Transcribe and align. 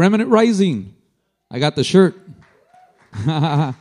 Remnant 0.00 0.30
Rising. 0.30 0.94
I 1.50 1.58
got 1.58 1.76
the 1.76 1.84
shirt. 1.84 2.18
I'm 3.12 3.74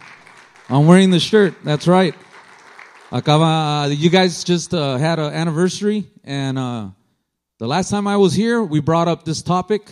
wearing 0.70 1.12
the 1.12 1.20
shirt. 1.22 1.54
That's 1.64 1.88
right. 1.88 2.14
You 3.14 4.10
guys 4.10 4.44
just 4.44 4.74
uh, 4.74 4.98
had 4.98 5.18
an 5.20 5.34
anniversary, 5.34 6.08
and 6.26 6.60
uh, 6.60 6.90
the 7.60 7.68
last 7.68 7.90
time 7.90 8.06
I 8.06 8.18
was 8.18 8.34
here, 8.34 8.62
we 8.62 8.82
brought 8.82 9.08
up 9.08 9.24
this 9.24 9.42
topic 9.42 9.90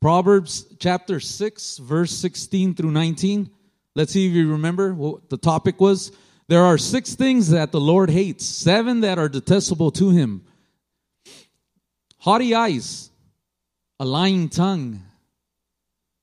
Proverbs 0.00 0.64
chapter 0.78 1.18
6, 1.18 1.78
verse 1.78 2.12
16 2.12 2.76
through 2.76 2.92
19. 2.92 3.50
Let's 3.96 4.12
see 4.12 4.28
if 4.28 4.32
you 4.32 4.52
remember 4.52 4.94
what 4.94 5.28
the 5.28 5.38
topic 5.38 5.80
was. 5.80 6.12
There 6.46 6.62
are 6.62 6.78
six 6.78 7.16
things 7.16 7.50
that 7.50 7.72
the 7.72 7.80
Lord 7.80 8.10
hates, 8.10 8.46
seven 8.46 9.00
that 9.00 9.18
are 9.18 9.28
detestable 9.28 9.90
to 9.90 10.10
him 10.10 10.44
haughty 12.18 12.54
eyes, 12.54 13.10
a 13.98 14.04
lying 14.04 14.48
tongue, 14.48 15.02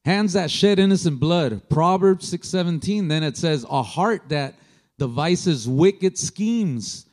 hands 0.06 0.34
that 0.34 0.52
shed 0.52 0.80
innocent 0.80 1.20
blood. 1.20 1.62
Proverbs 1.70 2.32
6:17. 2.32 3.08
Then 3.08 3.24
it 3.24 3.38
says, 3.38 3.66
a 3.70 3.84
heart 3.84 4.30
that 4.30 4.56
devises 4.98 5.68
wicked 5.68 6.18
schemes, 6.18 7.06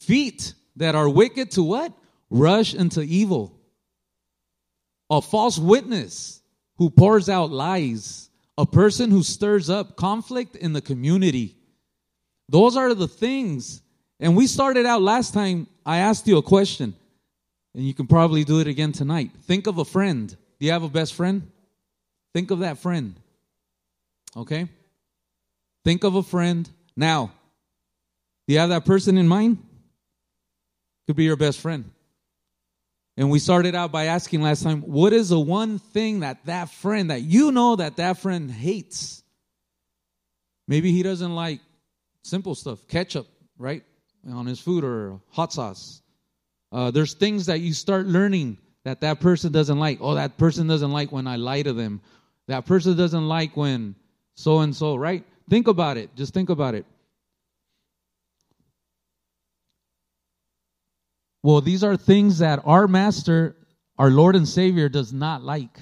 feet 0.00 0.54
that 0.76 0.94
are 0.94 1.08
wicked 1.08 1.50
to 1.52 1.62
what? 1.62 1.92
Rush 2.30 2.74
into 2.74 3.02
evil. 3.02 3.58
A 5.10 5.22
false 5.22 5.58
witness 5.58 6.42
who 6.76 6.90
pours 6.90 7.28
out 7.28 7.50
lies, 7.50 8.30
a 8.56 8.66
person 8.66 9.10
who 9.10 9.22
stirs 9.22 9.70
up 9.70 9.96
conflict 9.96 10.56
in 10.56 10.72
the 10.72 10.80
community. 10.80 11.56
Those 12.48 12.76
are 12.76 12.94
the 12.94 13.08
things. 13.08 13.82
And 14.20 14.36
we 14.36 14.46
started 14.46 14.84
out 14.84 15.00
last 15.00 15.32
time, 15.32 15.66
I 15.86 15.98
asked 15.98 16.26
you 16.26 16.38
a 16.38 16.42
question, 16.42 16.94
and 17.74 17.84
you 17.84 17.94
can 17.94 18.06
probably 18.06 18.44
do 18.44 18.60
it 18.60 18.66
again 18.66 18.92
tonight. 18.92 19.30
Think 19.42 19.66
of 19.66 19.78
a 19.78 19.84
friend. 19.84 20.28
Do 20.28 20.66
you 20.66 20.72
have 20.72 20.82
a 20.82 20.88
best 20.88 21.14
friend? 21.14 21.50
Think 22.34 22.50
of 22.50 22.60
that 22.60 22.78
friend. 22.78 23.14
Okay? 24.36 24.68
Think 25.84 26.04
of 26.04 26.14
a 26.14 26.22
friend. 26.22 26.68
Now, 26.96 27.32
do 28.46 28.54
you 28.54 28.60
have 28.60 28.70
that 28.70 28.84
person 28.84 29.18
in 29.18 29.28
mind? 29.28 29.58
Could 31.06 31.16
be 31.16 31.24
your 31.24 31.36
best 31.36 31.60
friend. 31.60 31.90
And 33.16 33.30
we 33.30 33.40
started 33.40 33.74
out 33.74 33.90
by 33.90 34.04
asking 34.04 34.42
last 34.42 34.62
time, 34.62 34.82
what 34.82 35.12
is 35.12 35.30
the 35.30 35.40
one 35.40 35.78
thing 35.78 36.20
that 36.20 36.44
that 36.46 36.70
friend, 36.70 37.10
that 37.10 37.22
you 37.22 37.50
know 37.50 37.76
that 37.76 37.96
that 37.96 38.18
friend 38.18 38.50
hates? 38.50 39.22
Maybe 40.68 40.92
he 40.92 41.02
doesn't 41.02 41.34
like 41.34 41.60
simple 42.22 42.54
stuff, 42.54 42.86
ketchup, 42.86 43.26
right? 43.58 43.82
On 44.30 44.46
his 44.46 44.60
food 44.60 44.84
or 44.84 45.20
hot 45.30 45.52
sauce. 45.52 46.00
Uh, 46.70 46.90
there's 46.90 47.14
things 47.14 47.46
that 47.46 47.60
you 47.60 47.72
start 47.72 48.06
learning 48.06 48.58
that 48.84 49.00
that 49.00 49.20
person 49.20 49.50
doesn't 49.50 49.78
like. 49.78 49.98
Oh, 50.00 50.14
that 50.14 50.36
person 50.36 50.66
doesn't 50.66 50.92
like 50.92 51.10
when 51.10 51.26
I 51.26 51.36
lie 51.36 51.62
to 51.62 51.72
them. 51.72 52.00
That 52.48 52.66
person 52.66 52.96
doesn't 52.96 53.28
like 53.28 53.56
when 53.56 53.94
so 54.34 54.60
and 54.60 54.74
so, 54.74 54.96
right? 54.96 55.24
Think 55.48 55.68
about 55.68 55.96
it. 55.96 56.14
Just 56.16 56.34
think 56.34 56.48
about 56.48 56.74
it. 56.74 56.86
Well, 61.42 61.60
these 61.60 61.84
are 61.84 61.96
things 61.96 62.38
that 62.38 62.60
our 62.64 62.88
master, 62.88 63.56
our 63.98 64.10
Lord 64.10 64.34
and 64.34 64.48
Savior, 64.48 64.88
does 64.88 65.12
not 65.12 65.42
like. 65.42 65.78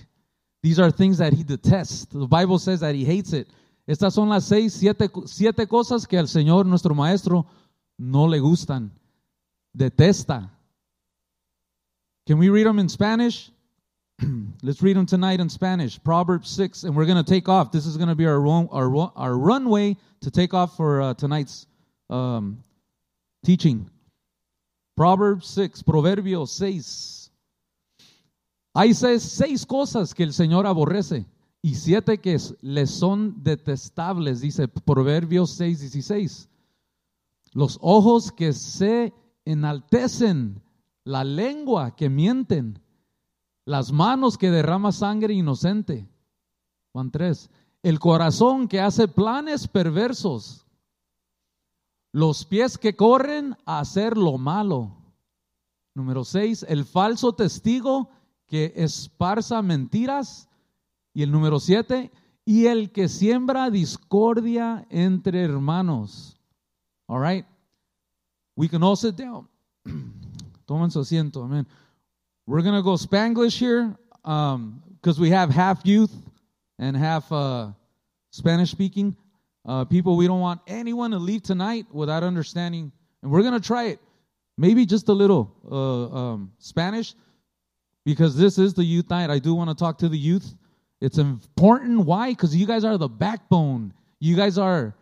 These 0.62 0.78
are 0.78 0.90
things 0.90 1.18
that 1.18 1.32
he 1.32 1.44
detests. 1.44 2.06
The 2.06 2.26
Bible 2.26 2.58
says 2.58 2.80
that 2.80 2.94
he 2.94 3.04
hates 3.04 3.32
it. 3.32 3.48
Estas 3.88 4.12
son 4.12 4.28
las 4.28 4.46
seis, 4.46 4.74
siete, 4.74 5.08
siete 5.26 5.66
cosas 5.68 6.06
que 6.06 6.18
al 6.18 6.26
Señor, 6.26 6.66
nuestro 6.66 6.94
Maestro, 6.94 7.46
no 7.98 8.24
le 8.24 8.38
gustan. 8.38 8.90
Detesta. 9.76 10.50
Can 12.26 12.38
we 12.38 12.48
read 12.48 12.66
them 12.66 12.80
in 12.80 12.88
Spanish? 12.88 13.50
Let's 14.62 14.82
read 14.82 14.96
them 14.96 15.06
tonight 15.06 15.40
in 15.40 15.48
Spanish. 15.48 16.02
Proverbs 16.02 16.48
6, 16.50 16.84
and 16.84 16.96
we're 16.96 17.06
going 17.06 17.22
to 17.22 17.30
take 17.30 17.48
off. 17.48 17.70
This 17.70 17.86
is 17.86 17.96
going 17.96 18.08
to 18.08 18.14
be 18.14 18.26
our, 18.26 18.46
our, 18.46 19.12
our 19.14 19.36
runway 19.36 19.96
to 20.22 20.30
take 20.30 20.54
off 20.54 20.76
for 20.76 21.02
uh, 21.02 21.14
tonight's 21.14 21.66
um, 22.08 22.62
teaching. 23.44 23.90
Proverbs 24.96 25.46
6, 25.48 25.82
Proverbios 25.82 26.48
6. 26.50 27.30
Hay 28.74 28.92
seis, 28.92 29.22
seis 29.22 29.64
cosas 29.64 30.14
que 30.14 30.22
el 30.22 30.32
Señor 30.32 30.66
aborrece 30.66 31.26
y 31.62 31.74
siete 31.74 32.18
que 32.18 32.38
le 32.60 32.86
son 32.86 33.42
detestables, 33.42 34.40
dice 34.40 34.68
Proverbios 34.68 35.50
6, 35.52 35.80
16. 35.80 36.48
Los 37.52 37.78
ojos 37.80 38.32
que 38.32 38.52
se 38.52 39.12
enaltecen, 39.44 40.62
la 41.04 41.24
lengua 41.24 41.96
que 41.96 42.10
mienten, 42.10 42.78
las 43.66 43.92
manos 43.92 44.38
que 44.38 44.50
derrama 44.50 44.92
sangre 44.92 45.34
inocente. 45.34 46.08
Juan 46.92 47.10
3. 47.10 47.50
El 47.82 47.98
corazón 47.98 48.68
que 48.68 48.80
hace 48.80 49.06
planes 49.08 49.68
perversos, 49.68 50.66
los 52.12 52.46
pies 52.46 52.78
que 52.78 52.96
corren 52.96 53.56
a 53.66 53.80
hacer 53.80 54.16
lo 54.16 54.38
malo. 54.38 54.96
Número 55.94 56.24
6. 56.24 56.64
El 56.68 56.84
falso 56.84 57.34
testigo 57.34 58.08
que 58.46 58.72
esparza 58.76 59.60
mentiras. 59.62 60.48
Y 61.12 61.22
el 61.22 61.32
número 61.32 61.58
7. 61.58 62.10
Y 62.44 62.66
el 62.66 62.92
que 62.92 63.08
siembra 63.08 63.68
discordia 63.70 64.86
entre 64.90 65.42
hermanos. 65.42 66.40
All 67.08 67.20
right. 67.20 67.44
We 68.54 68.68
can 68.68 68.82
all 68.82 68.96
sit 68.96 69.16
down. 69.16 69.48
Tomen 70.66 70.90
su 70.90 71.00
asiento. 71.00 71.42
Amen. 71.42 71.66
We're 72.46 72.62
going 72.62 72.76
to 72.76 72.82
go 72.82 72.92
Spanglish 72.92 73.58
here 73.58 73.96
because 74.22 74.54
um, 74.54 74.82
we 75.18 75.30
have 75.30 75.50
half 75.50 75.80
youth 75.84 76.12
and 76.78 76.96
half 76.96 77.30
uh, 77.32 77.72
Spanish 78.30 78.70
speaking 78.70 79.16
uh, 79.64 79.84
people. 79.84 80.16
We 80.16 80.28
don't 80.28 80.40
want 80.40 80.60
anyone 80.68 81.10
to 81.10 81.18
leave 81.18 81.42
tonight 81.42 81.86
without 81.92 82.22
understanding. 82.22 82.92
And 83.22 83.32
we're 83.32 83.42
going 83.42 83.60
to 83.60 83.66
try 83.66 83.86
it. 83.86 84.00
Maybe 84.56 84.86
just 84.86 85.08
a 85.08 85.12
little 85.12 85.52
uh, 85.70 86.16
um, 86.16 86.52
Spanish 86.58 87.14
because 88.04 88.36
this 88.36 88.58
is 88.58 88.74
the 88.74 88.84
youth 88.84 89.10
night. 89.10 89.28
I 89.28 89.40
do 89.40 89.52
want 89.54 89.70
to 89.70 89.74
talk 89.74 89.98
to 89.98 90.08
the 90.08 90.16
youth. 90.16 90.54
It's 91.00 91.18
important. 91.18 92.06
Why? 92.06 92.30
Because 92.30 92.54
you 92.54 92.66
guys 92.66 92.84
are 92.84 92.96
the 92.96 93.08
backbone. 93.08 93.92
You 94.20 94.36
guys 94.36 94.56
are 94.56 94.94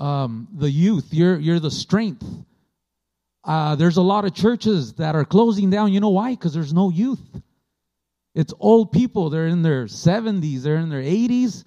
um, 0.00 0.48
the 0.52 0.68
youth. 0.70 1.08
You're, 1.12 1.38
you're 1.38 1.60
the 1.60 1.70
strength. 1.70 2.26
Uh, 3.44 3.76
there's 3.76 3.98
a 3.98 4.02
lot 4.02 4.24
of 4.24 4.34
churches 4.34 4.94
that 4.94 5.14
are 5.14 5.24
closing 5.24 5.70
down. 5.70 5.92
You 5.92 6.00
know 6.00 6.10
why? 6.10 6.30
Because 6.30 6.54
there's 6.54 6.72
no 6.72 6.90
youth. 6.90 7.20
It's 8.34 8.54
old 8.58 8.90
people. 8.90 9.30
They're 9.30 9.46
in 9.46 9.62
their 9.62 9.84
70s, 9.84 10.62
they're 10.62 10.76
in 10.76 10.88
their 10.88 11.02
80s. 11.02 11.64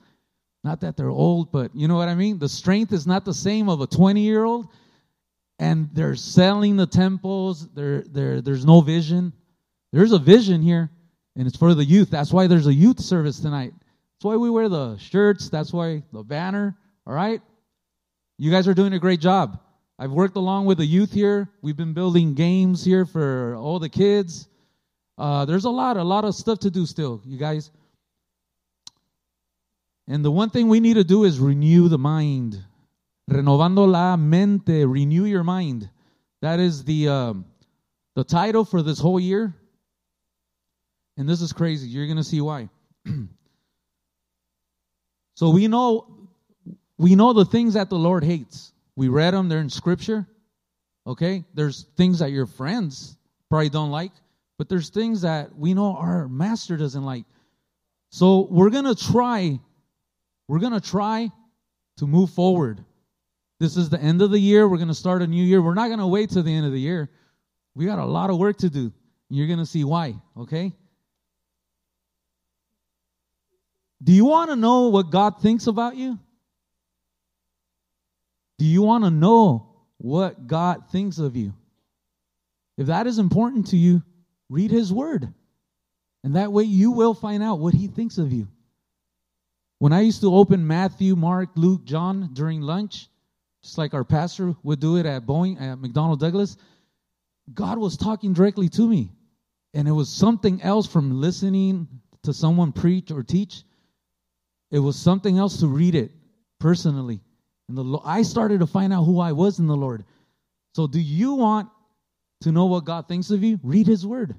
Not 0.63 0.81
that 0.81 0.97
they're 0.97 1.09
old, 1.09 1.51
but 1.51 1.73
you 1.75 1.87
know 1.87 1.95
what 1.95 2.09
I 2.09 2.15
mean? 2.15 2.39
The 2.39 2.49
strength 2.49 2.91
is 2.91 3.07
not 3.07 3.23
the 3.23 3.33
same 3.33 3.69
of 3.69 3.79
a 3.79 3.87
20 3.87 4.21
year 4.21 4.43
old. 4.43 4.67
And 5.59 5.89
they're 5.93 6.15
selling 6.15 6.75
the 6.75 6.85
temples. 6.85 7.67
They're, 7.69 8.01
they're, 8.01 8.41
there's 8.41 8.65
no 8.65 8.81
vision. 8.81 9.33
There's 9.91 10.11
a 10.11 10.19
vision 10.19 10.61
here, 10.61 10.91
and 11.35 11.47
it's 11.47 11.57
for 11.57 11.73
the 11.73 11.85
youth. 11.85 12.09
That's 12.09 12.33
why 12.33 12.47
there's 12.47 12.67
a 12.67 12.73
youth 12.73 12.99
service 12.99 13.39
tonight. 13.39 13.71
That's 13.79 14.25
why 14.25 14.35
we 14.35 14.49
wear 14.49 14.69
the 14.69 14.97
shirts. 14.97 15.49
That's 15.49 15.71
why 15.71 16.03
the 16.11 16.23
banner. 16.23 16.75
All 17.05 17.13
right? 17.13 17.41
You 18.37 18.51
guys 18.51 18.67
are 18.67 18.73
doing 18.73 18.93
a 18.93 18.99
great 18.99 19.21
job. 19.21 19.59
I've 19.99 20.11
worked 20.11 20.35
along 20.35 20.65
with 20.65 20.77
the 20.77 20.85
youth 20.85 21.11
here. 21.11 21.49
We've 21.61 21.75
been 21.75 21.93
building 21.93 22.35
games 22.35 22.85
here 22.85 23.05
for 23.05 23.55
all 23.55 23.79
the 23.79 23.89
kids. 23.89 24.47
Uh, 25.17 25.45
there's 25.45 25.65
a 25.65 25.71
lot, 25.71 25.97
a 25.97 26.03
lot 26.03 26.23
of 26.23 26.35
stuff 26.35 26.59
to 26.59 26.69
do 26.69 26.85
still, 26.85 27.21
you 27.25 27.37
guys. 27.37 27.71
And 30.07 30.23
the 30.23 30.31
one 30.31 30.51
thing 30.51 30.67
we 30.67 30.79
need 30.79 30.93
to 30.93 31.03
do 31.03 31.23
is 31.23 31.39
renew 31.39 31.89
the 31.89 31.97
mind. 31.97 32.63
Renovando 33.27 33.85
la 33.85 34.15
mente, 34.15 34.85
renew 34.85 35.25
your 35.25 35.43
mind. 35.43 35.89
That 36.41 36.59
is 36.59 36.83
the 36.83 37.09
um, 37.09 37.45
the 38.15 38.23
title 38.23 38.63
for 38.63 38.81
this 38.81 38.99
whole 38.99 39.19
year. 39.19 39.53
And 41.17 41.27
this 41.27 41.41
is 41.41 41.51
crazy. 41.51 41.89
You're 41.89 42.05
going 42.05 42.17
to 42.17 42.23
see 42.23 42.39
why. 42.39 42.69
so 45.35 45.49
we 45.49 45.67
know 45.67 46.29
we 46.97 47.15
know 47.15 47.33
the 47.33 47.45
things 47.45 47.73
that 47.73 47.89
the 47.89 47.97
Lord 47.97 48.23
hates. 48.23 48.71
We 48.97 49.07
read 49.07 49.33
them, 49.33 49.47
they're 49.47 49.61
in 49.61 49.69
scripture. 49.69 50.27
Okay? 51.05 51.45
There's 51.53 51.85
things 51.95 52.19
that 52.19 52.31
your 52.31 52.47
friends 52.47 53.15
probably 53.49 53.69
don't 53.69 53.91
like, 53.91 54.11
but 54.57 54.67
there's 54.67 54.89
things 54.89 55.21
that 55.21 55.55
we 55.55 55.73
know 55.73 55.95
our 55.95 56.27
master 56.27 56.75
doesn't 56.75 57.03
like. 57.03 57.23
So 58.09 58.47
we're 58.49 58.71
going 58.71 58.85
to 58.85 58.95
try 58.95 59.59
we're 60.49 60.59
going 60.59 60.73
to 60.73 60.81
try 60.81 61.29
to 61.97 62.07
move 62.07 62.29
forward. 62.31 62.83
This 63.59 63.75
is 63.75 63.89
the 63.89 63.99
end 63.99 64.21
of 64.21 64.31
the 64.31 64.39
year. 64.39 64.67
We're 64.67 64.77
going 64.77 64.87
to 64.87 64.93
start 64.93 65.21
a 65.21 65.27
new 65.27 65.43
year. 65.43 65.61
We're 65.61 65.73
not 65.73 65.87
going 65.87 65.99
to 65.99 66.07
wait 66.07 66.29
till 66.29 66.43
the 66.43 66.53
end 66.53 66.65
of 66.65 66.71
the 66.71 66.79
year. 66.79 67.09
We 67.75 67.85
got 67.85 67.99
a 67.99 68.05
lot 68.05 68.29
of 68.29 68.37
work 68.37 68.57
to 68.59 68.69
do. 68.69 68.93
You're 69.29 69.47
going 69.47 69.59
to 69.59 69.65
see 69.65 69.83
why, 69.83 70.15
okay? 70.37 70.73
Do 74.01 74.13
you 74.13 74.25
want 74.25 74.51
to 74.51 74.55
know 74.55 74.87
what 74.87 75.09
God 75.09 75.41
thinks 75.41 75.67
about 75.67 75.97
you? 75.97 76.17
Do 78.57 78.65
you 78.65 78.81
want 78.81 79.03
to 79.03 79.11
know 79.11 79.69
what 79.97 80.47
God 80.47 80.89
thinks 80.91 81.19
of 81.19 81.35
you? 81.35 81.53
If 82.77 82.87
that 82.87 83.07
is 83.07 83.19
important 83.19 83.67
to 83.67 83.77
you, 83.77 84.03
read 84.49 84.71
His 84.71 84.93
Word 84.93 85.33
And 86.23 86.35
that 86.35 86.51
way 86.51 86.63
you 86.63 86.91
will 86.91 87.13
find 87.13 87.43
out 87.43 87.59
what 87.59 87.73
he 87.73 87.87
thinks 87.87 88.17
of 88.17 88.31
you. 88.33 88.47
When 89.79 89.93
I 89.93 90.01
used 90.01 90.21
to 90.21 90.33
open 90.33 90.65
Matthew, 90.65 91.15
Mark, 91.15 91.49
Luke, 91.55 91.85
John 91.85 92.31
during 92.33 92.61
lunch, 92.61 93.07
just 93.61 93.77
like 93.77 93.93
our 93.93 94.03
pastor 94.03 94.55
would 94.63 94.79
do 94.79 94.97
it 94.97 95.05
at 95.05 95.25
Boeing, 95.25 95.61
at 95.61 95.77
McDonnell 95.77 96.17
Douglas, 96.17 96.57
God 97.53 97.77
was 97.77 97.95
talking 97.95 98.33
directly 98.33 98.69
to 98.69 98.87
me. 98.87 99.11
And 99.73 99.87
it 99.87 99.91
was 99.91 100.09
something 100.09 100.61
else 100.61 100.87
from 100.87 101.21
listening 101.21 101.87
to 102.23 102.33
someone 102.33 102.71
preach 102.71 103.11
or 103.11 103.23
teach. 103.23 103.63
It 104.71 104.79
was 104.79 104.95
something 104.95 105.37
else 105.37 105.59
to 105.59 105.67
read 105.67 105.95
it 105.95 106.11
personally. 106.59 107.21
And 107.67 107.77
the 107.77 107.99
I 108.05 108.21
started 108.21 108.59
to 108.59 108.67
find 108.67 108.93
out 108.93 109.03
who 109.03 109.19
I 109.19 109.31
was 109.31 109.59
in 109.59 109.67
the 109.67 109.75
Lord. 109.75 110.05
So 110.75 110.87
do 110.87 110.99
you 110.99 111.33
want 111.33 111.69
to 112.41 112.51
know 112.51 112.65
what 112.65 112.85
God 112.85 113.07
thinks 113.07 113.29
of 113.31 113.43
you? 113.43 113.59
Read 113.63 113.87
his 113.87 114.05
word. 114.05 114.35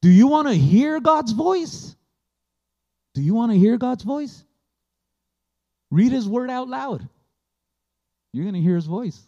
Do 0.00 0.08
you 0.08 0.26
want 0.26 0.48
to 0.48 0.54
hear 0.54 1.00
God's 1.00 1.32
voice? 1.32 1.94
Do 3.14 3.22
you 3.22 3.34
want 3.34 3.52
to 3.52 3.58
hear 3.58 3.76
God's 3.76 4.02
voice? 4.02 4.44
Read 5.90 6.12
his 6.12 6.28
word 6.28 6.50
out 6.50 6.68
loud. 6.68 7.06
You're 8.32 8.44
going 8.44 8.54
to 8.54 8.60
hear 8.60 8.76
his 8.76 8.86
voice. 8.86 9.20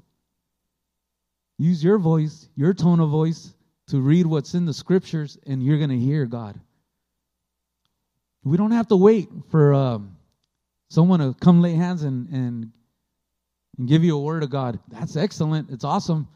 Use 1.59 1.85
your 1.85 1.99
voice, 1.99 2.49
your 2.57 2.73
tone 2.75 3.01
of 3.01 3.11
voice, 3.11 3.55
to 3.89 4.01
read 4.01 4.27
what's 4.27 4.55
in 4.55 4.65
the 4.65 4.73
scriptures, 4.73 5.39
and 5.47 5.63
you're 5.63 5.79
going 5.79 5.91
to 5.91 5.99
hear 5.99 6.25
God. 6.25 6.59
We 8.43 8.57
don't 8.57 8.73
have 8.73 8.89
to 8.89 8.97
wait 8.97 9.29
for 9.51 9.75
um, 9.75 10.17
someone 10.95 11.21
to 11.21 11.35
come 11.41 11.61
lay 11.61 11.75
hands 11.75 12.05
and, 12.05 12.29
and, 12.29 12.71
and 13.77 13.89
give 13.89 14.05
you 14.05 14.17
a 14.17 14.23
word 14.23 14.43
of 14.43 14.51
God. 14.51 14.79
That's 14.89 15.17
excellent. 15.17 15.71
It's 15.71 15.85
awesome. 15.85 16.29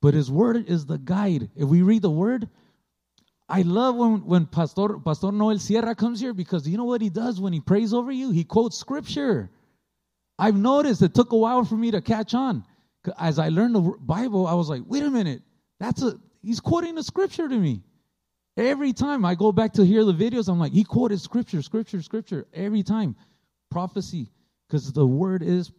But 0.00 0.14
his 0.14 0.30
word 0.30 0.68
is 0.68 0.86
the 0.86 0.98
guide. 0.98 1.50
If 1.56 1.68
we 1.68 1.82
read 1.82 2.02
the 2.02 2.10
word, 2.10 2.48
I 3.48 3.62
love 3.62 3.96
when, 3.96 4.24
when 4.24 4.46
Pastor, 4.46 4.98
Pastor 4.98 5.32
Noel 5.32 5.58
Sierra 5.58 5.94
comes 5.94 6.20
here 6.20 6.32
because 6.32 6.68
you 6.68 6.76
know 6.76 6.84
what 6.84 7.00
he 7.00 7.10
does 7.10 7.40
when 7.40 7.52
he 7.52 7.60
prays 7.60 7.92
over 7.92 8.12
you? 8.12 8.30
He 8.30 8.44
quotes 8.44 8.78
scripture. 8.78 9.50
I've 10.38 10.56
noticed 10.56 11.02
it 11.02 11.14
took 11.14 11.32
a 11.32 11.36
while 11.36 11.64
for 11.64 11.76
me 11.76 11.90
to 11.90 12.00
catch 12.00 12.34
on. 12.34 12.64
As 13.18 13.38
I 13.38 13.48
learned 13.48 13.74
the 13.74 13.94
Bible, 14.00 14.46
I 14.46 14.54
was 14.54 14.68
like, 14.68 14.82
wait 14.86 15.02
a 15.02 15.10
minute, 15.10 15.42
that's 15.78 16.02
a 16.02 16.18
he's 16.42 16.60
quoting 16.60 16.96
the 16.96 17.02
scripture 17.02 17.48
to 17.48 17.56
me. 17.56 17.82
Every 18.56 18.92
time 18.92 19.24
I 19.24 19.34
go 19.34 19.52
back 19.52 19.72
to 19.74 19.84
hear 19.84 20.04
the 20.04 20.14
videos, 20.14 20.48
I'm 20.48 20.58
like, 20.58 20.72
he 20.72 20.82
quoted 20.82 21.20
scripture, 21.20 21.62
scripture, 21.62 22.02
scripture 22.02 22.46
every 22.52 22.82
time. 22.82 23.14
Prophecy, 23.70 24.30
because 24.66 24.92
the 24.92 25.06
word 25.06 25.42
is 25.42 25.70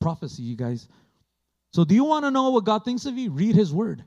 prophecy, 0.00 0.42
you 0.42 0.56
guys. 0.56 0.88
So, 1.72 1.84
do 1.84 1.94
you 1.94 2.04
want 2.04 2.24
to 2.24 2.30
know 2.30 2.50
what 2.50 2.64
God 2.64 2.84
thinks 2.84 3.06
of 3.06 3.18
you? 3.18 3.30
Read 3.30 3.54
his 3.54 3.72
word. 3.72 4.04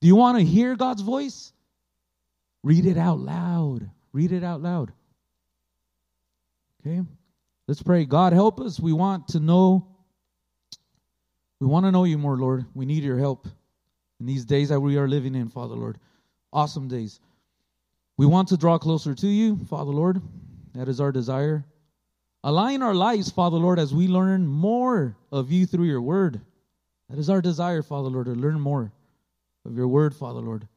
Do 0.00 0.06
you 0.06 0.16
want 0.16 0.38
to 0.38 0.44
hear 0.44 0.76
God's 0.76 1.02
voice? 1.02 1.52
Read 2.62 2.86
it 2.86 2.96
out 2.96 3.18
loud. 3.18 3.90
Read 4.12 4.32
it 4.32 4.44
out 4.44 4.62
loud. 4.62 4.92
Okay? 6.80 7.02
Let's 7.66 7.82
pray. 7.82 8.04
God, 8.04 8.32
help 8.32 8.60
us. 8.60 8.78
We 8.78 8.92
want 8.92 9.28
to 9.28 9.40
know. 9.40 9.88
We 11.60 11.66
want 11.66 11.86
to 11.86 11.90
know 11.90 12.04
you 12.04 12.18
more, 12.18 12.36
Lord. 12.36 12.66
We 12.74 12.84
need 12.84 13.02
your 13.02 13.18
help 13.18 13.48
in 14.20 14.26
these 14.26 14.44
days 14.44 14.68
that 14.68 14.80
we 14.80 14.96
are 14.98 15.08
living 15.08 15.34
in, 15.34 15.48
Father, 15.48 15.74
Lord. 15.74 15.98
Awesome 16.52 16.88
days. 16.88 17.20
We 18.16 18.26
want 18.26 18.48
to 18.48 18.56
draw 18.56 18.78
closer 18.78 19.14
to 19.14 19.26
you, 19.26 19.58
Father, 19.68 19.90
Lord. 19.90 20.20
That 20.74 20.88
is 20.88 21.00
our 21.00 21.10
desire. 21.10 21.64
Align 22.44 22.82
our 22.82 22.94
lives, 22.94 23.30
Father, 23.30 23.56
Lord, 23.56 23.80
as 23.80 23.92
we 23.92 24.06
learn 24.06 24.46
more 24.46 25.16
of 25.32 25.50
you 25.50 25.66
through 25.66 25.86
your 25.86 26.02
word. 26.02 26.40
That 27.10 27.18
is 27.18 27.28
our 27.28 27.42
desire, 27.42 27.82
Father, 27.82 28.08
Lord, 28.08 28.26
to 28.26 28.32
learn 28.32 28.60
more 28.60 28.92
of 29.64 29.76
your 29.76 29.88
word, 29.88 30.14
Father, 30.14 30.38
Lord 30.38 30.68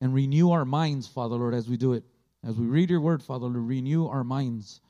and 0.00 0.14
renew 0.14 0.50
our 0.50 0.64
minds, 0.64 1.06
Father 1.06 1.36
Lord, 1.36 1.54
as 1.54 1.68
we 1.68 1.76
do 1.76 1.92
it. 1.92 2.04
As 2.42 2.56
we 2.56 2.66
read 2.66 2.90
your 2.90 3.00
word, 3.00 3.22
Father 3.22 3.46
Lord, 3.46 3.68
renew 3.68 4.06
our 4.06 4.24
minds. 4.24 4.80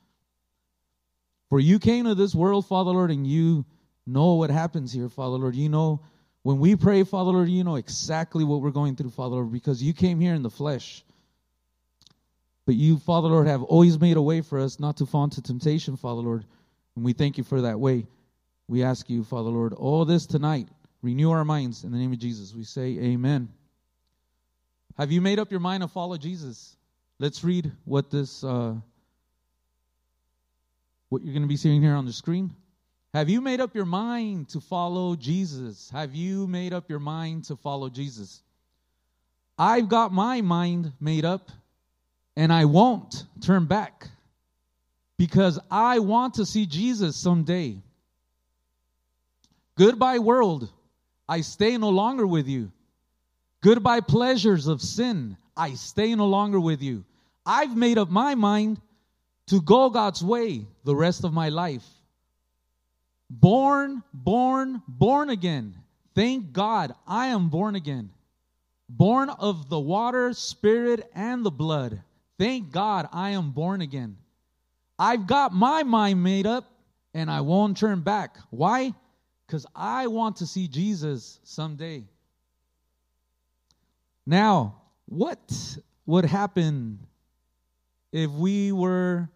For 1.49 1.59
you 1.59 1.79
came 1.79 2.05
to 2.05 2.15
this 2.15 2.33
world, 2.33 2.65
Father 2.65 2.91
Lord, 2.91 3.11
and 3.11 3.27
you 3.27 3.65
know 4.07 4.35
what 4.35 4.49
happens 4.49 4.93
here, 4.93 5.09
Father 5.09 5.35
Lord. 5.35 5.55
You 5.55 5.67
know 5.67 5.99
when 6.43 6.59
we 6.59 6.77
pray, 6.77 7.03
Father 7.03 7.31
Lord, 7.31 7.49
you 7.49 7.63
know 7.65 7.75
exactly 7.75 8.45
what 8.45 8.61
we're 8.61 8.71
going 8.71 8.95
through, 8.95 9.09
Father 9.09 9.35
Lord, 9.35 9.51
because 9.51 9.83
you 9.83 9.93
came 9.93 10.19
here 10.21 10.33
in 10.33 10.43
the 10.43 10.49
flesh. 10.49 11.03
But 12.71 12.77
you, 12.77 12.99
Father 12.99 13.27
Lord, 13.27 13.47
have 13.47 13.63
always 13.63 13.99
made 13.99 14.15
a 14.15 14.21
way 14.21 14.39
for 14.39 14.57
us 14.57 14.79
not 14.79 14.95
to 14.95 15.05
fall 15.05 15.25
into 15.25 15.41
temptation, 15.41 15.97
Father 15.97 16.21
Lord. 16.21 16.45
And 16.95 17.03
we 17.03 17.11
thank 17.11 17.37
you 17.37 17.43
for 17.43 17.59
that 17.59 17.77
way. 17.77 18.07
We 18.69 18.81
ask 18.81 19.09
you, 19.09 19.25
Father 19.25 19.49
Lord, 19.49 19.73
all 19.73 20.05
this 20.05 20.25
tonight, 20.25 20.69
renew 21.01 21.31
our 21.31 21.43
minds. 21.43 21.83
In 21.83 21.91
the 21.91 21.97
name 21.97 22.13
of 22.13 22.19
Jesus, 22.19 22.55
we 22.55 22.63
say 22.63 22.97
amen. 22.97 23.49
Have 24.97 25.11
you 25.11 25.19
made 25.19 25.37
up 25.37 25.51
your 25.51 25.59
mind 25.59 25.83
to 25.83 25.89
follow 25.89 26.15
Jesus? 26.15 26.77
Let's 27.19 27.43
read 27.43 27.69
what 27.83 28.09
this 28.09 28.41
uh, 28.41 28.75
what 31.09 31.25
you're 31.25 31.33
going 31.33 31.41
to 31.41 31.49
be 31.49 31.57
seeing 31.57 31.81
here 31.81 31.95
on 31.95 32.05
the 32.05 32.13
screen. 32.13 32.55
Have 33.13 33.27
you 33.27 33.41
made 33.41 33.59
up 33.59 33.75
your 33.75 33.83
mind 33.83 34.47
to 34.51 34.61
follow 34.61 35.17
Jesus? 35.17 35.89
Have 35.89 36.15
you 36.15 36.47
made 36.47 36.71
up 36.71 36.89
your 36.89 36.99
mind 36.99 37.43
to 37.47 37.57
follow 37.57 37.89
Jesus? 37.89 38.41
I've 39.59 39.89
got 39.89 40.13
my 40.13 40.39
mind 40.39 40.93
made 41.01 41.25
up 41.25 41.51
and 42.41 42.51
I 42.51 42.65
won't 42.65 43.25
turn 43.39 43.65
back 43.65 44.07
because 45.19 45.59
I 45.69 45.99
want 45.99 46.33
to 46.33 46.45
see 46.47 46.65
Jesus 46.65 47.15
someday. 47.15 47.77
Goodbye, 49.77 50.17
world. 50.17 50.67
I 51.29 51.41
stay 51.41 51.77
no 51.77 51.89
longer 51.89 52.25
with 52.25 52.47
you. 52.47 52.71
Goodbye, 53.61 53.99
pleasures 53.99 54.65
of 54.65 54.81
sin. 54.81 55.37
I 55.55 55.75
stay 55.75 56.15
no 56.15 56.25
longer 56.25 56.59
with 56.59 56.81
you. 56.81 57.05
I've 57.45 57.77
made 57.77 57.99
up 57.99 58.09
my 58.09 58.33
mind 58.33 58.81
to 59.45 59.61
go 59.61 59.91
God's 59.91 60.25
way 60.25 60.65
the 60.83 60.95
rest 60.95 61.23
of 61.23 61.33
my 61.33 61.49
life. 61.49 61.85
Born, 63.29 64.01
born, 64.15 64.81
born 64.87 65.29
again. 65.29 65.75
Thank 66.15 66.53
God 66.53 66.95
I 67.05 67.27
am 67.27 67.49
born 67.49 67.75
again. 67.75 68.09
Born 68.89 69.29
of 69.29 69.69
the 69.69 69.79
water, 69.79 70.33
spirit, 70.33 71.07
and 71.13 71.45
the 71.45 71.51
blood. 71.51 72.01
Thank 72.41 72.71
God 72.71 73.07
I 73.13 73.29
am 73.31 73.51
born 73.51 73.81
again. 73.81 74.17
I've 74.97 75.27
got 75.27 75.53
my 75.53 75.83
mind 75.83 76.23
made 76.23 76.47
up 76.47 76.71
and 77.13 77.29
I 77.29 77.41
won't 77.41 77.77
turn 77.77 78.01
back. 78.01 78.35
Why? 78.49 78.95
Because 79.45 79.67
I 79.75 80.07
want 80.07 80.37
to 80.37 80.47
see 80.47 80.67
Jesus 80.67 81.39
someday. 81.43 82.03
Now, 84.25 84.81
what 85.05 85.77
would 86.07 86.25
happen 86.25 87.01
if 88.11 88.31
we 88.31 88.71
were 88.71 89.29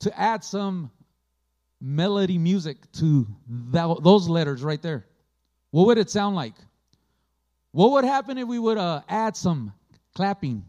to 0.00 0.20
add 0.20 0.42
some 0.42 0.90
melody 1.80 2.36
music 2.36 2.78
to 2.94 3.28
that, 3.70 4.00
those 4.02 4.28
letters 4.28 4.64
right 4.64 4.82
there? 4.82 5.06
What 5.70 5.86
would 5.86 5.98
it 5.98 6.10
sound 6.10 6.34
like? 6.34 6.54
What 7.70 7.92
would 7.92 8.04
happen 8.04 8.38
if 8.38 8.48
we 8.48 8.58
would 8.58 8.76
uh, 8.76 9.02
add 9.08 9.36
some 9.36 9.72
clapping 10.18 10.64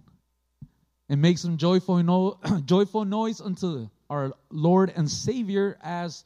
and 1.09 1.21
make 1.21 1.37
some 1.37 1.57
joyful, 1.57 2.01
no, 2.03 2.39
joyful 2.65 3.03
noise 3.03 3.41
unto 3.41 3.89
our 4.09 4.31
Lord 4.49 4.93
and 4.95 5.09
Savior 5.11 5.77
as 5.83 6.23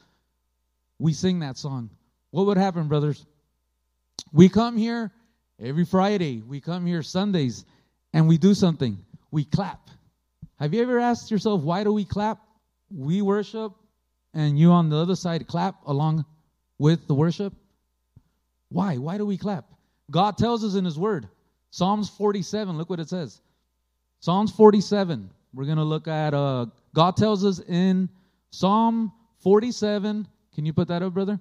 we 0.99 1.13
sing 1.13 1.39
that 1.39 1.57
song? 1.57 1.89
What 2.29 2.45
would 2.45 2.57
happen, 2.57 2.87
brothers? 2.87 3.25
We 4.31 4.47
come 4.49 4.77
here 4.77 5.11
Every 5.63 5.85
Friday, 5.85 6.41
we 6.45 6.59
come 6.59 6.85
here 6.85 7.03
Sundays 7.03 7.63
and 8.11 8.27
we 8.27 8.37
do 8.37 8.53
something. 8.53 8.97
We 9.31 9.45
clap. 9.45 9.89
Have 10.59 10.73
you 10.73 10.81
ever 10.81 10.99
asked 10.99 11.31
yourself, 11.31 11.61
why 11.61 11.85
do 11.85 11.93
we 11.93 12.03
clap? 12.03 12.39
We 12.89 13.21
worship, 13.21 13.71
and 14.33 14.59
you 14.59 14.71
on 14.71 14.89
the 14.89 14.97
other 14.97 15.15
side 15.15 15.47
clap 15.47 15.75
along 15.85 16.25
with 16.77 17.07
the 17.07 17.15
worship. 17.15 17.53
Why? 18.69 18.97
Why 18.97 19.17
do 19.17 19.25
we 19.25 19.37
clap? 19.37 19.65
God 20.11 20.37
tells 20.37 20.63
us 20.63 20.75
in 20.75 20.85
His 20.85 20.99
Word. 20.99 21.29
Psalms 21.73 22.07
47, 22.07 22.77
look 22.77 22.91
what 22.91 22.99
it 22.99 23.09
says. 23.09 23.41
Psalms 24.19 24.51
47, 24.51 25.27
we're 25.55 25.65
going 25.65 25.79
to 25.79 25.83
look 25.83 26.07
at, 26.07 26.35
uh, 26.35 26.67
God 26.93 27.17
tells 27.17 27.43
us 27.43 27.61
in 27.67 28.09
Psalm 28.51 29.11
47, 29.39 30.27
can 30.53 30.65
you 30.67 30.71
put 30.71 30.87
that 30.89 31.01
up, 31.01 31.15
brother? 31.15 31.39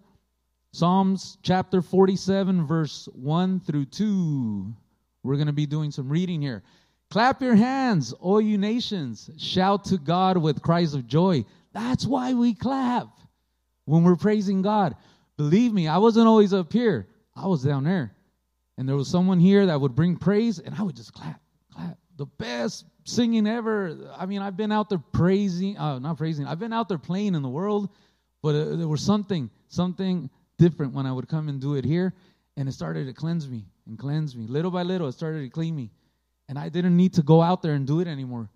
Psalms 0.72 1.36
chapter 1.42 1.82
47, 1.82 2.66
verse 2.66 3.10
1 3.12 3.60
through 3.60 3.84
2. 3.84 4.74
We're 5.22 5.34
going 5.34 5.48
to 5.48 5.52
be 5.52 5.66
doing 5.66 5.90
some 5.90 6.08
reading 6.08 6.40
here. 6.40 6.62
Clap 7.10 7.42
your 7.42 7.54
hands, 7.54 8.14
all 8.14 8.40
you 8.40 8.56
nations. 8.56 9.28
Shout 9.36 9.84
to 9.84 9.98
God 9.98 10.38
with 10.38 10.62
cries 10.62 10.94
of 10.94 11.06
joy. 11.06 11.44
That's 11.74 12.06
why 12.06 12.32
we 12.32 12.54
clap 12.54 13.08
when 13.84 14.02
we're 14.02 14.16
praising 14.16 14.62
God. 14.62 14.96
Believe 15.36 15.74
me, 15.74 15.88
I 15.88 15.98
wasn't 15.98 16.26
always 16.26 16.54
up 16.54 16.72
here, 16.72 17.06
I 17.36 17.48
was 17.48 17.62
down 17.62 17.84
there. 17.84 18.14
And 18.78 18.88
there 18.88 18.96
was 18.96 19.08
someone 19.08 19.38
here 19.38 19.66
that 19.66 19.80
would 19.80 19.94
bring 19.94 20.16
praise, 20.16 20.58
and 20.58 20.74
I 20.74 20.82
would 20.82 20.96
just 20.96 21.12
clap, 21.12 21.40
clap. 21.72 21.98
The 22.16 22.26
best 22.26 22.86
singing 23.04 23.46
ever. 23.46 24.12
I 24.16 24.26
mean, 24.26 24.40
I've 24.42 24.56
been 24.56 24.72
out 24.72 24.88
there 24.88 24.98
praising, 24.98 25.76
uh, 25.76 25.98
not 25.98 26.16
praising, 26.16 26.46
I've 26.46 26.58
been 26.58 26.72
out 26.72 26.88
there 26.88 26.98
playing 26.98 27.34
in 27.34 27.42
the 27.42 27.48
world, 27.48 27.90
but 28.42 28.54
uh, 28.54 28.76
there 28.76 28.88
was 28.88 29.02
something, 29.02 29.50
something 29.68 30.30
different 30.58 30.94
when 30.94 31.06
I 31.06 31.12
would 31.12 31.28
come 31.28 31.48
and 31.48 31.60
do 31.60 31.74
it 31.74 31.84
here. 31.84 32.14
And 32.56 32.68
it 32.68 32.72
started 32.72 33.06
to 33.06 33.12
cleanse 33.12 33.48
me 33.48 33.64
and 33.86 33.98
cleanse 33.98 34.36
me. 34.36 34.46
Little 34.46 34.70
by 34.70 34.82
little, 34.82 35.08
it 35.08 35.12
started 35.12 35.40
to 35.40 35.48
clean 35.48 35.74
me. 35.74 35.90
And 36.48 36.58
I 36.58 36.68
didn't 36.68 36.96
need 36.96 37.14
to 37.14 37.22
go 37.22 37.40
out 37.40 37.62
there 37.62 37.74
and 37.74 37.86
do 37.86 38.00
it 38.00 38.06
anymore. 38.06 38.50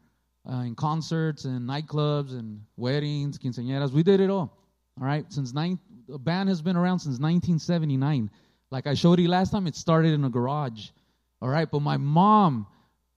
Uh, 0.48 0.62
in 0.62 0.74
concerts 0.74 1.44
and 1.44 1.68
nightclubs 1.68 2.30
and 2.30 2.60
weddings, 2.76 3.38
quinceañeras, 3.38 3.90
we 3.90 4.02
did 4.02 4.20
it 4.20 4.30
all. 4.30 4.56
All 5.00 5.06
right, 5.06 5.30
since 5.32 5.52
nine, 5.52 5.78
the 6.08 6.18
band 6.18 6.48
has 6.48 6.62
been 6.62 6.76
around 6.76 7.00
since 7.00 7.18
1979. 7.18 8.30
Like 8.70 8.86
I 8.86 8.94
showed 8.94 9.20
you 9.20 9.28
last 9.28 9.50
time, 9.50 9.66
it 9.66 9.76
started 9.76 10.12
in 10.12 10.24
a 10.24 10.30
garage. 10.30 10.88
All 11.40 11.48
right, 11.48 11.70
but 11.70 11.80
my 11.80 11.96
mom, 11.96 12.66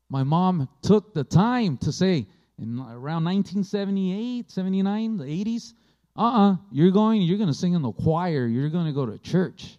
my 0.09 0.23
mom 0.23 0.67
took 0.81 1.13
the 1.13 1.23
time 1.23 1.77
to 1.77 1.91
say, 1.91 2.27
in 2.57 2.79
around 2.79 3.23
1978, 3.23 4.51
79, 4.51 5.17
the 5.17 5.23
80s, 5.23 5.73
uh-uh, 6.15 6.57
you're 6.71 6.91
going, 6.91 7.21
you're 7.21 7.37
going 7.37 7.49
to 7.49 7.53
sing 7.53 7.73
in 7.73 7.81
the 7.81 7.91
choir, 7.91 8.45
you're 8.45 8.69
going 8.69 8.85
to 8.85 8.91
go 8.91 9.05
to 9.05 9.17
church. 9.19 9.77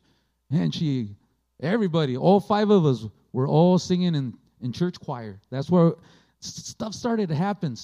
And 0.50 0.74
she, 0.74 1.10
everybody, 1.62 2.16
all 2.16 2.40
five 2.40 2.70
of 2.70 2.86
us 2.86 3.06
were 3.32 3.46
all 3.46 3.78
singing 3.78 4.14
in, 4.14 4.34
in 4.62 4.72
church 4.72 4.98
choir. 4.98 5.38
That's 5.50 5.70
where 5.70 5.92
stuff 6.40 6.94
started 6.94 7.28
to 7.28 7.34
happen. 7.34 7.76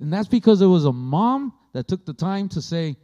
And 0.00 0.12
that's 0.12 0.28
because 0.28 0.62
it 0.62 0.66
was 0.66 0.84
a 0.84 0.92
mom 0.92 1.52
that 1.72 1.88
took 1.88 2.06
the 2.06 2.14
time 2.14 2.48
to 2.50 2.62
say, 2.62 2.96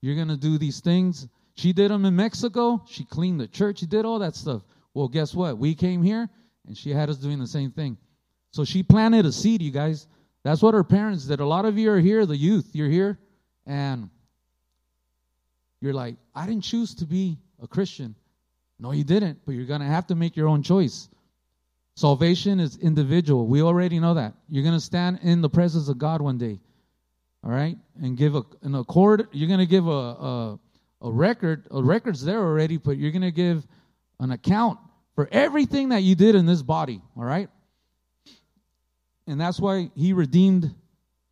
you're 0.00 0.16
going 0.16 0.28
to 0.28 0.36
do 0.36 0.58
these 0.58 0.80
things. 0.80 1.28
She 1.56 1.72
did 1.72 1.90
them 1.90 2.04
in 2.04 2.14
Mexico. 2.14 2.82
She 2.86 3.04
cleaned 3.04 3.40
the 3.40 3.48
church. 3.48 3.80
She 3.80 3.86
did 3.86 4.04
all 4.04 4.18
that 4.20 4.36
stuff. 4.36 4.62
Well, 4.94 5.08
guess 5.08 5.34
what? 5.34 5.58
We 5.58 5.74
came 5.74 6.02
here 6.02 6.28
and 6.66 6.76
she 6.76 6.90
had 6.90 7.10
us 7.10 7.16
doing 7.16 7.38
the 7.38 7.46
same 7.46 7.70
thing. 7.70 7.96
So 8.52 8.64
she 8.64 8.82
planted 8.82 9.26
a 9.26 9.32
seed, 9.32 9.62
you 9.62 9.70
guys. 9.70 10.06
That's 10.44 10.62
what 10.62 10.74
her 10.74 10.84
parents 10.84 11.24
did. 11.24 11.40
A 11.40 11.46
lot 11.46 11.64
of 11.64 11.76
you 11.76 11.90
are 11.90 11.98
here, 11.98 12.24
the 12.24 12.36
youth, 12.36 12.70
you're 12.72 12.88
here, 12.88 13.18
and 13.66 14.08
you're 15.80 15.92
like, 15.92 16.16
I 16.34 16.46
didn't 16.46 16.64
choose 16.64 16.94
to 16.96 17.06
be 17.06 17.38
a 17.62 17.66
Christian. 17.66 18.14
No, 18.78 18.92
you 18.92 19.04
didn't, 19.04 19.40
but 19.44 19.52
you're 19.52 19.66
going 19.66 19.80
to 19.80 19.86
have 19.86 20.06
to 20.08 20.14
make 20.14 20.36
your 20.36 20.48
own 20.48 20.62
choice. 20.62 21.08
Salvation 21.94 22.60
is 22.60 22.76
individual. 22.76 23.46
We 23.46 23.62
already 23.62 23.98
know 23.98 24.14
that. 24.14 24.34
You're 24.48 24.62
going 24.62 24.74
to 24.76 24.80
stand 24.80 25.20
in 25.22 25.40
the 25.40 25.48
presence 25.48 25.88
of 25.88 25.98
God 25.98 26.20
one 26.20 26.36
day, 26.36 26.60
all 27.42 27.50
right, 27.50 27.76
and 28.02 28.16
give 28.16 28.34
a, 28.34 28.42
an 28.62 28.74
accord. 28.74 29.28
You're 29.32 29.48
going 29.48 29.60
to 29.60 29.66
give 29.66 29.86
a, 29.86 29.90
a, 29.90 30.58
a 31.06 31.10
record. 31.10 31.66
A 31.70 31.82
record's 31.82 32.24
there 32.24 32.40
already, 32.40 32.76
but 32.76 32.98
you're 32.98 33.12
going 33.12 33.22
to 33.22 33.30
give 33.30 33.66
an 34.20 34.32
account 34.32 34.78
for 35.14 35.28
everything 35.30 35.90
that 35.90 36.02
you 36.02 36.14
did 36.14 36.34
in 36.34 36.46
this 36.46 36.62
body, 36.62 37.00
all 37.16 37.24
right? 37.24 37.48
And 39.26 39.40
that's 39.40 39.58
why 39.58 39.90
he 39.96 40.12
redeemed 40.12 40.74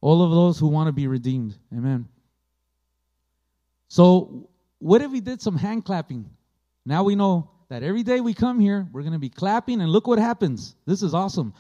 all 0.01 0.23
of 0.23 0.31
those 0.31 0.59
who 0.59 0.69
want 0.69 0.89
to 0.89 0.93
be 0.93 1.07
redeemed. 1.07 1.57
Amen. 1.73 2.09
So, 3.89 4.49
what 4.79 5.03
if 5.03 5.11
we 5.11 5.21
did 5.21 5.41
some 5.43 5.57
hand 5.57 5.85
clapping? 5.85 6.29
Now 6.87 7.05
we 7.05 7.15
know 7.15 7.51
that 7.69 7.83
every 7.83 8.03
day 8.03 8.21
we 8.21 8.35
come 8.35 8.61
here, 8.61 8.87
we're 8.93 9.03
going 9.03 9.13
to 9.13 9.19
be 9.19 9.29
clapping, 9.29 9.81
and 9.81 9.91
look 9.91 10.07
what 10.07 10.19
happens. 10.19 10.77
This 10.87 11.03
is 11.03 11.15
awesome. 11.15 11.55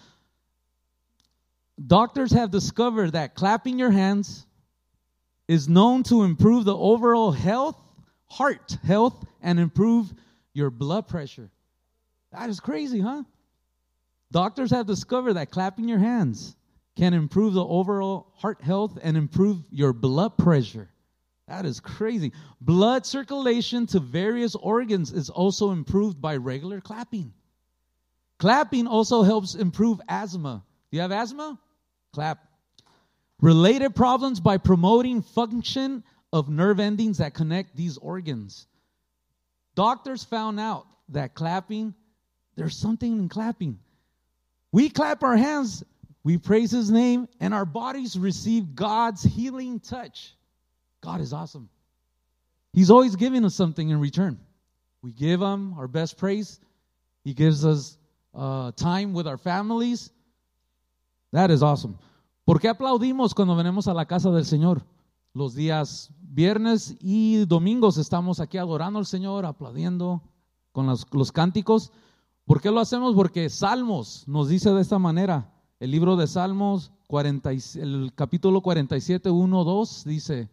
Doctors 1.86 2.32
have 2.32 2.50
discovered 2.50 3.12
that 3.12 3.34
clapping 3.34 3.78
your 3.78 3.90
hands 3.90 4.46
is 5.48 5.68
known 5.68 6.02
to 6.04 6.22
improve 6.22 6.64
the 6.64 6.76
overall 6.76 7.32
health, 7.32 7.80
heart 8.34 8.76
health, 8.84 9.24
and 9.42 9.60
improve 9.60 10.12
your 10.52 10.70
blood 10.70 11.06
pressure. 11.06 11.50
That 12.32 12.50
is 12.50 12.58
crazy, 12.58 13.00
huh? 13.00 13.22
Doctors 14.32 14.72
have 14.72 14.86
discovered 14.86 15.34
that 15.34 15.52
clapping 15.52 15.88
your 15.88 16.00
hands 16.00 16.56
can 16.96 17.14
improve 17.14 17.54
the 17.54 17.64
overall 17.64 18.32
heart 18.34 18.60
health 18.60 18.98
and 19.00 19.16
improve 19.16 19.58
your 19.70 19.92
blood 19.92 20.36
pressure. 20.36 20.88
That 21.46 21.64
is 21.64 21.78
crazy. 21.78 22.32
Blood 22.60 23.06
circulation 23.06 23.86
to 23.88 24.00
various 24.00 24.56
organs 24.56 25.12
is 25.12 25.30
also 25.30 25.70
improved 25.70 26.20
by 26.20 26.36
regular 26.36 26.80
clapping. 26.80 27.32
Clapping 28.38 28.88
also 28.88 29.22
helps 29.22 29.54
improve 29.54 30.00
asthma. 30.08 30.64
Do 30.90 30.96
you 30.96 31.02
have 31.02 31.12
asthma? 31.12 31.58
Clap. 32.12 32.38
Related 33.40 33.94
problems 33.94 34.40
by 34.40 34.56
promoting 34.56 35.22
function 35.22 36.02
of 36.34 36.50
nerve 36.50 36.80
endings 36.80 37.16
that 37.18 37.32
connect 37.32 37.74
these 37.74 37.96
organs. 37.96 38.66
Doctors 39.74 40.22
found 40.22 40.60
out 40.60 40.84
that 41.08 41.32
clapping, 41.34 41.94
there's 42.56 42.76
something 42.76 43.18
in 43.18 43.30
clapping 43.30 43.78
we 44.74 44.88
clap 44.88 45.22
our 45.22 45.36
hands, 45.36 45.84
we 46.24 46.36
praise 46.36 46.72
his 46.72 46.90
name, 46.90 47.28
and 47.38 47.54
our 47.54 47.64
bodies 47.64 48.18
receive 48.18 48.74
God's 48.74 49.22
healing 49.22 49.78
touch. 49.78 50.34
God 51.00 51.20
is 51.20 51.32
awesome. 51.32 51.68
He's 52.72 52.90
always 52.90 53.14
giving 53.14 53.44
us 53.44 53.54
something 53.54 53.88
in 53.88 54.00
return. 54.00 54.36
We 55.00 55.12
give 55.12 55.40
him 55.40 55.74
our 55.78 55.86
best 55.86 56.18
praise. 56.18 56.58
He 57.22 57.34
gives 57.34 57.64
us 57.64 57.96
uh, 58.34 58.72
time 58.72 59.12
with 59.12 59.28
our 59.28 59.38
families. 59.38 60.10
That 61.30 61.52
is 61.52 61.62
awesome. 61.62 61.96
¿Por 62.44 62.58
qué 62.58 62.68
aplaudimos 62.68 63.32
cuando 63.32 63.54
venimos 63.54 63.86
a 63.86 63.94
la 63.94 64.06
casa 64.06 64.32
del 64.32 64.42
Señor? 64.42 64.82
Los 65.36 65.56
días 65.56 66.12
viernes 66.20 66.96
y 67.00 67.44
domingos 67.46 67.98
estamos 67.98 68.38
aquí 68.38 68.56
adorando 68.56 69.00
al 69.00 69.06
Señor, 69.06 69.44
aplaudiendo 69.44 70.22
con 70.70 70.86
los, 70.86 71.32
cánticos. 71.32 71.90
¿Por 72.44 72.60
qué 72.60 72.70
lo 72.70 72.78
hacemos? 72.78 73.16
Porque 73.16 73.50
Salmos 73.50 74.28
nos 74.28 74.48
dice 74.48 74.70
de 74.70 74.80
esta 74.80 75.00
manera. 75.00 75.52
El 75.80 75.90
libro 75.90 76.14
de 76.14 76.28
Salmos, 76.28 76.92
40, 77.08 77.50
el 77.50 78.12
capítulo 78.14 78.60
47, 78.60 79.28
1, 79.28 79.64
2, 79.64 80.04
dice, 80.04 80.50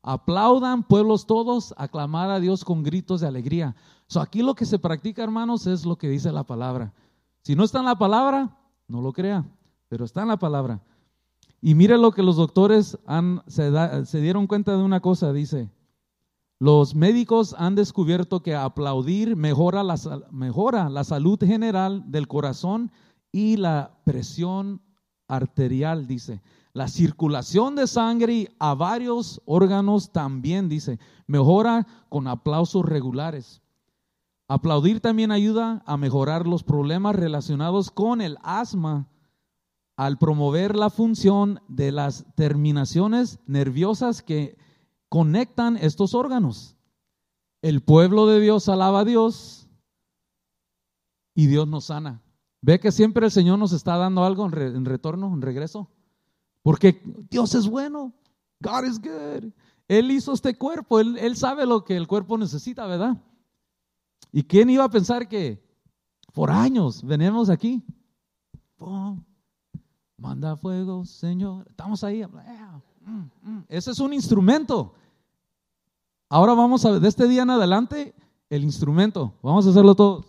aplaudan 0.00 0.82
pueblos 0.82 1.26
todos, 1.26 1.74
aclamar 1.76 2.30
a 2.30 2.40
Dios 2.40 2.64
con 2.64 2.82
gritos 2.82 3.20
de 3.20 3.26
alegría. 3.26 3.76
So, 4.06 4.22
aquí 4.22 4.40
lo 4.40 4.54
que 4.54 4.64
se 4.64 4.78
practica, 4.78 5.24
hermanos, 5.24 5.66
es 5.66 5.84
lo 5.84 5.98
que 5.98 6.08
dice 6.08 6.32
la 6.32 6.44
palabra. 6.44 6.94
Si 7.42 7.54
no 7.54 7.64
está 7.64 7.80
en 7.80 7.84
la 7.84 7.98
palabra, 7.98 8.56
no 8.88 9.02
lo 9.02 9.12
crea, 9.12 9.44
pero 9.88 10.06
está 10.06 10.22
en 10.22 10.28
la 10.28 10.38
palabra. 10.38 10.80
Y 11.60 11.74
mire 11.74 11.98
lo 11.98 12.12
que 12.12 12.22
los 12.22 12.36
doctores 12.36 12.98
han, 13.06 13.42
se, 13.46 13.70
se 14.04 14.20
dieron 14.20 14.46
cuenta 14.46 14.76
de 14.76 14.82
una 14.82 15.00
cosa, 15.00 15.32
dice, 15.32 15.70
los 16.58 16.94
médicos 16.94 17.54
han 17.58 17.74
descubierto 17.74 18.42
que 18.42 18.54
aplaudir 18.54 19.36
mejora 19.36 19.82
la, 19.82 19.96
mejora 20.30 20.88
la 20.88 21.04
salud 21.04 21.38
general 21.38 22.10
del 22.10 22.28
corazón 22.28 22.90
y 23.30 23.58
la 23.58 23.98
presión 24.04 24.80
arterial, 25.28 26.06
dice. 26.06 26.40
La 26.72 26.88
circulación 26.88 27.74
de 27.74 27.86
sangre 27.86 28.54
a 28.58 28.74
varios 28.74 29.42
órganos 29.44 30.12
también, 30.12 30.68
dice, 30.68 30.98
mejora 31.26 31.86
con 32.08 32.26
aplausos 32.26 32.84
regulares. 32.84 33.60
Aplaudir 34.48 35.00
también 35.00 35.32
ayuda 35.32 35.82
a 35.86 35.96
mejorar 35.96 36.46
los 36.46 36.62
problemas 36.62 37.16
relacionados 37.16 37.90
con 37.90 38.20
el 38.20 38.38
asma 38.42 39.08
al 39.96 40.18
promover 40.18 40.76
la 40.76 40.90
función 40.90 41.60
de 41.68 41.90
las 41.90 42.26
terminaciones 42.34 43.40
nerviosas 43.46 44.22
que 44.22 44.58
conectan 45.08 45.76
estos 45.76 46.14
órganos. 46.14 46.76
El 47.62 47.82
pueblo 47.82 48.26
de 48.26 48.40
Dios 48.40 48.68
alaba 48.68 49.00
a 49.00 49.04
Dios 49.04 49.68
y 51.34 51.46
Dios 51.46 51.66
nos 51.66 51.86
sana. 51.86 52.22
Ve 52.60 52.78
que 52.78 52.92
siempre 52.92 53.26
el 53.26 53.32
Señor 53.32 53.58
nos 53.58 53.72
está 53.72 53.96
dando 53.96 54.24
algo 54.24 54.44
en, 54.44 54.84
retorno, 54.84 55.32
en 55.32 55.40
regreso. 55.40 55.90
Porque 56.62 57.00
Dios 57.30 57.54
es 57.54 57.66
bueno. 57.68 58.12
God 58.60 58.84
is 58.84 59.00
good. 59.00 59.52
Él 59.88 60.10
hizo 60.10 60.32
este 60.32 60.56
cuerpo. 60.56 61.00
Él, 61.00 61.16
él 61.18 61.36
sabe 61.36 61.64
lo 61.64 61.84
que 61.84 61.96
el 61.96 62.06
cuerpo 62.06 62.36
necesita, 62.36 62.86
¿verdad? 62.86 63.16
¿Y 64.32 64.42
quién 64.42 64.68
iba 64.68 64.84
a 64.84 64.90
pensar 64.90 65.28
que 65.28 65.64
por 66.32 66.50
años 66.50 67.02
venimos 67.02 67.48
aquí? 67.48 67.82
Manda 70.18 70.56
fuego, 70.56 71.04
Señor. 71.04 71.66
Estamos 71.68 72.02
ahí. 72.02 72.24
Mm, 72.24 73.30
mm. 73.42 73.64
Ese 73.68 73.90
es 73.90 74.00
un 74.00 74.14
instrumento. 74.14 74.94
Ahora 76.28 76.54
vamos 76.54 76.84
a 76.84 76.92
ver, 76.92 77.00
de 77.00 77.08
este 77.08 77.28
día 77.28 77.42
en 77.42 77.50
adelante, 77.50 78.14
el 78.48 78.64
instrumento. 78.64 79.34
Vamos 79.42 79.66
a 79.66 79.70
hacerlo 79.70 79.94
todos. 79.94 80.24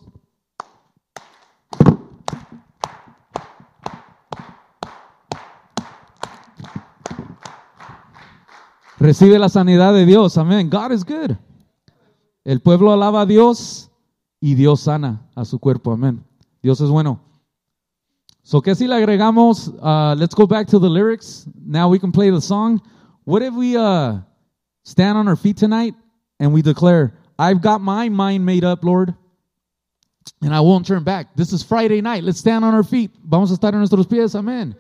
Recibe 9.00 9.40
la 9.40 9.50
sanidad 9.50 9.94
de 9.94 10.06
Dios. 10.06 10.38
Amén. 10.38 10.70
God 10.70 10.92
is 10.92 11.06
good. 11.06 11.38
El 12.44 12.62
pueblo 12.62 12.92
alaba 12.92 13.22
a 13.22 13.26
Dios 13.26 13.90
y 14.42 14.56
Dios 14.56 14.82
sana 14.82 15.30
a 15.36 15.46
su 15.46 15.60
cuerpo. 15.60 15.94
Amén. 15.94 16.26
Dios 16.62 16.82
es 16.82 16.90
bueno. 16.90 17.27
So, 18.48 18.62
¿qué 18.62 18.74
si 18.76 18.88
le 18.88 18.96
agregamos? 18.96 19.68
Uh, 19.82 20.16
let's 20.16 20.34
go 20.34 20.48
back 20.48 20.68
to 20.68 20.80
the 20.80 20.90
lyrics. 20.90 21.46
Now 21.66 21.90
we 21.90 22.00
can 22.00 22.14
play 22.14 22.30
the 22.30 22.40
song. 22.40 22.82
What 23.26 23.42
if 23.42 23.54
we 23.54 23.76
uh, 23.76 24.20
stand 24.86 25.18
on 25.18 25.28
our 25.28 25.36
feet 25.36 25.58
tonight 25.58 25.96
and 26.40 26.54
we 26.54 26.62
declare, 26.62 27.14
I've 27.38 27.62
got 27.62 27.82
my 27.82 28.08
mind 28.08 28.46
made 28.46 28.64
up, 28.64 28.86
Lord, 28.86 29.14
and 30.42 30.56
I 30.56 30.62
won't 30.62 30.86
turn 30.86 31.04
back. 31.04 31.36
This 31.36 31.52
is 31.52 31.62
Friday 31.62 32.00
night. 32.00 32.24
Let's 32.24 32.40
stand 32.40 32.64
on 32.64 32.74
our 32.74 32.86
feet. 32.86 33.12
Vamos 33.22 33.52
a 33.52 33.56
estar 33.56 33.74
en 33.74 33.80
nuestros 33.80 34.08
pies. 34.08 34.34
Amen. 34.34 34.78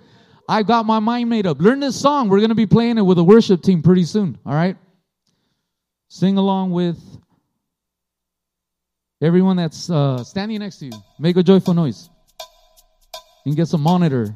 I've 0.48 0.66
got 0.66 0.86
my 0.86 1.00
mind 1.00 1.30
made 1.30 1.46
up. 1.46 1.60
Learn 1.60 1.82
this 1.82 2.00
song. 2.00 2.30
We're 2.30 2.40
going 2.40 2.48
to 2.52 2.56
be 2.56 2.68
playing 2.68 2.98
it 2.98 3.02
with 3.02 3.18
a 3.18 3.24
worship 3.24 3.64
team 3.64 3.84
pretty 3.84 4.06
soon. 4.06 4.40
All 4.46 4.54
right? 4.54 4.78
Sing 6.08 6.38
along 6.38 6.72
with 6.72 6.98
everyone 9.22 9.58
that's 9.58 9.90
uh, 9.90 10.24
standing 10.24 10.60
next 10.60 10.78
to 10.78 10.86
you. 10.86 10.94
Make 11.20 11.36
a 11.36 11.44
joyful 11.44 11.74
noise. 11.74 12.10
And 13.48 13.56
get 13.56 13.66
some 13.66 13.82
monitor. 13.82 14.36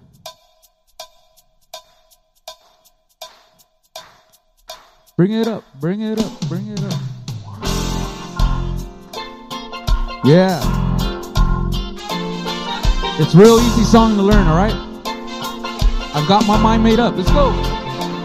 Bring 5.17 5.33
it 5.33 5.47
up, 5.49 5.65
bring 5.81 5.99
it 5.99 6.17
up, 6.17 6.47
bring 6.47 6.65
it 6.69 6.81
up. 6.81 6.93
Yeah. 10.23 10.61
It's 13.19 13.35
real 13.35 13.59
easy 13.59 13.83
song 13.83 14.15
to 14.15 14.21
learn, 14.21 14.47
all 14.47 14.55
right? 14.55 14.73
I've 16.15 16.27
got 16.29 16.47
my 16.47 16.57
mind 16.57 16.81
made 16.81 16.99
up. 16.99 17.17
Let's 17.17 17.29
go. 17.31 17.49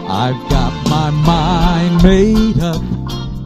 I've 0.07 0.39
got 0.49 0.71
my 0.89 1.09
mind 1.09 2.01
made 2.01 2.63
up 2.63 2.81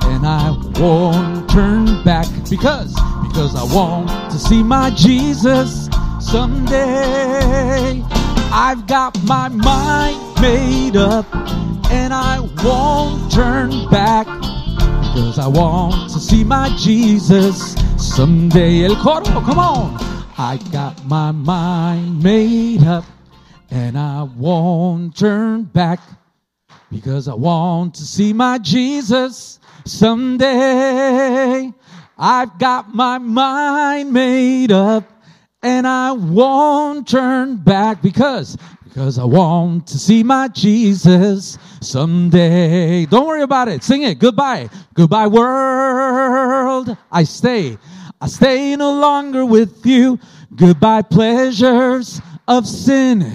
and 0.06 0.28
I 0.28 0.52
won't 0.80 1.50
turn 1.50 2.04
back 2.04 2.28
because 2.48 2.94
because 3.24 3.56
I 3.56 3.64
want 3.76 4.10
to 4.32 4.38
see 4.38 4.62
my 4.62 4.92
Jesus 4.92 5.91
someday. 6.32 8.02
I've 8.54 8.88
got 8.88 9.22
my 9.24 9.50
mind 9.50 10.42
made 10.42 10.96
up 10.96 11.26
and 11.92 12.14
I 12.14 12.40
won't 12.64 13.30
turn 13.30 13.90
back 13.90 14.28
because 14.28 15.38
I 15.38 15.48
want 15.48 16.10
to 16.12 16.20
see 16.20 16.46
my 16.46 16.74
Jesus 16.78 17.76
someday. 17.98 18.86
El 18.86 18.96
coro, 18.96 19.26
come 19.26 19.60
on. 19.60 19.98
I 20.38 20.58
got 20.72 21.06
my 21.06 21.32
mind 21.32 22.24
made 22.24 22.86
up 22.86 23.04
and 23.70 23.98
I 23.98 24.24
won't 24.24 25.18
turn 25.18 25.64
back 25.64 26.00
because 26.90 27.28
I 27.28 27.34
want 27.34 27.96
to 27.96 28.04
see 28.04 28.32
my 28.32 28.58
Jesus 28.58 29.60
someday. 29.84 31.74
I've 32.18 32.58
got 32.58 32.96
my 32.96 33.18
mind 33.18 34.14
made 34.14 34.72
up 34.72 35.04
and 35.64 35.88
I 35.88 36.12
won't 36.12 37.08
turn 37.08 37.58
back 37.58 38.02
because 38.02 38.58
because 38.84 39.18
I 39.18 39.24
want 39.24 39.88
to 39.88 39.98
see 39.98 40.22
my 40.22 40.50
Jesus 40.50 41.58
someday. 41.80 43.06
Don't 43.06 43.26
worry 43.26 43.42
about 43.44 43.70
it. 43.70 43.84
Sing 43.84 44.04
it. 44.04 44.20
Goodbye. 44.20 44.70
Goodbye 44.94 45.28
world. 45.28 46.98
I 47.10 47.24
stay. 47.24 47.78
I 48.20 48.28
stay 48.28 48.76
no 48.76 48.92
longer 48.92 49.46
with 49.46 49.86
you. 49.86 50.20
Goodbye 50.54 51.04
pleasures 51.04 52.22
of 52.50 52.68
sin. 52.68 53.34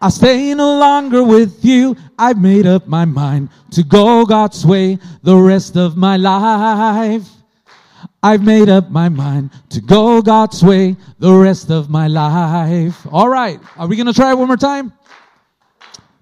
I 0.00 0.10
stay 0.10 0.54
no 0.54 0.78
longer 0.78 1.24
with 1.24 1.64
you. 1.64 1.96
I've 2.16 2.38
made 2.38 2.66
up 2.66 2.86
my 2.86 3.04
mind 3.04 3.48
to 3.72 3.82
go 3.82 4.24
God's 4.24 4.64
way 4.64 4.98
the 5.24 5.36
rest 5.36 5.76
of 5.76 5.96
my 5.96 6.16
life. 6.16 7.28
I've 8.22 8.42
made 8.42 8.68
up 8.68 8.90
my 8.90 9.08
mind 9.08 9.50
to 9.70 9.80
go 9.80 10.20
God's 10.22 10.62
way 10.62 10.96
the 11.18 11.32
rest 11.32 11.70
of 11.70 11.88
my 11.88 12.08
life. 12.08 13.06
All 13.12 13.28
right. 13.28 13.60
Are 13.76 13.86
we 13.86 13.96
to 13.96 14.12
try 14.12 14.32
it 14.32 14.38
one 14.38 14.48
more 14.48 14.56
time? 14.56 14.92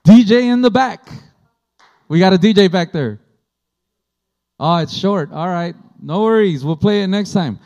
DJ 0.07 0.53
in 0.53 0.61
the 0.63 0.71
back. 0.71 1.09
We 2.09 2.19
got 2.19 2.33
a 2.33 2.39
DJ 2.39 2.71
back 2.71 2.93
there. 2.93 3.21
Oh, 4.61 4.77
it's 4.77 4.95
short. 4.95 5.33
All 5.33 5.49
right. 5.49 5.75
No 6.01 6.23
worries. 6.23 6.65
We'll 6.65 6.77
play 6.77 7.03
it 7.03 7.07
next 7.07 7.33
time. 7.33 7.59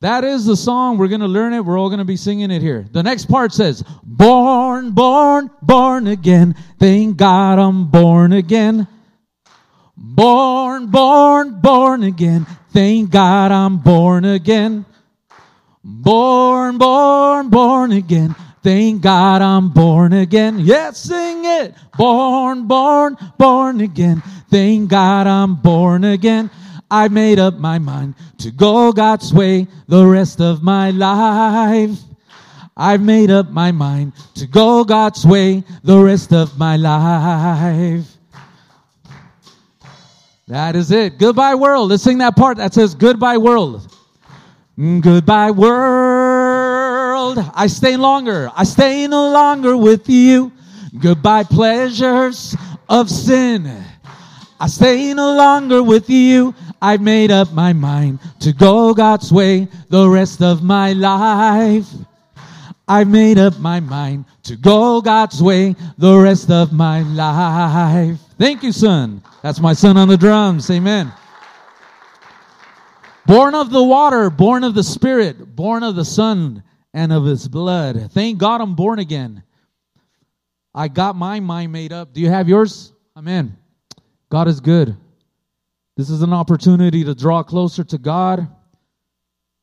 That 0.00 0.24
is 0.24 0.46
the 0.46 0.56
song. 0.56 0.96
We're 0.96 1.08
going 1.08 1.20
to 1.20 1.26
learn 1.26 1.52
it. 1.52 1.64
We're 1.64 1.78
all 1.78 1.88
going 1.88 1.98
to 1.98 2.06
be 2.06 2.16
singing 2.16 2.50
it 2.50 2.62
here. 2.62 2.86
The 2.90 3.02
next 3.02 3.26
part 3.26 3.52
says, 3.52 3.84
born, 4.02 4.92
born, 4.92 5.50
born 5.60 6.06
again. 6.06 6.54
Thank 6.78 7.18
God 7.18 7.58
I'm 7.58 7.90
born 7.90 8.32
again. 8.32 8.86
Born, 9.96 10.86
born, 10.86 11.60
born 11.60 12.02
again. 12.04 12.46
Thank 12.72 13.10
God 13.10 13.50
I'm 13.50 13.78
born 13.78 14.24
again. 14.24 14.84
Born, 15.82 16.78
born, 16.78 17.48
born 17.50 17.92
again. 17.92 18.34
Thank 18.62 19.02
God 19.02 19.42
I'm 19.42 19.70
born 19.70 20.12
again. 20.12 20.58
Yes, 20.60 20.98
sing 20.98 21.44
it. 21.44 21.74
Born, 21.96 22.66
born, 22.66 23.16
born 23.38 23.80
again. 23.80 24.22
Thank 24.50 24.90
God 24.90 25.26
I'm 25.26 25.56
born 25.56 26.04
again. 26.04 26.50
I 26.90 27.08
made 27.08 27.38
up 27.38 27.54
my 27.54 27.78
mind 27.78 28.14
to 28.38 28.50
go 28.50 28.92
God's 28.92 29.32
way 29.32 29.66
the 29.88 30.04
rest 30.04 30.40
of 30.40 30.62
my 30.62 30.90
life. 30.90 31.98
I've 32.76 33.02
made 33.02 33.30
up 33.30 33.50
my 33.50 33.72
mind 33.72 34.12
to 34.34 34.46
go 34.46 34.84
God's 34.84 35.24
way 35.24 35.64
the 35.82 35.98
rest 35.98 36.32
of 36.32 36.58
my 36.58 36.76
life. 36.76 38.19
That 40.50 40.74
is 40.74 40.90
it. 40.90 41.16
Goodbye 41.16 41.54
world. 41.54 41.90
Let's 41.90 42.02
sing 42.02 42.18
that 42.18 42.34
part 42.34 42.56
that 42.56 42.74
says 42.74 42.96
goodbye 42.96 43.38
world. 43.38 43.86
Mm, 44.76 45.00
goodbye 45.00 45.52
world. 45.52 47.38
I 47.54 47.68
stay 47.68 47.96
longer. 47.96 48.50
I 48.56 48.64
stay 48.64 49.06
no 49.06 49.30
longer 49.30 49.76
with 49.76 50.08
you. 50.08 50.50
Goodbye 50.98 51.44
pleasures 51.44 52.56
of 52.88 53.08
sin. 53.08 53.72
I 54.58 54.66
stay 54.66 55.14
no 55.14 55.36
longer 55.36 55.84
with 55.84 56.10
you. 56.10 56.52
I've 56.82 57.00
made 57.00 57.30
up 57.30 57.52
my 57.52 57.72
mind 57.72 58.18
to 58.40 58.52
go 58.52 58.92
God's 58.92 59.32
way 59.32 59.68
the 59.88 60.08
rest 60.08 60.42
of 60.42 60.64
my 60.64 60.94
life. 60.94 61.86
I've 62.88 63.06
made 63.06 63.38
up 63.38 63.56
my 63.60 63.78
mind 63.78 64.24
to 64.42 64.56
go 64.56 65.00
God's 65.00 65.40
way 65.40 65.76
the 65.96 66.18
rest 66.18 66.50
of 66.50 66.72
my 66.72 67.02
life. 67.02 68.18
Thank 68.40 68.62
you, 68.62 68.72
son. 68.72 69.22
That's 69.42 69.60
my 69.60 69.74
son 69.74 69.98
on 69.98 70.08
the 70.08 70.16
drums. 70.16 70.70
Amen. 70.70 71.12
Born 73.26 73.54
of 73.54 73.70
the 73.70 73.84
water, 73.84 74.30
born 74.30 74.64
of 74.64 74.74
the 74.74 74.82
spirit, 74.82 75.54
born 75.54 75.82
of 75.82 75.94
the 75.94 76.06
son 76.06 76.62
and 76.94 77.12
of 77.12 77.26
his 77.26 77.46
blood. 77.46 78.10
Thank 78.12 78.38
God 78.38 78.62
I'm 78.62 78.74
born 78.74 78.98
again. 78.98 79.42
I 80.74 80.88
got 80.88 81.16
my 81.16 81.38
mind 81.40 81.70
made 81.70 81.92
up. 81.92 82.14
Do 82.14 82.22
you 82.22 82.30
have 82.30 82.48
yours? 82.48 82.94
Amen. 83.14 83.58
God 84.30 84.48
is 84.48 84.58
good. 84.58 84.96
This 85.98 86.08
is 86.08 86.22
an 86.22 86.32
opportunity 86.32 87.04
to 87.04 87.14
draw 87.14 87.42
closer 87.42 87.84
to 87.84 87.98
God. 87.98 88.48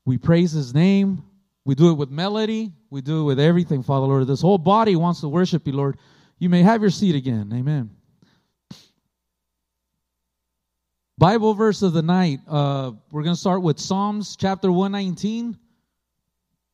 We 0.04 0.18
praise 0.18 0.52
his 0.52 0.72
name. 0.72 1.24
We 1.64 1.74
do 1.74 1.90
it 1.90 1.94
with 1.94 2.10
melody. 2.10 2.72
We 2.90 3.00
do 3.00 3.22
it 3.22 3.24
with 3.24 3.40
everything, 3.40 3.82
Father 3.82 4.06
Lord. 4.06 4.28
This 4.28 4.40
whole 4.40 4.56
body 4.56 4.94
wants 4.94 5.20
to 5.22 5.28
worship 5.28 5.66
you, 5.66 5.72
Lord. 5.72 5.98
You 6.38 6.48
may 6.48 6.62
have 6.62 6.80
your 6.80 6.90
seat 6.90 7.16
again. 7.16 7.50
Amen. 7.52 7.97
Bible 11.18 11.52
verse 11.52 11.82
of 11.82 11.92
the 11.92 12.02
night. 12.02 12.38
Uh, 12.46 12.92
we're 13.10 13.24
going 13.24 13.34
to 13.34 13.40
start 13.40 13.60
with 13.60 13.80
Psalms 13.80 14.36
chapter 14.36 14.70
119, 14.70 15.58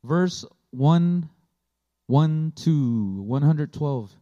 verse 0.02 0.44
1, 0.70 1.28
1 2.07 2.52
2, 2.54 3.22
112. 3.22 4.12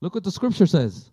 Look 0.00 0.14
what 0.14 0.24
the 0.24 0.30
scripture 0.32 0.66
says. 0.66 1.08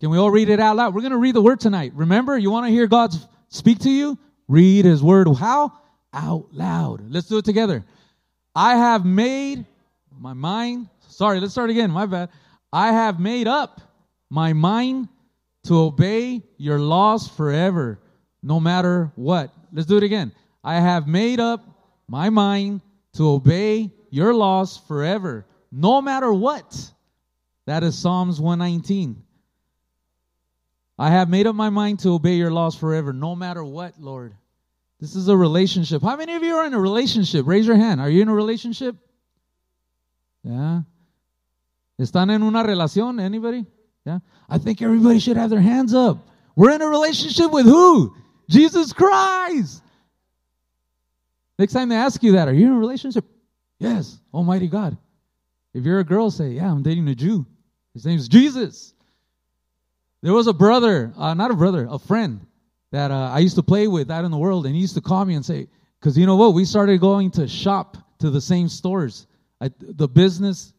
Can 0.00 0.10
we 0.10 0.18
all 0.18 0.30
read 0.30 0.50
it 0.50 0.60
out 0.60 0.76
loud? 0.76 0.94
We're 0.94 1.00
going 1.00 1.12
to 1.12 1.18
read 1.18 1.34
the 1.34 1.40
word 1.40 1.58
tonight. 1.58 1.92
Remember, 1.94 2.36
you 2.36 2.50
want 2.50 2.66
to 2.66 2.70
hear 2.70 2.86
God 2.86 3.14
speak 3.48 3.78
to 3.80 3.90
you? 3.90 4.18
Read 4.46 4.84
his 4.84 5.02
word. 5.02 5.26
How? 5.34 5.72
Out 6.12 6.48
loud. 6.52 7.10
Let's 7.10 7.28
do 7.28 7.38
it 7.38 7.46
together. 7.46 7.82
I 8.54 8.76
have 8.76 9.06
made 9.06 9.64
my 10.20 10.34
mind. 10.34 10.90
Sorry, 11.08 11.40
let's 11.40 11.52
start 11.52 11.70
again. 11.70 11.90
My 11.90 12.04
bad. 12.04 12.28
I 12.70 12.92
have 12.92 13.18
made 13.18 13.48
up 13.48 13.87
my 14.30 14.52
mind 14.52 15.08
to 15.64 15.78
obey 15.78 16.42
your 16.56 16.78
laws 16.78 17.28
forever, 17.28 18.00
no 18.42 18.60
matter 18.60 19.12
what. 19.16 19.52
Let's 19.72 19.86
do 19.86 19.96
it 19.96 20.02
again. 20.02 20.32
I 20.62 20.80
have 20.80 21.06
made 21.06 21.40
up 21.40 21.64
my 22.08 22.30
mind 22.30 22.80
to 23.14 23.28
obey 23.28 23.90
your 24.10 24.34
laws 24.34 24.76
forever, 24.88 25.46
no 25.70 26.00
matter 26.00 26.32
what. 26.32 26.92
That 27.66 27.82
is 27.82 27.98
Psalms 27.98 28.40
119. 28.40 29.22
I 30.98 31.10
have 31.10 31.28
made 31.28 31.46
up 31.46 31.54
my 31.54 31.70
mind 31.70 32.00
to 32.00 32.14
obey 32.14 32.34
your 32.34 32.50
laws 32.50 32.74
forever, 32.74 33.12
no 33.12 33.36
matter 33.36 33.62
what, 33.62 34.00
Lord. 34.00 34.34
This 35.00 35.14
is 35.14 35.28
a 35.28 35.36
relationship. 35.36 36.02
How 36.02 36.16
many 36.16 36.34
of 36.34 36.42
you 36.42 36.56
are 36.56 36.66
in 36.66 36.74
a 36.74 36.80
relationship? 36.80 37.46
Raise 37.46 37.66
your 37.66 37.76
hand. 37.76 38.00
Are 38.00 38.10
you 38.10 38.22
in 38.22 38.28
a 38.28 38.34
relationship? 38.34 38.96
Yeah. 40.42 40.82
¿Están 42.00 42.30
en 42.30 42.42
una 42.42 42.62
relación? 42.62 43.20
Anybody? 43.20 43.64
Yeah. 44.08 44.20
I 44.48 44.56
think 44.56 44.80
everybody 44.80 45.18
should 45.18 45.36
have 45.36 45.50
their 45.50 45.60
hands 45.60 45.92
up. 45.92 46.26
We're 46.56 46.70
in 46.70 46.80
a 46.80 46.88
relationship 46.88 47.52
with 47.52 47.66
who? 47.66 48.16
Jesus 48.48 48.94
Christ. 48.94 49.82
Next 51.58 51.74
time 51.74 51.90
they 51.90 51.96
ask 51.96 52.22
you 52.22 52.32
that, 52.32 52.48
are 52.48 52.54
you 52.54 52.68
in 52.68 52.72
a 52.72 52.78
relationship? 52.78 53.26
Yes, 53.78 54.18
Almighty 54.32 54.66
God. 54.66 54.96
If 55.74 55.84
you're 55.84 55.98
a 55.98 56.04
girl, 56.04 56.30
say, 56.30 56.52
Yeah, 56.52 56.70
I'm 56.70 56.82
dating 56.82 57.06
a 57.08 57.14
Jew. 57.14 57.44
His 57.92 58.06
name's 58.06 58.28
Jesus. 58.28 58.94
There 60.22 60.32
was 60.32 60.46
a 60.46 60.54
brother, 60.54 61.12
uh, 61.18 61.34
not 61.34 61.50
a 61.50 61.54
brother, 61.54 61.86
a 61.90 61.98
friend 61.98 62.40
that 62.92 63.10
uh, 63.10 63.30
I 63.30 63.40
used 63.40 63.56
to 63.56 63.62
play 63.62 63.88
with 63.88 64.10
out 64.10 64.24
in 64.24 64.30
the 64.30 64.38
world, 64.38 64.64
and 64.64 64.74
he 64.74 64.80
used 64.80 64.94
to 64.94 65.02
call 65.02 65.22
me 65.26 65.34
and 65.34 65.44
say, 65.44 65.68
because 66.00 66.16
you 66.16 66.24
know 66.24 66.36
what? 66.36 66.54
We 66.54 66.64
started 66.64 66.98
going 66.98 67.30
to 67.32 67.46
shop 67.46 67.98
to 68.20 68.30
the 68.30 68.40
same 68.40 68.70
stores. 68.70 69.26
I, 69.60 69.70
the 69.78 70.08
business 70.08 70.72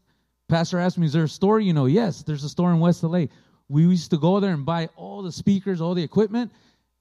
Pastor 0.50 0.78
asked 0.78 0.98
me, 0.98 1.06
Is 1.06 1.12
there 1.12 1.24
a 1.24 1.28
store? 1.28 1.60
You 1.60 1.72
know, 1.72 1.86
yes, 1.86 2.22
there's 2.22 2.44
a 2.44 2.48
store 2.48 2.72
in 2.72 2.80
West 2.80 3.02
LA. 3.02 3.26
We 3.68 3.82
used 3.82 4.10
to 4.10 4.18
go 4.18 4.40
there 4.40 4.52
and 4.52 4.66
buy 4.66 4.88
all 4.96 5.22
the 5.22 5.30
speakers, 5.30 5.80
all 5.80 5.94
the 5.94 6.02
equipment, 6.02 6.50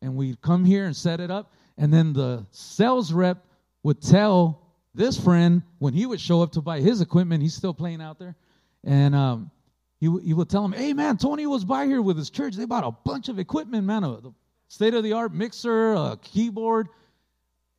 and 0.03 0.15
we'd 0.15 0.39
come 0.41 0.63
here 0.63 0.85
and 0.85 0.95
set 0.95 1.19
it 1.19 1.31
up. 1.31 1.51
And 1.77 1.91
then 1.91 2.13
the 2.13 2.45
sales 2.51 3.11
rep 3.11 3.43
would 3.81 4.01
tell 4.01 4.61
this 4.93 5.19
friend, 5.19 5.63
when 5.79 5.93
he 5.93 6.05
would 6.05 6.21
show 6.21 6.43
up 6.43 6.51
to 6.53 6.61
buy 6.61 6.79
his 6.79 7.01
equipment, 7.01 7.41
he's 7.41 7.55
still 7.55 7.73
playing 7.73 8.01
out 8.01 8.19
there. 8.19 8.35
And 8.83 9.15
um, 9.15 9.51
he, 9.99 10.05
he 10.23 10.33
would 10.33 10.49
tell 10.49 10.63
him, 10.63 10.71
hey, 10.71 10.93
man, 10.93 11.17
Tony 11.17 11.47
was 11.47 11.65
by 11.65 11.85
here 11.85 12.01
with 12.01 12.17
his 12.17 12.29
church. 12.29 12.55
They 12.55 12.65
bought 12.65 12.83
a 12.83 12.91
bunch 12.91 13.29
of 13.29 13.39
equipment, 13.39 13.85
man, 13.85 14.03
a 14.03 14.19
state 14.67 14.93
of 14.93 15.03
the 15.03 15.13
art 15.13 15.33
mixer, 15.33 15.93
a 15.93 16.19
keyboard. 16.21 16.87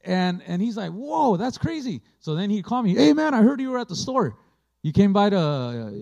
And, 0.03 0.43
and 0.47 0.61
he's 0.61 0.77
like, 0.77 0.91
whoa, 0.91 1.37
that's 1.37 1.59
crazy. 1.59 2.01
So 2.19 2.35
then 2.35 2.51
he'd 2.51 2.65
call 2.65 2.83
me, 2.83 2.95
hey, 2.95 3.13
man, 3.13 3.35
I 3.35 3.43
heard 3.43 3.61
you 3.61 3.71
were 3.71 3.79
at 3.79 3.89
the 3.89 3.97
store. 3.97 4.37
You 4.83 4.93
came 4.93 5.13
by 5.13 5.31
to, 5.31 5.93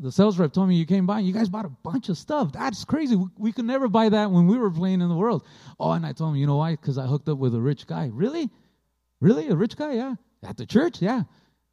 the 0.00 0.12
sales 0.12 0.38
rep 0.38 0.52
told 0.52 0.68
me 0.68 0.76
you 0.76 0.86
came 0.86 1.06
by 1.06 1.18
and 1.18 1.26
you 1.26 1.32
guys 1.32 1.48
bought 1.48 1.64
a 1.64 1.70
bunch 1.70 2.08
of 2.08 2.16
stuff. 2.16 2.52
That's 2.52 2.84
crazy. 2.84 3.16
We, 3.16 3.26
we 3.38 3.52
could 3.52 3.64
never 3.64 3.88
buy 3.88 4.08
that 4.08 4.30
when 4.30 4.46
we 4.46 4.58
were 4.58 4.70
playing 4.70 5.00
in 5.00 5.08
the 5.08 5.14
world. 5.14 5.46
Oh, 5.78 5.92
and 5.92 6.06
I 6.06 6.12
told 6.12 6.34
him, 6.34 6.36
you 6.36 6.46
know 6.46 6.56
why? 6.56 6.72
Because 6.72 6.98
I 6.98 7.06
hooked 7.06 7.28
up 7.28 7.38
with 7.38 7.54
a 7.54 7.60
rich 7.60 7.86
guy. 7.86 8.10
Really? 8.12 8.50
Really? 9.20 9.48
A 9.48 9.56
rich 9.56 9.76
guy? 9.76 9.94
Yeah. 9.94 10.14
At 10.42 10.56
the 10.56 10.66
church? 10.66 11.02
Yeah. 11.02 11.22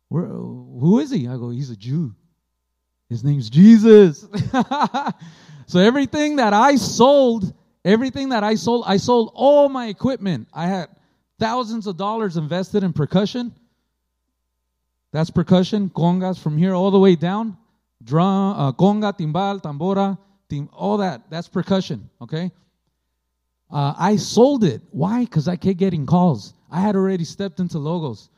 Where, 0.10 0.26
who 0.26 1.00
is 1.00 1.12
he? 1.12 1.28
I 1.28 1.38
go, 1.38 1.50
he's 1.50 1.70
a 1.70 1.76
Jew. 1.76 2.14
His 3.10 3.24
name's 3.24 3.50
Jesus. 3.50 4.22
so 5.68 5.80
everything 5.80 6.38
that 6.38 6.54
I 6.54 6.76
sold, 6.76 7.54
everything 7.86 8.30
that 8.30 8.44
I 8.44 8.56
sold, 8.56 8.86
I 8.88 8.98
sold 8.98 9.32
all 9.36 9.70
my 9.70 9.88
equipment. 9.88 10.48
I 10.54 10.68
had 10.68 10.90
thousands 11.40 11.88
of 11.88 11.98
dollars 11.98 12.38
invested 12.38 12.84
in 12.84 12.94
percussion. 12.94 13.54
That's 15.14 15.30
percussion, 15.30 15.92
congas 15.92 16.40
from 16.40 16.58
here 16.58 16.74
all 16.74 16.90
the 16.90 16.98
way 17.00 17.16
down. 17.16 17.56
Drum, 18.04 18.58
uh, 18.58 18.72
conga, 18.74 19.16
timbal, 19.16 19.62
tambora, 19.62 20.18
tim, 20.50 20.68
all 20.74 20.98
that. 20.98 21.30
That's 21.30 21.48
percussion, 21.48 22.10
okay? 22.20 22.52
Uh, 23.72 23.94
I 23.98 24.16
sold 24.16 24.64
it. 24.64 24.82
Why? 24.90 25.24
Because 25.24 25.48
I 25.48 25.56
kept 25.56 25.78
getting 25.78 26.08
calls. 26.08 26.56
I 26.70 26.80
had 26.80 26.96
already 26.96 27.26
stepped 27.26 27.60
into 27.60 27.78
logos. 27.78 28.30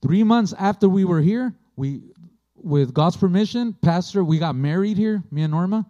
Three 0.00 0.24
months 0.24 0.54
after 0.58 0.88
we 0.88 1.04
were 1.04 1.20
here, 1.20 1.54
we, 1.76 2.00
with 2.56 2.94
God's 2.94 3.18
permission, 3.18 3.76
Pastor, 3.82 4.24
we 4.24 4.38
got 4.38 4.56
married 4.56 4.96
here, 4.96 5.22
me 5.30 5.42
and 5.42 5.52
Norma. 5.52 5.86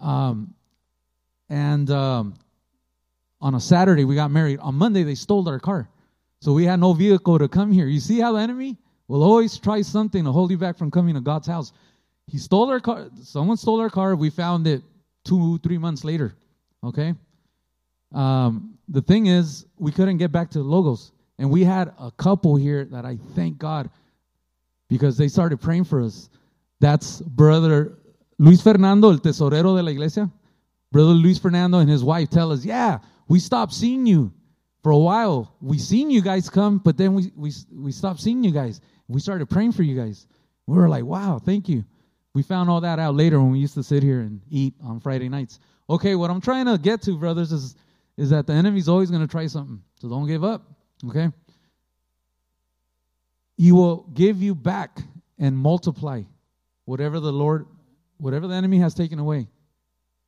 Um, 0.00 0.54
and 1.50 1.90
um, 1.90 2.34
on 3.42 3.54
a 3.54 3.60
Saturday, 3.60 4.04
we 4.04 4.14
got 4.14 4.30
married. 4.30 4.58
On 4.60 4.74
Monday, 4.74 5.02
they 5.02 5.14
stole 5.14 5.46
our 5.50 5.60
car. 5.60 5.90
So 6.40 6.54
we 6.54 6.64
had 6.64 6.80
no 6.80 6.94
vehicle 6.94 7.38
to 7.38 7.48
come 7.48 7.72
here. 7.72 7.86
You 7.86 8.00
see 8.00 8.20
how 8.20 8.32
the 8.32 8.40
enemy 8.40 8.78
will 9.08 9.22
always 9.22 9.58
try 9.58 9.82
something 9.82 10.24
to 10.24 10.32
hold 10.32 10.50
you 10.50 10.58
back 10.58 10.76
from 10.76 10.90
coming 10.90 11.14
to 11.14 11.20
God's 11.20 11.46
house. 11.46 11.72
He 12.26 12.38
stole 12.38 12.70
our 12.70 12.80
car. 12.80 13.08
Someone 13.22 13.56
stole 13.56 13.80
our 13.80 13.90
car. 13.90 14.16
We 14.16 14.30
found 14.30 14.66
it 14.66 14.82
two, 15.24 15.58
three 15.58 15.78
months 15.78 16.04
later. 16.04 16.34
Okay. 16.82 17.14
Um, 18.14 18.78
the 18.88 19.02
thing 19.02 19.26
is, 19.26 19.66
we 19.78 19.92
couldn't 19.92 20.18
get 20.18 20.32
back 20.32 20.50
to 20.50 20.60
Logos. 20.60 21.12
And 21.38 21.50
we 21.50 21.64
had 21.64 21.92
a 21.98 22.10
couple 22.12 22.56
here 22.56 22.84
that 22.86 23.04
I 23.04 23.18
thank 23.34 23.58
God 23.58 23.90
because 24.88 25.16
they 25.16 25.28
started 25.28 25.60
praying 25.60 25.84
for 25.84 26.00
us. 26.00 26.30
That's 26.80 27.20
brother 27.20 27.98
Luis 28.38 28.62
Fernando, 28.62 29.10
el 29.10 29.18
tesorero 29.18 29.76
de 29.76 29.82
la 29.82 29.90
iglesia. 29.90 30.30
Brother 30.92 31.10
Luis 31.10 31.38
Fernando 31.38 31.78
and 31.78 31.90
his 31.90 32.04
wife 32.04 32.30
tell 32.30 32.52
us, 32.52 32.64
yeah, 32.64 32.98
we 33.28 33.40
stopped 33.40 33.72
seeing 33.72 34.06
you 34.06 34.32
for 34.84 34.90
a 34.90 34.98
while. 34.98 35.56
We 35.62 35.78
seen 35.78 36.10
you 36.10 36.20
guys 36.20 36.50
come, 36.50 36.76
but 36.76 36.98
then 36.98 37.14
we, 37.14 37.32
we, 37.34 37.50
we 37.72 37.90
stopped 37.90 38.20
seeing 38.20 38.44
you 38.44 38.50
guys. 38.50 38.82
We 39.08 39.18
started 39.18 39.48
praying 39.48 39.72
for 39.72 39.82
you 39.82 39.96
guys. 39.96 40.26
We 40.66 40.76
were 40.76 40.90
like, 40.90 41.04
wow, 41.04 41.40
thank 41.42 41.70
you. 41.70 41.84
We 42.34 42.42
found 42.42 42.68
all 42.68 42.82
that 42.82 42.98
out 42.98 43.14
later 43.14 43.40
when 43.40 43.50
we 43.50 43.60
used 43.60 43.74
to 43.74 43.82
sit 43.82 44.02
here 44.02 44.20
and 44.20 44.42
eat 44.50 44.74
on 44.82 45.00
Friday 45.00 45.30
nights. 45.30 45.58
Okay, 45.88 46.14
what 46.14 46.30
I'm 46.30 46.40
trying 46.40 46.66
to 46.66 46.76
get 46.76 47.00
to, 47.02 47.16
brothers, 47.16 47.50
is, 47.50 47.76
is 48.18 48.28
that 48.30 48.46
the 48.46 48.52
enemy's 48.52 48.88
always 48.88 49.10
going 49.10 49.22
to 49.22 49.30
try 49.30 49.46
something. 49.46 49.80
So 50.00 50.08
don't 50.10 50.26
give 50.26 50.44
up. 50.44 50.70
Okay? 51.08 51.30
He 53.56 53.72
will 53.72 54.06
give 54.12 54.42
you 54.42 54.54
back 54.54 54.98
and 55.38 55.56
multiply 55.56 56.22
whatever 56.84 57.20
the 57.20 57.32
Lord, 57.32 57.66
whatever 58.18 58.46
the 58.46 58.54
enemy 58.54 58.78
has 58.80 58.92
taken 58.92 59.18
away. 59.18 59.48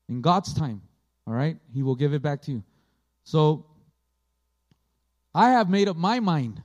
In 0.08 0.22
God's 0.22 0.54
time, 0.54 0.80
all 1.26 1.34
right? 1.34 1.58
He 1.74 1.82
will 1.82 1.96
give 1.96 2.14
it 2.14 2.22
back 2.22 2.40
to 2.42 2.52
you. 2.52 2.62
So 3.24 3.66
I 5.36 5.50
have 5.50 5.68
made 5.68 5.86
up 5.86 5.98
my 5.98 6.18
mind 6.18 6.62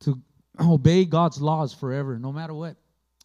to 0.00 0.16
obey 0.60 1.04
God's 1.04 1.40
laws 1.40 1.74
forever, 1.74 2.20
no 2.20 2.30
matter 2.30 2.54
what. 2.54 2.76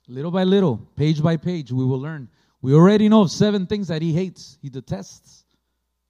Little 0.07 0.31
by 0.31 0.43
little, 0.43 0.77
page 0.95 1.21
by 1.21 1.37
page, 1.37 1.71
we 1.71 1.85
will 1.85 1.99
learn. 1.99 2.27
We 2.63 2.73
already 2.73 3.09
know 3.09 3.21
of 3.21 3.29
seven 3.29 3.67
things 3.67 3.89
that 3.89 4.01
He 4.01 4.11
hates, 4.11 4.57
He 4.59 4.69
detests. 4.69 5.43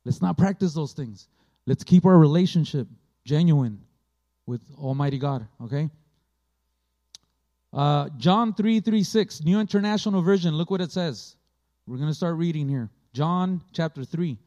Let's 0.06 0.22
not 0.22 0.38
practice 0.38 0.74
those 0.74 0.94
things. 0.94 1.28
Let's 1.66 1.84
keep 1.84 2.06
our 2.06 2.18
relationship 2.18 2.88
genuine 3.26 3.82
with 4.46 4.62
Almighty 4.78 5.20
God, 5.20 5.46
okay? 5.66 5.90
Uh, 7.74 8.08
John 8.18 8.54
3 8.54 8.80
3 8.80 9.04
6, 9.04 9.44
New 9.44 9.60
International 9.60 10.22
Version, 10.22 10.56
look 10.56 10.72
what 10.72 10.80
it 10.80 10.94
says. 10.94 11.36
We're 11.86 11.98
going 11.98 12.08
to 12.08 12.16
start 12.16 12.38
reading 12.38 12.70
here. 12.70 12.90
John 13.12 13.62
chapter 13.74 14.06
3. 14.06 14.38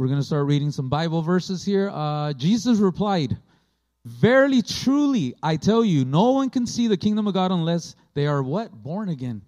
We're 0.00 0.06
going 0.06 0.18
to 0.18 0.24
start 0.24 0.46
reading 0.46 0.70
some 0.70 0.88
Bible 0.88 1.20
verses 1.20 1.62
here. 1.62 1.90
Uh, 1.92 2.32
Jesus 2.32 2.78
replied, 2.78 3.36
Verily, 4.06 4.62
truly, 4.62 5.34
I 5.42 5.56
tell 5.56 5.84
you, 5.84 6.06
no 6.06 6.30
one 6.30 6.48
can 6.48 6.66
see 6.66 6.86
the 6.86 6.96
kingdom 6.96 7.26
of 7.26 7.34
God 7.34 7.50
unless 7.50 7.96
they 8.14 8.26
are 8.26 8.42
what? 8.42 8.72
Born 8.72 9.10
again. 9.10 9.42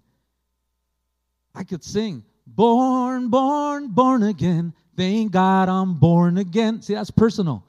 I 1.55 1.63
could 1.63 1.83
sing, 1.83 2.23
Born, 2.45 3.29
born, 3.29 3.87
born 3.87 4.21
again. 4.21 4.75
Thank 4.95 5.31
God 5.31 5.69
I'm 5.69 5.95
born 5.95 6.37
again. 6.37 6.83
See, 6.83 6.93
that's 6.93 7.09
personal. 7.09 7.65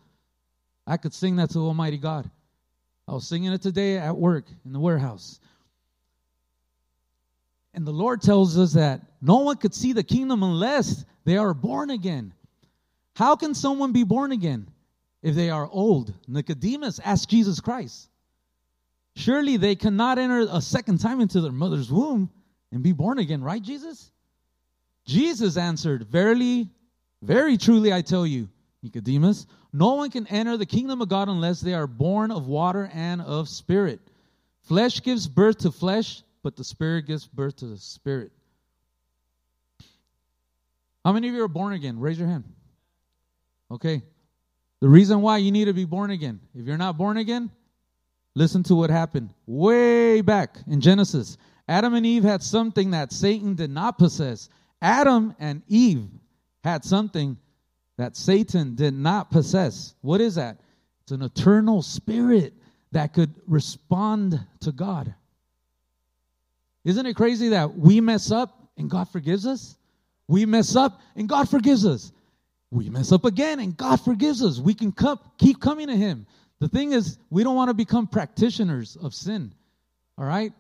I 0.86 0.98
could 0.98 1.14
sing 1.14 1.36
that 1.36 1.48
to 1.52 1.60
Almighty 1.60 1.96
God. 1.96 2.30
I 3.08 3.12
was 3.12 3.26
singing 3.26 3.54
it 3.54 3.62
today 3.62 3.96
at 3.96 4.14
work 4.14 4.44
in 4.66 4.74
the 4.74 4.78
warehouse. 4.78 5.40
And 7.72 7.86
the 7.86 7.92
Lord 7.92 8.20
tells 8.20 8.58
us 8.58 8.74
that 8.74 9.00
no 9.22 9.38
one 9.38 9.56
could 9.56 9.72
see 9.72 9.94
the 9.94 10.04
kingdom 10.04 10.42
unless 10.42 11.06
they 11.24 11.38
are 11.38 11.54
born 11.54 11.88
again. 11.88 12.34
How 13.14 13.36
can 13.36 13.54
someone 13.54 13.92
be 13.92 14.04
born 14.04 14.32
again 14.32 14.68
if 15.22 15.34
they 15.34 15.50
are 15.50 15.68
old? 15.70 16.12
Nicodemus 16.26 17.00
asked 17.04 17.28
Jesus 17.28 17.60
Christ. 17.60 18.08
Surely 19.16 19.56
they 19.56 19.76
cannot 19.76 20.18
enter 20.18 20.46
a 20.50 20.60
second 20.60 20.98
time 20.98 21.20
into 21.20 21.40
their 21.40 21.52
mother's 21.52 21.90
womb 21.90 22.30
and 22.72 22.82
be 22.82 22.92
born 22.92 23.18
again, 23.18 23.42
right, 23.42 23.62
Jesus? 23.62 24.10
Jesus 25.06 25.56
answered, 25.56 26.08
Verily, 26.08 26.68
very 27.22 27.56
truly 27.56 27.92
I 27.92 28.02
tell 28.02 28.26
you, 28.26 28.48
Nicodemus, 28.82 29.46
no 29.72 29.94
one 29.94 30.10
can 30.10 30.26
enter 30.26 30.56
the 30.56 30.66
kingdom 30.66 31.00
of 31.00 31.08
God 31.08 31.28
unless 31.28 31.60
they 31.60 31.74
are 31.74 31.86
born 31.86 32.32
of 32.32 32.48
water 32.48 32.90
and 32.92 33.22
of 33.22 33.48
spirit. 33.48 34.00
Flesh 34.62 35.02
gives 35.02 35.28
birth 35.28 35.58
to 35.58 35.70
flesh, 35.70 36.22
but 36.42 36.56
the 36.56 36.64
spirit 36.64 37.06
gives 37.06 37.26
birth 37.26 37.56
to 37.56 37.66
the 37.66 37.78
spirit. 37.78 38.32
How 41.04 41.12
many 41.12 41.28
of 41.28 41.34
you 41.34 41.42
are 41.44 41.48
born 41.48 41.74
again? 41.74 42.00
Raise 42.00 42.18
your 42.18 42.28
hand. 42.28 42.44
Okay. 43.74 44.02
The 44.80 44.88
reason 44.88 45.20
why 45.20 45.38
you 45.38 45.50
need 45.50 45.64
to 45.64 45.72
be 45.72 45.84
born 45.84 46.12
again, 46.12 46.38
if 46.54 46.64
you're 46.64 46.78
not 46.78 46.96
born 46.96 47.16
again, 47.16 47.50
listen 48.36 48.62
to 48.64 48.76
what 48.76 48.88
happened 48.88 49.34
way 49.46 50.20
back 50.20 50.58
in 50.68 50.80
Genesis. 50.80 51.36
Adam 51.66 51.94
and 51.94 52.06
Eve 52.06 52.22
had 52.22 52.42
something 52.42 52.92
that 52.92 53.12
Satan 53.12 53.56
did 53.56 53.70
not 53.70 53.98
possess. 53.98 54.48
Adam 54.80 55.34
and 55.40 55.62
Eve 55.66 56.06
had 56.62 56.84
something 56.84 57.36
that 57.96 58.16
Satan 58.16 58.76
did 58.76 58.94
not 58.94 59.32
possess. 59.32 59.94
What 60.02 60.20
is 60.20 60.36
that? 60.36 60.60
It's 61.02 61.12
an 61.12 61.22
eternal 61.22 61.82
spirit 61.82 62.54
that 62.92 63.12
could 63.12 63.34
respond 63.48 64.38
to 64.60 64.70
God. 64.70 65.12
Isn't 66.84 67.06
it 67.06 67.14
crazy 67.14 67.48
that 67.48 67.76
we 67.76 68.00
mess 68.00 68.30
up 68.30 68.68
and 68.76 68.88
God 68.88 69.08
forgives 69.08 69.46
us? 69.46 69.76
We 70.28 70.46
mess 70.46 70.76
up 70.76 71.00
and 71.16 71.28
God 71.28 71.48
forgives 71.48 71.84
us. 71.84 72.12
We 72.74 72.90
mess 72.90 73.12
up 73.12 73.24
again 73.24 73.60
and 73.60 73.76
God 73.76 74.00
forgives 74.00 74.42
us. 74.42 74.58
We 74.58 74.74
can 74.74 74.92
keep 75.38 75.60
coming 75.60 75.86
to 75.86 75.96
Him. 75.96 76.26
The 76.58 76.68
thing 76.68 76.92
is, 76.92 77.18
we 77.30 77.44
don't 77.44 77.54
want 77.54 77.68
to 77.68 77.74
become 77.74 78.08
practitioners 78.08 78.96
of 78.96 79.14
sin. 79.14 79.54
All 80.18 80.24
right? 80.24 80.52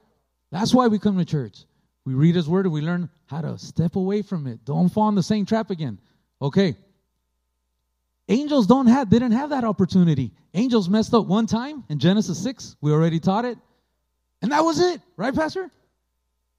That's 0.52 0.72
why 0.72 0.86
we 0.86 1.00
come 1.00 1.18
to 1.18 1.24
church. 1.24 1.64
We 2.04 2.14
read 2.14 2.36
his 2.36 2.48
word 2.48 2.66
and 2.66 2.72
we 2.72 2.82
learn 2.82 3.10
how 3.26 3.40
to 3.40 3.58
step 3.58 3.96
away 3.96 4.22
from 4.22 4.46
it. 4.46 4.64
Don't 4.64 4.90
fall 4.90 5.08
in 5.08 5.16
the 5.16 5.22
same 5.22 5.44
trap 5.44 5.70
again. 5.70 5.98
Okay. 6.40 6.76
Angels 8.28 8.68
don't 8.68 8.86
have 8.86 9.10
they 9.10 9.18
didn't 9.18 9.32
have 9.32 9.50
that 9.50 9.64
opportunity. 9.64 10.30
Angels 10.52 10.88
messed 10.88 11.14
up 11.14 11.26
one 11.26 11.46
time 11.46 11.82
in 11.88 11.98
Genesis 11.98 12.40
6. 12.42 12.76
We 12.80 12.92
already 12.92 13.18
taught 13.18 13.44
it. 13.44 13.58
And 14.40 14.52
that 14.52 14.60
was 14.60 14.78
it, 14.78 15.00
right, 15.16 15.34
Pastor? 15.34 15.68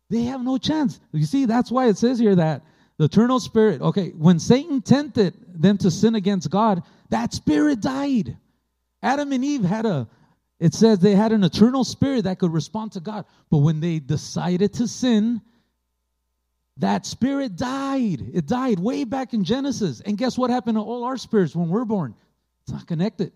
They 0.10 0.24
have 0.24 0.44
no 0.44 0.58
chance. 0.58 1.00
You 1.14 1.26
see, 1.26 1.46
that's 1.46 1.72
why 1.72 1.88
it 1.88 1.98
says 1.98 2.20
here 2.20 2.36
that 2.36 2.64
the 2.98 3.06
eternal 3.06 3.40
spirit, 3.40 3.82
okay, 3.82 4.10
when 4.10 4.40
Satan 4.40 4.82
tempted 4.82 5.34
them 5.62 5.78
to 5.80 5.92
sin 5.92 6.16
against 6.16 6.50
God, 6.50 6.84
that 7.10 7.34
spirit 7.34 7.82
died. 7.82 8.38
Adam 9.02 9.32
and 9.32 9.44
Eve 9.44 9.64
had 9.64 9.86
a 9.86 10.08
it 10.60 10.74
says 10.74 11.00
they 11.00 11.16
had 11.16 11.34
an 11.34 11.44
eternal 11.44 11.84
spirit 11.84 12.24
that 12.24 12.40
could 12.40 12.54
respond 12.54 12.94
to 12.94 13.02
God. 13.02 13.26
But 13.52 13.58
when 13.58 13.82
they 13.82 14.00
decided 14.00 14.74
to 14.76 14.88
sin, 14.88 15.42
That 16.78 17.06
spirit 17.06 17.56
died. 17.56 18.32
It 18.34 18.48
died 18.48 18.80
way 18.80 19.06
back 19.06 19.34
in 19.34 19.44
Genesis. 19.46 20.02
And 20.02 20.18
guess 20.18 20.38
what 20.38 20.50
happened 20.50 20.76
to 20.76 20.82
all 20.82 21.06
our 21.06 21.18
spirits 21.18 21.56
when 21.56 21.70
we're 21.70 21.86
born? 21.86 22.16
It's 22.64 22.74
not 22.74 22.86
connected. 22.86 23.32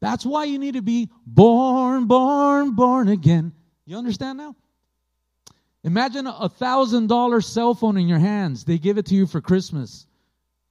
That's 0.00 0.26
why 0.26 0.44
you 0.44 0.58
need 0.58 0.74
to 0.74 0.82
be 0.82 1.08
born, 1.24 2.06
born, 2.06 2.74
born 2.74 3.08
again. 3.08 3.52
You 3.86 3.96
understand 3.96 4.38
now? 4.38 4.56
Imagine 5.84 6.26
a 6.26 6.48
thousand 6.48 7.08
dollar 7.08 7.40
cell 7.40 7.74
phone 7.74 7.96
in 7.96 8.06
your 8.06 8.18
hands. 8.18 8.64
They 8.64 8.78
give 8.78 8.98
it 8.98 9.06
to 9.06 9.14
you 9.14 9.26
for 9.26 9.40
Christmas. 9.40 10.06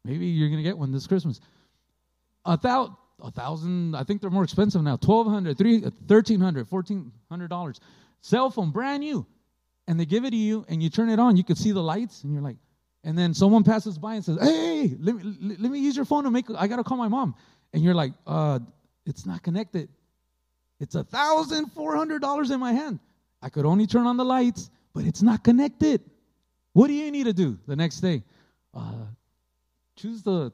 Maybe 0.06 0.28
you're 0.28 0.50
gonna 0.50 0.63
get 0.63 0.78
one 0.78 0.91
this 0.91 1.06
Christmas. 1.08 1.41
A 2.45 2.58
thousand, 2.58 2.95
a 3.21 3.32
thousand. 3.32 3.95
I 3.95 4.04
think 4.04 4.21
they're 4.21 4.30
more 4.30 4.43
expensive 4.43 4.82
now. 4.82 4.95
Twelve 4.95 5.28
hundred, 5.28 5.58
three, 5.58 5.84
thirteen 6.08 6.39
hundred, 6.39 6.67
fourteen 6.67 7.12
hundred 7.30 7.50
dollars. 7.50 7.80
Cell 8.21 8.50
phone, 8.50 8.71
brand 8.71 9.02
new, 9.02 9.26
and 9.88 10.00
they 10.00 10.06
give 10.06 10.26
it 10.26 10.32
to 10.32 10.38
you, 10.38 10.65
and 10.69 10.82
you 10.82 10.89
turn 10.89 11.10
it 11.10 11.19
on. 11.19 11.36
You 11.36 11.43
can 11.43 11.56
see 11.56 11.71
the 11.71 11.84
lights, 11.84 12.24
and 12.24 12.34
you're 12.34 12.41
like, 12.41 12.58
and 13.04 13.17
then 13.17 13.34
someone 13.34 13.63
passes 13.63 13.97
by 13.97 14.15
and 14.15 14.24
says, 14.24 14.38
"Hey, 14.41 14.95
let 15.00 15.15
me 15.15 15.36
let 15.60 15.71
me 15.71 15.80
use 15.80 15.95
your 15.95 16.06
phone 16.06 16.24
to 16.24 16.32
make. 16.32 16.45
I 16.58 16.67
gotta 16.67 16.84
call 16.84 16.97
my 16.97 17.10
mom." 17.10 17.36
And 17.74 17.84
you're 17.84 17.95
like, 17.95 18.13
"Uh, 18.26 18.60
it's 19.06 19.26
not 19.26 19.43
connected. 19.43 19.89
It's 20.80 20.95
a 20.95 21.04
thousand 21.04 21.67
four 21.74 21.95
hundred 21.95 22.21
dollars 22.21 22.50
in 22.50 22.60
my 22.60 22.74
hand. 22.74 23.00
I 23.41 23.50
could 23.50 23.65
only 23.65 23.88
turn 23.88 24.08
on 24.08 24.17
the 24.17 24.26
lights, 24.26 24.69
but 24.93 25.06
it's 25.06 25.21
not 25.21 25.43
connected. 25.43 26.01
What 26.73 26.88
do 26.88 26.93
you 26.93 27.12
need 27.12 27.25
to 27.25 27.34
do 27.34 27.58
the 27.67 27.75
next 27.75 27.99
day? 28.01 28.23
Uh, 28.73 29.06
choose 29.95 30.23
the 30.23 30.51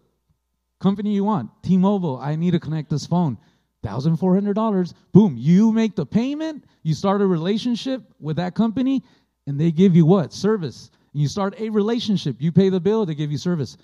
company 0.80 1.14
you 1.14 1.24
want. 1.24 1.52
T-Mobile. 1.64 2.20
I 2.22 2.36
need 2.36 2.52
to 2.52 2.60
connect 2.60 2.90
this 2.90 3.06
phone. 3.06 3.38
Thousand 3.84 4.18
four 4.18 4.34
hundred 4.34 4.56
dollars. 4.56 4.94
Boom. 5.14 5.36
You 5.38 5.72
make 5.72 5.96
the 5.96 6.06
payment. 6.06 6.66
You 6.84 6.94
start 6.94 7.22
a 7.22 7.28
relationship 7.28 8.02
with 8.20 8.38
that 8.38 8.56
company, 8.56 9.04
and 9.46 9.60
they 9.60 9.72
give 9.72 9.96
you 9.96 10.06
what 10.06 10.34
service. 10.34 10.90
You 11.14 11.28
start 11.28 11.60
a 11.60 11.70
relationship. 11.70 12.38
You 12.40 12.52
pay 12.52 12.70
the 12.70 12.80
bill. 12.80 13.06
They 13.06 13.16
give 13.16 13.32
you 13.32 13.38
service. 13.38 13.78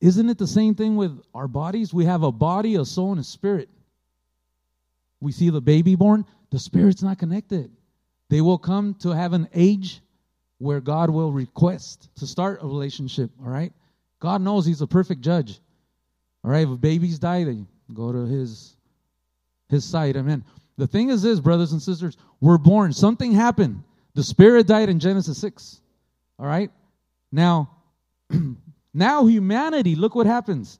Isn't 0.00 0.28
it 0.28 0.38
the 0.38 0.46
same 0.46 0.74
thing 0.74 0.96
with 0.96 1.20
our 1.34 1.46
bodies? 1.46 1.94
We 1.94 2.04
have 2.06 2.22
a 2.22 2.32
body, 2.32 2.76
a 2.76 2.84
soul, 2.84 3.12
and 3.12 3.20
a 3.20 3.24
spirit. 3.24 3.68
We 5.20 5.32
see 5.32 5.50
the 5.50 5.60
baby 5.60 5.94
born, 5.94 6.24
the 6.50 6.58
spirit's 6.58 7.02
not 7.02 7.18
connected. 7.18 7.70
They 8.30 8.40
will 8.40 8.56
come 8.56 8.94
to 9.00 9.10
have 9.10 9.34
an 9.34 9.48
age 9.52 10.00
where 10.56 10.80
God 10.80 11.10
will 11.10 11.32
request 11.32 12.08
to 12.16 12.26
start 12.26 12.60
a 12.62 12.66
relationship, 12.66 13.30
all 13.42 13.50
right? 13.50 13.72
God 14.18 14.40
knows 14.40 14.64
He's 14.64 14.80
a 14.80 14.86
perfect 14.86 15.20
judge. 15.20 15.60
All 16.42 16.50
right, 16.50 16.66
if 16.66 16.80
babies 16.80 17.18
die, 17.18 17.44
they 17.44 17.58
go 17.92 18.10
to 18.12 18.24
His 18.24 18.74
His 19.68 19.84
side. 19.84 20.16
Amen. 20.16 20.42
The 20.78 20.86
thing 20.86 21.10
is 21.10 21.20
this, 21.20 21.40
brothers 21.40 21.72
and 21.72 21.82
sisters, 21.82 22.16
we're 22.40 22.56
born. 22.56 22.94
Something 22.94 23.32
happened. 23.32 23.82
The 24.14 24.24
spirit 24.24 24.66
died 24.66 24.88
in 24.88 24.98
Genesis 24.98 25.36
6. 25.38 25.82
All 26.38 26.46
right? 26.46 26.70
Now, 27.30 27.70
Now, 28.92 29.26
humanity, 29.26 29.94
look 29.94 30.14
what 30.14 30.26
happens. 30.26 30.78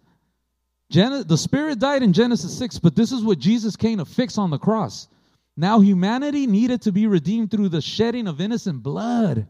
Gen- 0.91 1.27
the 1.27 1.39
Spirit 1.39 1.79
died 1.79 2.03
in 2.03 2.13
Genesis 2.13 2.57
6, 2.59 2.81
but 2.81 2.97
this 2.97 3.13
is 3.13 3.23
what 3.23 3.39
Jesus 3.39 3.77
came 3.77 3.99
to 3.99 4.05
fix 4.05 4.39
on 4.39 4.51
the 4.51 4.59
cross. 4.59 5.09
Now, 5.61 5.81
humanity 5.81 6.47
needed 6.47 6.81
to 6.83 6.91
be 6.91 7.07
redeemed 7.07 7.51
through 7.51 7.69
the 7.69 7.83
shedding 7.83 8.27
of 8.27 8.41
innocent 8.41 8.83
blood. 8.83 9.47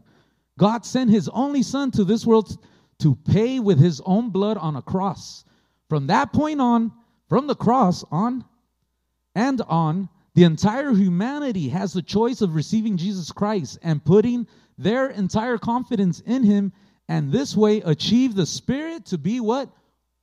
God 0.59 0.85
sent 0.85 1.09
his 1.09 1.29
only 1.29 1.63
Son 1.63 1.89
to 1.91 2.03
this 2.03 2.25
world 2.25 2.57
to 2.99 3.15
pay 3.15 3.61
with 3.61 3.79
his 3.79 4.01
own 4.01 4.29
blood 4.29 4.57
on 4.57 4.75
a 4.75 4.81
cross. 4.81 5.45
From 5.87 6.07
that 6.07 6.33
point 6.33 6.59
on, 6.59 6.91
from 7.29 7.47
the 7.47 7.55
cross 7.55 8.03
on 8.11 8.43
and 9.35 9.61
on, 9.61 10.09
the 10.33 10.43
entire 10.43 10.91
humanity 10.93 11.69
has 11.69 11.93
the 11.93 12.01
choice 12.01 12.41
of 12.41 12.55
receiving 12.55 12.97
Jesus 12.97 13.31
Christ 13.31 13.79
and 13.81 14.03
putting 14.03 14.47
their 14.77 15.11
entire 15.11 15.57
confidence 15.57 16.19
in 16.19 16.43
him 16.43 16.73
and 17.07 17.31
this 17.31 17.55
way 17.55 17.79
achieve 17.85 18.35
the 18.35 18.45
spirit 18.45 19.05
to 19.05 19.17
be 19.17 19.39
what? 19.39 19.69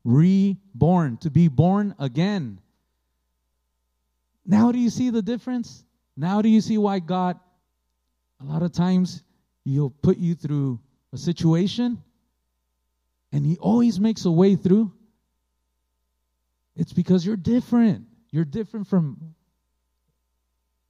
Reborn, 0.05 1.16
to 1.22 1.31
be 1.31 1.48
born 1.48 1.94
again. 1.98 2.61
Now, 4.49 4.73
do 4.73 4.79
you 4.79 4.89
see 4.89 5.11
the 5.11 5.21
difference? 5.21 5.85
Now, 6.17 6.41
do 6.43 6.49
you 6.49 6.63
see 6.63 6.79
why 6.79 6.99
God, 6.99 7.39
a 8.41 8.45
lot 8.45 8.63
of 8.63 8.73
times, 8.73 9.23
He'll 9.65 9.91
put 9.91 10.17
you 10.17 10.35
through 10.35 10.81
a 11.13 11.19
situation 11.19 12.03
and 13.31 13.45
He 13.45 13.59
always 13.59 14.01
makes 14.01 14.25
a 14.25 14.31
way 14.31 14.57
through? 14.57 14.91
It's 16.75 16.95
because 16.95 17.27
you're 17.27 17.37
different. 17.37 18.07
You're 18.31 18.47
different 18.47 18.89
from 18.89 19.35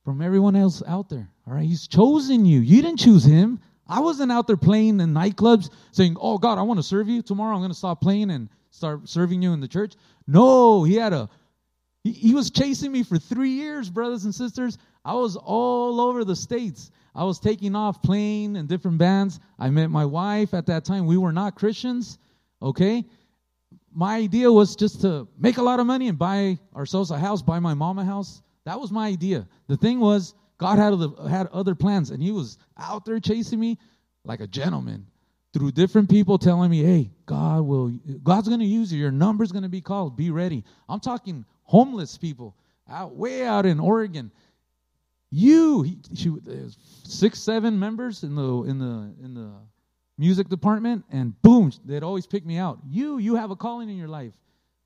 from 0.05 0.23
everyone 0.23 0.57
else 0.57 0.83
out 0.87 1.11
there. 1.11 1.29
All 1.47 1.53
right, 1.53 1.67
he's 1.67 1.87
chosen 1.87 2.47
you. 2.47 2.61
You 2.61 2.81
didn't 2.81 2.99
choose 2.99 3.25
him. 3.25 3.61
I 3.87 4.01
wasn't 4.01 4.33
out 4.33 4.47
there 4.47 4.57
playing 4.57 5.01
in 5.01 5.13
nightclubs 5.13 5.69
saying, 5.93 6.17
Oh 6.19 6.39
God, 6.39 6.57
I 6.57 6.63
want 6.63 6.79
to 6.79 6.83
serve 6.83 7.11
you. 7.11 7.21
Tomorrow 7.21 7.55
I'm 7.55 7.61
going 7.61 7.71
to 7.71 7.77
stop 7.77 8.01
playing 8.01 8.31
and 8.31 8.49
start 8.71 9.07
serving 9.07 9.43
you 9.43 9.53
in 9.53 9.61
the 9.61 9.69
church. 9.69 9.97
No, 10.27 10.83
he 10.83 10.95
had 10.95 11.13
a, 11.13 11.29
he, 12.05 12.13
he 12.13 12.35
was 12.35 12.51
chasing 12.51 12.93
me 12.93 13.03
for 13.03 13.19
three 13.19 13.51
years, 13.51 13.91
brothers 13.91 14.25
and 14.25 14.35
sisters. 14.35 14.79
I 15.05 15.15
was 15.15 15.37
all 15.37 16.01
over 16.01 16.25
the 16.25 16.37
States. 16.37 16.91
I 17.15 17.25
was 17.25 17.41
taking 17.41 17.75
off 17.75 18.03
playing 18.03 18.57
in 18.57 18.67
different 18.67 18.99
bands. 18.99 19.41
I 19.59 19.71
met 19.71 19.91
my 19.91 20.05
wife 20.05 20.55
at 20.55 20.67
that 20.67 20.85
time. 20.85 21.07
We 21.07 21.17
were 21.17 21.33
not 21.33 21.57
Christians, 21.57 22.19
okay? 22.63 23.05
My 23.93 24.17
idea 24.17 24.53
was 24.53 24.77
just 24.77 25.01
to 25.01 25.27
make 25.39 25.57
a 25.57 25.63
lot 25.63 25.81
of 25.81 25.87
money 25.87 26.09
and 26.09 26.19
buy 26.19 26.59
ourselves 26.77 27.11
a 27.11 27.19
house, 27.19 27.43
buy 27.43 27.59
my 27.59 27.75
mom 27.75 27.99
a 27.99 28.05
house. 28.05 28.43
That 28.65 28.79
was 28.79 28.93
my 28.93 29.09
idea. 29.09 29.49
The 29.67 29.77
thing 29.77 29.99
was, 29.99 30.35
God 30.59 30.79
had 30.79 30.93
other, 30.93 31.09
had 31.29 31.47
other 31.49 31.75
plans, 31.75 32.11
and 32.11 32.23
He 32.23 32.31
was 32.31 32.59
out 32.77 33.05
there 33.05 33.19
chasing 33.19 33.59
me 33.59 33.79
like 34.25 34.41
a 34.41 34.47
gentleman 34.47 35.07
through 35.55 35.73
different 35.73 36.11
people 36.11 36.37
telling 36.37 36.71
me, 36.71 36.83
"Hey, 36.83 37.11
God 37.25 37.63
will, 37.63 37.89
God's 38.23 38.49
going 38.49 38.61
to 38.61 38.67
use 38.67 38.93
you. 38.93 38.99
Your 38.99 39.11
number's 39.11 39.53
going 39.53 39.63
to 39.63 39.69
be 39.69 39.81
called. 39.81 40.17
Be 40.17 40.31
ready." 40.31 40.65
I'm 40.89 41.01
talking 41.01 41.45
homeless 41.69 42.17
people 42.17 42.57
out 42.89 43.15
way 43.15 43.45
out 43.45 43.67
in 43.67 43.79
Oregon. 43.79 44.33
You, 45.31 45.83
he, 45.83 45.99
she, 46.15 46.35
six, 47.05 47.39
seven 47.39 47.79
members 47.79 48.25
in 48.25 48.35
the 48.35 48.63
in 48.65 48.79
the 48.79 49.15
in 49.23 49.35
the 49.35 49.53
music 50.17 50.49
department, 50.49 51.05
and 51.11 51.41
boom, 51.43 51.71
they'd 51.85 52.03
always 52.03 52.27
pick 52.27 52.47
me 52.47 52.57
out. 52.57 52.79
You, 52.89 53.19
you 53.19 53.37
have 53.37 53.51
a 53.51 53.57
calling 53.57 53.91
in 53.91 53.97
your 53.97 54.09
life. 54.09 54.33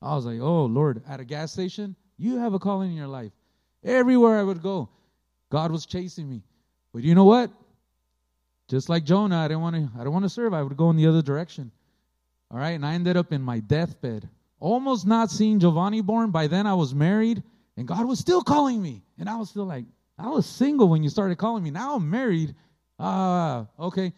I 0.01 0.13
was 0.15 0.25
like, 0.25 0.41
"Oh 0.41 0.65
Lord!" 0.65 1.01
At 1.07 1.21
a 1.21 1.25
gas 1.25 1.53
station, 1.53 1.95
you 2.17 2.37
have 2.37 2.53
a 2.53 2.59
calling 2.59 2.91
in 2.91 2.97
your 2.97 3.07
life. 3.07 3.31
Everywhere 3.85 4.37
I 4.37 4.43
would 4.43 4.61
go, 4.61 4.89
God 5.49 5.71
was 5.71 5.85
chasing 5.85 6.29
me. 6.29 6.43
But 6.93 7.03
you 7.03 7.15
know 7.15 7.23
what? 7.23 7.49
Just 8.67 8.89
like 8.89 9.05
Jonah, 9.05 9.37
I 9.37 9.47
didn't 9.47 9.61
want 9.61 9.75
to 9.77 9.89
I 9.97 10.03
don't 10.03 10.13
want 10.13 10.25
to 10.25 10.29
serve. 10.29 10.53
I 10.53 10.61
would 10.61 10.75
go 10.75 10.89
in 10.89 10.97
the 10.97 11.07
other 11.07 11.21
direction. 11.21 11.71
All 12.51 12.57
right, 12.57 12.71
and 12.71 12.85
I 12.85 12.93
ended 12.93 13.15
up 13.15 13.31
in 13.31 13.41
my 13.41 13.61
deathbed. 13.61 14.27
Almost 14.63 15.05
not 15.05 15.29
seeing 15.29 15.59
Giovanni 15.59 16.01
born. 16.01 16.31
By 16.31 16.47
then 16.47 16.65
I 16.65 16.73
was 16.73 16.95
married, 16.95 17.43
and 17.75 17.87
God 17.87 18.07
was 18.07 18.19
still 18.19 18.41
calling 18.41 18.81
me. 18.81 19.03
And 19.19 19.27
I 19.27 19.35
was 19.35 19.49
still 19.49 19.65
like, 19.65 19.85
I 20.17 20.29
was 20.29 20.45
single 20.45 20.87
when 20.87 21.03
you 21.03 21.09
started 21.09 21.37
calling 21.37 21.63
me. 21.63 21.71
Now 21.71 21.95
I'm 21.95 22.09
married. 22.09 22.55
Ah, 22.97 23.67
uh, 23.79 23.85
okay. 23.87 24.13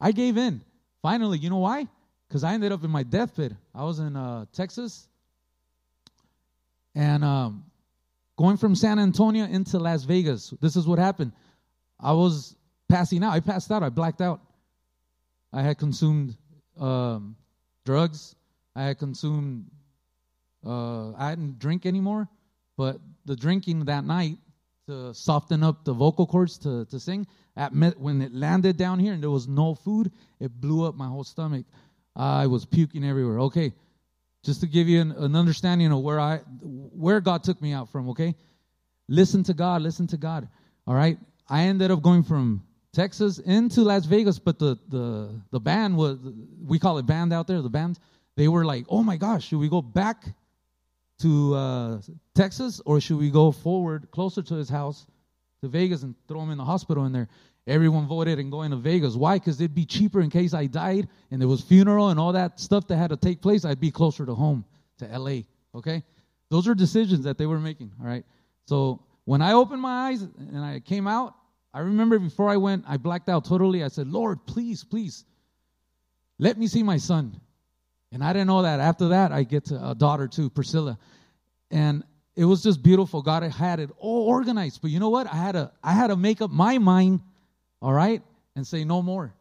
I 0.00 0.12
gave 0.12 0.36
in. 0.36 0.62
Finally, 1.02 1.38
you 1.38 1.50
know 1.50 1.58
why? 1.58 1.88
Because 2.28 2.44
I 2.44 2.54
ended 2.54 2.70
up 2.70 2.84
in 2.84 2.90
my 2.90 3.02
deathbed. 3.02 3.56
I 3.74 3.82
was 3.82 3.98
in 3.98 4.14
uh, 4.14 4.44
Texas, 4.52 5.08
and 6.94 7.24
um, 7.24 7.64
Going 8.36 8.58
from 8.58 8.74
San 8.74 8.98
Antonio 8.98 9.46
into 9.46 9.78
Las 9.78 10.04
Vegas, 10.04 10.52
this 10.60 10.76
is 10.76 10.86
what 10.86 10.98
happened. 10.98 11.32
I 11.98 12.12
was 12.12 12.54
passing 12.88 13.24
out. 13.24 13.32
I 13.32 13.40
passed 13.40 13.72
out. 13.72 13.82
I 13.82 13.88
blacked 13.88 14.20
out. 14.20 14.40
I 15.52 15.62
had 15.62 15.78
consumed 15.78 16.36
um, 16.78 17.34
drugs. 17.86 18.36
I 18.76 18.84
had 18.84 18.98
consumed. 18.98 19.70
Uh, 20.64 21.12
I 21.14 21.30
didn't 21.30 21.58
drink 21.58 21.86
anymore, 21.86 22.28
but 22.76 22.98
the 23.24 23.34
drinking 23.34 23.86
that 23.86 24.04
night 24.04 24.36
to 24.86 25.14
soften 25.14 25.62
up 25.62 25.84
the 25.84 25.92
vocal 25.92 26.26
cords 26.26 26.58
to, 26.58 26.84
to 26.86 27.00
sing. 27.00 27.26
At, 27.56 27.72
when 27.72 28.20
it 28.20 28.34
landed 28.34 28.76
down 28.76 28.98
here 28.98 29.14
and 29.14 29.22
there 29.22 29.30
was 29.30 29.48
no 29.48 29.74
food, 29.74 30.12
it 30.40 30.52
blew 30.60 30.84
up 30.86 30.94
my 30.94 31.06
whole 31.06 31.24
stomach. 31.24 31.64
I 32.14 32.46
was 32.46 32.66
puking 32.66 33.04
everywhere. 33.04 33.40
Okay, 33.40 33.72
just 34.44 34.60
to 34.60 34.66
give 34.66 34.88
you 34.88 35.00
an, 35.00 35.12
an 35.12 35.34
understanding 35.34 35.90
of 35.90 36.00
where 36.02 36.20
I 36.20 36.38
where 36.62 37.20
God 37.20 37.42
took 37.42 37.60
me 37.60 37.72
out 37.72 37.90
from, 37.90 38.08
okay? 38.10 38.34
Listen 39.08 39.42
to 39.44 39.54
God, 39.54 39.82
listen 39.82 40.06
to 40.08 40.16
God. 40.16 40.48
All 40.86 40.94
right? 40.94 41.18
I 41.48 41.62
ended 41.62 41.90
up 41.90 42.02
going 42.02 42.22
from 42.22 42.62
Texas 42.92 43.38
into 43.38 43.82
Las 43.82 44.04
Vegas, 44.06 44.38
but 44.38 44.58
the 44.58 44.78
the 44.88 45.40
the 45.50 45.60
band 45.60 45.96
was 45.96 46.18
we 46.64 46.78
call 46.78 46.98
it 46.98 47.06
band 47.06 47.32
out 47.32 47.46
there, 47.46 47.60
the 47.60 47.68
band, 47.68 47.98
they 48.36 48.48
were 48.48 48.64
like, 48.64 48.86
"Oh 48.88 49.02
my 49.02 49.16
gosh, 49.16 49.48
should 49.48 49.58
we 49.58 49.68
go 49.68 49.82
back 49.82 50.24
to 51.20 51.54
uh, 51.54 52.00
Texas 52.34 52.80
or 52.84 53.00
should 53.00 53.18
we 53.18 53.30
go 53.30 53.50
forward 53.50 54.10
closer 54.10 54.42
to 54.42 54.54
his 54.54 54.68
house 54.68 55.06
to 55.62 55.68
Vegas 55.68 56.02
and 56.02 56.14
throw 56.28 56.40
him 56.40 56.50
in 56.50 56.58
the 56.58 56.64
hospital 56.64 57.04
in 57.06 57.12
there?" 57.12 57.28
Everyone 57.66 58.06
voted 58.06 58.38
and 58.38 58.50
going 58.50 58.70
to 58.70 58.76
Vegas. 58.76 59.16
Why? 59.16 59.38
Because 59.38 59.60
it'd 59.60 59.74
be 59.74 59.84
cheaper 59.84 60.20
in 60.20 60.30
case 60.30 60.54
I 60.54 60.66
died 60.66 61.08
and 61.32 61.40
there 61.40 61.48
was 61.48 61.62
funeral 61.62 62.10
and 62.10 62.20
all 62.20 62.32
that 62.32 62.60
stuff 62.60 62.86
that 62.86 62.96
had 62.96 63.10
to 63.10 63.16
take 63.16 63.42
place. 63.42 63.64
I'd 63.64 63.80
be 63.80 63.90
closer 63.90 64.24
to 64.24 64.34
home, 64.36 64.64
to 64.98 65.18
LA. 65.18 65.40
Okay? 65.74 66.04
Those 66.48 66.68
are 66.68 66.76
decisions 66.76 67.24
that 67.24 67.38
they 67.38 67.46
were 67.46 67.58
making. 67.58 67.90
All 68.00 68.06
right. 68.06 68.24
So 68.66 69.02
when 69.24 69.42
I 69.42 69.52
opened 69.52 69.82
my 69.82 70.08
eyes 70.08 70.22
and 70.22 70.58
I 70.58 70.78
came 70.78 71.08
out, 71.08 71.34
I 71.74 71.80
remember 71.80 72.20
before 72.20 72.48
I 72.48 72.56
went, 72.56 72.84
I 72.86 72.96
blacked 72.96 73.28
out 73.28 73.44
totally. 73.44 73.82
I 73.82 73.88
said, 73.88 74.06
Lord, 74.06 74.46
please, 74.46 74.84
please, 74.84 75.24
let 76.38 76.58
me 76.58 76.68
see 76.68 76.84
my 76.84 76.96
son. 76.96 77.38
And 78.12 78.22
I 78.22 78.32
didn't 78.32 78.46
know 78.46 78.62
that. 78.62 78.80
After 78.80 79.08
that, 79.08 79.32
I 79.32 79.42
get 79.42 79.66
to 79.66 79.90
a 79.90 79.94
daughter 79.94 80.28
too, 80.28 80.48
Priscilla. 80.50 80.98
And 81.70 82.04
it 82.36 82.44
was 82.44 82.62
just 82.62 82.82
beautiful. 82.82 83.22
God 83.22 83.42
had 83.42 83.80
it 83.80 83.90
all 83.98 84.28
organized. 84.28 84.82
But 84.82 84.90
you 84.90 85.00
know 85.00 85.08
what? 85.08 85.26
I 85.26 85.36
had 85.36 85.52
to 85.52 85.72
I 85.82 85.92
had 85.92 86.08
to 86.08 86.16
make 86.16 86.40
up 86.40 86.50
my 86.50 86.78
mind, 86.78 87.20
all 87.80 87.92
right, 87.92 88.22
and 88.54 88.66
say 88.66 88.84
no 88.84 89.02
more. 89.02 89.34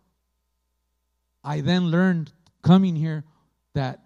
I 1.43 1.61
then 1.61 1.91
learned 1.91 2.31
coming 2.63 2.95
here 2.95 3.23
that 3.73 3.99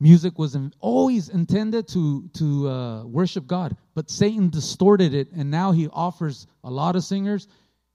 music 0.00 0.38
was 0.38 0.54
in, 0.54 0.72
always 0.80 1.28
intended 1.28 1.88
to 1.88 2.28
to 2.34 2.68
uh, 2.68 3.04
worship 3.04 3.46
God, 3.46 3.76
but 3.94 4.08
Satan 4.08 4.48
distorted 4.50 5.12
it, 5.14 5.32
and 5.32 5.50
now 5.50 5.72
he 5.72 5.88
offers 5.88 6.46
a 6.62 6.70
lot 6.70 6.94
of 6.96 7.04
singers, 7.04 7.48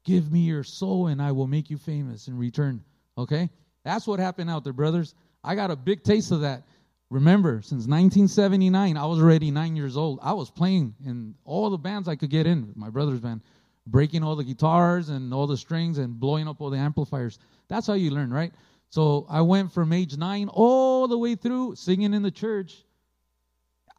"Give 0.04 0.32
me 0.32 0.42
your 0.42 0.64
soul, 0.64 1.08
and 1.08 1.22
I 1.22 1.32
will 1.32 1.48
make 1.48 1.70
you 1.70 1.78
famous 1.78 2.28
in 2.28 2.38
return." 2.38 2.84
Okay, 3.18 3.50
that's 3.84 4.06
what 4.06 4.20
happened 4.20 4.50
out 4.50 4.66
there, 4.66 4.74
brothers. 4.74 5.16
I 5.44 5.56
got 5.56 5.72
a 5.72 5.76
big 5.76 6.04
taste 6.04 6.32
of 6.32 6.42
that. 6.42 6.64
Remember, 7.10 7.62
since 7.62 7.86
1979, 7.86 8.98
I 8.98 9.06
was 9.06 9.20
already 9.20 9.52
nine 9.52 9.76
years 9.76 9.98
old. 9.98 10.20
I 10.24 10.34
was 10.34 10.50
playing 10.50 10.96
in 11.06 11.36
all 11.46 11.70
the 11.70 11.78
bands 11.78 12.08
I 12.08 12.16
could 12.16 12.30
get 12.30 12.48
in, 12.48 12.72
my 12.76 12.90
brother's 12.90 13.20
band, 13.20 13.42
breaking 13.86 14.24
all 14.24 14.36
the 14.36 14.44
guitars 14.44 15.10
and 15.10 15.34
all 15.34 15.46
the 15.46 15.58
strings 15.58 15.98
and 15.98 16.20
blowing 16.20 16.48
up 16.48 16.60
all 16.60 16.70
the 16.70 16.78
amplifiers. 16.78 17.38
That's 17.68 17.86
how 17.86 17.94
you 17.94 18.12
learn, 18.12 18.34
right? 18.34 18.52
So 18.90 19.26
I 19.30 19.42
went 19.42 19.72
from 19.72 19.92
age 19.92 20.18
nine 20.18 20.50
all 20.50 21.08
the 21.08 21.18
way 21.18 21.36
through 21.36 21.76
singing 21.76 22.14
in 22.14 22.22
the 22.22 22.32
church. 22.32 22.84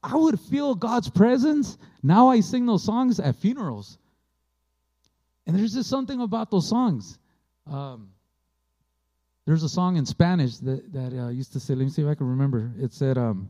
I 0.02 0.16
would 0.16 0.38
feel 0.38 0.74
God's 0.74 1.10
presence. 1.10 1.78
Now 2.02 2.28
I 2.28 2.40
sing 2.40 2.66
those 2.66 2.84
songs 2.84 3.20
at 3.20 3.36
funerals. 3.36 3.98
And 5.46 5.56
there's 5.56 5.74
just 5.74 5.90
something 5.90 6.20
about 6.20 6.50
those 6.50 6.68
songs. 6.68 7.18
Um, 7.66 8.10
there's 9.46 9.62
a 9.62 9.68
song 9.68 9.96
in 9.96 10.06
Spanish 10.06 10.58
that, 10.58 10.92
that 10.92 11.12
uh, 11.12 11.28
used 11.28 11.52
to 11.52 11.60
say, 11.60 11.74
let 11.74 11.84
me 11.84 11.90
see 11.90 12.02
if 12.02 12.08
I 12.08 12.14
can 12.14 12.28
remember. 12.28 12.72
It 12.78 12.92
said, 12.92 13.18
um, 13.18 13.48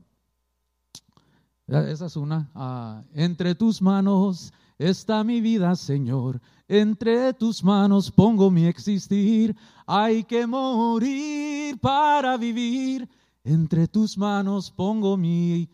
esa 1.68 2.06
es 2.06 2.16
una, 2.16 2.50
uh, 2.54 3.02
entre 3.14 3.54
tus 3.54 3.80
manos 3.80 4.52
está 4.78 5.24
mi 5.24 5.40
vida, 5.40 5.74
Señor. 5.76 6.40
Entre 6.68 7.32
tus 7.34 7.62
manos 7.62 8.10
pongo 8.10 8.50
mi 8.50 8.66
existir. 8.66 9.54
Hay 9.86 10.24
que 10.24 10.46
morir 10.46 11.78
para 11.80 12.36
vivir. 12.36 13.08
Entre 13.44 13.86
tus 13.86 14.16
manos 14.18 14.70
pongo 14.70 15.16
mi 15.16 15.68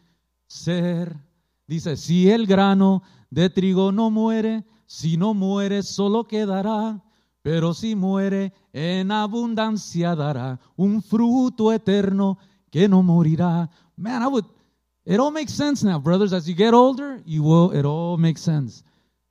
ser. 0.47 1.17
Dice, 1.67 1.97
si 1.97 2.29
el 2.29 2.47
grano 2.47 3.03
de 3.31 3.49
trigo 3.49 3.93
no 3.93 4.11
muere, 4.11 4.65
si 4.87 5.17
no 5.17 5.35
muere, 5.35 5.83
solo 5.83 6.25
quedará 6.25 7.01
pero 7.43 7.73
si 7.75 7.95
muere, 7.95 8.53
en 8.73 9.11
abundancia 9.11 10.15
dará 10.15 10.59
un 10.77 11.03
fruto 11.03 11.73
eterno 11.73 12.39
que 12.71 12.89
no 12.89 13.03
morirá. 13.03 13.69
Man, 13.97 14.23
I 14.23 14.29
would, 14.29 14.45
it 15.05 15.19
all 15.19 15.31
makes 15.31 15.53
sense 15.53 15.83
now, 15.83 15.99
brothers. 15.99 16.33
As 16.33 16.49
you 16.49 16.55
get 16.55 16.75
older, 16.75 17.21
you 17.25 17.43
will, 17.43 17.73
it 17.73 17.85
all 17.85 18.17
makes 18.17 18.41
sense. 18.41 18.83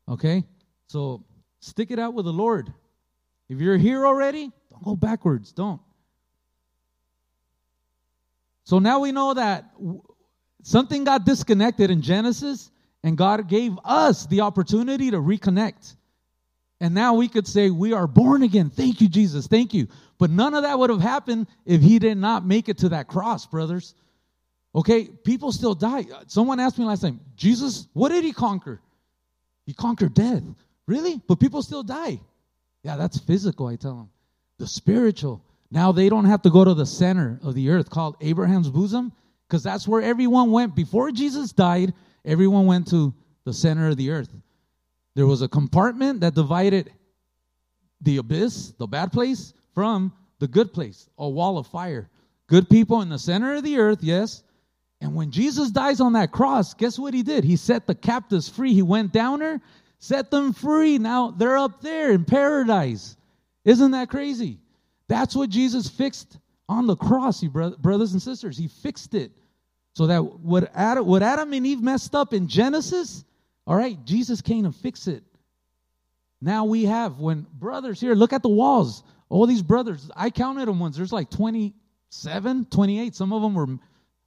Okay? 0.07 0.43
So 0.87 1.23
stick 1.59 1.91
it 1.91 1.99
out 1.99 2.13
with 2.13 2.25
the 2.25 2.33
Lord. 2.33 2.73
If 3.47 3.59
you're 3.59 3.77
here 3.77 4.05
already, 4.05 4.51
don't 4.71 4.83
go 4.83 4.95
backwards. 4.95 5.51
Don't. 5.51 5.81
So 8.65 8.77
now 8.77 8.99
we 8.99 9.11
know 9.11 9.33
that 9.33 9.71
something 10.61 11.03
got 11.03 11.25
disconnected 11.25 11.89
in 11.89 12.01
Genesis, 12.01 12.69
and 13.03 13.17
God 13.17 13.47
gave 13.47 13.79
us 13.83 14.27
the 14.27 14.41
opportunity 14.41 15.09
to 15.09 15.17
reconnect. 15.17 15.95
And 16.81 16.93
now 16.93 17.13
we 17.15 17.27
could 17.27 17.47
say, 17.47 17.69
We 17.69 17.93
are 17.93 18.07
born 18.07 18.43
again. 18.43 18.69
Thank 18.69 19.01
you, 19.01 19.09
Jesus. 19.09 19.47
Thank 19.47 19.73
you. 19.73 19.87
But 20.17 20.29
none 20.29 20.53
of 20.53 20.63
that 20.63 20.77
would 20.77 20.89
have 20.89 21.01
happened 21.01 21.47
if 21.65 21.81
he 21.81 21.99
did 21.99 22.17
not 22.17 22.45
make 22.45 22.69
it 22.69 22.79
to 22.79 22.89
that 22.89 23.07
cross, 23.07 23.45
brothers. 23.45 23.95
Okay, 24.75 25.05
people 25.05 25.51
still 25.51 25.73
die. 25.73 26.05
Someone 26.27 26.59
asked 26.59 26.77
me 26.77 26.85
last 26.85 27.01
time, 27.01 27.19
Jesus, 27.35 27.87
what 27.93 28.09
did 28.09 28.23
he 28.23 28.31
conquer? 28.31 28.79
He 29.65 29.73
conquered 29.73 30.13
death. 30.13 30.43
Really? 30.85 31.21
But 31.27 31.39
people 31.39 31.63
still 31.63 31.83
die. 31.83 32.19
Yeah, 32.83 32.95
that's 32.95 33.19
physical, 33.19 33.67
I 33.67 33.75
tell 33.75 33.95
them. 33.95 34.09
The 34.57 34.67
spiritual. 34.67 35.41
Now 35.71 35.91
they 35.91 36.09
don't 36.09 36.25
have 36.25 36.41
to 36.43 36.49
go 36.49 36.63
to 36.63 36.73
the 36.73 36.85
center 36.85 37.39
of 37.43 37.55
the 37.55 37.69
earth 37.69 37.89
called 37.89 38.17
Abraham's 38.21 38.69
bosom, 38.69 39.11
because 39.47 39.63
that's 39.63 39.87
where 39.87 40.01
everyone 40.01 40.51
went. 40.51 40.75
Before 40.75 41.11
Jesus 41.11 41.51
died, 41.51 41.93
everyone 42.25 42.65
went 42.65 42.87
to 42.89 43.13
the 43.45 43.53
center 43.53 43.89
of 43.89 43.97
the 43.97 44.11
earth. 44.11 44.29
There 45.15 45.27
was 45.27 45.41
a 45.41 45.47
compartment 45.47 46.21
that 46.21 46.35
divided 46.35 46.91
the 48.01 48.17
abyss, 48.17 48.73
the 48.77 48.87
bad 48.87 49.11
place, 49.11 49.53
from 49.73 50.13
the 50.39 50.47
good 50.47 50.73
place, 50.73 51.09
a 51.17 51.27
wall 51.27 51.57
of 51.57 51.67
fire. 51.67 52.09
Good 52.47 52.69
people 52.69 53.01
in 53.01 53.09
the 53.09 53.19
center 53.19 53.55
of 53.55 53.63
the 53.63 53.77
earth, 53.77 53.99
yes. 54.01 54.43
And 55.01 55.15
when 55.15 55.31
Jesus 55.31 55.71
dies 55.71 55.99
on 55.99 56.13
that 56.13 56.31
cross, 56.31 56.73
guess 56.73 56.97
what 56.97 57.13
he 57.13 57.23
did? 57.23 57.43
He 57.43 57.55
set 57.55 57.87
the 57.87 57.95
captives 57.95 58.49
free. 58.49 58.73
He 58.73 58.81
went 58.81 59.11
down 59.11 59.39
there, 59.39 59.61
set 59.99 60.31
them 60.31 60.53
free. 60.53 60.97
Now 60.97 61.31
they're 61.31 61.57
up 61.57 61.81
there 61.81 62.11
in 62.11 62.25
paradise. 62.25 63.15
Isn't 63.65 63.91
that 63.91 64.09
crazy? 64.09 64.59
That's 65.07 65.35
what 65.35 65.49
Jesus 65.49 65.89
fixed 65.89 66.37
on 66.67 66.85
the 66.87 66.95
cross, 66.95 67.41
you 67.41 67.49
brothers 67.49 68.13
and 68.13 68.21
sisters. 68.21 68.57
He 68.57 68.67
fixed 68.67 69.13
it. 69.13 69.31
So 69.95 70.07
that 70.07 70.19
what 70.21 70.71
Adam, 70.75 71.05
what 71.05 71.23
Adam 71.23 71.51
and 71.53 71.65
Eve 71.65 71.81
messed 71.81 72.15
up 72.15 72.33
in 72.33 72.47
Genesis, 72.47 73.25
all 73.69 73.75
right, 73.75 74.03
Jesus 74.03 74.41
came 74.41 74.63
to 74.63 74.71
fix 74.71 75.05
it. 75.05 75.23
Now 76.41 76.65
we 76.65 76.85
have, 76.85 77.19
when 77.19 77.45
brothers 77.53 78.01
here, 78.01 78.15
look 78.15 78.33
at 78.33 78.41
the 78.41 78.49
walls. 78.49 79.03
All 79.29 79.45
these 79.45 79.61
brothers, 79.61 80.09
I 80.15 80.31
counted 80.31 80.67
them 80.67 80.79
once. 80.79 80.97
There's 80.97 81.13
like 81.13 81.29
27, 81.29 82.65
28. 82.65 83.15
Some 83.15 83.31
of 83.31 83.43
them 83.43 83.53
were 83.53 83.67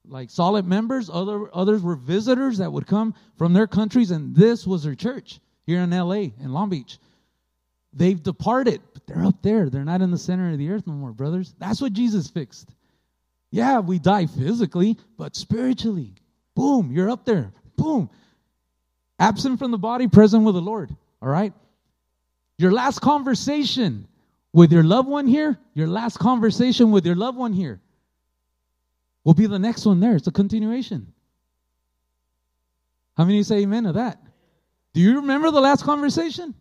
like 0.07 0.31
solid 0.31 0.64
members, 0.64 1.11
other 1.12 1.48
others 1.52 1.83
were 1.83 1.96
visitors 1.96 2.59
that 2.59 2.72
would 2.72 2.87
come 2.87 3.14
from 3.37 3.52
their 3.52 3.66
countries, 3.66 4.12
and 4.12 4.33
this 4.33 4.64
was 4.64 4.85
their 4.85 4.94
church 4.94 5.40
here 5.66 5.81
in 5.81 5.90
LA, 5.90 6.31
in 6.40 6.52
Long 6.52 6.70
Beach. 6.70 6.98
They've 7.92 8.22
departed, 8.22 8.81
but 8.94 9.09
they're 9.09 9.24
up 9.24 9.42
there. 9.42 9.68
They're 9.68 9.85
not 9.85 10.02
in 10.02 10.12
the 10.12 10.18
center 10.18 10.52
of 10.52 10.59
the 10.59 10.70
earth 10.70 10.87
no 10.87 10.92
more, 10.92 11.12
brothers. 11.12 11.52
That's 11.59 11.81
what 11.81 11.92
Jesus 11.92 12.28
fixed. 12.31 12.70
Yeah, 13.50 13.81
we 13.81 13.98
die 13.98 14.26
physically, 14.26 14.98
but 15.18 15.35
spiritually, 15.35 16.14
boom, 16.55 16.92
you're 16.92 17.11
up 17.11 17.24
there. 17.24 17.52
Boom. 17.76 18.09
Absent 19.18 19.59
from 19.59 19.70
the 19.70 19.79
body, 19.79 20.09
present 20.09 20.44
with 20.44 20.55
the 20.55 20.61
Lord. 20.61 20.94
All 21.20 21.29
right? 21.29 21.53
Your 22.59 22.72
last 22.72 23.01
conversation 23.01 24.07
with 24.53 24.72
your 24.72 24.83
loved 24.83 25.09
one 25.09 25.27
here, 25.27 25.59
your 25.75 25.87
last 25.87 26.18
conversation 26.18 26.90
with 26.90 27.07
your 27.07 27.16
loved 27.16 27.38
one 27.38 27.53
here 27.53 27.81
will 29.25 29.35
be 29.35 29.46
the 29.46 29.59
next 29.59 29.87
one 29.87 30.01
there. 30.01 30.16
It's 30.16 30.27
a 30.27 30.33
continuation. 30.33 31.12
How 33.16 33.25
many 33.25 33.42
say 33.42 33.59
amen 33.59 33.85
to 33.85 33.92
that? 33.92 34.20
Do 34.94 35.01
you 35.01 35.16
remember 35.16 35.51
the 35.51 35.61
last 35.61 35.85
conversation? 35.85 36.55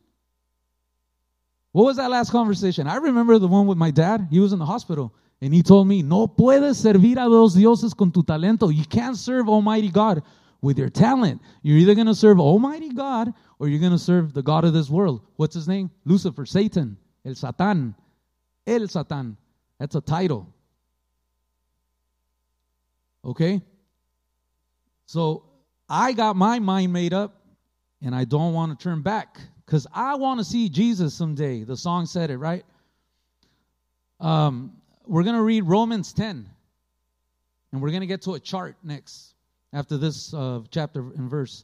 What 1.71 1.85
was 1.85 1.97
that 1.97 2.09
last 2.09 2.31
conversation? 2.31 2.87
I 2.87 2.97
remember 2.97 3.39
the 3.39 3.47
one 3.47 3.67
with 3.67 3.77
my 3.77 3.91
dad. 3.91 4.27
He 4.29 4.39
was 4.39 4.53
in 4.53 4.59
the 4.59 4.65
hospital 4.65 5.13
and 5.41 5.53
he 5.53 5.63
told 5.63 5.87
me, 5.87 6.01
No 6.01 6.27
puedes 6.27 6.77
servir 6.77 7.13
a 7.13 7.29
dos 7.29 7.55
dioses 7.55 7.93
con 7.93 8.11
tu 8.11 8.23
talento. 8.23 8.73
You 8.73 8.85
can't 8.85 9.17
serve 9.17 9.47
Almighty 9.47 9.89
God 9.89 10.21
with 10.61 10.77
your 10.77 10.89
talent. 10.89 11.41
You're 11.63 11.77
either 11.77 11.95
going 11.95 12.07
to 12.07 12.15
serve 12.15 12.39
Almighty 12.39 12.89
God 12.89 13.33
or 13.59 13.67
you're 13.67 13.79
going 13.79 13.91
to 13.91 13.99
serve 13.99 14.33
the 14.33 14.43
God 14.43 14.63
of 14.63 14.73
this 14.73 14.89
world. 14.89 15.21
What's 15.35 15.55
his 15.55 15.67
name? 15.67 15.89
Lucifer, 16.05 16.45
Satan, 16.45 16.97
El 17.25 17.35
Satan. 17.35 17.95
El 18.67 18.87
Satan. 18.87 19.37
That's 19.79 19.95
a 19.95 20.01
title. 20.01 20.53
Okay? 23.25 23.61
So 25.07 25.43
I 25.89 26.13
got 26.13 26.35
my 26.35 26.59
mind 26.59 26.93
made 26.93 27.13
up 27.13 27.41
and 28.01 28.15
I 28.15 28.23
don't 28.25 28.53
want 28.53 28.77
to 28.77 28.81
turn 28.81 29.01
back 29.01 29.39
because 29.65 29.87
I 29.93 30.15
want 30.15 30.39
to 30.39 30.43
see 30.43 30.69
Jesus 30.69 31.13
someday. 31.13 31.63
The 31.63 31.77
song 31.77 32.05
said 32.05 32.29
it, 32.29 32.37
right? 32.37 32.63
Um, 34.19 34.73
we're 35.07 35.23
going 35.23 35.35
to 35.35 35.41
read 35.41 35.63
Romans 35.63 36.13
10 36.13 36.47
and 37.71 37.81
we're 37.81 37.89
going 37.89 38.01
to 38.01 38.07
get 38.07 38.21
to 38.23 38.35
a 38.35 38.39
chart 38.39 38.75
next 38.83 39.30
after 39.73 39.97
this 39.97 40.33
uh, 40.33 40.61
chapter 40.69 40.99
and 40.99 41.29
verse. 41.29 41.63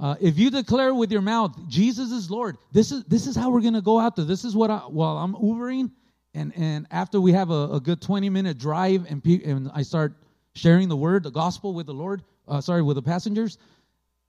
Uh, 0.00 0.14
if 0.20 0.38
you 0.38 0.50
declare 0.50 0.94
with 0.94 1.10
your 1.10 1.22
mouth 1.22 1.56
Jesus 1.68 2.12
is 2.12 2.30
Lord, 2.30 2.56
this 2.72 2.92
is 2.92 3.04
this 3.04 3.26
is 3.26 3.34
how 3.34 3.50
we're 3.50 3.60
gonna 3.60 3.82
go 3.82 3.98
out 3.98 4.16
there. 4.16 4.24
This 4.24 4.44
is 4.44 4.54
what 4.54 4.70
I 4.70 4.78
while 4.78 5.18
I'm 5.18 5.34
Ubering, 5.34 5.90
and 6.34 6.52
and 6.56 6.86
after 6.90 7.20
we 7.20 7.32
have 7.32 7.50
a, 7.50 7.70
a 7.72 7.80
good 7.80 8.00
20 8.00 8.30
minute 8.30 8.58
drive 8.58 9.06
and 9.10 9.22
pe- 9.22 9.42
and 9.42 9.70
I 9.74 9.82
start 9.82 10.14
sharing 10.54 10.88
the 10.88 10.96
word, 10.96 11.24
the 11.24 11.30
gospel 11.30 11.74
with 11.74 11.86
the 11.86 11.94
Lord, 11.94 12.22
uh, 12.46 12.60
sorry, 12.60 12.82
with 12.82 12.96
the 12.96 13.02
passengers, 13.02 13.58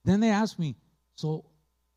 then 0.05 0.19
they 0.19 0.29
ask 0.29 0.57
me, 0.57 0.75
so 1.15 1.45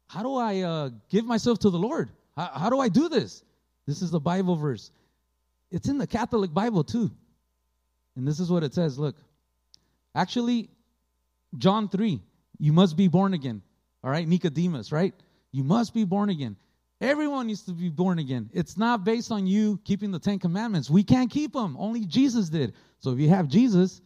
how 0.08 0.22
do 0.22 0.34
I 0.36 0.60
uh, 0.60 0.90
give 1.08 1.24
myself 1.24 1.58
to 1.60 1.70
the 1.70 1.78
Lord? 1.78 2.10
How, 2.36 2.50
how 2.54 2.70
do 2.70 2.78
I 2.78 2.88
do 2.88 3.08
this? 3.08 3.42
This 3.86 4.02
is 4.02 4.10
the 4.10 4.20
Bible 4.20 4.56
verse. 4.56 4.90
It's 5.70 5.88
in 5.88 5.96
the 5.96 6.06
Catholic 6.06 6.52
Bible 6.52 6.84
too, 6.84 7.10
and 8.16 8.28
this 8.28 8.38
is 8.38 8.50
what 8.50 8.62
it 8.62 8.74
says. 8.74 8.98
Look, 8.98 9.16
actually, 10.14 10.68
John 11.58 11.88
3, 11.88 12.20
you 12.58 12.72
must 12.72 12.96
be 12.96 13.08
born 13.08 13.34
again. 13.34 13.62
All 14.02 14.10
right, 14.10 14.26
Nicodemus, 14.26 14.92
right? 14.92 15.14
You 15.52 15.64
must 15.64 15.94
be 15.94 16.04
born 16.04 16.30
again. 16.30 16.56
Everyone 17.00 17.48
needs 17.48 17.62
to 17.62 17.72
be 17.72 17.88
born 17.88 18.20
again. 18.20 18.48
It's 18.52 18.78
not 18.78 19.04
based 19.04 19.32
on 19.32 19.46
you 19.46 19.80
keeping 19.84 20.12
the 20.12 20.18
Ten 20.18 20.38
Commandments. 20.38 20.88
We 20.88 21.02
can't 21.02 21.30
keep 21.30 21.52
them. 21.52 21.76
Only 21.78 22.04
Jesus 22.06 22.48
did. 22.48 22.74
So 23.00 23.10
if 23.10 23.18
you 23.18 23.28
have 23.28 23.48
Jesus, 23.48 24.00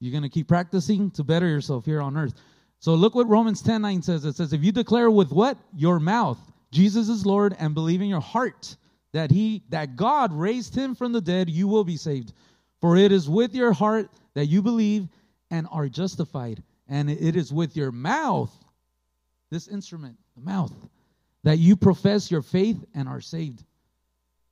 you're 0.00 0.12
going 0.12 0.22
to 0.22 0.28
keep 0.28 0.46
practicing 0.46 1.10
to 1.12 1.24
better 1.24 1.48
yourself 1.48 1.86
here 1.86 2.02
on 2.02 2.16
earth. 2.16 2.34
So 2.78 2.94
look 2.94 3.14
what 3.14 3.26
Romans 3.26 3.62
10 3.62 3.80
9 3.80 4.02
says. 4.02 4.26
It 4.26 4.36
says, 4.36 4.52
If 4.52 4.62
you 4.62 4.70
declare 4.70 5.10
with 5.10 5.32
what? 5.32 5.56
Your 5.74 5.98
mouth, 5.98 6.38
Jesus 6.70 7.08
is 7.08 7.24
Lord, 7.24 7.56
and 7.58 7.72
believe 7.72 8.02
in 8.02 8.08
your 8.08 8.20
heart 8.20 8.76
that 9.14 9.30
he 9.30 9.62
that 9.70 9.96
God 9.96 10.32
raised 10.34 10.74
him 10.74 10.94
from 10.94 11.12
the 11.12 11.20
dead, 11.22 11.48
you 11.48 11.68
will 11.68 11.84
be 11.84 11.96
saved. 11.96 12.34
For 12.82 12.98
it 12.98 13.12
is 13.12 13.30
with 13.30 13.54
your 13.54 13.72
heart 13.72 14.10
that 14.34 14.46
you 14.46 14.60
believe 14.60 15.08
and 15.54 15.68
are 15.70 15.88
justified, 15.88 16.60
and 16.88 17.08
it 17.08 17.36
is 17.36 17.52
with 17.52 17.76
your 17.76 17.92
mouth, 17.92 18.52
this 19.50 19.68
instrument, 19.68 20.16
the 20.34 20.42
mouth, 20.42 20.74
that 21.44 21.58
you 21.58 21.76
profess 21.76 22.28
your 22.28 22.42
faith 22.42 22.84
and 22.92 23.08
are 23.08 23.20
saved. 23.20 23.62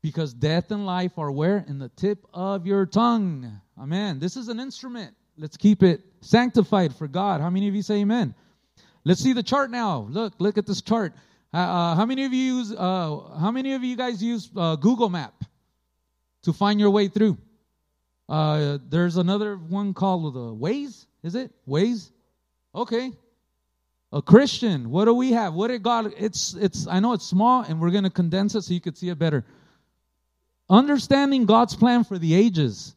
Because 0.01 0.33
death 0.33 0.71
and 0.71 0.87
life 0.87 1.19
are 1.19 1.33
where? 1.33 1.65
In 1.67 1.79
the 1.81 1.89
tip 1.91 2.25
of 2.33 2.67
your 2.67 2.87
tongue. 2.87 3.61
Amen. 3.77 4.21
This 4.21 4.37
is 4.37 4.49
an 4.49 4.61
instrument. 4.61 5.13
Let's 5.37 5.57
keep 5.57 5.83
it 5.83 6.03
sanctified 6.21 6.95
for 6.95 7.09
God. 7.09 7.41
How 7.41 7.51
many 7.51 7.67
of 7.67 7.75
you 7.75 7.83
say 7.83 7.97
amen? 7.97 8.33
Let's 9.05 9.21
see 9.21 9.33
the 9.33 9.43
chart 9.43 9.73
now. 9.73 10.07
Look, 10.09 10.35
look 10.39 10.57
at 10.57 10.67
this 10.67 10.83
chart. 10.83 11.15
Uh, 11.53 11.57
uh, 11.57 11.95
how 11.97 12.07
many 12.07 12.25
of 12.25 12.33
you 12.33 12.59
use? 12.59 12.73
Uh, 12.73 13.37
how 13.41 13.51
many 13.51 13.73
of 13.73 13.83
you 13.83 13.97
guys 13.97 14.23
use 14.23 14.51
uh, 14.57 14.77
Google 14.77 15.09
Map 15.09 15.35
to 16.43 16.53
find 16.53 16.79
your 16.79 16.91
way 16.91 17.09
through? 17.09 17.39
Uh, 18.33 18.79
there's 18.89 19.19
another 19.19 19.57
one 19.57 19.93
called 19.93 20.33
the 20.33 20.55
Waze. 20.55 21.05
Is 21.23 21.35
it 21.35 21.53
Waze? 21.69 22.11
Okay, 22.75 23.13
a 24.11 24.23
Christian. 24.23 24.89
What 24.89 25.05
do 25.05 25.13
we 25.13 25.33
have? 25.33 25.53
What 25.53 25.69
did 25.69 25.83
God? 25.83 26.15
It's 26.17 26.55
it's. 26.55 26.87
I 26.87 26.99
know 27.01 27.13
it's 27.13 27.27
small, 27.27 27.61
and 27.63 27.79
we're 27.79 27.91
going 27.91 28.05
to 28.05 28.11
condense 28.11 28.55
it 28.55 28.63
so 28.63 28.73
you 28.73 28.81
could 28.81 28.97
see 28.97 29.11
it 29.11 29.19
better. 29.19 29.45
Understanding 30.71 31.45
God's 31.45 31.77
plan 31.77 32.05
for 32.05 32.17
the 32.17 32.35
ages. 32.35 32.95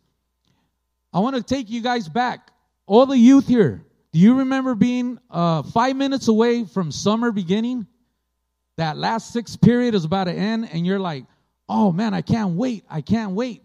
I 1.12 1.20
want 1.20 1.36
to 1.36 1.44
take 1.44 1.70
you 1.70 1.82
guys 1.82 2.08
back. 2.08 2.50
All 2.86 3.06
the 3.06 3.18
youth 3.18 3.46
here. 3.46 3.84
Do 4.14 4.20
you 4.20 4.36
remember 4.36 4.74
being 4.74 5.20
uh, 5.30 5.64
five 5.64 5.98
minutes 5.98 6.30
away 6.30 6.64
from 6.64 6.94
summer 6.94 7.34
beginning? 7.34 7.88
That 8.78 8.96
last 8.96 9.34
sixth 9.34 9.60
period 9.60 9.96
is 9.96 10.06
about 10.06 10.26
to 10.26 10.34
end, 10.34 10.70
and 10.72 10.88
you're 10.88 10.98
like, 10.98 11.26
"Oh 11.68 11.92
man, 11.92 12.14
I 12.14 12.22
can't 12.22 12.52
wait! 12.52 12.86
I 12.90 13.02
can't 13.02 13.32
wait!" 13.32 13.65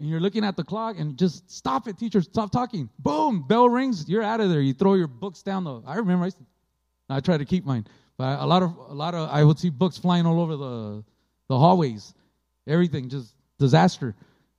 And 0.00 0.08
you're 0.08 0.20
looking 0.20 0.44
at 0.44 0.56
the 0.56 0.64
clock, 0.64 0.98
and 0.98 1.18
just 1.18 1.50
stop 1.50 1.86
it, 1.86 1.98
teacher, 1.98 2.22
stop 2.22 2.50
talking. 2.50 2.88
Boom, 2.98 3.46
bell 3.46 3.68
rings, 3.68 4.08
you're 4.08 4.22
out 4.22 4.40
of 4.40 4.48
there. 4.48 4.62
You 4.62 4.72
throw 4.72 4.94
your 4.94 5.06
books 5.06 5.42
down 5.42 5.64
the. 5.64 5.82
I 5.86 5.96
remember 5.96 6.24
I 6.26 7.16
I 7.16 7.20
try 7.20 7.36
to 7.36 7.44
keep 7.44 7.66
mine, 7.66 7.86
but 8.16 8.40
a 8.40 8.46
lot 8.46 8.62
of 8.62 8.74
a 8.88 8.94
lot 8.94 9.14
of 9.14 9.28
I 9.28 9.44
would 9.44 9.58
see 9.58 9.68
books 9.68 9.98
flying 9.98 10.24
all 10.24 10.40
over 10.40 10.56
the 10.56 11.04
the 11.48 11.58
hallways. 11.58 12.14
Everything 12.66 13.10
just 13.10 13.34
disaster 13.58 14.14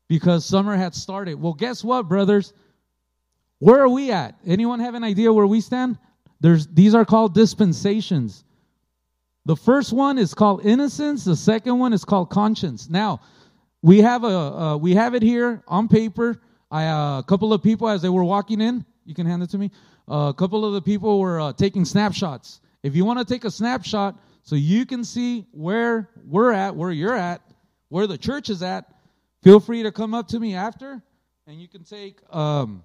because 0.08 0.46
summer 0.46 0.76
had 0.76 0.94
started. 0.94 1.42
Well, 1.42 1.54
guess 1.54 1.84
what, 1.84 2.08
brothers? 2.08 2.54
Where 3.58 3.80
are 3.80 3.90
we 3.90 4.12
at? 4.12 4.36
Anyone 4.46 4.80
have 4.80 4.94
an 4.94 5.04
idea 5.04 5.34
where 5.34 5.48
we 5.48 5.62
stand? 5.62 5.98
There's 6.40 6.68
these 6.68 6.94
are 6.94 7.06
called 7.06 7.34
dispensations. 7.34 8.44
The 9.46 9.56
first 9.56 9.92
one 9.92 10.20
is 10.20 10.36
called 10.36 10.66
innocence. 10.66 11.24
The 11.24 11.36
second 11.36 11.80
one 11.80 11.94
is 11.94 12.06
called 12.06 12.30
conscience. 12.30 12.90
Now, 12.90 13.22
we 13.82 14.00
have 14.02 14.24
a 14.24 14.28
uh, 14.28 14.78
we 14.78 14.94
have 14.96 15.16
it 15.16 15.24
here 15.24 15.64
on 15.68 15.88
paper. 15.88 16.42
I, 16.70 16.88
uh, 16.88 17.20
a 17.20 17.24
couple 17.24 17.52
of 17.52 17.62
people 17.62 17.90
as 17.90 18.02
they 18.02 18.10
were 18.10 18.24
walking 18.24 18.62
in, 18.62 18.86
you 19.06 19.14
can 19.14 19.26
hand 19.26 19.44
it 19.44 19.50
to 19.50 19.58
me 19.58 19.72
a 20.12 20.34
couple 20.36 20.66
of 20.66 20.74
the 20.74 20.82
people 20.82 21.20
were 21.20 21.40
uh, 21.40 21.54
taking 21.54 21.86
snapshots. 21.86 22.60
If 22.84 22.96
you 22.96 23.06
want 23.06 23.20
to 23.20 23.26
take 23.26 23.46
a 23.46 23.52
snapshot 23.52 24.20
so 24.44 24.56
you 24.56 24.86
can 24.86 25.04
see 25.04 25.46
where 25.52 26.10
we're 26.26 26.52
at, 26.52 26.76
where 26.76 26.92
you're 26.92 27.16
at, 27.16 27.42
where 27.90 28.08
the 28.08 28.18
church 28.18 28.50
is 28.50 28.62
at, 28.62 28.94
feel 29.42 29.60
free 29.60 29.84
to 29.84 29.92
come 29.92 30.14
up 30.14 30.28
to 30.30 30.40
me 30.40 30.56
after 30.56 31.02
and 31.48 31.62
you 31.62 31.68
can 31.68 31.84
take 31.84 32.18
um, 32.30 32.84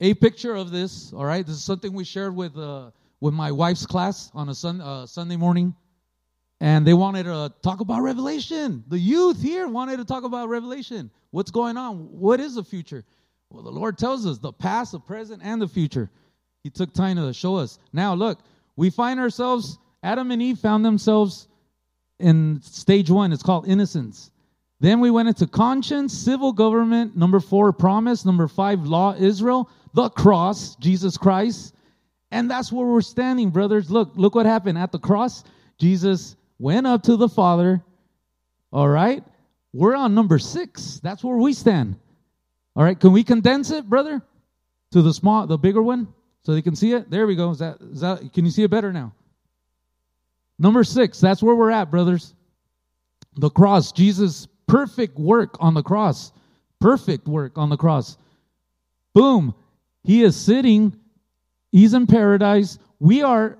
a 0.00 0.14
picture 0.14 0.54
of 0.54 0.70
this. 0.70 1.12
All 1.12 1.24
right, 1.24 1.44
this 1.44 1.56
is 1.56 1.64
something 1.64 1.92
we 1.92 2.04
shared 2.04 2.34
with 2.34 2.56
uh, 2.56 2.90
with 3.20 3.34
my 3.34 3.52
wife's 3.52 3.86
class 3.86 4.32
on 4.34 4.48
a 4.48 4.54
sun, 4.54 4.80
uh, 4.80 5.06
Sunday 5.06 5.36
morning, 5.36 5.74
and 6.62 6.86
they 6.86 6.94
wanted 6.94 7.24
to 7.24 7.52
talk 7.60 7.80
about 7.80 8.02
Revelation. 8.02 8.84
The 8.86 8.98
youth 8.98 9.42
here 9.42 9.66
wanted 9.66 9.96
to 9.96 10.04
talk 10.04 10.22
about 10.22 10.48
Revelation. 10.48 11.10
What's 11.32 11.50
going 11.50 11.76
on? 11.76 11.96
What 12.12 12.38
is 12.38 12.54
the 12.54 12.62
future? 12.62 13.04
Well, 13.50 13.64
the 13.64 13.70
Lord 13.72 13.98
tells 13.98 14.24
us 14.26 14.38
the 14.38 14.52
past, 14.52 14.92
the 14.92 15.00
present, 15.00 15.42
and 15.44 15.60
the 15.60 15.66
future. 15.66 16.08
He 16.62 16.70
took 16.70 16.94
time 16.94 17.16
to 17.16 17.32
show 17.32 17.56
us. 17.56 17.80
Now, 17.92 18.14
look, 18.14 18.38
we 18.76 18.90
find 18.90 19.18
ourselves, 19.18 19.76
Adam 20.04 20.30
and 20.30 20.40
Eve 20.40 20.56
found 20.56 20.84
themselves 20.84 21.48
in 22.20 22.60
stage 22.62 23.10
one. 23.10 23.32
It's 23.32 23.42
called 23.42 23.66
innocence. 23.66 24.30
Then 24.78 25.00
we 25.00 25.10
went 25.10 25.26
into 25.26 25.48
conscience, 25.48 26.16
civil 26.16 26.52
government, 26.52 27.16
number 27.16 27.40
four, 27.40 27.72
promise, 27.72 28.24
number 28.24 28.46
five, 28.46 28.86
law, 28.86 29.16
Israel, 29.16 29.68
the 29.94 30.10
cross, 30.10 30.76
Jesus 30.76 31.16
Christ. 31.16 31.74
And 32.30 32.48
that's 32.48 32.70
where 32.70 32.86
we're 32.86 33.00
standing, 33.00 33.50
brothers. 33.50 33.90
Look, 33.90 34.12
look 34.14 34.36
what 34.36 34.46
happened 34.46 34.78
at 34.78 34.92
the 34.92 35.00
cross. 35.00 35.42
Jesus 35.76 36.36
went 36.62 36.86
up 36.86 37.02
to 37.02 37.16
the 37.16 37.28
Father. 37.28 37.82
All 38.72 38.88
right. 38.88 39.24
We're 39.72 39.96
on 39.96 40.14
number 40.14 40.38
six. 40.38 41.00
That's 41.02 41.24
where 41.24 41.36
we 41.36 41.52
stand. 41.54 41.96
All 42.76 42.84
right, 42.84 42.98
can 42.98 43.12
we 43.12 43.24
condense 43.24 43.70
it, 43.70 43.84
brother, 43.84 44.22
to 44.92 45.02
the 45.02 45.12
small, 45.12 45.46
the 45.46 45.58
bigger 45.58 45.82
one, 45.82 46.08
so 46.42 46.54
they 46.54 46.62
can 46.62 46.76
see 46.76 46.92
it? 46.92 47.10
There 47.10 47.26
we 47.26 47.36
go. 47.36 47.50
Is 47.50 47.58
that, 47.58 47.78
is 47.80 48.00
that? 48.00 48.32
Can 48.32 48.44
you 48.44 48.50
see 48.50 48.62
it 48.62 48.70
better 48.70 48.92
now? 48.92 49.12
Number 50.58 50.84
six. 50.84 51.20
That's 51.20 51.42
where 51.42 51.54
we're 51.54 51.70
at, 51.70 51.90
brothers. 51.90 52.34
The 53.36 53.50
cross. 53.50 53.92
Jesus' 53.92 54.46
perfect 54.66 55.18
work 55.18 55.56
on 55.60 55.74
the 55.74 55.82
cross. 55.82 56.32
Perfect 56.80 57.26
work 57.26 57.58
on 57.58 57.68
the 57.68 57.76
cross. 57.76 58.16
Boom. 59.14 59.54
He 60.04 60.22
is 60.22 60.36
sitting. 60.36 60.96
He's 61.72 61.94
in 61.94 62.06
paradise. 62.06 62.78
We 63.00 63.22
are 63.22 63.58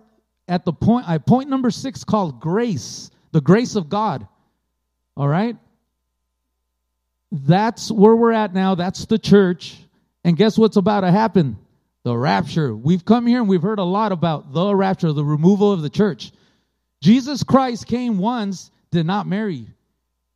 at 0.53 0.67
the 0.67 0.73
point. 0.73 1.09
I 1.09 1.17
point 1.17 1.49
number 1.49 1.71
six 1.71 2.05
called 2.05 2.39
grace. 2.39 3.11
The 3.33 3.41
grace 3.41 3.75
of 3.75 3.89
God. 3.89 4.29
All 5.17 5.27
right. 5.27 5.57
That's 7.33 7.91
where 7.91 8.15
we're 8.15 8.33
at 8.33 8.53
now. 8.53 8.75
That's 8.75 9.07
the 9.07 9.19
church. 9.19 9.79
And 10.25 10.37
guess 10.37 10.59
what's 10.59 10.77
about 10.77 11.01
to 11.01 11.11
happen? 11.11 11.57
The 12.05 12.15
rapture. 12.15 12.77
We've 12.77 13.05
come 13.05 13.27
here 13.27 13.39
and 13.41 13.49
we've 13.49 13.63
heard 13.63 13.79
a 13.79 13.85
lot 13.85 14.13
about 14.13 14.53
the 14.53 14.75
rapture, 14.75 15.13
the 15.13 15.25
removal 15.25 15.73
of 15.73 15.81
the 15.81 15.89
church. 15.89 16.33
Jesus 17.01 17.43
Christ 17.43 17.87
came 17.87 18.19
once, 18.19 18.71
did 18.91 19.07
not 19.07 19.27
marry. 19.27 19.67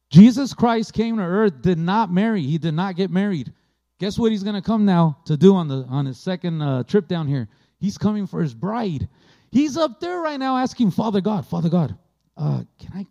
Jesus 0.09 0.55
Christ 0.55 0.95
came 0.95 1.19
to 1.19 1.23
earth, 1.23 1.61
did 1.61 1.79
not 1.79 2.11
marry. 2.11 2.41
He 2.41 2.57
did 2.57 2.73
not 2.73 2.97
get 2.97 3.11
married. 3.11 3.53
Guess 3.99 4.19
what 4.19 4.31
he's 4.31 4.43
going 4.43 4.55
to 4.55 4.62
come 4.62 4.87
now 4.87 5.19
to 5.27 5.37
do 5.37 5.55
on 5.55 5.69
the 5.69 5.85
on 5.89 6.07
his 6.07 6.19
second 6.19 6.62
uh, 6.62 6.85
trip 6.85 7.07
down 7.07 7.29
here? 7.29 7.49
He's 7.79 7.99
coming 7.99 8.27
for 8.27 8.41
his 8.41 8.55
bride. 8.55 9.09
He's 9.51 9.76
up 9.76 10.01
there 10.01 10.18
right 10.20 10.38
now 10.38 10.57
asking 10.57 10.90
Father 10.90 11.20
God, 11.20 11.47
Father 11.47 11.68
God, 11.68 11.97
uh, 12.36 12.62
can 12.78 12.92
I 12.94 13.07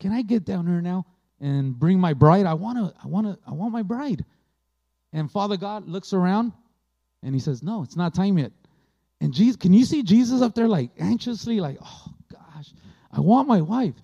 can 0.00 0.12
I 0.12 0.22
get 0.22 0.44
down 0.44 0.66
here 0.66 0.80
now? 0.80 1.06
and 1.40 1.78
bring 1.78 1.98
my 1.98 2.14
bride. 2.14 2.46
I 2.46 2.54
want 2.54 2.78
to, 2.78 2.94
I 3.02 3.06
want 3.06 3.26
to, 3.26 3.38
I 3.46 3.52
want 3.52 3.72
my 3.72 3.82
bride. 3.82 4.24
And 5.12 5.30
Father 5.30 5.56
God 5.56 5.88
looks 5.88 6.12
around 6.12 6.52
and 7.22 7.34
he 7.34 7.40
says, 7.40 7.62
No, 7.62 7.82
it's 7.82 7.96
not 7.96 8.14
time 8.14 8.38
yet. 8.38 8.52
And 9.20 9.32
Jesus, 9.32 9.56
can 9.56 9.72
you 9.72 9.84
see 9.84 10.02
Jesus 10.02 10.42
up 10.42 10.54
there 10.54 10.68
like 10.68 10.90
anxiously, 10.98 11.60
like, 11.60 11.78
oh 11.82 12.14
gosh, 12.32 12.72
I 13.12 13.20
want 13.20 13.48
my 13.48 13.60
wife. 13.60 13.94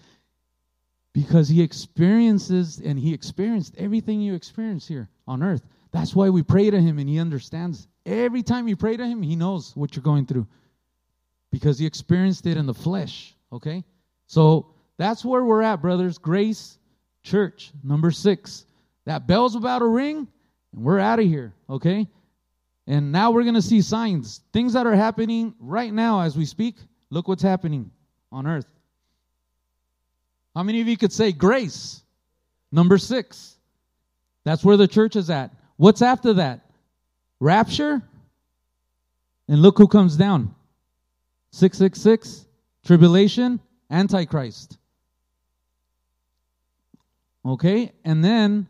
Because 1.12 1.48
he 1.48 1.62
experiences 1.62 2.80
and 2.84 2.98
he 2.98 3.14
experienced 3.14 3.76
everything 3.78 4.20
you 4.20 4.34
experience 4.34 4.88
here 4.88 5.08
on 5.28 5.44
earth. 5.44 5.62
That's 5.92 6.16
why 6.16 6.28
we 6.30 6.42
pray 6.42 6.70
to 6.70 6.80
him 6.80 6.98
and 6.98 7.08
he 7.08 7.20
understands. 7.20 7.86
Every 8.04 8.42
time 8.42 8.66
you 8.66 8.74
pray 8.74 8.96
to 8.96 9.06
him, 9.06 9.22
he 9.22 9.36
knows 9.36 9.76
what 9.76 9.94
you're 9.94 10.02
going 10.02 10.26
through. 10.26 10.48
Because 11.54 11.78
he 11.78 11.86
experienced 11.86 12.46
it 12.46 12.56
in 12.56 12.66
the 12.66 12.74
flesh. 12.74 13.32
Okay? 13.52 13.84
So 14.26 14.74
that's 14.96 15.24
where 15.24 15.44
we're 15.44 15.62
at, 15.62 15.80
brothers. 15.80 16.18
Grace 16.18 16.78
Church, 17.22 17.70
number 17.84 18.10
six. 18.10 18.66
That 19.04 19.28
bell's 19.28 19.54
about 19.54 19.78
to 19.78 19.86
ring, 19.86 20.26
and 20.72 20.84
we're 20.84 20.98
out 20.98 21.20
of 21.20 21.26
here, 21.26 21.54
okay? 21.70 22.08
And 22.88 23.12
now 23.12 23.30
we're 23.30 23.44
going 23.44 23.54
to 23.54 23.62
see 23.62 23.82
signs, 23.82 24.40
things 24.52 24.72
that 24.72 24.84
are 24.84 24.96
happening 24.96 25.54
right 25.60 25.92
now 25.92 26.22
as 26.22 26.36
we 26.36 26.44
speak. 26.44 26.74
Look 27.10 27.28
what's 27.28 27.42
happening 27.42 27.92
on 28.32 28.48
earth. 28.48 28.66
How 30.56 30.64
many 30.64 30.80
of 30.80 30.88
you 30.88 30.96
could 30.96 31.12
say 31.12 31.30
grace? 31.30 32.02
Number 32.72 32.98
six. 32.98 33.56
That's 34.42 34.64
where 34.64 34.76
the 34.76 34.88
church 34.88 35.14
is 35.14 35.30
at. 35.30 35.52
What's 35.76 36.02
after 36.02 36.34
that? 36.34 36.66
Rapture. 37.38 38.02
And 39.46 39.62
look 39.62 39.78
who 39.78 39.86
comes 39.86 40.16
down 40.16 40.53
666, 41.54 42.48
tribulation, 42.84 43.60
Antichrist. 43.88 44.76
Okay? 47.46 47.92
And 48.04 48.24
then 48.24 48.66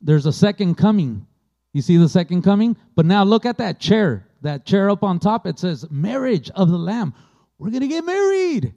there's 0.00 0.24
a 0.26 0.32
second 0.32 0.76
coming. 0.76 1.26
You 1.72 1.82
see 1.82 1.96
the 1.96 2.08
second 2.08 2.42
coming? 2.42 2.76
But 2.94 3.06
now 3.06 3.24
look 3.24 3.44
at 3.44 3.58
that 3.58 3.80
chair. 3.80 4.28
That 4.42 4.64
chair 4.64 4.88
up 4.88 5.02
on 5.02 5.18
top, 5.18 5.48
it 5.48 5.58
says 5.58 5.84
marriage 5.90 6.48
of 6.50 6.70
the 6.70 6.78
Lamb. 6.78 7.12
We're 7.58 7.70
going 7.70 7.80
to 7.80 7.88
get 7.88 8.04
married. 8.04 8.72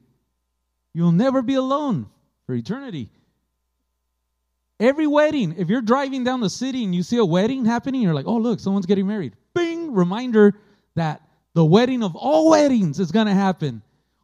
You'll 0.96 1.12
never 1.12 1.44
be 1.44 1.54
alone 1.54 2.08
for 2.48 2.56
eternity. 2.56 3.10
Every 4.80 5.06
wedding, 5.06 5.54
if 5.56 5.70
you're 5.70 5.82
driving 5.82 6.24
down 6.24 6.40
the 6.40 6.50
city 6.50 6.84
and 6.84 6.96
you 6.96 7.04
see 7.04 7.18
a 7.18 7.26
wedding 7.26 7.64
happening, 7.64 8.02
you're 8.02 8.16
like, 8.16 8.28
oh, 8.28 8.38
look, 8.38 8.60
someone's 8.60 8.88
getting 8.88 9.06
married. 9.06 9.36
Bing, 9.54 9.94
reminder 9.94 10.56
that 10.96 11.22
the 11.54 11.66
wedding 11.66 12.04
of 12.04 12.16
all 12.16 12.50
weddings 12.50 13.00
is 13.00 13.12
going 13.12 13.28
to 13.28 13.34
happen. 13.34 13.82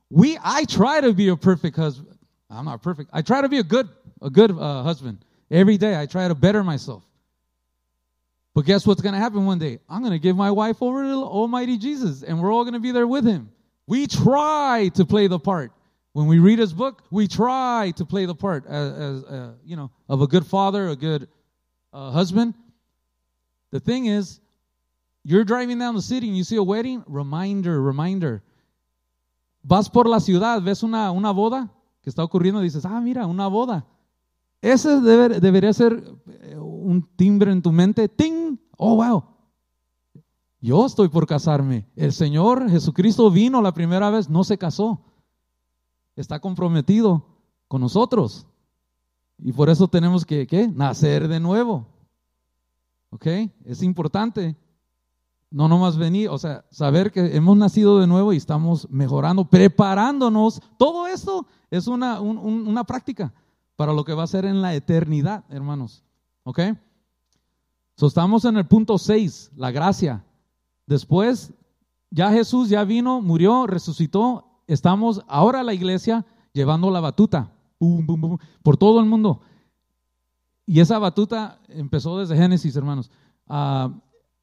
We, 0.10 0.38
I 0.44 0.66
try 0.66 1.02
to 1.02 1.14
be 1.14 1.30
a 1.30 1.36
perfect 1.36 1.76
husband. 1.76 2.18
I'm 2.50 2.66
not 2.66 2.82
perfect. 2.82 3.10
I 3.12 3.22
try 3.22 3.42
to 3.42 3.50
be 3.50 3.60
a 3.60 3.64
good, 3.64 3.90
a 4.22 4.30
good 4.30 4.52
uh, 4.52 4.84
husband. 4.84 5.26
Every 5.50 5.78
day 5.78 6.00
I 6.00 6.06
try 6.06 6.28
to 6.28 6.36
better 6.36 6.64
myself. 6.64 7.04
But 8.54 8.66
guess 8.66 8.88
what's 8.88 9.02
going 9.02 9.14
to 9.14 9.20
happen 9.20 9.46
one 9.46 9.60
day? 9.60 9.80
I'm 9.90 10.02
going 10.02 10.14
to 10.14 10.20
give 10.20 10.38
my 10.38 10.52
wife 10.52 10.82
over 10.82 11.04
to 11.04 11.24
Almighty 11.24 11.78
Jesus, 11.78 12.24
and 12.24 12.42
we're 12.42 12.54
all 12.54 12.64
going 12.64 12.74
to 12.74 12.80
be 12.80 12.92
there 12.92 13.08
with 13.08 13.26
him. 13.26 13.52
We 13.86 14.08
try 14.08 14.90
to 14.94 15.06
play 15.06 15.28
the 15.28 15.40
part. 15.40 15.72
When 16.14 16.28
we 16.28 16.40
read 16.40 16.60
his 16.60 16.72
book, 16.72 17.04
we 17.12 17.28
try 17.28 17.92
to 17.98 18.06
play 18.06 18.26
the 18.26 18.34
part 18.34 18.66
as, 18.66 18.92
as 18.94 19.24
uh, 19.26 19.52
you 19.66 19.76
know 19.76 19.92
of 20.08 20.22
a 20.22 20.28
good 20.28 20.46
father, 20.46 20.88
a 20.88 20.96
good 20.96 21.28
uh, 21.92 22.12
husband. 22.12 22.54
The 23.72 23.82
thing 23.82 24.06
is, 24.06 24.40
you're 25.26 25.44
driving 25.44 25.80
down 25.80 25.96
the 25.96 26.02
city 26.02 26.28
and 26.28 26.38
you 26.38 26.44
see 26.44 26.58
a 26.58 26.64
wedding. 26.64 27.04
Reminder, 27.08 27.82
reminder. 27.82 28.44
Vas 29.64 29.90
por 29.90 30.08
la 30.08 30.20
ciudad, 30.20 30.62
ves 30.62 30.84
una, 30.84 31.12
una 31.12 31.32
boda 31.32 31.74
que 32.02 32.10
está 32.12 32.24
ocurriendo, 32.24 32.62
dices, 32.62 32.86
ah, 32.86 33.02
mira, 33.02 33.26
una 33.26 33.48
boda. 33.48 33.88
Ese 34.62 35.02
debe, 35.02 35.40
debería 35.40 35.74
ser 35.74 36.04
eh, 36.28 36.56
un 36.58 37.02
timbre 37.16 37.52
en 37.52 37.64
tu 37.64 37.72
mente. 37.72 38.08
¡Ting! 38.08 38.58
Oh, 38.78 38.96
wow. 38.96 39.24
Yo 40.62 40.86
estoy 40.86 41.10
por 41.10 41.26
casarme. 41.26 41.88
El 41.96 42.14
Señor 42.14 42.70
Jesucristo 42.70 43.30
vino 43.32 43.62
la 43.62 43.74
primera 43.74 44.12
vez, 44.12 44.30
no 44.30 44.44
se 44.44 44.58
casó. 44.58 45.02
Está 46.16 46.40
comprometido 46.40 47.26
con 47.68 47.82
nosotros. 47.82 48.46
Y 49.40 49.52
por 49.52 49.70
eso 49.70 49.88
tenemos 49.88 50.26
que 50.26 50.46
¿qué? 50.48 50.68
nacer 50.68 51.28
de 51.28 51.40
nuevo. 51.40 51.88
¿Ok? 53.10 53.28
Es 53.64 53.82
importante. 53.82 54.56
No 55.52 55.68
nomás 55.68 55.98
venir, 55.98 56.30
o 56.30 56.38
sea, 56.38 56.66
saber 56.70 57.12
que 57.12 57.36
hemos 57.36 57.56
nacido 57.56 58.00
de 58.00 58.08
nuevo 58.08 58.34
y 58.34 58.38
estamos 58.38 58.90
mejorando, 58.90 59.46
preparándonos. 59.46 60.62
Todo 60.78 61.08
esto 61.08 61.46
es 61.70 61.88
una, 61.88 62.20
una 62.20 62.84
práctica 62.84 63.34
para 63.76 63.94
lo 63.94 64.04
que 64.04 64.14
va 64.14 64.24
a 64.24 64.28
ser 64.28 64.46
en 64.46 64.62
la 64.62 64.74
eternidad, 64.74 65.46
hermanos. 65.50 66.04
¿Ok? 66.44 66.60
So, 67.96 68.08
estamos 68.08 68.44
en 68.46 68.58
el 68.58 68.68
punto 68.68 68.98
6, 68.98 69.52
la 69.56 69.72
gracia. 69.72 70.26
Después, 70.86 71.54
ya 72.10 72.32
Jesús 72.32 72.70
ya 72.70 72.84
vino, 72.84 73.22
murió, 73.22 73.68
resucitó. 73.68 74.62
Estamos 74.68 75.22
ahora 75.28 75.64
la 75.64 75.74
iglesia 75.74 76.26
llevando 76.54 76.92
la 76.92 77.00
batuta 77.00 77.52
por 78.64 78.78
todo 78.78 79.00
el 79.00 79.06
mundo. 79.06 79.42
Y 80.66 80.80
esa 80.80 81.00
batuta 81.00 81.60
empezó 81.68 82.20
desde 82.20 82.36
Génesis, 82.36 82.76
hermanos. 82.76 83.12
Ah, 83.48 83.92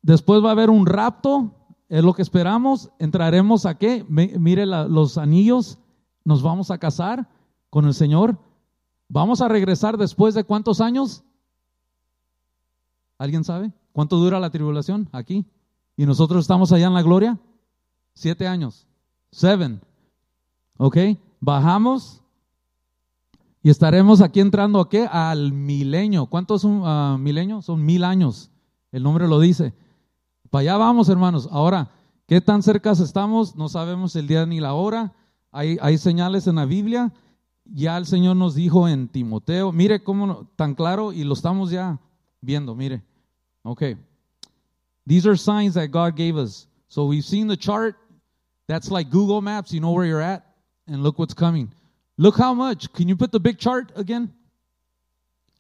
después 0.03 0.45
va 0.45 0.49
a 0.49 0.53
haber 0.53 0.71
un 0.71 0.87
rapto, 0.87 1.55
es 1.89 2.05
lo 2.05 2.13
que 2.15 2.23
esperamos. 2.23 2.91
Entraremos 2.99 3.67
a 3.67 3.79
qué? 3.79 4.05
Mire 4.09 4.67
los 4.67 5.19
anillos, 5.19 5.79
nos 6.25 6.43
vamos 6.43 6.71
a 6.71 6.79
casar 6.79 7.29
con 7.71 7.87
el 7.87 7.95
Señor. 7.95 8.39
Vamos 9.09 9.41
a 9.41 9.49
regresar 9.49 9.97
después 9.97 10.35
de 10.35 10.45
cuántos 10.45 10.81
años? 10.81 11.23
¿Alguien 13.19 13.45
sabe? 13.45 13.73
¿Cuánto 13.93 14.17
dura 14.17 14.41
la 14.41 14.51
tribulación 14.51 15.09
aquí? 15.13 15.45
¿Y 15.97 16.07
nosotros 16.07 16.45
estamos 16.45 16.73
allá 16.73 16.87
en 16.87 16.95
la 16.95 17.03
gloria? 17.03 17.39
Siete 18.15 18.47
años. 18.47 18.87
Seven. 19.31 19.81
¿Ok? 20.79 20.97
Bajamos 21.41 22.23
y 23.63 23.71
estaremos 23.71 24.21
aquí 24.21 24.41
entrando 24.41 24.81
a 24.81 24.89
qué? 24.89 25.07
Al 25.07 25.53
milenio. 25.53 26.27
¿Cuántos 26.27 26.63
son 26.63 26.83
uh, 26.83 27.17
milenios? 27.19 27.67
Son 27.67 27.85
mil 27.85 28.03
años. 28.03 28.51
El 28.91 29.05
nombre 29.05 29.29
lo 29.29 29.39
dice. 29.39 29.73
Para 30.53 30.61
allá 30.61 30.77
vamos, 30.77 31.09
hermanos. 31.09 31.49
Ahora, 31.51 31.89
¿qué 32.27 32.43
tan 32.43 32.63
cerca 32.63 32.91
estamos? 32.91 33.57
No 33.57 33.71
sabemos 33.71 34.15
el 34.17 34.27
día 34.27 34.45
ni 34.45 34.61
la 34.61 34.75
hora. 34.75 35.15
Hay, 35.51 35.79
hay 35.81 35.97
señales 35.97 36.47
en 36.47 36.57
la 36.57 36.67
Biblia. 36.67 37.11
Ya 37.65 37.97
el 37.97 38.05
Señor 38.05 38.37
nos 38.37 38.55
dijo 38.55 38.87
en 38.87 39.09
Timoteo. 39.09 39.73
Mire 39.73 40.05
cómo 40.05 40.51
tan 40.57 40.75
claro 40.75 41.11
y 41.15 41.25
lo 41.25 41.33
estamos 41.33 41.71
ya 41.71 41.99
viendo. 42.43 42.75
Mire. 42.75 43.03
Okay. 43.63 43.97
These 45.07 45.27
are 45.27 45.39
signs 45.39 45.73
that 45.73 45.91
God 45.91 46.17
gave 46.17 46.37
us. 46.37 46.69
So 46.89 47.07
we've 47.07 47.25
seen 47.25 47.49
the 47.49 47.57
chart. 47.57 47.97
That's 48.69 48.91
like 48.91 49.09
Google 49.09 49.41
Maps. 49.41 49.73
You 49.73 49.81
know 49.81 49.93
where 49.93 50.05
you're 50.05 50.21
at. 50.21 50.45
And 50.87 51.03
look 51.03 51.19
what's 51.19 51.33
coming. 51.33 51.73
Look 52.19 52.37
how 52.37 52.53
much. 52.53 52.93
Can 52.93 53.09
you 53.09 53.17
put 53.17 53.33
the 53.33 53.41
big 53.41 53.59
chart 53.59 53.91
again? 53.97 54.31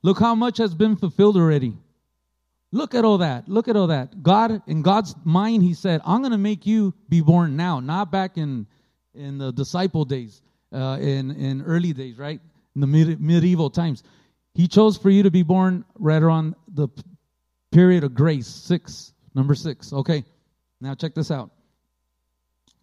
Look 0.02 0.18
how 0.18 0.34
much 0.34 0.58
has 0.58 0.74
been 0.74 0.96
fulfilled 0.96 1.38
already. 1.38 1.78
Look 2.72 2.94
at 2.94 3.04
all 3.04 3.18
that. 3.18 3.48
Look 3.48 3.68
at 3.68 3.76
all 3.76 3.88
that. 3.88 4.22
God, 4.22 4.62
in 4.66 4.80
God's 4.80 5.14
mind, 5.24 5.62
He 5.62 5.74
said, 5.74 6.00
I'm 6.06 6.22
going 6.22 6.32
to 6.32 6.38
make 6.38 6.66
you 6.66 6.94
be 7.08 7.20
born 7.20 7.54
now, 7.54 7.80
not 7.80 8.10
back 8.10 8.38
in, 8.38 8.66
in 9.14 9.36
the 9.36 9.52
disciple 9.52 10.06
days, 10.06 10.40
uh, 10.72 10.96
in, 10.98 11.30
in 11.30 11.62
early 11.62 11.92
days, 11.92 12.16
right? 12.16 12.40
In 12.74 12.80
the 12.80 12.86
medieval 12.86 13.68
times. 13.68 14.02
He 14.54 14.68
chose 14.68 14.96
for 14.96 15.10
you 15.10 15.22
to 15.22 15.30
be 15.30 15.42
born 15.42 15.84
right 15.98 16.22
around 16.22 16.54
the 16.66 16.88
period 17.70 18.04
of 18.04 18.14
grace, 18.14 18.46
six, 18.46 19.12
number 19.34 19.54
six. 19.54 19.92
Okay, 19.92 20.24
now 20.80 20.94
check 20.94 21.14
this 21.14 21.30
out. 21.30 21.50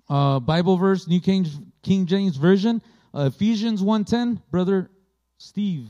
Uh, 0.08 0.40
Bible 0.40 0.78
verse, 0.78 1.08
New 1.08 1.20
King, 1.20 1.48
King 1.84 2.06
James 2.06 2.38
Version, 2.38 2.82
uh, 3.14 3.30
Ephesians 3.34 3.82
1.10, 3.82 4.42
Brother 4.52 4.90
Steve. 5.38 5.88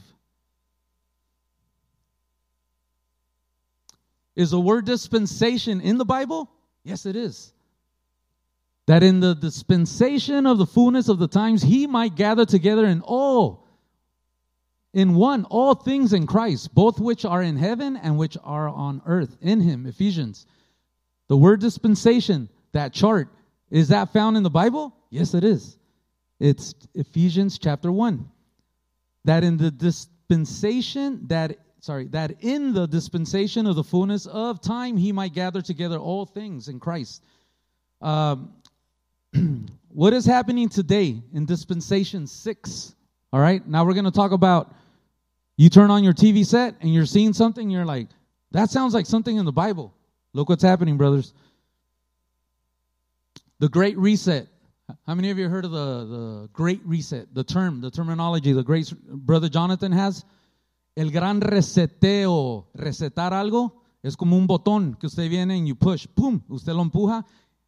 Is 4.36 4.52
the 4.52 4.60
word 4.60 4.86
dispensation 4.86 5.82
in 5.82 5.98
the 5.98 6.06
Bible? 6.06 6.50
Yes, 6.84 7.06
it 7.06 7.16
is. 7.16 7.54
That 8.88 9.04
in 9.04 9.20
the 9.20 9.36
dispensation 9.36 10.46
of 10.46 10.58
the 10.58 10.66
fullness 10.66 11.10
of 11.10 11.20
the 11.20 11.28
times, 11.28 11.62
he 11.62 11.88
might 11.88 12.16
gather 12.16 12.46
together 12.46 12.86
in 12.86 13.02
all 13.02 13.68
in 14.94 15.16
one 15.16 15.46
all 15.46 15.76
things 15.76 16.14
in 16.14 16.26
Christ, 16.26 16.74
both 16.74 17.00
which 17.00 17.26
are 17.26 17.42
in 17.42 17.58
heaven 17.58 17.96
and 17.96 18.18
which 18.18 18.38
are 18.44 18.68
on 18.68 19.02
earth 19.06 19.38
in 19.42 19.62
him. 19.62 19.86
Ephesians. 19.86 20.46
The 21.28 21.38
word 21.38 21.60
dispensation, 21.60 22.50
that 22.72 22.94
chart, 22.94 23.30
is 23.70 23.90
that 23.90 24.14
found 24.14 24.36
in 24.36 24.44
the 24.44 24.50
Bible? 24.50 24.96
Yes, 25.12 25.34
it 25.34 25.44
is. 25.44 25.78
It's 26.40 26.74
Ephesians 26.96 27.60
chapter 27.60 27.92
1. 27.92 28.28
That 29.26 29.44
in 29.44 29.58
the 29.58 29.70
dispensation, 29.70 31.28
that, 31.28 31.58
sorry, 31.80 32.08
that 32.08 32.44
in 32.44 32.74
the 32.74 32.88
dispensation 32.88 33.66
of 33.66 33.76
the 33.76 33.84
fullness 33.84 34.26
of 34.26 34.62
time, 34.62 34.98
he 34.98 35.12
might 35.12 35.34
gather 35.34 35.62
together 35.62 35.98
all 35.98 36.26
things 36.26 36.68
in 36.68 36.80
Christ. 36.80 37.24
Um, 38.02 38.54
what 39.90 40.14
is 40.14 40.26
happening 40.26 40.70
today 40.70 41.22
in 41.34 41.46
dispensation 41.46 42.28
6? 42.28 42.96
All 43.32 43.40
right, 43.40 43.66
now 43.68 43.86
we're 43.86 43.94
going 43.94 44.06
to 44.06 44.12
talk 44.12 44.32
about 44.32 44.74
you 45.58 45.70
turn 45.70 45.92
on 45.92 46.04
your 46.04 46.14
TV 46.14 46.46
set 46.46 46.76
and 46.82 46.94
you're 46.94 47.06
seeing 47.06 47.34
something, 47.34 47.70
you're 47.70 47.86
like, 47.86 48.08
that 48.52 48.70
sounds 48.70 48.94
like 48.94 49.06
something 49.06 49.38
in 49.38 49.46
the 49.46 49.52
Bible. 49.52 49.94
Look 50.34 50.50
what's 50.50 50.64
happening, 50.64 50.98
brothers. 50.98 51.34
The 53.60 53.70
Great 53.70 53.98
Reset. 53.98 54.48
How 55.06 55.14
many 55.14 55.30
of 55.30 55.38
you 55.38 55.50
heard 55.50 55.66
of 55.66 55.72
the, 55.72 56.06
the 56.06 56.50
Great 56.54 56.82
Reset? 56.86 57.34
The 57.36 57.44
term, 57.44 57.82
the 57.82 57.92
terminology, 57.92 58.54
the 58.54 58.64
great 58.64 58.92
brother 59.06 59.50
Jonathan 59.50 59.92
has. 59.92 60.24
El 61.00 61.12
gran 61.12 61.40
reseteo. 61.40 62.68
Resetar 62.74 63.34
algo 63.34 63.82
es 64.04 64.18
como 64.18 64.36
un 64.36 64.48
botón 64.48 64.98
que 65.00 65.08
usted 65.08 65.30
viene 65.30 65.58
and 65.58 65.66
you 65.66 65.74
push. 65.74 66.06
Pum, 66.14 66.42
usted 66.50 66.74
lo 66.74 66.84
empuja. 66.84 67.26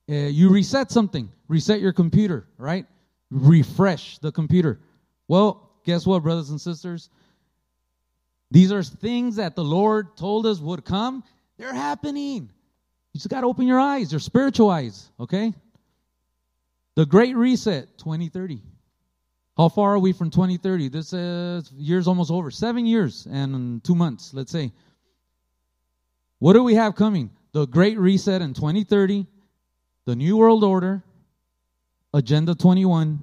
Uh, 0.09 0.27
you 0.27 0.49
reset 0.49 0.91
something. 0.91 1.31
Reset 1.47 1.79
your 1.79 1.93
computer, 1.93 2.45
right? 2.57 2.85
Refresh 3.29 4.19
the 4.19 4.33
computer. 4.33 4.81
Well, 5.29 5.69
guess 5.85 6.05
what, 6.05 6.23
brothers 6.23 6.49
and 6.49 6.59
sisters? 6.59 7.09
These 8.49 8.73
are 8.73 8.83
things 8.83 9.37
that 9.37 9.55
the 9.55 9.63
Lord 9.63 10.17
told 10.17 10.45
us 10.45 10.59
would 10.59 10.83
come. 10.83 11.23
They're 11.57 11.73
happening. 11.73 12.49
You 13.13 13.17
just 13.17 13.29
got 13.29 13.41
to 13.41 13.47
open 13.47 13.65
your 13.65 13.79
eyes, 13.79 14.11
your 14.11 14.19
spiritual 14.19 14.69
eyes, 14.69 15.09
okay? 15.21 15.53
The 16.95 17.05
Great 17.05 17.37
Reset 17.37 17.97
2030. 17.97 18.61
How 19.61 19.69
far 19.69 19.93
are 19.93 19.99
we 19.99 20.11
from 20.11 20.31
2030? 20.31 20.89
This 20.89 21.13
uh, 21.13 21.61
year's 21.77 22.07
almost 22.07 22.31
over. 22.31 22.49
Seven 22.49 22.83
years 22.87 23.27
and 23.29 23.83
two 23.83 23.93
months, 23.93 24.33
let's 24.33 24.51
say. 24.51 24.71
What 26.39 26.53
do 26.53 26.63
we 26.63 26.73
have 26.73 26.95
coming? 26.95 27.29
The 27.51 27.67
Great 27.67 27.99
Reset 27.99 28.41
in 28.41 28.55
2030, 28.55 29.27
the 30.07 30.15
New 30.15 30.35
World 30.35 30.63
Order, 30.63 31.03
Agenda 32.11 32.55
21, 32.55 33.19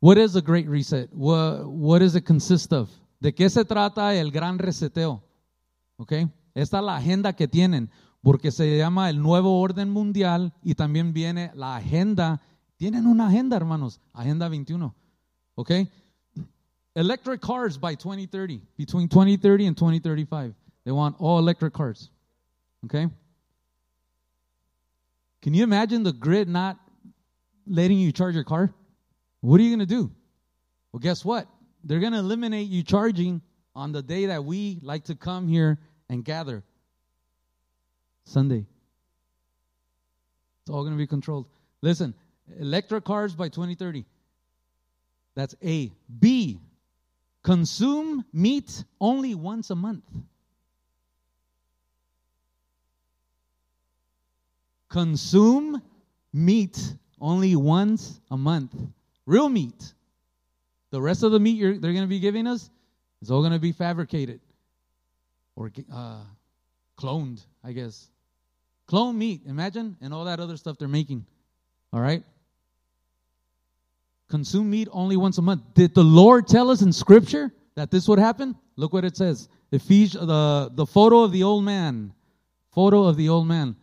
what 0.00 0.18
is 0.18 0.34
the 0.34 0.42
Great 0.42 0.68
Reset? 0.68 1.08
What, 1.14 1.64
what 1.64 2.00
does 2.00 2.14
it 2.14 2.26
consist 2.26 2.74
of? 2.74 2.90
¿De 3.22 3.32
qué 3.32 3.48
se 3.48 3.64
trata 3.64 4.14
el 4.20 4.30
gran 4.30 4.58
reseteo? 4.58 5.22
Okay. 5.98 6.28
Esta 6.54 6.76
es 6.76 6.84
la 6.84 6.96
agenda 6.96 7.32
que 7.32 7.48
tienen, 7.48 7.88
porque 8.22 8.50
se 8.50 8.76
llama 8.76 9.08
el 9.08 9.22
nuevo 9.22 9.62
orden 9.62 9.88
mundial 9.88 10.52
y 10.62 10.74
también 10.74 11.14
viene 11.14 11.52
la 11.54 11.76
agenda 11.76 12.42
Tienen 12.84 13.06
una 13.06 13.28
agenda, 13.28 13.56
hermanos. 13.56 13.98
Agenda 14.12 14.46
21. 14.46 14.94
Okay? 15.56 15.88
Electric 16.94 17.40
cars 17.40 17.78
by 17.78 17.94
2030, 17.94 18.60
between 18.76 19.08
2030 19.08 19.68
and 19.68 19.74
2035. 19.74 20.54
They 20.84 20.92
want 20.92 21.16
all 21.18 21.38
electric 21.38 21.72
cars. 21.72 22.10
Okay? 22.84 23.08
Can 25.40 25.54
you 25.54 25.64
imagine 25.64 26.02
the 26.02 26.12
grid 26.12 26.46
not 26.46 26.78
letting 27.66 27.98
you 27.98 28.12
charge 28.12 28.34
your 28.34 28.44
car? 28.44 28.70
What 29.40 29.58
are 29.60 29.62
you 29.62 29.74
going 29.74 29.86
to 29.88 29.94
do? 29.94 30.10
Well, 30.92 31.00
guess 31.00 31.24
what? 31.24 31.48
They're 31.84 32.00
going 32.00 32.12
to 32.12 32.18
eliminate 32.18 32.68
you 32.68 32.82
charging 32.82 33.40
on 33.74 33.92
the 33.92 34.02
day 34.02 34.26
that 34.26 34.44
we 34.44 34.78
like 34.82 35.04
to 35.04 35.14
come 35.14 35.48
here 35.48 35.78
and 36.10 36.22
gather 36.22 36.62
Sunday. 38.24 38.66
It's 40.60 40.70
all 40.70 40.82
going 40.82 40.92
to 40.92 40.98
be 40.98 41.06
controlled. 41.06 41.46
Listen, 41.80 42.12
electric 42.58 43.04
cars 43.04 43.34
by 43.34 43.48
2030. 43.48 44.04
That's 45.34 45.54
A. 45.64 45.92
B. 46.20 46.60
Consume 47.42 48.24
meat 48.32 48.84
only 49.00 49.34
once 49.34 49.70
a 49.70 49.74
month. 49.74 50.04
Consume 54.88 55.82
meat 56.32 56.78
only 57.20 57.56
once 57.56 58.20
a 58.30 58.36
month. 58.36 58.74
Real 59.26 59.48
meat. 59.48 59.92
The 60.90 61.02
rest 61.02 61.22
of 61.22 61.32
the 61.32 61.40
meat 61.40 61.60
they're 61.60 61.92
going 61.92 62.04
to 62.04 62.06
be 62.06 62.20
giving 62.20 62.46
us 62.46 62.70
is 63.20 63.30
all 63.30 63.40
going 63.40 63.52
to 63.52 63.58
be 63.58 63.72
fabricated 63.72 64.40
or 65.56 65.72
uh, 65.92 66.20
cloned, 66.96 67.44
I 67.64 67.72
guess. 67.72 68.08
Clone 68.86 69.18
meat, 69.18 69.40
imagine, 69.46 69.96
and 70.00 70.12
all 70.12 70.26
that 70.26 70.40
other 70.40 70.56
stuff 70.56 70.78
they're 70.78 70.88
making. 70.88 71.26
All 71.92 72.00
right? 72.00 72.22
Consume 74.34 74.68
meat 74.68 74.88
only 74.90 75.16
once 75.16 75.38
a 75.38 75.42
month. 75.42 75.62
Did 75.74 75.94
the 75.94 76.02
Lord 76.02 76.48
tell 76.48 76.68
us 76.68 76.82
in 76.82 76.92
Scripture 76.92 77.52
that 77.76 77.92
this 77.92 78.08
would 78.08 78.18
happen? 78.18 78.56
Look 78.74 78.92
what 78.92 79.04
it 79.04 79.16
says. 79.16 79.48
Ephesians, 79.70 80.20
uh, 80.20 80.26
the, 80.26 80.70
the 80.74 80.86
photo 80.86 81.22
of 81.22 81.30
the 81.30 81.44
old 81.44 81.62
man. 81.62 82.12
Photo 82.72 83.04
of 83.04 83.16
the 83.16 83.28
old 83.28 83.46
man. 83.46 83.76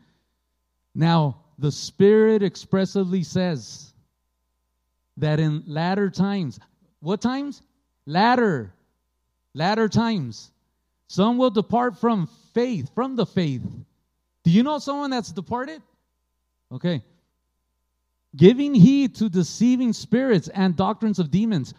Now, 0.94 1.38
the 1.58 1.72
Spirit 1.72 2.44
expressively 2.44 3.24
says 3.24 3.94
that 5.16 5.40
in 5.40 5.64
latter 5.68 6.10
times, 6.10 6.60
what 7.00 7.22
times? 7.22 7.62
Latter. 8.06 8.74
Latter 9.54 9.88
times. 9.88 10.52
Some 11.08 11.38
will 11.38 11.52
depart 11.52 11.98
from 11.98 12.28
faith, 12.54 12.92
from 12.94 13.16
the 13.16 13.26
faith. 13.26 13.64
Do 14.44 14.52
you 14.52 14.64
know 14.64 14.80
someone 14.80 15.12
that's 15.12 15.32
departed? 15.32 15.82
Okay. 16.74 17.02
Giving 18.36 18.74
heed 18.74 19.16
to 19.16 19.30
deceiving 19.30 19.94
spirits 19.94 20.48
and 20.48 20.76
doctrines 20.76 21.20
of 21.20 21.32
demons. 21.32 21.74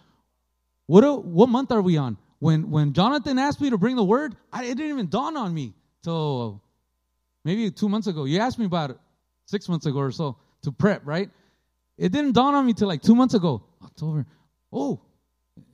What, 0.87 1.25
what 1.25 1.49
month 1.49 1.73
are 1.73 1.81
we 1.81 1.97
on? 1.97 2.19
When, 2.41 2.71
when 2.71 2.93
Jonathan 2.93 3.39
asked 3.39 3.61
me 3.61 3.71
to 3.71 3.79
bring 3.79 3.97
the 3.97 4.05
word, 4.05 4.37
I, 4.53 4.65
it 4.65 4.77
didn't 4.77 4.91
even 4.91 5.09
dawn 5.09 5.37
on 5.37 5.55
me 5.55 5.75
till 6.03 6.61
maybe 7.45 7.71
two 7.71 7.89
months 7.89 8.07
ago. 8.07 8.25
You 8.25 8.41
asked 8.41 8.59
me 8.59 8.67
about 8.67 8.91
it 8.91 8.99
six 9.47 9.69
months 9.69 9.87
ago 9.87 9.99
or 9.99 10.11
so 10.11 10.37
to 10.63 10.73
prep, 10.73 11.03
right? 11.05 11.31
It 11.97 12.11
didn't 12.11 12.33
dawn 12.33 12.55
on 12.55 12.67
me 12.67 12.73
till 12.73 12.89
like 12.89 13.01
two 13.01 13.15
months 13.15 13.35
ago. 13.35 13.63
October. 13.83 14.27
Oh, 14.73 15.01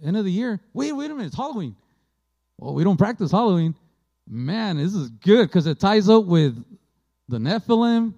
end 0.04 0.16
of 0.16 0.24
the 0.24 0.30
year. 0.30 0.60
Wait, 0.74 0.92
wait 0.92 1.10
a 1.10 1.14
minute. 1.14 1.28
It's 1.28 1.36
Halloween. 1.36 1.74
Well, 2.58 2.74
we 2.74 2.84
don't 2.84 2.96
practice 2.96 3.30
Halloween. 3.30 3.74
Man, 4.28 4.76
this 4.76 4.94
is 4.94 5.08
good 5.08 5.46
because 5.46 5.66
it 5.66 5.80
ties 5.80 6.08
up 6.08 6.24
with 6.26 6.62
the 7.28 7.38
Nephilim. 7.38 8.14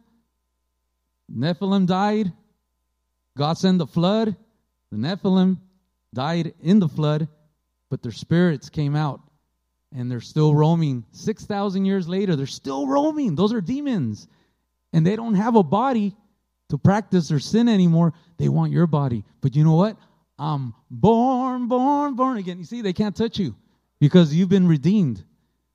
Nephilim 1.32 1.86
died. 1.86 2.32
God 3.40 3.56
sent 3.56 3.78
the 3.78 3.86
flood. 3.86 4.36
The 4.92 4.98
Nephilim 4.98 5.56
died 6.12 6.52
in 6.60 6.78
the 6.78 6.90
flood, 6.90 7.26
but 7.88 8.02
their 8.02 8.12
spirits 8.12 8.68
came 8.68 8.94
out 8.94 9.22
and 9.96 10.10
they're 10.10 10.20
still 10.20 10.54
roaming. 10.54 11.06
6,000 11.12 11.86
years 11.86 12.06
later, 12.06 12.36
they're 12.36 12.44
still 12.44 12.86
roaming. 12.86 13.36
Those 13.36 13.54
are 13.54 13.62
demons 13.62 14.28
and 14.92 15.06
they 15.06 15.16
don't 15.16 15.36
have 15.36 15.56
a 15.56 15.62
body 15.62 16.14
to 16.68 16.76
practice 16.76 17.30
their 17.30 17.38
sin 17.38 17.70
anymore. 17.70 18.12
They 18.36 18.50
want 18.50 18.72
your 18.72 18.86
body. 18.86 19.24
But 19.40 19.56
you 19.56 19.64
know 19.64 19.74
what? 19.74 19.96
I'm 20.38 20.74
born, 20.90 21.66
born, 21.66 22.16
born 22.16 22.36
again. 22.36 22.58
You 22.58 22.64
see, 22.64 22.82
they 22.82 22.92
can't 22.92 23.16
touch 23.16 23.38
you 23.38 23.56
because 24.00 24.34
you've 24.34 24.50
been 24.50 24.68
redeemed. 24.68 25.24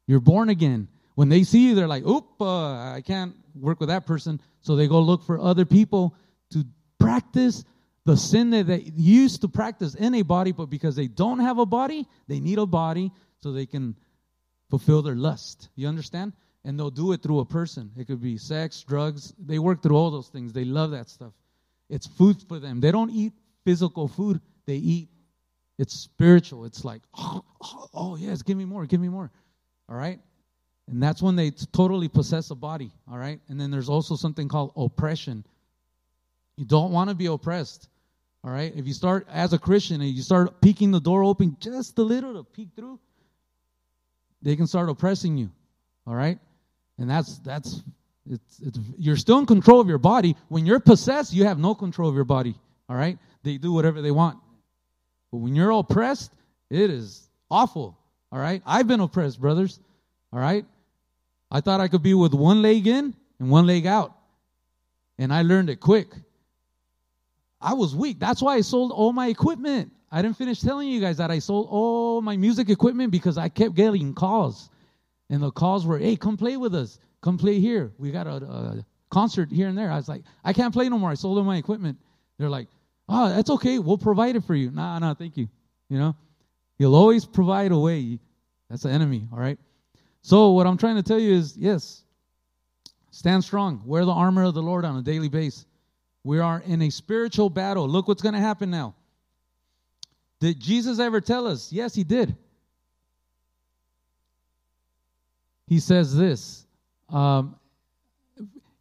You're 0.06 0.20
born 0.20 0.50
again. 0.50 0.88
When 1.16 1.30
they 1.30 1.42
see 1.42 1.70
you, 1.70 1.74
they're 1.74 1.88
like, 1.88 2.06
oop, 2.06 2.28
uh, 2.40 2.94
I 2.94 3.02
can't 3.04 3.36
work 3.56 3.80
with 3.80 3.90
that 3.90 4.06
person. 4.06 4.40
So 4.62 4.76
they 4.76 4.86
go 4.86 5.00
look 5.00 5.24
for 5.24 5.40
other 5.40 5.66
people 5.66 6.16
to 6.52 6.64
practice 7.16 7.64
the 8.06 8.18
sin 8.18 8.52
that 8.52 8.68
they 8.68 8.92
used 8.96 9.42
to 9.42 9.48
practice 9.48 9.96
in 9.96 10.14
a 10.16 10.22
body, 10.22 10.52
but 10.52 10.70
because 10.70 10.96
they 10.96 11.08
don't 11.08 11.40
have 11.40 11.60
a 11.60 11.66
body, 11.66 12.08
they 12.28 12.40
need 12.40 12.60
a 12.60 12.66
body 12.66 13.12
so 13.42 13.52
they 13.52 13.66
can 13.66 13.96
fulfill 14.70 15.02
their 15.02 15.16
lust. 15.16 15.70
You 15.76 15.88
understand? 15.88 16.34
and 16.66 16.80
they'll 16.80 16.90
do 16.90 17.12
it 17.12 17.22
through 17.22 17.40
a 17.40 17.46
person. 17.46 17.92
It 17.96 18.08
could 18.08 18.22
be 18.22 18.38
sex, 18.38 18.82
drugs. 18.82 19.34
They 19.38 19.60
work 19.60 19.84
through 19.84 19.96
all 19.96 20.10
those 20.10 20.30
things. 20.30 20.52
They 20.52 20.66
love 20.66 20.92
that 20.92 21.10
stuff. 21.10 21.32
It's 21.90 22.08
food 22.08 22.42
for 22.48 22.60
them. 22.60 22.82
They 22.82 22.92
don't 22.92 23.12
eat 23.12 23.34
physical 23.64 24.08
food, 24.08 24.42
they 24.66 24.76
eat 24.76 25.10
it's 25.78 25.94
spiritual. 25.94 26.66
It's 26.66 26.86
like, 26.86 27.02
oh, 27.18 27.44
oh, 27.62 27.88
oh, 27.94 28.16
yes, 28.16 28.42
give 28.42 28.58
me 28.58 28.66
more, 28.66 28.86
give 28.86 29.02
me 29.02 29.10
more. 29.10 29.30
All 29.90 29.96
right? 29.96 30.20
And 30.88 31.02
that's 31.02 31.22
when 31.22 31.36
they 31.36 31.52
totally 31.52 32.08
possess 32.08 32.50
a 32.50 32.56
body. 32.56 32.92
All 33.12 33.18
right? 33.18 33.40
And 33.50 33.60
then 33.60 33.72
there's 33.72 33.90
also 33.90 34.16
something 34.16 34.48
called 34.48 34.72
oppression. 34.76 35.46
You 36.58 36.66
don't 36.66 36.92
want 36.92 37.10
to 37.10 37.16
be 37.16 37.26
oppressed. 37.26 37.90
All 38.44 38.52
right? 38.52 38.72
If 38.76 38.88
you 38.88 38.94
start 38.94 39.28
as 39.32 39.54
a 39.54 39.58
Christian 39.58 40.02
and 40.02 40.10
you 40.10 40.22
start 40.22 40.62
peeking 40.62 40.92
the 40.92 41.00
door 41.00 41.24
open 41.24 41.58
just 41.60 41.98
a 41.98 42.04
little 42.04 42.34
to 42.36 42.44
peek 42.44 42.70
through, 42.76 43.00
they 44.42 44.56
can 44.56 44.68
start 44.68 44.90
oppressing 44.90 45.38
you. 45.38 45.50
All 46.06 46.16
right? 46.16 46.40
And 46.98 47.10
that's 47.10 47.40
that's 47.40 47.82
it's, 48.30 48.60
it's 48.60 48.80
you're 48.98 49.18
still 49.18 49.40
in 49.40 49.46
control 49.46 49.80
of 49.80 49.88
your 49.88 49.98
body. 49.98 50.36
When 50.48 50.66
you're 50.66 50.80
possessed, 50.80 51.34
you 51.34 51.46
have 51.46 51.60
no 51.60 51.76
control 51.76 52.10
of 52.10 52.16
your 52.16 52.26
body. 52.26 52.56
All 52.88 52.96
right? 52.96 53.18
They 53.44 53.58
do 53.58 53.74
whatever 53.74 54.02
they 54.02 54.12
want. 54.12 54.40
But 55.32 55.40
when 55.40 55.56
you're 55.56 55.72
oppressed, 55.72 56.32
it 56.70 56.90
is 56.90 57.28
awful. 57.50 57.98
All 58.32 58.40
right? 58.40 58.62
I've 58.66 58.88
been 58.88 59.00
oppressed, 59.00 59.40
brothers. 59.40 59.80
All 60.32 60.40
right? 60.40 60.66
I 61.52 61.62
thought 61.62 61.82
I 61.82 61.88
could 61.88 62.04
be 62.04 62.14
with 62.14 62.34
one 62.34 62.62
leg 62.62 62.88
in 62.88 63.14
and 63.40 63.50
one 63.50 63.66
leg 63.66 63.86
out. 63.86 64.16
And 65.18 65.34
I 65.34 65.44
learned 65.44 65.70
it 65.70 65.80
quick. 65.80 66.08
I 67.66 67.74
was 67.74 67.96
weak. 67.96 68.20
That's 68.20 68.44
why 68.44 68.56
I 68.56 68.62
sold 68.62 68.92
all 68.92 69.12
my 69.12 69.28
equipment. 69.28 69.92
I 70.12 70.22
didn't 70.22 70.38
finish 70.38 70.62
telling 70.62 70.88
you 70.88 71.02
guys 71.02 71.18
that 71.18 71.32
I 71.32 71.40
sold 71.40 71.68
all 71.72 72.22
my 72.22 72.38
music 72.38 72.70
equipment 72.70 73.12
because 73.12 73.40
I 73.40 73.50
kept 73.50 73.74
getting 73.74 74.14
calls. 74.14 74.70
And 75.32 75.42
the 75.42 75.50
calls 75.50 75.88
were, 75.88 75.98
hey, 75.98 76.16
come 76.16 76.38
play 76.38 76.58
with 76.58 76.76
us. 76.76 77.00
Come 77.22 77.40
play 77.40 77.60
here. 77.60 77.92
We 77.98 78.12
got 78.12 78.28
a, 78.28 78.36
a 78.36 78.86
concert 79.10 79.52
here 79.52 79.68
and 79.68 79.76
there. 79.76 79.92
I 79.92 79.96
was 79.96 80.08
like, 80.08 80.22
I 80.44 80.54
can't 80.54 80.72
play 80.72 80.88
no 80.90 81.00
more. 81.00 81.10
I 81.10 81.16
sold 81.16 81.40
all 81.40 81.44
my 81.44 81.58
equipment. 81.58 81.98
They're 82.38 82.50
like, 82.50 82.68
oh, 83.10 83.30
that's 83.30 83.50
okay. 83.50 83.80
We'll 83.80 83.98
provide 83.98 84.36
it 84.36 84.44
for 84.44 84.54
you. 84.54 84.70
Nah, 84.70 85.00
nah, 85.00 85.16
thank 85.16 85.36
you. 85.36 85.50
You 85.90 85.98
know, 85.98 86.16
he'll 86.78 86.96
always 86.96 87.26
provide 87.26 87.72
a 87.72 87.80
way. 87.80 88.20
That's 88.70 88.84
the 88.84 88.90
enemy, 88.90 89.28
all 89.34 89.40
right? 89.40 89.58
So, 90.22 90.52
what 90.52 90.68
I'm 90.68 90.78
trying 90.78 90.98
to 90.98 91.04
tell 91.04 91.20
you 91.20 91.34
is 91.34 91.58
yes, 91.58 92.04
stand 93.10 93.44
strong. 93.44 93.82
Wear 93.86 94.06
the 94.06 94.12
armor 94.12 94.44
of 94.44 94.54
the 94.54 94.62
Lord 94.62 94.86
on 94.86 94.98
a 94.98 95.02
daily 95.02 95.30
basis. 95.30 95.66
We 96.26 96.40
are 96.40 96.62
in 96.66 96.82
a 96.82 96.90
spiritual 96.90 97.50
battle. 97.50 97.88
Look 97.88 98.10
what's 98.10 98.22
going 98.22 98.36
to 98.36 98.42
happen 98.42 98.70
now. 98.70 98.96
Did 100.42 100.60
Jesus 100.60 101.00
ever 101.00 101.22
tell 101.22 101.48
us? 101.48 101.72
Yes, 101.72 101.96
he 101.96 102.04
did. 102.04 102.36
he 105.68 105.80
says 105.80 106.16
this 106.16 106.66
um, 107.10 107.56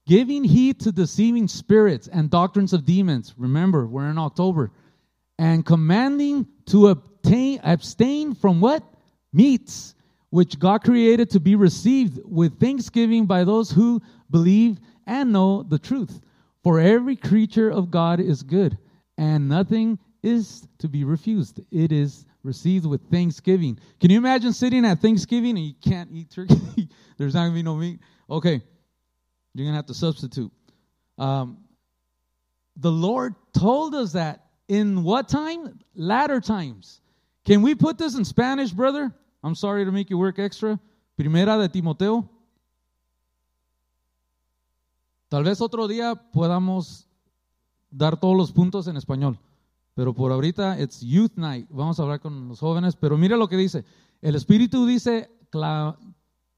giving 0.07 0.45
heed 0.45 0.81
to 0.81 0.93
deceiving 0.93 1.49
spirits 1.49 2.09
and 2.09 2.31
doctrines 2.31 2.73
of 2.73 2.85
demons. 2.85 3.35
Remember, 3.37 3.87
we're 3.87 4.09
in 4.11 4.19
October. 4.19 4.71
And 5.39 5.67
commanding 5.67 6.47
to 6.67 6.89
obtain, 6.89 7.61
abstain 7.65 8.35
from 8.35 8.61
what? 8.61 8.83
Meats, 9.33 9.95
which 10.31 10.59
God 10.59 10.85
created 10.85 11.31
to 11.31 11.41
be 11.41 11.57
received 11.57 12.21
with 12.25 12.61
thanksgiving 12.61 13.27
by 13.27 13.45
those 13.45 13.71
who 13.71 14.01
believe 14.31 14.79
and 15.07 15.33
know 15.33 15.63
the 15.63 15.79
truth. 15.79 16.21
For 16.65 16.81
every 16.81 17.15
creature 17.15 17.71
of 17.71 17.91
God 17.91 18.19
is 18.19 18.43
good, 18.43 18.77
and 19.19 19.49
nothing 19.49 19.99
is 20.23 20.67
to 20.79 20.89
be 20.89 21.05
refused. 21.05 21.61
It 21.71 21.93
is 21.93 22.25
received 22.43 22.87
with 22.87 23.03
thanksgiving. 23.11 23.79
Can 24.01 24.11
you 24.11 24.17
imagine 24.17 24.55
sitting 24.55 24.85
at 24.87 25.01
Thanksgiving 25.01 25.51
and 25.51 25.67
you 25.67 25.75
can't 25.85 26.11
eat 26.11 26.31
turkey? 26.31 26.89
There's 27.19 27.35
not 27.35 27.43
going 27.43 27.53
to 27.53 27.55
be 27.55 27.63
no 27.63 27.77
meat. 27.77 28.01
Okay, 28.31 28.63
you're 29.55 29.65
going 29.65 29.73
to 29.73 29.77
have 29.77 29.87
to 29.87 29.95
substitute. 29.95 30.51
Um, 31.19 31.59
the 32.77 32.91
Lord 32.91 33.35
told 33.53 33.95
us 33.95 34.13
that 34.13 34.47
in 34.67 35.03
what 35.03 35.29
time? 35.29 35.79
Latter 35.95 36.41
times. 36.41 37.03
Can 37.45 37.61
we 37.61 37.75
put 37.75 37.99
this 37.99 38.17
in 38.17 38.25
Spanish, 38.25 38.71
brother? 38.71 39.13
I'm 39.43 39.55
sorry 39.55 39.85
to 39.85 39.93
make 39.93 40.09
you 40.09 40.17
work 40.17 40.39
extra. 40.39 40.81
Primera 41.19 41.59
de 41.59 41.69
Timoteo. 41.69 42.29
Tal 45.35 45.43
vez 45.43 45.61
otro 45.61 45.89
día 45.89 46.15
podamos 46.15 47.09
dar 47.91 48.21
todos 48.21 48.37
los 48.37 48.53
puntos 48.53 48.87
en 48.87 48.97
español. 48.97 49.37
Pero 49.95 50.15
por 50.15 50.31
ahorita 50.31 50.81
it's 50.81 51.01
Youth 51.01 51.33
Night. 51.35 51.67
Vamos 51.71 51.99
a 51.99 52.05
hablar 52.05 52.21
con 52.21 52.47
los 52.47 52.61
jóvenes. 52.61 52.95
Pero 52.95 53.19
mire 53.19 53.37
lo 53.37 53.49
que 53.49 53.57
dice. 53.57 53.85
El 54.23 54.37
Espíritu 54.37 54.87
dice 54.87 55.29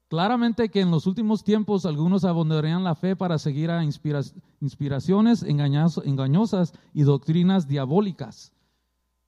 claramente 0.07 0.69
que 0.69 0.81
en 0.81 0.91
los 0.91 1.07
últimos 1.07 1.43
tiempos 1.43 1.87
algunos 1.87 2.23
abandonarían 2.23 2.83
la 2.83 2.93
fe 2.93 3.15
para 3.15 3.39
seguir 3.39 3.71
a 3.71 3.83
inspiraciones 3.83 5.41
engañosas 5.41 6.71
y 6.93 7.01
doctrinas 7.01 7.67
diabólicas. 7.67 8.53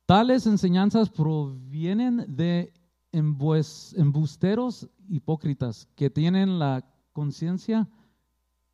Tales 0.05 0.45
enseñanzas 0.45 1.09
provienen 1.09 2.23
de 2.27 2.71
embusteros 3.11 4.87
hipócritas 5.07 5.87
que 5.95 6.11
tienen 6.11 6.59
la 6.59 6.85
conciencia 7.13 7.87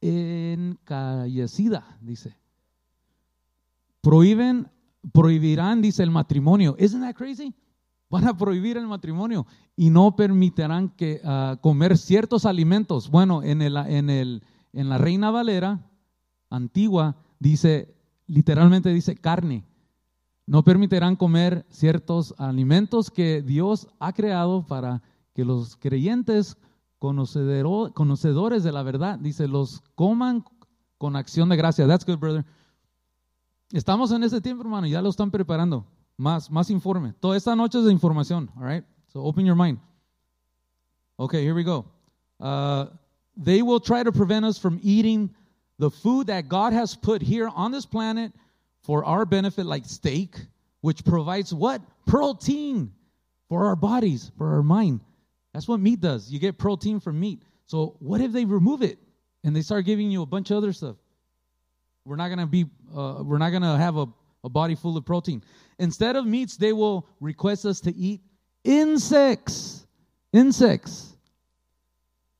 encallecida, 0.01 1.97
dice. 2.01 2.37
Prohíben, 4.01 4.69
prohibirán, 5.11 5.81
dice, 5.81 6.03
el 6.03 6.11
matrimonio. 6.11 6.75
Isn't 6.79 7.01
that 7.01 7.15
crazy? 7.15 7.53
Van 8.09 8.27
a 8.27 8.37
prohibir 8.37 8.77
el 8.77 8.87
matrimonio 8.87 9.47
y 9.75 9.89
no 9.89 10.15
permitirán 10.15 10.89
que 10.89 11.21
uh, 11.23 11.57
comer 11.59 11.97
ciertos 11.97 12.45
alimentos. 12.45 13.09
Bueno, 13.09 13.41
en, 13.41 13.61
el, 13.61 13.75
en, 13.77 14.09
el, 14.09 14.43
en 14.73 14.89
la 14.89 14.97
Reina 14.97 15.31
Valera 15.31 15.89
antigua 16.49 17.17
dice, 17.39 17.95
literalmente 18.27 18.93
dice 18.93 19.15
carne. 19.15 19.65
No 20.45 20.63
permitirán 20.63 21.15
comer 21.15 21.65
ciertos 21.69 22.35
alimentos 22.37 23.09
que 23.09 23.41
Dios 23.41 23.87
ha 23.99 24.13
creado 24.13 24.67
para 24.67 25.01
que 25.33 25.43
los 25.43 25.75
creyentes 25.75 26.57
conocedores 27.93 28.63
de 28.63 28.71
la 28.71 28.83
verdad, 28.83 29.19
dice, 29.19 29.47
los 29.47 29.81
coman 29.95 30.43
con 30.97 31.15
acción 31.15 31.49
de 31.49 31.55
gracia. 31.55 31.87
That's 31.87 32.05
good, 32.05 32.19
brother. 32.19 32.45
Estamos 33.71 34.11
en 34.11 34.23
ese 34.23 34.41
tiempo, 34.41 34.63
hermano, 34.63 34.87
ya 34.87 35.01
lo 35.01 35.09
están 35.09 35.31
preparando. 35.31 35.85
Más, 36.17 36.49
más 36.49 36.69
informe. 36.69 37.13
Toda 37.19 37.35
esta 37.35 37.55
noche 37.55 37.79
es 37.79 37.85
de 37.85 37.91
información, 37.91 38.49
all 38.55 38.63
right? 38.63 38.85
So 39.07 39.21
open 39.21 39.45
your 39.45 39.55
mind. 39.55 39.79
Okay, 41.17 41.43
here 41.43 41.53
we 41.53 41.63
go. 41.63 41.85
Uh, 42.39 42.87
they 43.37 43.61
will 43.61 43.79
try 43.79 44.03
to 44.03 44.11
prevent 44.11 44.45
us 44.45 44.57
from 44.57 44.79
eating 44.81 45.29
the 45.77 45.89
food 45.89 46.27
that 46.27 46.47
God 46.47 46.73
has 46.73 46.95
put 46.95 47.21
here 47.21 47.49
on 47.53 47.71
this 47.71 47.85
planet 47.85 48.31
for 48.83 49.03
our 49.03 49.25
benefit, 49.25 49.65
like 49.65 49.85
steak, 49.85 50.35
which 50.81 51.03
provides 51.03 51.53
what? 51.53 51.81
Protein 52.05 52.91
for 53.49 53.65
our 53.65 53.75
bodies, 53.75 54.31
for 54.37 54.55
our 54.55 54.63
mind. 54.63 55.01
That's 55.55 55.69
what 55.69 55.79
meat 55.79 56.01
does. 56.01 56.29
You 56.29 56.37
get 56.37 56.57
protein 56.57 56.99
from 56.99 57.17
meat. 57.17 57.41
So 57.65 57.95
what 57.99 58.19
if 58.19 58.33
they 58.33 58.43
remove 58.43 58.81
it 58.81 58.99
and 59.45 59.55
they 59.55 59.61
start 59.61 59.85
giving 59.85 60.11
you 60.11 60.21
a 60.21 60.25
bunch 60.25 60.51
of 60.51 60.57
other 60.57 60.73
stuff? 60.73 60.97
We're 62.03 62.17
not 62.17 62.27
gonna 62.27 62.45
be. 62.45 62.65
Uh, 62.93 63.23
we're 63.23 63.37
not 63.37 63.51
gonna 63.51 63.77
have 63.77 63.95
a, 63.95 64.05
a 64.43 64.49
body 64.49 64.75
full 64.75 64.97
of 64.97 65.05
protein. 65.05 65.41
Instead 65.79 66.17
of 66.17 66.25
meats, 66.25 66.57
they 66.57 66.73
will 66.73 67.07
request 67.21 67.65
us 67.65 67.79
to 67.81 67.95
eat 67.95 68.19
insects. 68.65 69.87
Insects. 70.33 71.15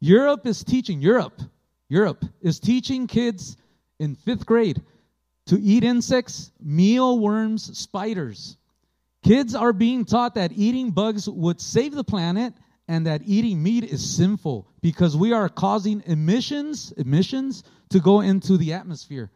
Europe 0.02 0.46
is 0.46 0.62
teaching. 0.62 1.02
Europe. 1.02 1.42
Europe 1.88 2.26
is 2.42 2.60
teaching 2.60 3.08
kids 3.08 3.56
in 4.00 4.16
fifth 4.16 4.46
grade 4.46 4.82
to 5.46 5.58
eat 5.62 5.86
insects, 5.86 6.52
mealworms, 6.62 7.78
spiders. 7.78 8.58
Kids 9.24 9.56
are 9.56 9.72
being 9.72 10.04
taught 10.04 10.36
that 10.36 10.52
eating 10.52 10.92
bugs 10.92 11.30
would 11.30 11.62
save 11.62 11.94
the 11.94 12.04
planet 12.04 12.54
and 12.88 13.06
that 13.06 13.22
eating 13.26 13.62
meat 13.62 13.84
is 13.84 14.16
sinful 14.16 14.68
because 14.82 15.18
we 15.18 15.34
are 15.34 15.50
causing 15.50 16.04
emissions, 16.06 16.94
emissions 16.98 17.64
to 17.90 18.00
go 18.00 18.22
into 18.22 18.58
the 18.58 18.74
atmosphere. 18.74 19.30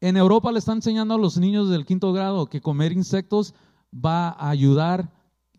En 0.00 0.16
Europa 0.16 0.50
le 0.50 0.58
están 0.58 0.78
enseñando 0.78 1.14
a 1.14 1.18
los 1.18 1.38
niños 1.38 1.70
del 1.70 1.86
quinto 1.86 2.12
grado 2.12 2.46
que 2.46 2.60
comer 2.60 2.92
insectos 2.92 3.54
va 3.94 4.30
a 4.30 4.50
ayudar 4.50 5.10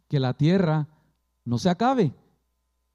que 0.10 0.20
la 0.20 0.34
tierra 0.34 0.88
no 1.46 1.58
se 1.58 1.70
acabe, 1.70 2.14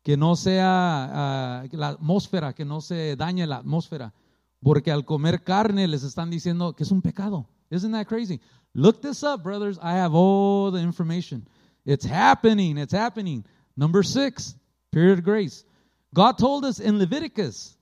que 0.03 0.17
no 0.17 0.37
sea 0.37 1.65
uh, 1.65 1.77
la 1.77 1.89
atmósfera, 1.89 2.53
que 2.53 2.65
no 2.65 2.81
se 2.81 3.17
dañe 3.17 3.47
la 3.47 3.57
atmósfera, 3.57 4.13
porque 4.61 4.91
al 4.91 5.05
comer 5.05 5.43
carne 5.43 5.89
les 5.89 6.03
están 6.03 6.31
diciendo 6.31 6.75
que 6.75 6.85
es 6.85 6.91
un 6.91 7.01
pecado. 7.01 7.47
Isn't 7.71 7.93
that 7.93 8.07
crazy? 8.07 8.41
Look 8.75 9.01
this 9.01 9.23
up, 9.23 9.43
brothers. 9.43 9.79
I 9.83 9.93
have 9.93 10.15
all 10.15 10.71
the 10.71 10.81
information. 10.81 11.49
It's 11.85 12.05
happening. 12.05 12.79
It's 12.79 12.93
happening. 12.93 13.45
Number 13.79 14.03
six, 14.03 14.57
period 14.91 15.21
of 15.21 15.25
grace. 15.25 15.65
God 16.13 16.37
told 16.37 16.65
us 16.65 16.81
in 16.81 16.99
Leviticus 16.99 17.77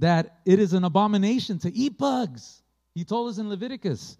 that 0.00 0.40
it 0.44 0.58
is 0.58 0.72
an 0.72 0.82
abomination 0.82 1.60
to 1.60 1.72
eat 1.72 1.96
bugs. 1.96 2.62
He 2.96 3.04
told 3.04 3.30
us 3.30 3.38
in 3.38 3.48
Leviticus. 3.48 4.18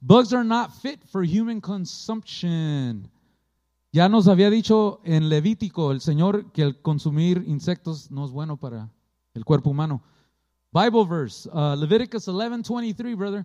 Bugs 0.00 0.32
are 0.32 0.44
not 0.44 0.72
fit 0.76 1.00
for 1.10 1.24
human 1.24 1.60
consumption. 1.60 3.10
Ya 3.92 4.06
nos 4.06 4.28
había 4.28 4.50
dicho 4.50 5.00
en 5.04 5.28
Levítico 5.28 5.90
el 5.90 6.00
Señor 6.00 6.52
que 6.52 6.62
el 6.62 6.80
consumir 6.80 7.42
insectos 7.48 8.08
no 8.12 8.24
es 8.24 8.30
bueno 8.30 8.56
para 8.56 8.88
el 9.34 9.44
cuerpo 9.44 9.70
humano. 9.70 10.00
Bible 10.72 11.06
verse, 11.06 11.48
uh, 11.52 11.74
Leviticus 11.74 12.28
11:23, 12.28 13.16
brother. 13.16 13.44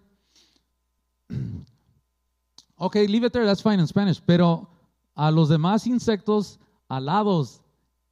okay, 2.77 3.07
leave 3.07 3.23
it 3.23 3.33
there. 3.33 3.45
That's 3.45 3.61
fine 3.61 3.79
in 3.79 3.87
Spanish. 3.87 4.21
Pero 4.23 4.67
a 5.19 5.31
los 5.31 5.49
demás 5.49 5.85
insectos 5.85 6.61
alados 6.87 7.61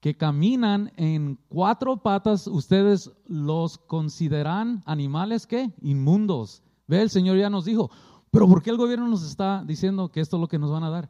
que 0.01 0.17
caminan 0.17 0.91
en 0.97 1.39
cuatro 1.47 1.95
patas, 2.03 2.47
ustedes 2.47 3.09
los 3.25 3.77
consideran 3.77 4.83
animales 4.85 5.47
que 5.47 5.71
inmundos. 5.81 6.61
Ve, 6.85 7.01
el 7.01 7.09
Señor 7.09 7.37
ya 7.37 7.49
nos 7.49 7.63
dijo, 7.63 7.89
pero 8.29 8.45
¿por 8.45 8.61
qué 8.61 8.71
el 8.71 8.77
gobierno 8.77 9.07
nos 9.07 9.23
está 9.23 9.63
diciendo 9.65 10.11
que 10.11 10.19
esto 10.19 10.35
es 10.35 10.41
lo 10.41 10.49
que 10.49 10.59
nos 10.59 10.69
van 10.69 10.83
a 10.83 10.89
dar? 10.89 11.09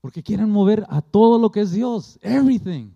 Porque 0.00 0.22
quieren 0.22 0.48
mover 0.48 0.86
a 0.88 1.02
todo 1.02 1.40
lo 1.40 1.50
que 1.50 1.62
es 1.62 1.72
Dios, 1.72 2.16
everything. 2.22 2.92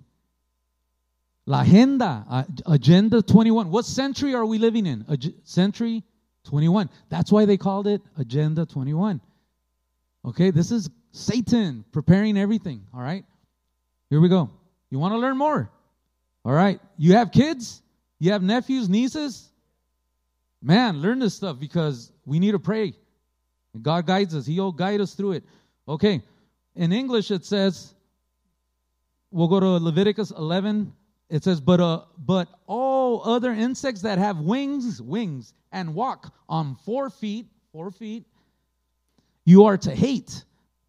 La 1.46 1.62
agenda, 1.62 2.46
Agenda 2.64 3.22
21. 3.26 3.68
What 3.68 3.82
century 3.82 4.34
are 4.34 4.44
we 4.44 4.56
living 4.56 4.86
in? 4.86 5.04
Century 5.42 6.04
21. 6.44 6.88
That's 7.08 7.32
why 7.32 7.44
they 7.44 7.58
called 7.58 7.88
it 7.88 8.02
Agenda 8.16 8.66
21. 8.66 9.20
Okay, 10.24 10.52
this 10.52 10.70
is 10.70 10.88
Satan 11.12 11.84
preparing 11.92 12.36
everything, 12.36 12.86
all 12.92 13.00
right? 13.00 13.24
Here 14.10 14.20
we 14.20 14.28
go. 14.28 14.50
You 14.90 14.98
want 14.98 15.12
to 15.12 15.18
learn 15.18 15.36
more? 15.36 15.70
All 16.44 16.52
right. 16.52 16.80
You 16.98 17.14
have 17.14 17.30
kids? 17.30 17.82
You 18.18 18.32
have 18.32 18.42
nephews, 18.42 18.88
nieces? 18.88 19.48
Man, 20.62 21.00
learn 21.00 21.18
this 21.18 21.34
stuff 21.34 21.58
because 21.58 22.12
we 22.24 22.38
need 22.38 22.52
to 22.52 22.58
pray. 22.58 22.94
God 23.80 24.06
guides 24.06 24.34
us, 24.34 24.46
He'll 24.46 24.72
guide 24.72 25.00
us 25.00 25.14
through 25.14 25.32
it. 25.32 25.44
Okay. 25.88 26.22
In 26.74 26.92
English, 26.92 27.30
it 27.30 27.44
says, 27.44 27.94
we'll 29.30 29.48
go 29.48 29.60
to 29.60 29.66
Leviticus 29.66 30.30
11. 30.30 30.92
It 31.28 31.44
says, 31.44 31.60
but, 31.60 31.80
uh, 31.80 32.02
but 32.18 32.48
all 32.66 33.22
other 33.24 33.52
insects 33.52 34.02
that 34.02 34.18
have 34.18 34.38
wings, 34.38 35.00
wings, 35.00 35.54
and 35.72 35.94
walk 35.94 36.34
on 36.48 36.76
four 36.84 37.10
feet, 37.10 37.46
four 37.72 37.90
feet, 37.90 38.26
you 39.44 39.64
are 39.64 39.78
to 39.78 39.94
hate. 39.94 40.44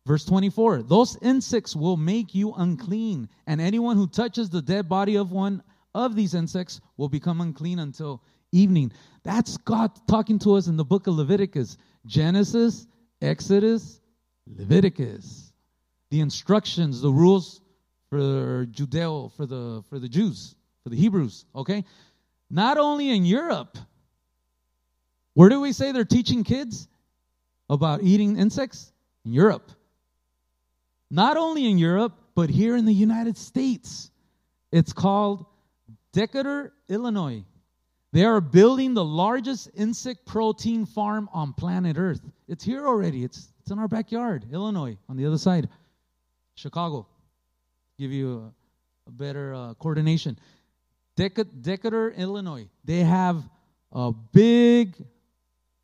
Verse 0.05 0.25
24 0.25 0.83
Those 0.83 1.17
insects 1.21 1.75
will 1.75 1.97
make 1.97 2.35
you 2.35 2.53
unclean, 2.53 3.29
and 3.47 3.61
anyone 3.61 3.97
who 3.97 4.07
touches 4.07 4.49
the 4.49 4.61
dead 4.61 4.89
body 4.89 5.15
of 5.15 5.31
one 5.31 5.63
of 5.95 6.15
these 6.15 6.33
insects 6.33 6.81
will 6.97 7.09
become 7.09 7.41
unclean 7.41 7.79
until 7.79 8.21
evening. 8.51 8.91
That's 9.23 9.57
God 9.57 9.91
talking 10.07 10.39
to 10.39 10.55
us 10.55 10.67
in 10.67 10.75
the 10.75 10.83
book 10.83 11.07
of 11.07 11.15
Leviticus 11.15 11.77
Genesis, 12.05 12.87
Exodus, 13.21 14.01
Leviticus. 14.45 15.53
The 16.09 16.19
instructions, 16.19 17.01
the 17.01 17.11
rules 17.11 17.61
for 18.09 18.67
Judeo, 18.67 19.31
for 19.35 19.45
the, 19.45 19.83
for 19.89 19.99
the 19.99 20.09
Jews, 20.09 20.55
for 20.83 20.89
the 20.89 20.97
Hebrews, 20.97 21.45
okay? 21.55 21.85
Not 22.51 22.77
only 22.77 23.09
in 23.09 23.25
Europe. 23.25 23.77
Where 25.33 25.49
do 25.49 25.61
we 25.61 25.71
say 25.71 25.91
they're 25.91 26.05
teaching 26.05 26.43
kids 26.43 26.87
about 27.69 28.03
eating 28.03 28.37
insects? 28.37 28.91
In 29.25 29.31
Europe 29.31 29.71
not 31.13 31.37
only 31.37 31.69
in 31.69 31.77
Europe, 31.77 32.13
but 32.33 32.49
here 32.49 32.75
in 32.75 32.85
the 32.85 32.93
United 32.93 33.37
States. 33.37 34.09
It's 34.71 34.93
called 34.93 35.45
Decatur, 36.11 36.73
Illinois. 36.89 37.43
They 38.13 38.25
are 38.25 38.41
building 38.41 38.95
the 38.95 39.05
largest 39.05 39.69
insect 39.75 40.25
protein 40.25 40.87
farm 40.87 41.29
on 41.31 41.53
planet 41.53 41.97
Earth. 41.99 42.21
It's 42.47 42.63
here 42.63 42.87
already. 42.87 43.23
It's, 43.23 43.47
it's 43.61 43.69
in 43.69 43.77
our 43.77 43.87
backyard, 43.87 44.45
Illinois, 44.51 44.97
on 45.07 45.15
the 45.15 45.27
other 45.27 45.37
side. 45.37 45.69
Chicago. 46.55 47.05
Give 47.99 48.11
you 48.11 48.51
a, 49.05 49.09
a 49.09 49.11
better 49.11 49.53
uh, 49.53 49.75
coordination. 49.75 50.39
Deca- 51.15 51.61
Decatur, 51.61 52.09
Illinois. 52.09 52.67
They 52.85 53.01
have 53.01 53.43
a 53.91 54.11
big, 54.11 54.95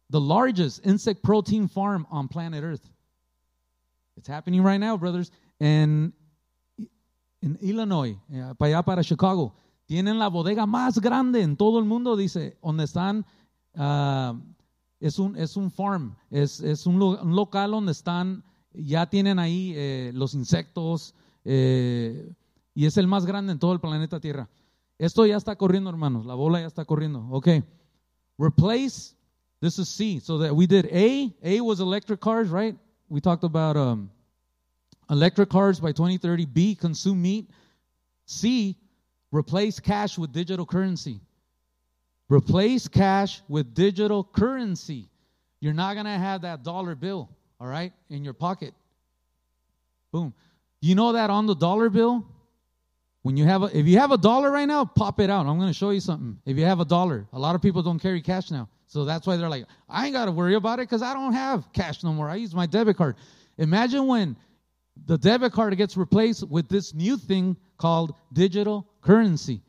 the 0.10 0.20
largest 0.20 0.88
insect 0.88 1.22
protein 1.22 1.68
farm 1.68 2.08
on 2.10 2.30
planet 2.30 2.64
Earth. 2.64 2.90
It's 4.20 4.28
happening 4.30 4.61
right 4.61 4.80
now, 4.80 4.97
brothers. 4.97 5.32
En, 5.59 6.13
en 7.41 7.57
Illinois, 7.61 8.17
eh, 8.30 8.53
para 8.57 8.67
allá 8.70 8.84
para 8.84 9.01
Chicago, 9.01 9.53
tienen 9.86 10.20
la 10.20 10.28
bodega 10.28 10.65
más 10.65 10.99
grande 10.99 11.41
en 11.41 11.55
todo 11.55 11.80
el 11.80 11.86
mundo, 11.86 12.17
dice, 12.17 12.57
donde 12.61 12.84
están 12.84 13.26
uh, 13.76 14.38
es 14.99 15.17
un, 15.20 15.38
es 15.38 15.55
un 15.55 15.72
farm, 15.72 16.15
es, 16.30 16.59
es 16.59 16.86
un, 16.86 16.99
lo- 16.99 17.22
un 17.22 17.34
local 17.34 17.72
donde 17.72 17.93
están, 17.93 18.43
ya 18.74 19.09
tienen 19.09 19.39
ahí 19.39 19.72
eh, 19.78 20.11
los 20.13 20.34
insectos 20.34 21.15
eh, 21.45 22.34
y 22.76 22.86
es 22.86 22.97
el 22.97 23.07
más 23.07 23.26
grande 23.26 23.53
en 23.53 23.59
todo 23.59 23.72
el 23.72 23.80
planeta 23.80 24.20
Tierra. 24.20 24.49
Esto 24.97 25.26
ya 25.26 25.38
está 25.38 25.55
corriendo, 25.55 25.89
hermanos, 25.89 26.26
la 26.26 26.34
bola 26.36 26.59
ya 26.59 26.67
está 26.67 26.84
corriendo. 26.84 27.26
Ok. 27.32 27.47
Replace, 28.38 29.15
this 29.61 29.80
is 29.80 29.88
C. 29.88 30.20
So 30.20 30.38
that 30.39 30.53
we 30.53 30.67
did 30.67 30.88
A, 30.91 31.34
A 31.41 31.61
was 31.61 31.80
electric 31.80 32.20
cars, 32.20 32.49
right? 32.49 32.78
We 33.10 33.22
talked 33.22 33.43
about 33.43 33.76
um, 33.76 34.12
electric 35.10 35.49
cars 35.49 35.80
by 35.80 35.91
2030. 35.91 36.45
B, 36.45 36.76
consume 36.76 37.22
meat. 37.22 37.49
C, 38.26 38.76
replace 39.32 39.80
cash 39.80 40.18
with 40.18 40.32
digital 40.32 40.66
currency. 40.66 41.20
Replace 42.30 42.88
cash 42.88 43.41
with 43.49 43.74
digital 43.74 44.24
currency. 44.24 45.10
You're 45.60 45.74
not 45.74 45.95
going 45.95 46.05
to 46.05 46.12
have 46.12 46.41
that 46.43 46.64
dollar 46.64 46.93
bill, 46.93 47.30
all 47.60 47.68
right, 47.68 47.91
in 48.10 48.24
your 48.24 48.34
pocket. 48.34 48.74
Boom. 50.12 50.34
You 50.80 50.95
know 50.95 51.14
that 51.14 51.32
on 51.32 51.47
the 51.47 51.55
dollar 51.55 51.89
bill, 51.89 52.26
when 53.24 53.36
you 53.36 53.45
have 53.45 53.64
a, 53.64 53.78
if 53.78 53.88
you 53.88 53.97
have 53.99 54.12
a 54.12 54.18
dollar 54.18 54.49
right 54.51 54.68
now, 54.68 54.86
pop 54.86 55.20
it 55.20 55.30
out. 55.30 55.45
I'm 55.45 55.57
going 55.57 55.70
to 55.70 55.74
show 55.74 55.89
you 55.89 55.99
something. 55.99 56.39
If 56.45 56.57
you 56.57 56.66
have 56.66 56.80
a 56.80 56.86
dollar, 56.86 57.28
a 57.34 57.39
lot 57.39 57.55
of 57.55 57.62
people 57.62 57.82
don't 57.82 57.99
carry 57.99 58.22
cash 58.22 58.51
now. 58.51 58.70
So 58.90 59.06
that's 59.06 59.28
why 59.28 59.38
they're 59.38 59.50
like, 59.50 59.66
I 59.88 60.06
ain't 60.06 60.14
got 60.14 60.26
to 60.26 60.32
worry 60.32 60.56
about 60.56 60.80
it 60.80 60.90
because 60.90 61.04
I 61.04 61.14
don't 61.14 61.34
have 61.34 61.72
cash 61.74 62.04
no 62.04 62.12
more. 62.12 62.28
I 62.28 62.36
use 62.36 62.56
my 62.56 62.66
debit 62.66 62.98
card. 62.98 63.18
Imagine 63.60 64.08
when 64.08 64.36
the 65.06 65.16
debit 65.16 65.54
card 65.54 65.78
gets 65.78 65.96
replaced 65.96 66.48
with 66.50 66.68
this 66.70 66.96
new 66.96 67.16
thing 67.16 67.56
called 67.78 68.16
digital 68.34 68.88
currency. 69.02 69.62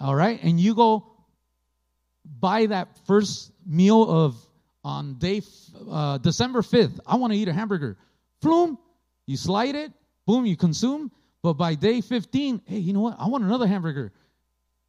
All 0.00 0.16
right? 0.16 0.42
And 0.42 0.58
you 0.58 0.74
go 0.74 1.06
buy 2.24 2.66
that 2.66 2.88
first 3.06 3.52
meal 3.64 4.02
of 4.02 4.36
on 4.82 5.14
day 5.18 5.40
uh, 5.88 6.18
December 6.18 6.60
5th. 6.60 6.98
I 7.06 7.16
want 7.16 7.32
to 7.34 7.38
eat 7.38 7.46
a 7.46 7.52
hamburger. 7.52 7.96
Boom, 8.40 8.78
you 9.26 9.36
slide 9.36 9.76
it. 9.76 9.92
Boom, 10.26 10.44
you 10.44 10.56
consume. 10.56 11.12
But 11.40 11.52
by 11.54 11.76
day 11.76 12.00
15, 12.00 12.62
hey, 12.66 12.78
you 12.78 12.92
know 12.92 13.00
what? 13.00 13.16
I 13.20 13.28
want 13.28 13.44
another 13.44 13.68
hamburger. 13.68 14.12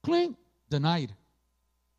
Clink, 0.04 0.36
denied. 0.72 1.14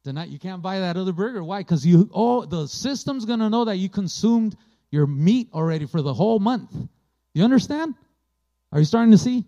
Denied. 0.07 0.31
You 0.31 0.39
can't 0.39 0.63
buy 0.63 0.79
that 0.79 0.97
other 0.97 1.13
burger. 1.13 1.43
Why? 1.43 1.61
Because 1.61 1.85
you 1.85 2.09
oh 2.13 2.47
the 2.47 2.67
system's 2.69 3.25
gonna 3.27 3.51
know 3.51 3.65
that 3.65 3.77
you 3.77 3.89
consumed 3.91 4.57
your 4.91 5.07
meat 5.07 5.49
already 5.53 5.85
for 5.87 6.01
the 6.01 6.15
whole 6.15 6.39
month. 6.39 6.71
You 7.35 7.45
understand? 7.45 7.95
Are 8.71 8.79
you 8.79 8.85
starting 8.87 9.11
to 9.11 9.19
see? 9.19 9.45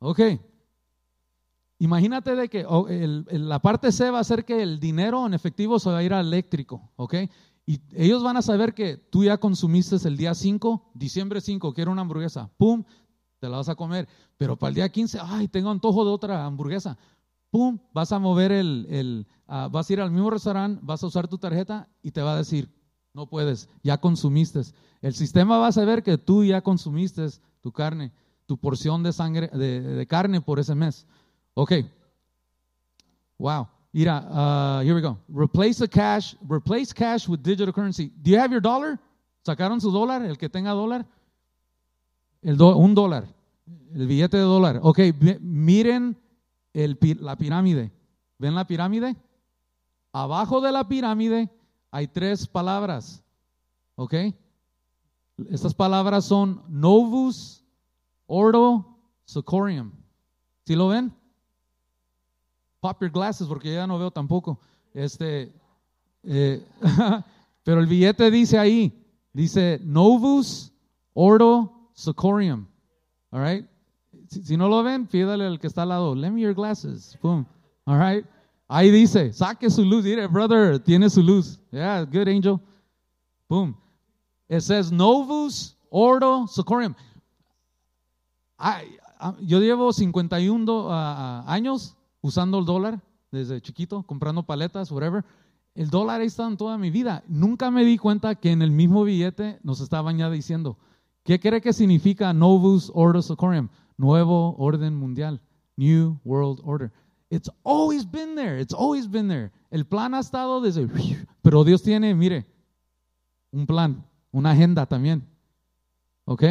Okay. 0.00 0.40
Imagínate 1.78 2.34
de 2.36 2.48
que 2.48 2.64
oh, 2.66 2.88
el- 2.88 3.26
el- 3.30 3.48
la 3.48 3.58
parte 3.60 3.92
C 3.92 4.10
va 4.10 4.20
a 4.20 4.24
ser 4.24 4.44
que 4.44 4.62
el 4.62 4.80
dinero 4.80 5.26
en 5.26 5.34
efectivo 5.34 5.78
se 5.78 5.90
va 5.90 5.98
a 5.98 6.02
ir 6.02 6.12
al 6.12 6.26
eléctrico, 6.26 6.90
¿ok? 6.96 7.14
Y 7.66 7.80
ellos 7.94 8.22
van 8.22 8.36
a 8.36 8.42
saber 8.42 8.74
que 8.74 8.96
tú 8.96 9.24
ya 9.24 9.38
consumiste 9.38 9.96
el 10.08 10.16
día 10.16 10.34
5, 10.34 10.90
diciembre 10.94 11.40
5, 11.40 11.72
quiero 11.72 11.92
una 11.92 12.02
hamburguesa, 12.02 12.50
¡pum! 12.56 12.82
Te 13.38 13.48
la 13.48 13.58
vas 13.58 13.68
a 13.68 13.74
comer. 13.74 14.08
Pero 14.36 14.56
para 14.56 14.68
el 14.70 14.74
día 14.74 14.88
15, 14.88 15.18
ay, 15.22 15.48
tengo 15.48 15.70
antojo 15.70 16.04
de 16.04 16.10
otra 16.10 16.44
hamburguesa. 16.44 16.98
¡Pum! 17.50 17.78
Vas 17.94 18.12
a 18.12 18.18
mover 18.18 18.52
el, 18.52 18.86
el 18.90 19.26
ah, 19.50 19.68
vas 19.70 19.90
a 19.90 19.92
ir 19.92 20.00
al 20.00 20.10
mismo 20.10 20.30
restaurante, 20.30 20.80
vas 20.82 21.02
a 21.02 21.06
usar 21.08 21.26
tu 21.28 21.36
tarjeta 21.36 21.88
y 22.02 22.12
te 22.12 22.22
va 22.22 22.34
a 22.34 22.36
decir, 22.38 22.68
no 23.12 23.26
puedes, 23.26 23.68
ya 23.82 23.98
consumiste. 23.98 24.60
El 25.02 25.14
sistema 25.14 25.58
va 25.58 25.66
a 25.66 25.72
saber 25.72 26.02
que 26.02 26.16
tú 26.16 26.44
ya 26.44 26.60
consumiste 26.62 27.26
tu 27.60 27.72
carne, 27.72 28.12
tu 28.46 28.56
porción 28.56 29.02
de 29.02 29.12
sangre, 29.12 29.48
de, 29.48 30.06
carne 30.06 30.40
por 30.40 30.60
ese 30.60 30.74
mes. 30.74 31.06
Ok. 31.54 31.72
Wow. 33.38 33.66
Mira, 33.92 34.20
uh, 34.30 34.82
here 34.82 34.94
we 34.94 35.00
go. 35.00 35.18
Replace 35.28 35.86
cash, 35.88 36.36
replace 36.48 36.94
cash 36.94 37.28
with 37.28 37.40
digital 37.42 37.72
currency. 37.72 38.12
Do 38.22 38.30
you 38.30 38.38
have 38.38 38.52
your 38.52 38.62
dollar? 38.62 39.00
¿Sacaron 39.44 39.80
su 39.80 39.90
dólar? 39.90 40.22
El 40.22 40.38
que 40.38 40.48
tenga 40.48 40.70
dólar. 40.70 41.04
El 42.42 42.56
do- 42.56 42.76
un 42.76 42.94
dólar. 42.94 43.26
El 43.92 44.06
billete 44.06 44.36
de 44.36 44.44
dólar. 44.44 44.78
Ok, 44.82 45.00
miren 45.40 46.16
el 46.72 46.96
la 47.20 47.36
pirámide. 47.36 47.90
¿Ven 48.38 48.54
la 48.54 48.66
pirámide? 48.66 49.16
Abajo 50.12 50.60
de 50.60 50.72
la 50.72 50.88
pirámide 50.88 51.50
hay 51.90 52.08
tres 52.08 52.46
palabras. 52.46 53.22
¿Ok? 53.96 54.14
Estas 55.50 55.74
palabras 55.74 56.24
son 56.24 56.62
Novus, 56.68 57.64
Ordo, 58.26 58.98
Socorium. 59.24 59.92
¿Sí 60.64 60.74
lo 60.74 60.88
ven? 60.88 61.12
Pop 62.80 63.00
your 63.00 63.10
glasses 63.10 63.46
porque 63.46 63.74
ya 63.74 63.86
no 63.86 63.98
veo 63.98 64.10
tampoco. 64.10 64.58
Este, 64.94 65.52
eh, 66.22 66.64
pero 67.64 67.80
el 67.80 67.86
billete 67.86 68.30
dice 68.30 68.58
ahí, 68.58 69.04
dice 69.32 69.80
Novus, 69.82 70.72
Ordo, 71.12 71.90
Socorium. 71.94 72.66
All 73.30 73.42
right? 73.42 73.66
Si, 74.28 74.56
no 74.56 74.68
lo 74.68 74.82
ven, 74.82 75.06
pídale 75.06 75.44
al 75.44 75.58
que 75.58 75.66
está 75.66 75.82
al 75.82 75.88
lado, 75.90 76.14
lend 76.14 76.34
me 76.34 76.40
your 76.40 76.54
glasses. 76.54 77.18
Boom. 77.20 77.46
All 77.84 77.98
right? 77.98 78.24
Ahí 78.72 78.92
dice, 78.92 79.32
saque 79.32 79.68
su 79.68 79.84
luz. 79.84 80.04
Brother, 80.30 80.78
tiene 80.78 81.10
su 81.10 81.20
luz. 81.24 81.58
Yeah, 81.72 82.04
good 82.04 82.28
angel. 82.28 82.60
Boom. 83.48 83.74
It 84.48 84.60
says 84.60 84.92
Novus, 84.92 85.76
Ordo, 85.90 86.46
Socorium. 86.46 86.94
Ay, 88.56 88.86
ah, 89.18 89.34
yo 89.40 89.58
llevo 89.58 89.92
51 89.92 90.64
do- 90.64 90.88
ah, 90.88 91.42
ah, 91.44 91.52
años 91.52 91.96
usando 92.20 92.60
el 92.60 92.64
dólar 92.64 93.00
desde 93.32 93.60
chiquito, 93.60 94.04
comprando 94.04 94.44
paletas, 94.44 94.92
whatever. 94.92 95.24
El 95.74 95.90
dólar 95.90 96.20
ha 96.20 96.24
estado 96.24 96.48
en 96.50 96.56
toda 96.56 96.78
mi 96.78 96.90
vida. 96.90 97.24
Nunca 97.26 97.72
me 97.72 97.84
di 97.84 97.98
cuenta 97.98 98.36
que 98.36 98.52
en 98.52 98.62
el 98.62 98.70
mismo 98.70 99.02
billete 99.02 99.58
nos 99.64 99.80
estaban 99.80 100.16
ya 100.16 100.30
diciendo, 100.30 100.78
¿qué 101.24 101.40
cree 101.40 101.60
que 101.60 101.72
significa 101.72 102.32
Novus 102.32 102.92
Ordo 102.94 103.20
Socorium? 103.20 103.68
Nuevo 103.96 104.54
orden 104.58 104.94
mundial. 104.94 105.40
New 105.76 106.20
World 106.24 106.60
Order. 106.62 106.92
It's 107.30 107.48
always 107.62 108.04
been 108.04 108.34
there. 108.34 108.60
It's 108.60 108.74
always 108.74 109.08
been 109.08 109.28
there. 109.28 109.52
El 109.70 109.86
plan 109.86 110.14
ha 110.14 110.18
estado 110.18 110.60
desde... 110.60 110.88
Pero 111.42 111.62
Dios 111.64 111.82
tiene, 111.82 112.12
mire, 112.14 112.44
un 113.52 113.66
plan, 113.66 114.04
una 114.32 114.50
agenda 114.50 114.84
también. 114.86 115.26
¿Ok? 116.24 116.42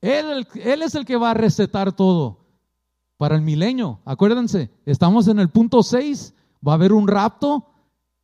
Él, 0.00 0.46
es 0.54 0.94
el 0.94 1.04
que 1.04 1.16
va 1.16 1.32
a 1.32 1.34
recetar 1.34 1.92
todo 1.92 2.46
para 3.16 3.34
el 3.34 3.42
milenio. 3.42 4.00
Acuérdense, 4.04 4.70
estamos 4.86 5.26
en 5.26 5.40
el 5.40 5.50
punto 5.50 5.82
6, 5.82 6.34
va 6.66 6.72
a 6.72 6.74
haber 6.76 6.92
un 6.92 7.08
rapto, 7.08 7.66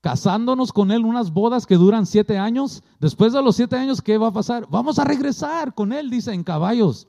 casándonos 0.01 0.73
con 0.73 0.93
Él, 0.93 1.05
unas 1.05 1.33
bodas 1.33 1.67
que 1.67 1.75
duran 1.75 2.07
siete 2.07 2.39
años. 2.39 2.85
Después 3.01 3.33
de 3.33 3.43
los 3.43 3.57
siete 3.57 3.75
años, 3.75 4.01
¿qué 4.01 4.19
va 4.19 4.29
a 4.29 4.33
pasar? 4.33 4.69
Vamos 4.71 5.01
a 5.01 5.05
regresar 5.05 5.75
con 5.75 5.93
Él, 5.93 6.11
dice, 6.11 6.33
en 6.33 6.45
caballos. 6.45 7.09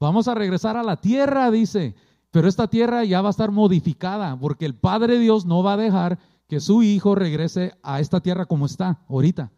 Vamos 0.00 0.28
a 0.28 0.34
regresar 0.34 0.78
a 0.78 0.82
la 0.82 0.96
tierra, 0.96 1.50
dice. 1.50 1.94
Pero 2.36 2.48
esta 2.48 2.68
tierra 2.68 3.02
ya 3.02 3.22
va 3.22 3.28
a 3.28 3.30
estar 3.30 3.50
modificada, 3.50 4.38
porque 4.38 4.66
el 4.66 4.74
Padre 4.74 5.18
Dios 5.18 5.46
no 5.46 5.62
va 5.62 5.72
a 5.72 5.76
dejar 5.78 6.18
que 6.48 6.60
su 6.60 6.82
Hijo 6.82 7.14
regrese 7.14 7.72
a 7.82 7.98
esta 7.98 8.20
tierra 8.20 8.44
como 8.44 8.66
está 8.66 9.00
ahorita. 9.08 9.50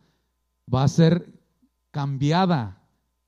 Va 0.72 0.84
a 0.84 0.88
ser 0.88 1.28
cambiada. 1.90 2.80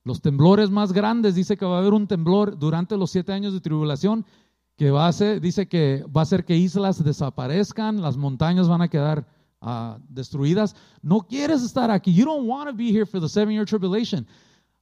Los 0.05 0.21
temblores 0.21 0.69
más 0.69 0.93
grandes, 0.93 1.35
dice 1.35 1.57
que 1.57 1.65
va 1.65 1.75
a 1.75 1.79
haber 1.79 1.91
un 1.91 2.07
temblor 2.07 2.57
durante 2.57 2.95
los 2.95 3.11
siete 3.11 3.33
años 3.33 3.51
de 3.51 3.59
tribulación, 3.59 4.25
que 4.77 4.89
va 4.89 5.09
a 5.09 5.11
ser, 5.11 5.41
dice 5.41 5.67
que 5.67 6.05
va 6.15 6.21
a 6.21 6.23
hacer 6.23 6.45
que 6.45 6.55
islas 6.55 7.03
desaparezcan, 7.03 8.01
las 8.01 8.15
montañas 8.15 8.69
van 8.69 8.81
a 8.81 8.87
quedar 8.87 9.27
ah, 9.59 9.97
destruidas. 10.07 10.77
No 11.01 11.27
quieres 11.27 11.61
estar 11.61 11.91
aquí. 11.91 12.13
You 12.13 12.23
don't 12.23 12.47
want 12.47 12.69
to 12.69 12.73
be 12.73 12.87
here 12.87 13.05
for 13.05 13.19
the 13.19 13.27
seven 13.27 13.53
year 13.53 13.65
tribulation. 13.65 14.25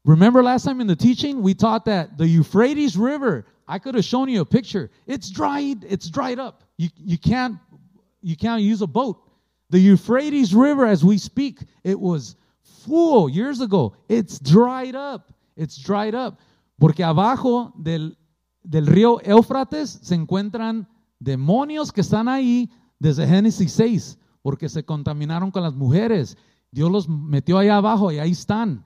Remember 0.06 0.42
last 0.42 0.64
time 0.64 0.82
in 0.82 0.88
the 0.88 0.96
teaching, 0.96 1.42
we 1.42 1.54
taught 1.54 1.86
that 1.86 2.18
the 2.18 2.28
Euphrates 2.28 2.98
River, 2.98 3.46
I 3.68 3.80
could 3.80 3.96
have 3.96 4.06
shown 4.06 4.30
you 4.30 4.42
a 4.42 4.46
picture. 4.46 4.90
It's 5.06 5.30
dried, 5.30 5.84
it's 5.88 6.10
dried 6.10 6.40
up. 6.40 6.64
You, 6.78 6.90
you 6.98 7.18
can't 7.18 7.58
you 8.22 8.36
can't 8.36 8.62
use 8.62 8.82
a 8.82 8.88
boat. 8.88 9.22
The 9.70 9.80
Euphrates 9.80 10.54
River, 10.54 10.86
as 10.86 11.04
we 11.06 11.18
speak, 11.18 11.60
it 11.84 12.00
was 12.00 12.36
full 12.64 13.30
years 13.30 13.62
ago. 13.62 13.96
It's 14.08 14.40
dried 14.40 14.96
up. 14.96 15.32
It's 15.56 15.78
dried 15.78 16.16
up. 16.16 16.40
Porque 16.80 17.04
abajo 17.04 17.74
del, 17.78 18.18
del 18.64 18.88
río 18.88 19.20
Éufrates 19.24 20.00
se 20.02 20.16
encuentran 20.16 20.88
demonios 21.20 21.92
que 21.92 22.02
están 22.02 22.28
ahí 22.28 22.70
desde 23.00 23.28
Génesis 23.28 23.72
6, 23.74 24.18
porque 24.42 24.70
se 24.70 24.84
contaminaron 24.84 25.52
con 25.52 25.64
las 25.64 25.76
mujeres. 25.76 26.38
Dios 26.72 26.92
los 26.92 27.08
metió 27.10 27.58
allá 27.58 27.78
abajo 27.78 28.12
y 28.12 28.20
ahí 28.20 28.32
están. 28.32 28.86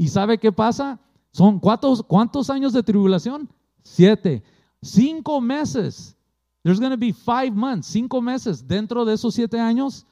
¿Y 0.00 0.08
sabe 0.08 0.38
qué 0.38 0.50
pasa? 0.50 0.98
Son 1.30 1.60
cuántos, 1.60 2.02
cuántos 2.02 2.48
años 2.48 2.72
de 2.72 2.82
tribulación? 2.82 3.50
Siete. 3.82 4.42
Cinco 4.80 5.42
meses. 5.42 6.16
There's 6.62 6.80
going 6.80 6.92
to 6.92 6.96
be 6.96 7.12
five 7.12 7.50
months, 7.50 7.88
cinco 7.88 8.22
meses 8.22 8.66
dentro 8.66 9.04
de 9.04 9.12
esos 9.12 9.34
siete 9.34 9.60
años, 9.60 10.06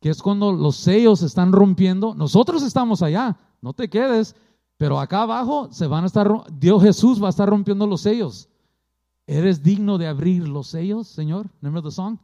que 0.00 0.08
es 0.08 0.22
cuando 0.22 0.50
los 0.50 0.76
sellos 0.76 1.20
se 1.20 1.26
están 1.26 1.52
rompiendo. 1.52 2.14
Nosotros 2.14 2.62
estamos 2.62 3.02
allá, 3.02 3.36
no 3.60 3.74
te 3.74 3.90
quedes, 3.90 4.34
pero 4.78 4.98
acá 4.98 5.20
abajo 5.20 5.68
se 5.70 5.86
van 5.88 6.04
a 6.04 6.06
estar, 6.06 6.26
Dios 6.50 6.82
Jesús 6.82 7.22
va 7.22 7.26
a 7.26 7.30
estar 7.30 7.46
rompiendo 7.46 7.86
los 7.86 8.00
sellos. 8.00 8.48
¿Eres 9.26 9.62
digno 9.62 9.98
de 9.98 10.06
abrir 10.06 10.48
los 10.48 10.68
sellos, 10.68 11.06
Señor? 11.06 11.50
Remember 11.60 11.82
the 11.82 11.94
song? 11.94 12.16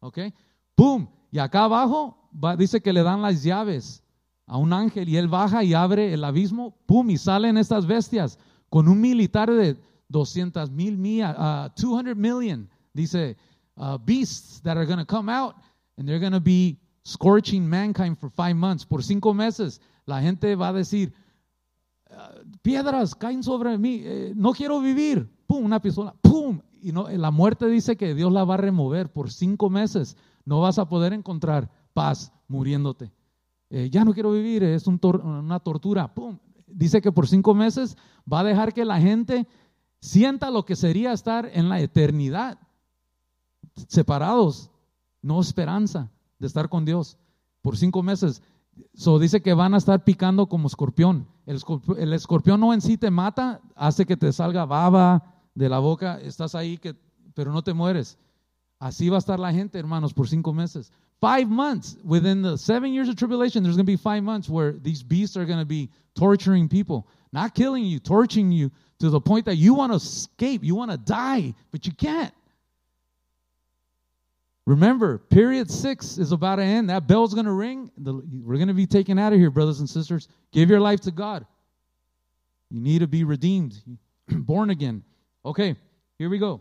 Okay. 0.00 0.34
Boom. 0.76 1.08
Y 1.30 1.38
acá 1.38 1.64
abajo 1.64 2.28
va, 2.32 2.56
dice 2.56 2.82
que 2.82 2.92
le 2.92 3.02
dan 3.02 3.22
las 3.22 3.42
llaves 3.42 4.02
a 4.48 4.56
un 4.56 4.72
ángel 4.72 5.08
y 5.08 5.16
él 5.16 5.28
baja 5.28 5.62
y 5.62 5.74
abre 5.74 6.12
el 6.12 6.24
abismo, 6.24 6.74
pum, 6.86 7.10
y 7.10 7.18
salen 7.18 7.58
estas 7.58 7.86
bestias 7.86 8.38
con 8.70 8.88
un 8.88 9.00
militar 9.00 9.50
de 9.50 9.76
200 10.08 10.70
mil 10.70 10.96
millas, 10.96 11.36
uh, 11.38 11.70
200 11.76 12.16
million, 12.16 12.68
dice, 12.94 13.36
uh, 13.76 13.98
beasts 13.98 14.60
that 14.62 14.76
are 14.76 14.86
going 14.86 14.98
to 14.98 15.06
come 15.06 15.30
out 15.30 15.54
and 15.96 16.08
they're 16.08 16.18
going 16.18 16.32
to 16.32 16.40
be 16.40 16.78
scorching 17.04 17.68
mankind 17.68 18.16
for 18.18 18.30
five 18.30 18.54
months. 18.54 18.84
Por 18.86 19.02
cinco 19.02 19.34
meses, 19.34 19.80
la 20.06 20.20
gente 20.22 20.54
va 20.56 20.68
a 20.68 20.72
decir, 20.72 21.12
uh, 22.10 22.42
piedras 22.62 23.14
caen 23.14 23.42
sobre 23.42 23.76
mí, 23.76 24.00
eh, 24.02 24.32
no 24.34 24.52
quiero 24.52 24.80
vivir. 24.80 25.28
Pum, 25.46 25.64
una 25.64 25.80
pistola, 25.80 26.14
pum. 26.22 26.60
Y 26.80 26.92
la 26.92 27.30
muerte 27.32 27.66
dice 27.66 27.96
que 27.96 28.14
Dios 28.14 28.32
la 28.32 28.44
va 28.44 28.54
a 28.54 28.58
remover 28.58 29.12
por 29.12 29.32
cinco 29.32 29.68
meses. 29.68 30.16
No 30.44 30.60
vas 30.60 30.78
a 30.78 30.88
poder 30.88 31.12
encontrar 31.12 31.68
paz 31.92 32.32
muriéndote. 32.46 33.10
Eh, 33.70 33.90
ya 33.90 34.04
no 34.04 34.14
quiero 34.14 34.32
vivir, 34.32 34.62
es 34.62 34.86
una 34.86 35.60
tortura. 35.60 36.12
¡Pum! 36.14 36.38
Dice 36.66 37.00
que 37.00 37.12
por 37.12 37.28
cinco 37.28 37.54
meses 37.54 37.96
va 38.30 38.40
a 38.40 38.44
dejar 38.44 38.72
que 38.72 38.84
la 38.84 39.00
gente 39.00 39.46
sienta 40.00 40.50
lo 40.50 40.64
que 40.64 40.76
sería 40.76 41.12
estar 41.12 41.50
en 41.52 41.68
la 41.68 41.80
eternidad, 41.80 42.58
separados, 43.88 44.70
no 45.22 45.40
esperanza 45.40 46.10
de 46.38 46.46
estar 46.46 46.68
con 46.68 46.84
Dios. 46.84 47.18
Por 47.62 47.76
cinco 47.76 48.02
meses. 48.02 48.42
So, 48.94 49.18
dice 49.18 49.42
que 49.42 49.54
van 49.54 49.74
a 49.74 49.78
estar 49.78 50.04
picando 50.04 50.48
como 50.48 50.68
escorpión. 50.68 51.26
El, 51.46 51.56
escorpión. 51.56 51.98
el 51.98 52.12
escorpión 52.12 52.60
no 52.60 52.72
en 52.72 52.80
sí 52.80 52.96
te 52.96 53.10
mata, 53.10 53.60
hace 53.74 54.06
que 54.06 54.16
te 54.16 54.32
salga 54.32 54.64
baba 54.64 55.34
de 55.54 55.68
la 55.68 55.80
boca, 55.80 56.20
estás 56.20 56.54
ahí, 56.54 56.78
que, 56.78 56.94
pero 57.34 57.52
no 57.52 57.62
te 57.62 57.74
mueres. 57.74 58.18
Así 58.78 59.08
va 59.08 59.16
a 59.16 59.18
estar 59.18 59.40
la 59.40 59.52
gente, 59.52 59.78
hermanos, 59.78 60.14
por 60.14 60.28
cinco 60.28 60.52
meses. 60.52 60.92
Five 61.20 61.48
months, 61.48 61.96
within 62.04 62.42
the 62.42 62.56
seven 62.56 62.92
years 62.92 63.08
of 63.08 63.16
tribulation, 63.16 63.62
there's 63.62 63.76
going 63.76 63.86
to 63.86 63.92
be 63.92 63.96
five 63.96 64.22
months 64.22 64.48
where 64.48 64.72
these 64.72 65.02
beasts 65.02 65.36
are 65.36 65.44
going 65.44 65.58
to 65.58 65.64
be 65.64 65.90
torturing 66.14 66.68
people, 66.68 67.08
not 67.32 67.54
killing 67.54 67.84
you, 67.84 67.98
torturing 67.98 68.52
you 68.52 68.70
to 69.00 69.10
the 69.10 69.20
point 69.20 69.44
that 69.46 69.56
you 69.56 69.74
want 69.74 69.92
to 69.92 69.96
escape, 69.96 70.62
you 70.62 70.74
want 70.74 70.90
to 70.92 70.96
die, 70.96 71.54
but 71.72 71.86
you 71.86 71.92
can't. 71.92 72.32
Remember, 74.64 75.18
period 75.18 75.70
six 75.70 76.18
is 76.18 76.30
about 76.30 76.56
to 76.56 76.62
end. 76.62 76.90
That 76.90 77.06
bell's 77.08 77.32
going 77.32 77.46
to 77.46 77.52
ring. 77.52 77.90
we're 77.96 78.56
going 78.56 78.68
to 78.68 78.74
be 78.74 78.86
taken 78.86 79.18
out 79.18 79.32
of 79.32 79.38
here, 79.38 79.50
brothers 79.50 79.80
and 79.80 79.88
sisters. 79.88 80.28
Give 80.52 80.68
your 80.68 80.80
life 80.80 81.00
to 81.00 81.10
God. 81.10 81.46
You 82.70 82.80
need 82.80 82.98
to 82.98 83.06
be 83.06 83.24
redeemed, 83.24 83.80
born 84.28 84.70
again. 84.70 85.02
Okay, 85.44 85.74
here 86.18 86.28
we 86.28 86.38
go. 86.38 86.60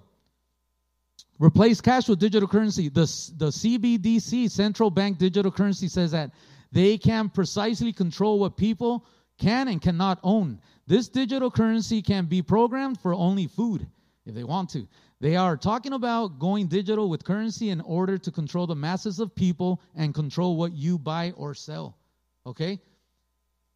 Replace 1.40 1.82
cash 1.82 2.08
with 2.08 2.20
digital 2.20 2.48
currency. 2.48 2.90
The, 2.90 3.06
the 3.38 3.48
CBDC, 3.48 4.50
central 4.50 4.90
bank 4.90 5.18
digital 5.20 5.52
currency, 5.52 5.88
says 5.88 6.12
that 6.12 6.32
they 6.72 6.98
can 6.98 7.30
precisely 7.30 7.94
control 7.94 8.40
what 8.40 8.58
people 8.58 9.06
can 9.38 9.68
and 9.68 9.82
cannot 9.82 10.20
own. 10.24 10.60
This 10.88 11.08
digital 11.08 11.52
currency 11.52 12.02
can 12.02 12.26
be 12.26 12.42
programmed 12.42 13.00
for 13.00 13.14
only 13.14 13.48
food 13.48 13.86
if 14.26 14.34
they 14.34 14.44
want 14.44 14.70
to. 14.72 14.88
They 15.20 15.36
are 15.36 15.58
talking 15.58 15.94
about 15.94 16.40
going 16.40 16.68
digital 16.68 17.10
with 17.10 17.24
currency 17.24 17.70
in 17.70 17.82
order 17.82 18.18
to 18.18 18.32
control 18.32 18.68
the 18.68 18.76
masses 18.76 19.20
of 19.20 19.34
people 19.36 19.82
and 19.96 20.14
control 20.14 20.58
what 20.58 20.74
you 20.74 20.98
buy 20.98 21.34
or 21.36 21.54
sell. 21.54 21.98
Okay? 22.46 22.80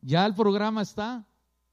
Ya 0.03 0.25
el 0.25 0.33
programa 0.33 0.81
está 0.81 1.23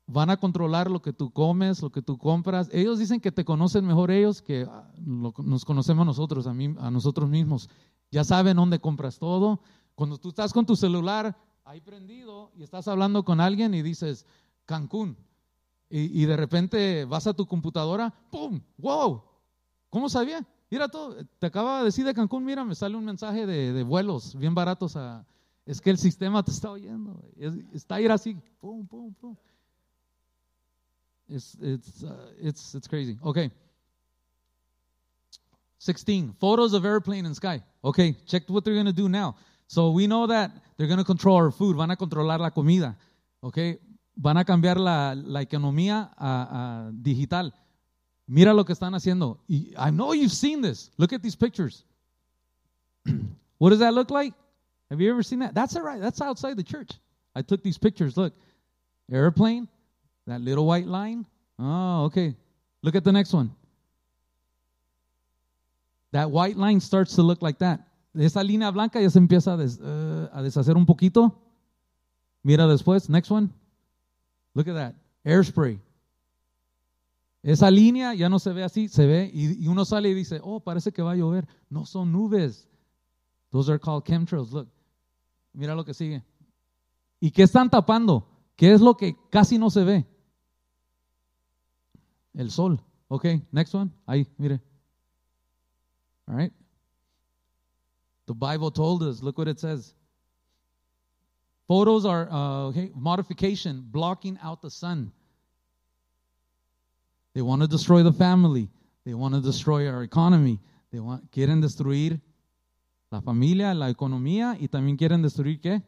van 0.08 0.30
a 0.30 0.38
controlar 0.38 0.90
lo 0.90 1.02
que 1.02 1.12
tú 1.12 1.30
comes, 1.30 1.82
lo 1.82 1.90
que 1.90 2.02
tú 2.02 2.16
compras. 2.18 2.68
Ellos 2.72 2.98
dicen 2.98 3.20
que 3.20 3.30
te 3.30 3.44
conocen 3.44 3.86
mejor 3.86 4.10
ellos 4.10 4.42
que 4.42 4.66
ah, 4.68 4.90
nos 4.96 5.64
conocemos 5.64 6.04
nosotros, 6.06 6.46
a, 6.46 6.54
mí, 6.54 6.74
a 6.78 6.90
nosotros 6.90 7.28
mismos. 7.28 7.68
Ya 8.10 8.24
saben 8.24 8.56
dónde 8.56 8.80
compras 8.80 9.18
todo. 9.18 9.60
Cuando 9.94 10.16
tú 10.18 10.30
estás 10.30 10.52
con 10.52 10.64
tu 10.64 10.76
celular 10.76 11.36
ahí 11.64 11.82
prendido 11.82 12.50
y 12.56 12.62
estás 12.62 12.88
hablando 12.88 13.24
con 13.24 13.40
alguien 13.40 13.74
y 13.74 13.82
dices 13.82 14.24
Cancún 14.64 15.16
y, 15.90 16.26
de 16.26 16.36
repente 16.36 17.06
vas 17.06 17.26
a 17.26 17.32
tu 17.32 17.46
computadora, 17.46 18.12
¡pum! 18.30 18.60
¡Wow! 18.76 19.22
¿Cómo 19.88 20.10
sabía? 20.10 20.46
Mira 20.70 20.88
todo, 20.88 21.16
te 21.38 21.46
acaba 21.46 21.78
de 21.78 21.86
decir 21.86 22.04
de 22.04 22.12
Cancún, 22.12 22.44
mira, 22.44 22.62
me 22.62 22.74
sale 22.74 22.94
un 22.94 23.06
mensaje 23.06 23.46
de, 23.46 23.82
vuelos 23.82 24.34
bien 24.34 24.54
baratos. 24.54 24.98
Es 25.64 25.80
que 25.80 25.88
el 25.88 25.96
sistema 25.96 26.42
te 26.42 26.50
está 26.50 26.70
oyendo. 26.70 27.22
está 27.72 27.96
ahí 27.96 28.06
así, 28.06 28.36
¡pum, 28.60 28.86
pum, 28.86 29.14
pum! 29.14 29.34
It's 31.28 31.56
it's 31.60 32.02
uh, 32.02 32.14
it's 32.40 32.74
it's 32.74 32.86
crazy. 32.86 33.18
Okay. 33.24 33.50
16 35.78 36.34
photos 36.40 36.74
of 36.74 36.84
airplane 36.84 37.24
and 37.24 37.36
sky. 37.36 37.62
Okay, 37.84 38.16
check 38.26 38.42
what 38.48 38.64
they're 38.64 38.74
going 38.74 38.86
to 38.86 38.92
do 38.92 39.08
now. 39.08 39.36
So 39.68 39.90
we 39.90 40.06
know 40.06 40.26
that 40.26 40.50
they're 40.76 40.88
going 40.88 40.98
to 40.98 41.04
control 41.04 41.36
our 41.36 41.50
food, 41.50 41.76
van 41.76 41.90
a 41.90 41.96
controlar 41.96 42.38
la 42.38 42.50
comida. 42.50 42.96
Okay? 43.44 43.78
Van 44.16 44.36
a 44.36 44.44
cambiar 44.44 44.76
la, 44.76 45.14
la 45.16 45.40
economía 45.40 46.10
a, 46.18 46.26
a 46.26 46.92
digital. 46.92 47.52
Mira 48.26 48.52
lo 48.52 48.64
que 48.64 48.74
están 48.74 48.94
haciendo. 48.94 49.38
I 49.78 49.90
know 49.90 50.12
you've 50.12 50.32
seen 50.32 50.60
this. 50.60 50.90
Look 50.98 51.12
at 51.12 51.22
these 51.22 51.36
pictures. 51.36 51.84
what 53.58 53.70
does 53.70 53.78
that 53.78 53.94
look 53.94 54.10
like? 54.10 54.34
Have 54.90 55.00
you 55.00 55.10
ever 55.10 55.22
seen 55.22 55.38
that? 55.40 55.54
That's 55.54 55.76
all 55.76 55.82
right. 55.82 56.00
That's 56.00 56.20
outside 56.20 56.56
the 56.56 56.64
church. 56.64 56.90
I 57.34 57.42
took 57.42 57.62
these 57.62 57.78
pictures. 57.78 58.16
Look, 58.16 58.34
airplane, 59.12 59.68
that 60.28 60.40
little 60.40 60.66
white 60.66 60.86
line? 60.86 61.26
Oh, 61.58 62.04
okay. 62.04 62.36
Look 62.82 62.94
at 62.94 63.04
the 63.04 63.12
next 63.12 63.32
one. 63.32 63.50
That 66.12 66.30
white 66.30 66.56
line 66.56 66.80
starts 66.80 67.14
to 67.16 67.22
look 67.22 67.42
like 67.42 67.58
that. 67.58 67.80
Esa 68.14 68.42
línea 68.42 68.72
blanca 68.72 69.00
ya 69.00 69.10
se 69.10 69.18
empieza 69.18 69.54
a, 69.54 69.56
des, 69.56 69.78
uh, 69.78 70.42
deshacer 70.42 70.76
un 70.76 70.86
poquito. 70.86 71.34
Mira 72.42 72.66
después, 72.66 73.08
next 73.08 73.30
one. 73.30 73.50
Look 74.54 74.68
at 74.68 74.74
that. 74.74 74.94
Airspray. 75.24 75.78
Esa 77.42 77.70
línea 77.70 78.14
ya 78.14 78.28
no 78.28 78.38
se 78.38 78.52
ve 78.52 78.64
así, 78.64 78.88
se 78.88 79.06
ve 79.06 79.30
y, 79.32 79.64
y, 79.64 79.68
uno 79.68 79.84
sale 79.84 80.08
y 80.08 80.14
dice, 80.14 80.40
oh, 80.42 80.60
parece 80.60 80.92
que 80.92 81.02
va 81.02 81.12
a 81.12 81.16
llover. 81.16 81.46
No 81.70 81.84
son 81.84 82.10
nubes. 82.10 82.66
Those 83.50 83.70
are 83.70 83.78
called 83.78 84.04
chemtrails. 84.04 84.52
Look. 84.52 84.68
Mira 85.52 85.74
lo 85.74 85.84
que 85.84 85.94
sigue. 85.94 86.22
¿Y 87.20 87.30
qué 87.30 87.42
están 87.42 87.70
tapando? 87.70 88.26
¿Qué 88.56 88.72
es 88.72 88.80
lo 88.80 88.96
que 88.96 89.16
casi 89.30 89.58
no 89.58 89.70
se 89.70 89.84
ve? 89.84 90.06
El 92.38 92.50
sol. 92.50 92.78
Okay, 93.10 93.42
next 93.52 93.74
one. 93.74 93.90
Ahí, 94.08 94.26
mire. 94.38 94.60
All 96.28 96.36
right. 96.36 96.52
The 98.26 98.34
Bible 98.34 98.70
told 98.70 99.02
us, 99.02 99.22
look 99.22 99.38
what 99.38 99.48
it 99.48 99.58
says. 99.58 99.94
Photos 101.66 102.06
are 102.06 102.28
uh, 102.30 102.68
okay, 102.68 102.90
modification, 102.94 103.84
blocking 103.90 104.38
out 104.42 104.62
the 104.62 104.70
sun. 104.70 105.10
They 107.34 107.42
want 107.42 107.62
to 107.62 107.68
destroy 107.68 108.02
the 108.02 108.12
family. 108.12 108.68
They 109.04 109.14
want 109.14 109.34
to 109.34 109.40
destroy 109.40 109.88
our 109.88 110.02
economy. 110.02 110.60
They 110.92 111.00
want, 111.00 111.30
quieren 111.32 111.60
destruir 111.60 112.20
la 113.10 113.20
familia, 113.20 113.74
la 113.74 113.90
economía 113.90 114.56
y 114.60 114.68
también 114.68 114.96
quieren 114.96 115.22
destruir 115.22 115.60
qué? 115.60 115.82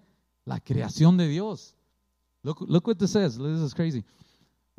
La 0.47 0.59
creación 0.61 1.17
de 1.17 1.29
Dios. 1.29 1.75
Look, 2.43 2.61
look 2.63 2.87
what 2.87 2.99
this 2.99 3.13
says. 3.13 3.37
This 3.37 3.61
is 3.61 3.75
crazy. 3.75 4.05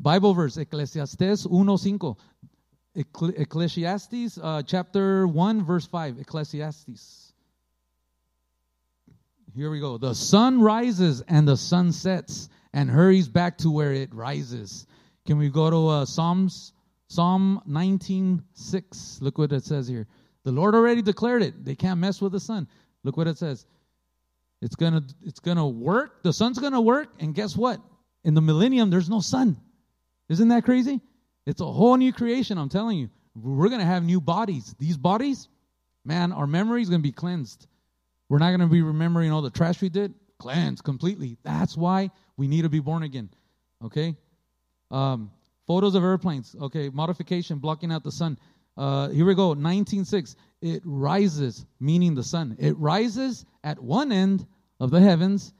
Bible 0.00 0.34
verse, 0.34 0.56
Ecclesiastes 0.56 1.46
1.5. 1.46 2.16
Ecclesiastes 2.94 4.38
uh, 4.42 4.62
chapter 4.66 5.26
1, 5.26 5.64
verse 5.64 5.86
5. 5.86 6.18
Ecclesiastes. 6.18 7.32
Here 9.54 9.70
we 9.70 9.80
go. 9.80 9.98
The 9.98 10.14
sun 10.14 10.60
rises 10.60 11.22
and 11.28 11.46
the 11.46 11.56
sun 11.56 11.92
sets 11.92 12.48
and 12.72 12.90
hurries 12.90 13.28
back 13.28 13.58
to 13.58 13.70
where 13.70 13.92
it 13.92 14.14
rises. 14.14 14.86
Can 15.26 15.38
we 15.38 15.50
go 15.50 15.70
to 15.70 15.88
uh, 15.88 16.04
Psalms? 16.06 16.72
Psalm 17.08 17.60
19.6. 17.68 19.20
Look 19.20 19.36
what 19.36 19.52
it 19.52 19.64
says 19.64 19.86
here. 19.86 20.06
The 20.44 20.52
Lord 20.52 20.74
already 20.74 21.02
declared 21.02 21.42
it. 21.42 21.64
They 21.64 21.74
can't 21.74 22.00
mess 22.00 22.20
with 22.20 22.32
the 22.32 22.40
sun. 22.40 22.66
Look 23.04 23.16
what 23.16 23.28
it 23.28 23.36
says. 23.36 23.66
It's 24.62 24.76
gonna 24.76 25.02
it's 25.22 25.40
gonna 25.40 25.68
work. 25.68 26.22
The 26.22 26.32
sun's 26.32 26.58
gonna 26.58 26.80
work, 26.80 27.08
and 27.18 27.34
guess 27.34 27.56
what? 27.56 27.80
In 28.24 28.34
the 28.34 28.40
millennium, 28.40 28.90
there's 28.90 29.10
no 29.10 29.20
sun. 29.20 29.56
Isn't 30.32 30.48
that 30.48 30.64
crazy? 30.64 31.00
It's 31.44 31.60
a 31.60 31.66
whole 31.66 31.96
new 31.96 32.12
creation, 32.12 32.56
I'm 32.56 32.70
telling 32.70 32.98
you. 32.98 33.10
We're 33.34 33.68
going 33.68 33.80
to 33.80 33.86
have 33.86 34.02
new 34.02 34.20
bodies. 34.20 34.74
These 34.78 34.96
bodies, 34.96 35.48
man, 36.06 36.32
our 36.32 36.46
memory 36.46 36.80
is 36.80 36.88
going 36.88 37.00
to 37.02 37.06
be 37.06 37.12
cleansed. 37.12 37.66
We're 38.30 38.38
not 38.38 38.48
going 38.48 38.60
to 38.60 38.66
be 38.66 38.80
remembering 38.80 39.30
all 39.30 39.42
the 39.42 39.50
trash 39.50 39.82
we 39.82 39.90
did. 39.90 40.14
Cleansed 40.38 40.84
completely. 40.84 41.36
That's 41.42 41.76
why 41.76 42.10
we 42.38 42.48
need 42.48 42.62
to 42.62 42.70
be 42.70 42.80
born 42.80 43.02
again. 43.02 43.28
Okay? 43.84 44.16
Um, 44.90 45.30
photos 45.66 45.94
of 45.94 46.02
airplanes. 46.02 46.56
Okay, 46.58 46.88
modification, 46.88 47.58
blocking 47.58 47.92
out 47.92 48.02
the 48.02 48.12
sun. 48.12 48.38
Uh, 48.74 49.10
here 49.10 49.26
we 49.26 49.34
go. 49.34 49.54
19.6. 49.54 50.34
It 50.62 50.80
rises, 50.86 51.66
meaning 51.78 52.14
the 52.14 52.24
sun. 52.24 52.56
It 52.58 52.78
rises 52.78 53.44
at 53.62 53.78
one 53.78 54.12
end 54.12 54.46
of 54.80 54.90
the 54.90 55.00
heavens 55.00 55.52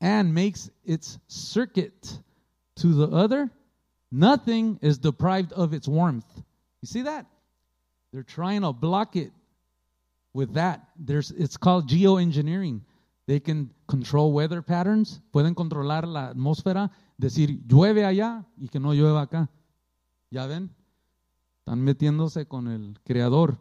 and 0.00 0.32
makes 0.32 0.70
its 0.84 1.18
circuit 1.26 2.18
to 2.76 2.94
the 2.94 3.08
other 3.08 3.50
Nothing 4.10 4.78
is 4.82 4.98
deprived 4.98 5.52
of 5.52 5.72
its 5.72 5.88
warmth. 5.88 6.26
You 6.80 6.86
see 6.86 7.02
that? 7.02 7.26
They're 8.12 8.22
trying 8.22 8.62
to 8.62 8.72
block 8.72 9.16
it. 9.16 9.32
with 10.36 10.52
that. 10.52 10.86
There's, 10.96 11.30
it's 11.30 11.56
called 11.56 11.88
geoengineering. 11.88 12.82
They 13.26 13.40
can 13.40 13.70
control 13.88 14.32
weather 14.32 14.62
patterns, 14.62 15.20
pueden 15.32 15.54
controlar 15.54 16.06
la 16.06 16.28
atmósfera, 16.28 16.92
decir 17.16 17.66
llueve 17.66 18.04
allá 18.04 18.44
y 18.60 18.68
que 18.68 18.78
no 18.78 18.92
llueva 18.92 19.22
acá. 19.22 19.48
¿Ya 20.30 20.46
ven? 20.46 20.70
Están 21.60 21.80
metiéndose 21.80 22.46
con 22.46 22.68
el 22.68 23.00
creador. 23.02 23.58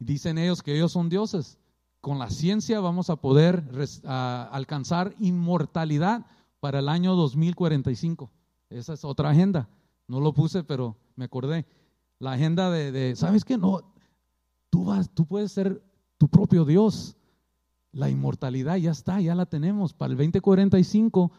Dicen 0.00 0.38
ellos 0.38 0.62
que 0.62 0.74
ellos 0.74 0.92
son 0.92 1.08
dioses. 1.08 1.56
Con 2.00 2.18
la 2.18 2.30
ciencia 2.30 2.80
vamos 2.80 3.10
a 3.10 3.16
poder 3.16 3.62
alcanzar 4.04 5.14
inmortalidad 5.20 6.26
para 6.60 6.80
el 6.80 6.88
año 6.88 7.14
2045. 7.14 8.30
Esa 8.70 8.92
es 8.92 9.04
otra 9.04 9.30
agenda. 9.30 9.68
No 10.08 10.20
lo 10.20 10.32
puse, 10.32 10.64
pero 10.64 10.96
me 11.14 11.26
acordé. 11.26 11.66
La 12.18 12.32
agenda 12.32 12.70
de, 12.70 12.90
de 12.90 13.14
¿sabes 13.14 13.44
qué? 13.44 13.56
No, 13.56 13.80
tú 14.70 14.86
vas, 14.86 15.10
tú 15.10 15.26
puedes 15.26 15.52
ser 15.52 15.82
tu 16.16 16.28
propio 16.28 16.64
Dios. 16.64 17.16
La 17.92 18.10
inmortalidad 18.10 18.76
ya 18.76 18.90
está, 18.90 19.20
ya 19.20 19.34
la 19.34 19.46
tenemos. 19.46 19.92
Para 19.92 20.12
el 20.12 20.18
2045, 20.18 21.30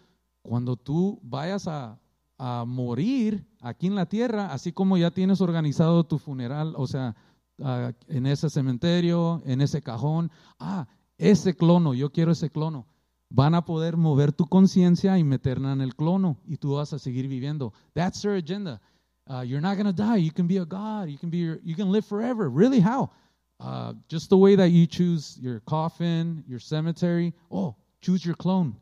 cuando 0.42 0.78
tú 0.78 1.20
vayas 1.22 1.68
a, 1.68 2.00
a 2.38 2.64
morir 2.66 3.46
aquí 3.60 3.88
en 3.88 3.96
la 3.96 4.08
tierra, 4.08 4.54
así 4.54 4.72
como 4.72 4.98
ya 4.98 5.12
tienes 5.12 5.42
organizado 5.42 6.06
tu 6.06 6.18
funeral, 6.18 6.74
o 6.78 6.88
sea, 6.88 7.16
uh, 7.58 7.92
en 8.08 8.26
ese 8.26 8.50
cementerio, 8.50 9.42
en 9.46 9.62
ese 9.62 9.82
cajón, 9.82 10.32
ah, 10.58 10.88
ese 11.18 11.56
clono, 11.56 11.94
yo 11.94 12.12
quiero 12.12 12.32
ese 12.32 12.50
clono. 12.50 12.88
Van 13.32 13.54
a 13.54 13.64
poder 13.64 13.96
mover 13.96 14.32
tu 14.32 14.48
conciencia 14.48 15.18
y 15.18 15.24
meterla 15.24 15.72
en 15.72 15.82
el 15.82 15.96
clono 15.96 16.38
y 16.48 16.58
tú 16.58 16.76
vas 16.76 16.94
a 16.94 17.00
seguir 17.00 17.28
viviendo. 17.28 17.74
That's 17.94 18.22
their 18.22 18.36
agenda. 18.36 18.82
Uh, 19.30 19.42
you're 19.42 19.62
not 19.62 19.76
going 19.76 19.86
to 19.86 19.94
die. 19.94 20.18
You 20.18 20.32
can 20.32 20.48
be 20.48 20.58
a 20.58 20.66
God. 20.66 21.10
You 21.10 21.20
can 21.20 21.30
be 21.30 21.38
your, 21.38 21.60
you 21.64 21.76
can 21.76 21.92
live 21.92 22.06
forever. 22.06 22.50
Really? 22.50 22.80
How? 22.80 23.12
Uh, 23.60 23.94
just 24.08 24.30
the 24.32 24.38
way 24.38 24.56
that 24.56 24.70
you 24.70 24.88
choose 24.88 25.38
your 25.40 25.60
coffin, 25.62 26.44
your 26.48 26.60
cemetery. 26.60 27.34
Oh, 27.52 27.76
choose 28.02 28.26
your 28.26 28.36
clone. 28.36 28.76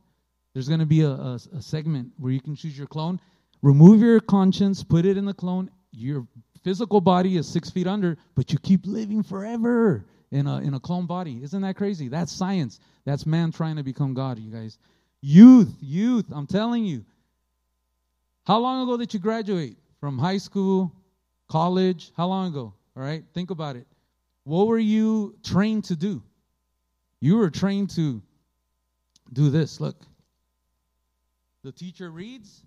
There's 0.53 0.69
going 0.69 0.79
to 0.79 0.85
be 0.85 1.01
a, 1.01 1.09
a, 1.09 1.39
a 1.53 1.61
segment 1.61 2.13
where 2.17 2.31
you 2.31 2.39
can 2.39 2.55
choose 2.55 2.77
your 2.77 2.87
clone. 2.87 3.19
Remove 3.61 4.01
your 4.01 4.21
conscience, 4.21 4.81
put 4.81 5.05
it 5.05 5.17
in 5.17 5.25
the 5.25 5.33
clone. 5.33 5.69
Your 5.91 6.25
physical 6.63 7.01
body 7.01 7.35
is 7.35 7.47
six 7.47 7.69
feet 7.69 7.87
under, 7.87 8.17
but 8.35 8.53
you 8.53 8.59
keep 8.59 8.85
living 8.85 9.23
forever 9.23 10.05
in 10.31 10.47
a, 10.47 10.57
in 10.59 10.73
a 10.73 10.79
clone 10.79 11.05
body. 11.05 11.41
Isn't 11.43 11.61
that 11.61 11.75
crazy? 11.75 12.07
That's 12.07 12.31
science. 12.31 12.79
That's 13.05 13.25
man 13.25 13.51
trying 13.51 13.77
to 13.77 13.83
become 13.83 14.13
God, 14.13 14.39
you 14.39 14.51
guys. 14.51 14.77
Youth, 15.21 15.73
youth, 15.81 16.25
I'm 16.31 16.47
telling 16.47 16.85
you. 16.85 17.05
How 18.45 18.59
long 18.59 18.83
ago 18.83 18.97
did 18.97 19.13
you 19.13 19.19
graduate 19.19 19.77
from 19.99 20.17
high 20.17 20.37
school, 20.37 20.93
college? 21.49 22.11
How 22.15 22.27
long 22.27 22.47
ago? 22.47 22.73
All 22.95 23.03
right, 23.03 23.23
think 23.33 23.51
about 23.51 23.75
it. 23.75 23.87
What 24.43 24.67
were 24.67 24.79
you 24.79 25.35
trained 25.43 25.85
to 25.85 25.95
do? 25.95 26.23
You 27.19 27.37
were 27.37 27.49
trained 27.49 27.89
to 27.91 28.21
do 29.33 29.49
this. 29.49 29.79
Look. 29.81 29.97
The 31.63 31.71
teacher 31.71 32.09
reads. 32.09 32.63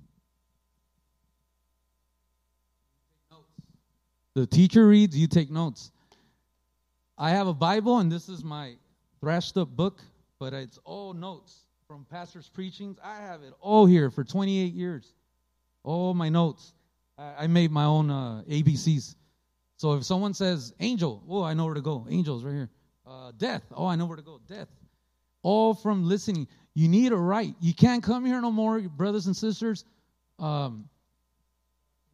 The 4.35 4.47
teacher 4.47 4.87
reads, 4.87 5.17
you 5.17 5.27
take 5.27 5.51
notes. 5.51 5.91
I 7.23 7.29
have 7.33 7.49
a 7.49 7.53
Bible, 7.53 7.99
and 7.99 8.11
this 8.11 8.31
is 8.31 8.43
my 8.43 8.77
thrashed 9.21 9.59
up 9.59 9.69
book, 9.69 10.01
but 10.39 10.55
it's 10.55 10.79
all 10.85 11.13
notes 11.13 11.67
from 11.87 12.07
pastors' 12.11 12.49
preachings. 12.49 12.97
I 13.05 13.17
have 13.17 13.43
it 13.43 13.53
all 13.61 13.85
here 13.85 14.11
for 14.11 14.25
28 14.25 14.73
years. 14.73 15.13
All 15.85 16.15
my 16.15 16.31
notes. 16.31 16.73
I, 17.19 17.45
I 17.45 17.47
made 17.47 17.73
my 17.73 17.85
own 17.85 18.11
uh, 18.11 18.43
ABCs. 18.49 19.17
So 19.77 19.93
if 19.93 20.05
someone 20.07 20.33
says 20.33 20.73
angel, 20.81 21.23
oh, 21.29 21.43
I 21.43 21.53
know 21.53 21.67
where 21.67 21.75
to 21.75 21.83
go. 21.83 22.07
Angels 22.09 22.43
right 22.43 22.55
here. 22.55 22.71
Uh, 23.07 23.33
death, 23.37 23.65
oh, 23.77 23.85
I 23.85 23.97
know 23.97 24.07
where 24.07 24.17
to 24.17 24.23
go. 24.23 24.41
Death. 24.49 24.69
All 25.43 25.75
from 25.75 26.09
listening. 26.09 26.49
You 26.73 26.89
need 26.89 27.13
a 27.13 27.17
right. 27.17 27.55
You 27.61 27.75
can't 27.75 28.03
come 28.03 28.25
here 28.25 28.41
no 28.41 28.51
more, 28.51 28.81
brothers 28.81 29.27
and 29.27 29.37
sisters. 29.37 29.85
Um, 30.39 30.89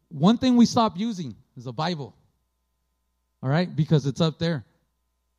one 0.09 0.37
thing 0.37 0.57
we 0.57 0.65
stop 0.65 0.97
using 0.97 1.33
is 1.55 1.63
the 1.63 1.71
Bible. 1.71 2.13
All 3.41 3.49
right, 3.49 3.73
because 3.73 4.05
it's 4.05 4.19
up 4.19 4.37
there. 4.37 4.65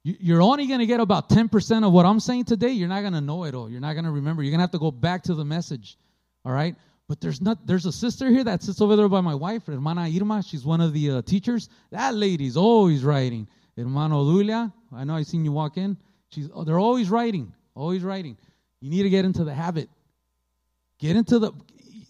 You're 0.04 0.42
only 0.42 0.66
going 0.66 0.80
to 0.80 0.86
get 0.86 1.00
about 1.00 1.28
10% 1.28 1.86
of 1.86 1.92
what 1.92 2.06
I'm 2.06 2.20
saying 2.20 2.44
today. 2.44 2.70
You're 2.70 2.88
not 2.88 3.00
going 3.00 3.12
to 3.14 3.20
know 3.20 3.44
it 3.44 3.54
all. 3.54 3.68
You're 3.68 3.80
not 3.80 3.94
going 3.94 4.04
to 4.04 4.10
remember. 4.10 4.42
You're 4.42 4.52
going 4.52 4.60
to 4.60 4.62
have 4.62 4.70
to 4.70 4.78
go 4.78 4.90
back 4.90 5.24
to 5.24 5.34
the 5.34 5.44
message. 5.44 5.98
All 6.44 6.52
right? 6.52 6.76
But 7.08 7.20
there's 7.20 7.40
not 7.40 7.66
there's 7.66 7.86
a 7.86 7.92
sister 7.92 8.28
here 8.28 8.44
that 8.44 8.62
sits 8.62 8.82
over 8.82 8.94
there 8.94 9.08
by 9.08 9.22
my 9.22 9.34
wife, 9.34 9.66
Hermana 9.66 10.10
Irma. 10.14 10.42
She's 10.42 10.64
one 10.64 10.82
of 10.82 10.92
the 10.92 11.10
uh, 11.10 11.22
teachers. 11.22 11.70
That 11.90 12.14
lady's 12.14 12.56
always 12.56 13.02
writing. 13.02 13.48
Hermano 13.76 14.22
Lulia, 14.22 14.72
I 14.92 15.04
know 15.04 15.14
I 15.14 15.22
seen 15.22 15.42
you 15.42 15.52
walk 15.52 15.78
in. 15.78 15.96
She's 16.28 16.50
oh, 16.52 16.64
they're 16.64 16.78
always 16.78 17.08
writing, 17.08 17.54
always 17.74 18.02
writing. 18.02 18.36
You 18.82 18.90
need 18.90 19.04
to 19.04 19.10
get 19.10 19.24
into 19.24 19.42
the 19.42 19.54
habit. 19.54 19.88
Get 20.98 21.16
into 21.16 21.38
the 21.38 21.52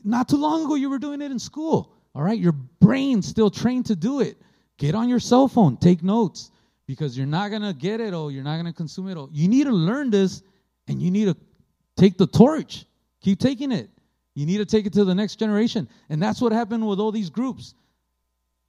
not 0.03 0.29
too 0.29 0.37
long 0.37 0.65
ago 0.65 0.75
you 0.75 0.91
were 0.91 0.99
doing 0.99 1.23
it 1.23 1.31
in 1.31 1.39
school. 1.39 1.95
All 2.13 2.23
right? 2.23 2.39
Your 2.39 2.53
brain's 2.81 3.29
still 3.29 3.51
trained 3.51 3.87
to 3.87 3.95
do 3.95 4.21
it. 4.21 4.37
Get 4.79 4.97
on 4.97 5.09
your 5.09 5.21
cell 5.21 5.47
phone, 5.47 5.77
take 5.77 6.03
notes 6.03 6.51
because 6.89 7.17
you're 7.17 7.27
not 7.27 7.51
going 7.51 7.63
to 7.63 7.75
get 7.75 8.01
it 8.01 8.15
all, 8.15 8.33
you're 8.33 8.43
not 8.43 8.55
going 8.55 8.67
to 8.67 8.73
consume 8.73 9.09
it 9.09 9.17
all. 9.17 9.29
You 9.31 9.47
need 9.47 9.65
to 9.65 9.73
learn 9.73 10.11
this 10.11 10.43
and 10.89 11.01
you 11.01 11.13
need 11.13 11.27
to 11.27 11.37
take 11.97 12.17
the 12.17 12.27
torch. 12.27 12.87
Keep 13.21 13.39
taking 13.39 13.71
it. 13.71 13.91
You 14.35 14.47
need 14.47 14.57
to 14.57 14.65
take 14.65 14.87
it 14.87 14.93
to 14.95 15.05
the 15.05 15.15
next 15.15 15.37
generation. 15.37 15.87
And 16.09 16.21
that's 16.21 16.41
what 16.41 16.51
happened 16.51 16.89
with 16.89 16.99
all 16.99 17.13
these 17.13 17.29
groups. 17.29 17.75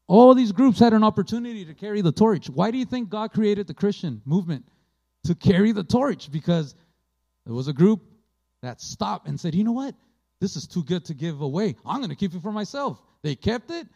All 0.07 0.36
these 0.36 0.51
groups 0.51 0.80
had 0.80 0.91
an 0.93 1.03
opportunity 1.03 1.63
to 1.63 1.74
carry 1.74 2.01
the 2.01 2.11
torch. 2.11 2.49
Why 2.49 2.72
do 2.72 2.78
you 2.78 2.86
think 2.86 3.09
God 3.09 3.32
created 3.32 3.67
the 3.67 3.74
Christian 3.74 4.22
movement? 4.26 4.67
To 5.26 5.36
carry 5.36 5.72
the 5.72 5.84
torch 5.84 6.30
because 6.32 6.76
there 7.45 7.53
was 7.53 7.67
a 7.67 7.74
group 7.74 8.01
that 8.61 8.82
stopped 8.82 9.28
and 9.28 9.39
said, 9.39 9.55
you 9.55 9.63
know 9.63 9.72
what? 9.72 9.95
This 10.41 10.55
is 10.55 10.67
too 10.67 10.84
good 10.84 11.05
to 11.05 11.13
give 11.13 11.41
away. 11.41 11.76
I'm 11.86 11.97
going 11.97 12.09
to 12.09 12.15
keep 12.15 12.34
it 12.34 12.41
for 12.41 12.51
myself. 12.51 13.01
They 13.22 13.36
kept 13.36 13.72
it, 13.72 13.88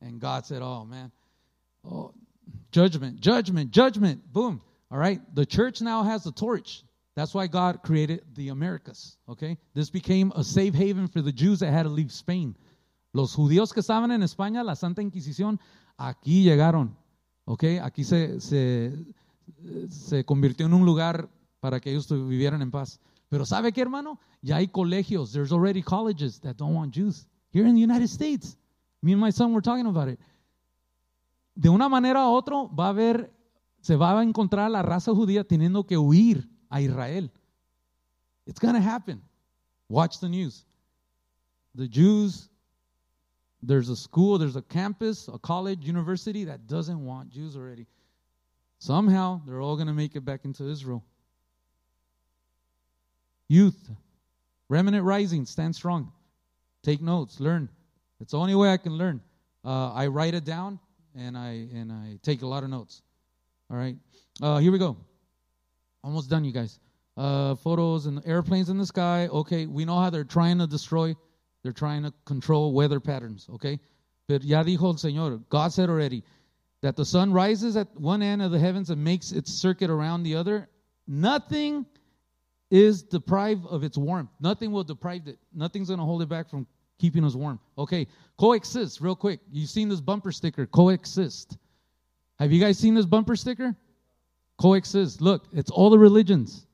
and 0.00 0.20
God 0.20 0.46
said, 0.46 0.62
oh, 0.62 0.84
man. 0.84 1.10
Oh, 1.84 2.14
judgment, 2.72 3.20
judgment, 3.20 3.70
judgment. 3.70 4.32
Boom. 4.32 4.60
All 4.90 4.98
right. 4.98 5.20
The 5.34 5.46
church 5.46 5.80
now 5.80 6.02
has 6.02 6.24
the 6.24 6.32
torch. 6.32 6.82
That's 7.16 7.34
why 7.34 7.48
God 7.48 7.82
created 7.82 8.22
the 8.34 8.48
Americas, 8.48 9.16
okay? 9.28 9.58
This 9.74 9.90
became 9.90 10.32
a 10.36 10.44
safe 10.44 10.74
haven 10.74 11.08
for 11.08 11.20
the 11.20 11.32
Jews 11.32 11.58
that 11.60 11.72
had 11.72 11.82
to 11.82 11.88
leave 11.88 12.12
Spain. 12.12 12.56
Los 13.12 13.34
judíos 13.34 13.74
que 13.74 13.82
estaban 13.82 14.12
en 14.12 14.22
España, 14.22 14.64
la 14.64 14.74
Santa 14.74 15.02
Inquisición, 15.02 15.58
aquí 15.98 16.44
llegaron, 16.44 16.96
okay? 17.46 17.78
Aquí 17.78 18.04
se, 18.04 18.40
se, 18.40 18.92
se 19.90 20.24
convirtió 20.24 20.66
en 20.66 20.74
un 20.74 20.86
lugar 20.86 21.28
para 21.60 21.80
que 21.80 21.90
ellos 21.90 22.08
vivieran 22.08 22.62
en 22.62 22.70
paz. 22.70 23.00
Pero 23.28 23.44
¿sabe 23.44 23.72
qué, 23.72 23.82
hermano? 23.82 24.20
Ya 24.40 24.56
hay 24.56 24.68
colegios. 24.68 25.32
There's 25.32 25.52
already 25.52 25.82
colleges 25.82 26.40
that 26.40 26.56
don't 26.56 26.74
want 26.74 26.94
Jews. 26.94 27.26
Here 27.52 27.66
in 27.66 27.74
the 27.74 27.82
United 27.82 28.08
States. 28.08 28.56
Me 29.02 29.12
and 29.12 29.20
my 29.20 29.30
son 29.30 29.52
were 29.52 29.62
talking 29.62 29.86
about 29.86 30.08
it. 30.08 30.18
De 31.60 31.68
una 31.68 31.90
manera 31.90 32.26
u 32.26 32.32
otra 32.32 32.56
va 32.74 32.86
a 32.86 32.88
haber, 32.88 33.30
se 33.82 33.94
va 33.94 34.18
a 34.18 34.22
encontrar 34.22 34.64
a 34.64 34.68
la 34.70 34.80
raza 34.80 35.12
judía 35.12 35.44
teniendo 35.44 35.86
que 35.86 35.98
huir 35.98 36.48
a 36.70 36.80
Israel. 36.80 37.30
It's 38.46 38.58
going 38.58 38.74
to 38.74 38.80
happen. 38.80 39.20
Watch 39.90 40.20
the 40.20 40.28
news. 40.30 40.64
The 41.74 41.86
Jews, 41.86 42.48
there's 43.62 43.90
a 43.90 43.96
school, 43.96 44.38
there's 44.38 44.56
a 44.56 44.62
campus, 44.62 45.28
a 45.28 45.38
college, 45.38 45.86
university 45.86 46.44
that 46.46 46.66
doesn't 46.66 47.04
want 47.04 47.28
Jews 47.28 47.56
already. 47.56 47.86
Somehow, 48.78 49.42
they're 49.46 49.60
all 49.60 49.76
going 49.76 49.88
to 49.88 49.92
make 49.92 50.16
it 50.16 50.24
back 50.24 50.46
into 50.46 50.64
Israel. 50.66 51.04
Youth, 53.48 53.90
remnant 54.70 55.04
rising, 55.04 55.44
stand 55.44 55.76
strong. 55.76 56.10
Take 56.82 57.02
notes, 57.02 57.38
learn. 57.38 57.68
It's 58.18 58.32
the 58.32 58.38
only 58.38 58.54
way 58.54 58.72
I 58.72 58.78
can 58.78 58.96
learn. 58.96 59.20
Uh, 59.62 59.92
I 59.92 60.06
write 60.06 60.32
it 60.32 60.46
down 60.46 60.78
and 61.14 61.36
I 61.36 61.68
and 61.74 61.92
I 61.92 62.18
take 62.22 62.42
a 62.42 62.46
lot 62.46 62.64
of 62.64 62.70
notes. 62.70 63.02
All 63.70 63.76
right, 63.76 63.96
uh, 64.42 64.58
here 64.58 64.72
we 64.72 64.78
go. 64.78 64.96
Almost 66.02 66.30
done, 66.30 66.44
you 66.44 66.52
guys. 66.52 66.78
Uh, 67.16 67.54
photos 67.56 68.06
and 68.06 68.22
airplanes 68.26 68.68
in 68.70 68.78
the 68.78 68.86
sky. 68.86 69.28
Okay, 69.28 69.66
we 69.66 69.84
know 69.84 69.98
how 69.98 70.10
they're 70.10 70.24
trying 70.24 70.58
to 70.58 70.66
destroy, 70.66 71.14
they're 71.62 71.72
trying 71.72 72.02
to 72.02 72.12
control 72.24 72.72
weather 72.72 73.00
patterns. 73.00 73.48
Okay, 73.54 73.78
but 74.28 74.42
ya 74.42 74.62
dijo 74.62 74.82
el 74.84 74.94
Señor, 74.94 75.42
God 75.48 75.72
said 75.72 75.88
already 75.88 76.22
that 76.82 76.96
the 76.96 77.04
sun 77.04 77.32
rises 77.32 77.76
at 77.76 77.88
one 77.98 78.22
end 78.22 78.42
of 78.42 78.50
the 78.50 78.58
heavens 78.58 78.90
and 78.90 79.02
makes 79.02 79.32
its 79.32 79.52
circuit 79.52 79.90
around 79.90 80.22
the 80.22 80.34
other. 80.34 80.68
Nothing 81.06 81.84
is 82.70 83.02
deprived 83.02 83.66
of 83.66 83.82
its 83.82 83.98
warmth. 83.98 84.30
Nothing 84.40 84.72
will 84.72 84.84
deprive 84.84 85.26
it. 85.26 85.38
Nothing's 85.52 85.88
going 85.88 85.98
to 85.98 86.06
hold 86.06 86.22
it 86.22 86.28
back 86.28 86.48
from 86.48 86.66
keeping 87.00 87.24
us 87.24 87.34
warm. 87.34 87.58
Okay, 87.76 88.06
coexist, 88.38 89.00
real 89.00 89.16
quick. 89.16 89.40
You've 89.50 89.70
seen 89.70 89.88
this 89.88 90.00
bumper 90.00 90.30
sticker, 90.32 90.66
coexist. 90.66 91.56
Have 92.38 92.52
you 92.52 92.60
guys 92.60 92.78
seen 92.78 92.94
this 92.94 93.06
bumper 93.06 93.36
sticker? 93.36 93.74
coexist. 94.60 95.20
Look, 95.20 95.46
it's 95.52 95.70
all 95.70 95.90
the 95.90 95.98
religions. 95.98 96.66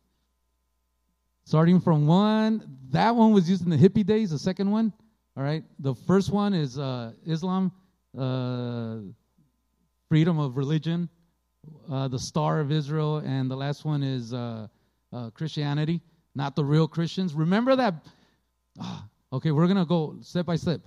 Starting 1.45 1.81
from 1.81 2.07
one, 2.07 2.79
that 2.91 3.15
one 3.15 3.33
was 3.33 3.49
used 3.49 3.63
in 3.63 3.71
the 3.71 3.77
hippie 3.77 4.05
days, 4.05 4.31
the 4.31 4.39
second 4.39 4.71
one. 4.71 4.93
All 5.37 5.45
right. 5.45 5.63
The 5.79 5.95
first 5.95 6.33
one 6.33 6.53
is 6.53 6.79
uh, 6.79 7.13
Islam, 7.25 7.71
uh, 8.19 8.99
freedom 10.09 10.39
of 10.39 10.57
religion, 10.57 11.09
uh, 11.91 12.09
the 12.09 12.19
Star 12.19 12.59
of 12.59 12.73
Israel, 12.73 13.19
and 13.19 13.51
the 13.51 13.57
last 13.57 13.85
one 13.85 14.03
is 14.03 14.35
uh, 14.35 14.67
uh, 15.13 15.31
Christianity, 15.31 16.01
not 16.35 16.57
the 16.57 16.65
real 16.65 16.89
Christians. 16.89 17.35
Remember 17.35 17.77
that. 17.77 17.95
ah, 18.81 19.07
okay, 19.33 19.51
we're 19.51 19.67
going 19.67 19.79
to 19.79 19.85
go 19.85 20.17
step 20.21 20.47
by 20.47 20.57
step. 20.57 20.81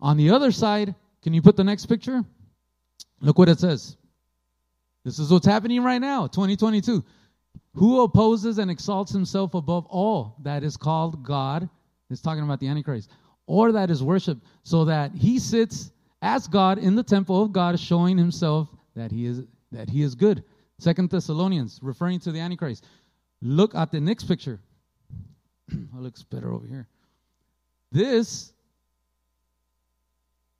On 0.00 0.16
the 0.16 0.30
other 0.30 0.52
side, 0.52 0.94
can 1.22 1.32
you 1.34 1.42
put 1.42 1.56
the 1.56 1.64
next 1.64 1.86
picture? 1.86 2.22
Look 3.20 3.38
what 3.38 3.48
it 3.48 3.58
says. 3.58 3.96
This 5.04 5.18
is 5.18 5.30
what's 5.30 5.46
happening 5.46 5.82
right 5.82 6.00
now, 6.00 6.26
2022. 6.26 7.04
Who 7.74 8.02
opposes 8.02 8.58
and 8.58 8.70
exalts 8.70 9.12
himself 9.12 9.54
above 9.54 9.86
all 9.86 10.36
that 10.42 10.62
is 10.62 10.76
called 10.76 11.22
God? 11.22 11.68
It's 12.10 12.20
talking 12.20 12.44
about 12.44 12.60
the 12.60 12.68
Antichrist, 12.68 13.10
or 13.46 13.72
that 13.72 13.90
is 13.90 14.02
worship, 14.02 14.38
so 14.62 14.84
that 14.84 15.12
he 15.12 15.38
sits 15.38 15.90
as 16.22 16.46
God 16.46 16.78
in 16.78 16.94
the 16.94 17.02
temple 17.02 17.42
of 17.42 17.52
God, 17.52 17.78
showing 17.78 18.16
himself 18.16 18.68
that 18.94 19.10
he 19.10 19.26
is 19.26 19.42
that 19.72 19.90
he 19.90 20.02
is 20.02 20.14
good. 20.14 20.44
Second 20.78 21.10
Thessalonians, 21.10 21.80
referring 21.82 22.20
to 22.20 22.32
the 22.32 22.40
Antichrist. 22.40 22.84
Look 23.42 23.74
at 23.74 23.90
the 23.90 24.00
next 24.00 24.24
picture. 24.24 24.60
it 25.72 25.94
looks 25.94 26.22
better 26.22 26.52
over 26.52 26.66
here. 26.66 26.88
This 27.94 28.52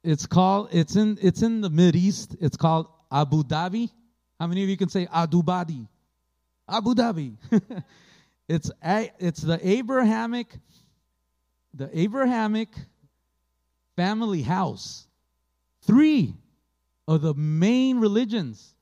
it's 0.05 0.24
called 0.24 0.69
it's 0.70 0.94
in 0.94 1.19
it's 1.20 1.43
in 1.43 1.62
the 1.62 1.69
Mid 1.69 1.97
East. 1.97 2.36
It's 2.40 2.56
called 2.56 2.86
Abu 3.11 3.43
Dhabi. 3.43 3.90
How 4.39 4.47
many 4.47 4.62
of 4.62 4.69
you 4.69 4.77
can 4.77 4.89
say 4.89 5.09
Abu 5.12 5.43
Dhabi? 5.43 5.89
Abu 6.69 6.94
Dhabi. 6.94 7.35
it's 8.48 8.70
a, 8.85 9.11
it's 9.19 9.40
the 9.40 9.59
Abrahamic 9.69 10.47
the 11.74 11.90
Abrahamic 11.98 12.69
family 13.97 14.43
house. 14.43 15.09
Three 15.82 16.35
of 17.09 17.20
the 17.20 17.35
main 17.35 17.98
religions. 17.98 18.77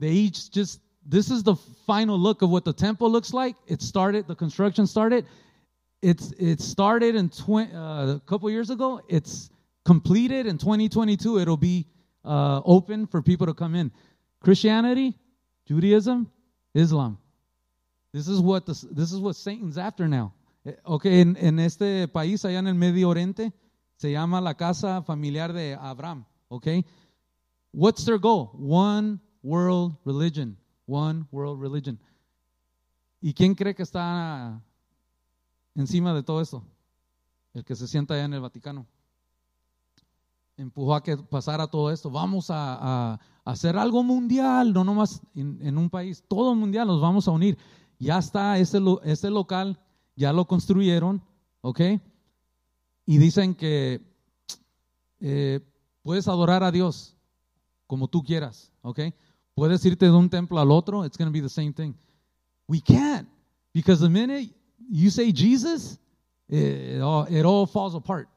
They 0.00 0.10
each 0.10 0.50
just 0.50 0.80
this 1.06 1.30
is 1.30 1.44
the 1.44 1.56
final 1.86 2.18
look 2.18 2.42
of 2.42 2.50
what 2.50 2.66
the 2.66 2.74
temple 2.74 3.10
looks 3.10 3.32
like. 3.32 3.56
It 3.66 3.80
started 3.80 4.28
the 4.28 4.34
construction 4.34 4.86
started. 4.86 5.24
It's 6.02 6.32
it 6.38 6.60
started 6.60 7.14
in 7.16 7.30
tw- 7.30 7.72
uh, 7.74 8.16
a 8.16 8.22
couple 8.26 8.50
years 8.50 8.70
ago. 8.70 9.00
It's 9.08 9.50
completed 9.84 10.46
in 10.46 10.58
2022. 10.58 11.38
It'll 11.38 11.56
be 11.56 11.86
uh, 12.24 12.60
open 12.64 13.06
for 13.06 13.22
people 13.22 13.46
to 13.46 13.54
come 13.54 13.74
in. 13.74 13.90
Christianity, 14.40 15.14
Judaism, 15.66 16.30
Islam. 16.74 17.18
This 18.12 18.28
is 18.28 18.40
what 18.40 18.66
this, 18.66 18.82
this 18.82 19.12
is 19.12 19.20
what 19.20 19.36
Satan's 19.36 19.78
after 19.78 20.06
now. 20.08 20.32
Eh, 20.64 20.72
Okay, 20.84 21.20
en, 21.20 21.36
en 21.36 21.58
este 21.58 22.08
país 22.08 22.44
allá 22.44 22.58
en 22.58 22.66
el 22.66 22.74
Medio 22.74 23.08
Oriente 23.08 23.52
se 23.96 24.10
llama 24.12 24.40
la 24.40 24.54
casa 24.54 25.02
familiar 25.02 25.52
de 25.52 25.74
Abraham. 25.74 26.24
Okay, 26.50 26.84
what's 27.72 28.04
their 28.04 28.18
goal? 28.18 28.50
One 28.58 29.20
world 29.42 29.96
religion. 30.04 30.56
One 30.86 31.26
world 31.32 31.60
religion. 31.60 31.98
¿Y 33.20 33.32
quién 33.32 33.54
cree 33.54 33.74
que 33.74 33.82
está 33.82 34.60
encima 35.76 36.12
de 36.12 36.22
todo 36.22 36.40
esto? 36.40 36.64
El 37.54 37.64
que 37.64 37.76
se 37.76 37.86
sienta 37.86 38.14
allá 38.14 38.24
en 38.24 38.34
el 38.34 38.40
Vaticano 38.40 38.86
empujó 40.56 40.94
a 40.94 41.02
que 41.02 41.16
pasara 41.16 41.66
todo 41.66 41.90
esto. 41.90 42.10
Vamos 42.10 42.46
a, 42.50 43.20
hacer 43.44 43.76
algo 43.76 44.02
mundial, 44.02 44.72
no 44.72 44.82
nomás 44.82 45.20
en, 45.36 45.60
en 45.62 45.78
un 45.78 45.88
país, 45.88 46.24
todo 46.26 46.56
mundial, 46.56 46.88
nos 46.88 47.00
vamos 47.00 47.28
a 47.28 47.30
unir. 47.30 47.56
Ya 47.98 48.18
está 48.18 48.58
ese 48.58 49.30
local, 49.30 49.78
ya 50.16 50.32
lo 50.32 50.46
construyeron, 50.46 51.22
¿ok? 51.60 51.80
Y 53.06 53.18
dicen 53.18 53.54
que 53.54 54.00
eh, 55.20 55.60
puedes 56.02 56.26
adorar 56.26 56.64
a 56.64 56.72
Dios 56.72 57.16
como 57.86 58.08
tú 58.08 58.24
quieras, 58.24 58.72
¿ok? 58.82 59.00
Puedes 59.54 59.84
irte 59.84 60.06
de 60.06 60.12
un 60.12 60.28
templo 60.28 60.58
al 60.58 60.72
otro, 60.72 61.06
it's 61.06 61.16
going 61.16 61.28
to 61.28 61.32
be 61.32 61.40
the 61.40 61.48
same 61.48 61.72
thing. 61.72 61.94
We 62.66 62.80
can't, 62.80 63.28
because 63.72 64.02
the 64.02 64.10
minute 64.10 64.52
you 64.90 65.10
say 65.10 65.32
Jesus, 65.32 65.98
it, 66.48 67.00
all, 67.00 67.24
it 67.24 67.44
all 67.44 67.66
falls 67.66 67.94
apart. 67.94 68.28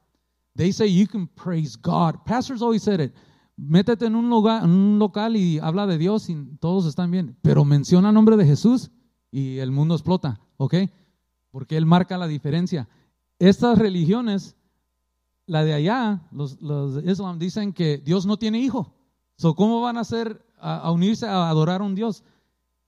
They 0.56 0.72
say 0.72 0.88
you 0.88 1.08
can 1.08 1.28
praise 1.28 1.76
God. 1.76 2.26
Pastors 2.26 2.62
always 2.62 2.84
said 2.84 3.00
it. 3.00 3.14
Métete 3.58 4.06
en 4.06 4.16
un, 4.16 4.30
lugar, 4.30 4.64
en 4.64 4.70
un 4.70 5.00
local 5.00 5.36
y 5.36 5.60
habla 5.60 5.86
de 5.86 5.98
Dios 5.98 6.30
y 6.30 6.36
todos 6.60 6.86
están 6.86 7.12
bien. 7.12 7.36
Pero 7.42 7.66
menciona 7.66 8.10
el 8.10 8.14
nombre 8.14 8.38
de 8.38 8.46
Jesús 8.46 8.90
y 9.32 9.58
el 9.58 9.72
mundo 9.72 9.96
explota, 9.96 10.40
¿ok? 10.58 10.76
Porque 11.52 11.78
Él 11.78 11.86
marca 11.86 12.18
la 12.18 12.28
diferencia. 12.28 12.88
Estas 13.38 13.78
religiones, 13.78 14.56
la 15.46 15.64
de 15.64 15.74
allá, 15.74 16.28
los, 16.32 16.62
los 16.62 17.04
Islam, 17.04 17.38
dicen 17.38 17.74
que 17.74 17.98
Dios 17.98 18.26
no 18.26 18.38
tiene 18.38 18.60
hijo. 18.60 18.94
So, 19.36 19.56
¿Cómo 19.56 19.82
van 19.82 19.98
a 19.98 20.02
hacer 20.02 20.46
a, 20.58 20.78
a 20.78 20.92
unirse 20.92 21.26
a 21.26 21.50
adorar 21.50 21.82
a 21.82 21.86
un 21.86 21.96
Dios? 21.96 22.24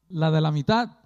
La 0.09 0.31
de 0.31 0.41
la 0.41 0.51
mitad, 0.51 0.97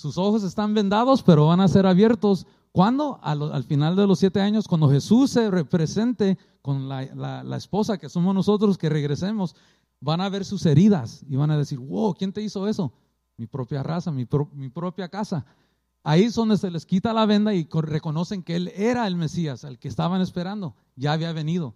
sus 0.00 0.16
ojos 0.18 0.42
están 0.42 0.74
vendados, 0.74 1.22
pero 1.22 1.46
van 1.46 1.60
a 1.60 1.68
ser 1.68 1.86
abiertos. 1.86 2.46
¿Cuándo? 2.72 3.18
Al 3.22 3.64
final 3.64 3.96
de 3.96 4.06
los 4.06 4.18
siete 4.18 4.40
años, 4.40 4.66
cuando 4.68 4.88
Jesús 4.88 5.30
se 5.30 5.50
represente 5.50 6.38
con 6.62 6.88
la, 6.88 7.56
esposa 7.56 7.98
que 7.98 8.08
somos 8.08 8.34
nosotros, 8.34 8.78
que 8.78 8.88
regresemos, 8.88 9.54
van 10.00 10.20
a 10.20 10.28
ver 10.28 10.44
sus 10.44 10.64
heridas 10.66 11.24
y 11.28 11.36
van 11.36 11.50
a 11.50 11.58
decir, 11.58 11.78
wow, 11.78 12.14
¿quién 12.14 12.32
te 12.32 12.40
hizo 12.42 12.66
eso? 12.68 12.92
Mi 13.36 13.46
propia 13.46 13.82
raza, 13.82 14.10
mi, 14.10 14.24
pro- 14.24 14.48
mi 14.54 14.68
propia 14.68 15.08
casa. 15.08 15.44
Ahí 16.02 16.22
es 16.22 16.34
donde 16.34 16.56
se 16.56 16.70
les 16.70 16.86
quita 16.86 17.12
la 17.12 17.26
venda 17.26 17.52
y 17.52 17.64
co- 17.66 17.82
reconocen 17.82 18.42
que 18.42 18.56
Él 18.56 18.72
era 18.74 19.06
el 19.06 19.16
Mesías, 19.16 19.64
al 19.64 19.78
que 19.78 19.88
estaban 19.88 20.20
esperando, 20.22 20.74
ya 20.96 21.12
había 21.12 21.32
venido. 21.32 21.74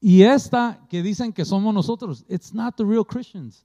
Y 0.00 0.22
esta 0.22 0.86
que 0.88 1.02
dicen 1.02 1.32
que 1.32 1.44
somos 1.44 1.72
nosotros, 1.72 2.24
it's 2.28 2.52
not 2.52 2.74
the 2.76 2.84
real 2.84 3.06
Christians. 3.06 3.64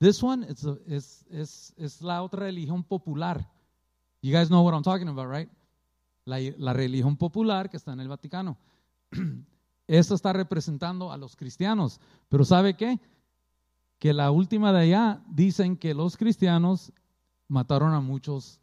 This 0.00 0.22
one 0.22 0.46
it's 0.48 0.64
a- 0.64 0.78
es, 0.86 1.26
es, 1.30 1.74
es 1.76 2.00
la 2.00 2.22
otra 2.22 2.40
religión 2.40 2.82
popular. 2.82 3.46
You 4.22 4.32
guys 4.32 4.48
know 4.48 4.62
what 4.64 4.72
I'm 4.72 4.82
talking 4.82 5.08
about, 5.08 5.30
right? 5.30 5.48
La, 6.24 6.38
la 6.56 6.72
religión 6.72 7.16
popular 7.16 7.68
que 7.68 7.76
está 7.76 7.92
en 7.92 8.00
el 8.00 8.08
Vaticano. 8.08 8.56
Esta 9.86 10.14
está 10.14 10.32
representando 10.32 11.12
a 11.12 11.18
los 11.18 11.36
cristianos. 11.36 12.00
Pero 12.28 12.44
¿sabe 12.44 12.74
qué? 12.74 12.98
Que 13.98 14.14
la 14.14 14.30
última 14.30 14.72
de 14.72 14.80
allá 14.80 15.22
dicen 15.28 15.76
que 15.76 15.92
los 15.92 16.16
cristianos 16.16 16.92
mataron 17.48 17.92
a 17.92 18.00
muchos 18.00 18.58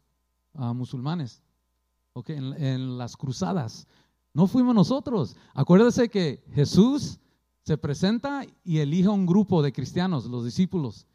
ah, 0.54 0.72
musulmanes. 0.72 1.42
Ok, 2.14 2.30
en, 2.30 2.52
en 2.60 2.98
las 2.98 3.16
cruzadas. 3.16 3.86
No 4.34 4.48
fuimos 4.48 4.74
nosotros. 4.74 5.36
Acuérdese 5.54 6.08
que 6.08 6.42
Jesús 6.52 7.20
se 7.62 7.76
presenta 7.78 8.42
y 8.64 8.78
elige 8.78 9.06
a 9.06 9.12
un 9.12 9.26
grupo 9.26 9.62
de 9.62 9.72
cristianos, 9.72 10.24
los 10.26 10.44
discípulos. 10.44 11.06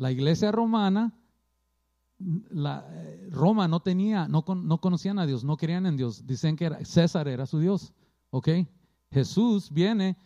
La 0.00 0.10
iglesia 0.10 0.50
romana, 0.50 1.12
eh, 2.18 3.28
Roma 3.30 3.68
no 3.68 3.80
tenía, 3.80 4.28
no, 4.28 4.42
no 4.54 4.80
conocían 4.80 5.18
a 5.18 5.26
Dios, 5.26 5.44
no 5.44 5.58
creían 5.58 5.84
en 5.84 5.98
Dios. 5.98 6.26
Dicen 6.26 6.56
que 6.56 6.64
era- 6.64 6.82
César 6.86 7.28
era 7.28 7.44
su 7.44 7.58
Dios. 7.58 7.92
¿Ok? 8.30 8.48
Jesús 9.10 9.70
viene 9.70 10.16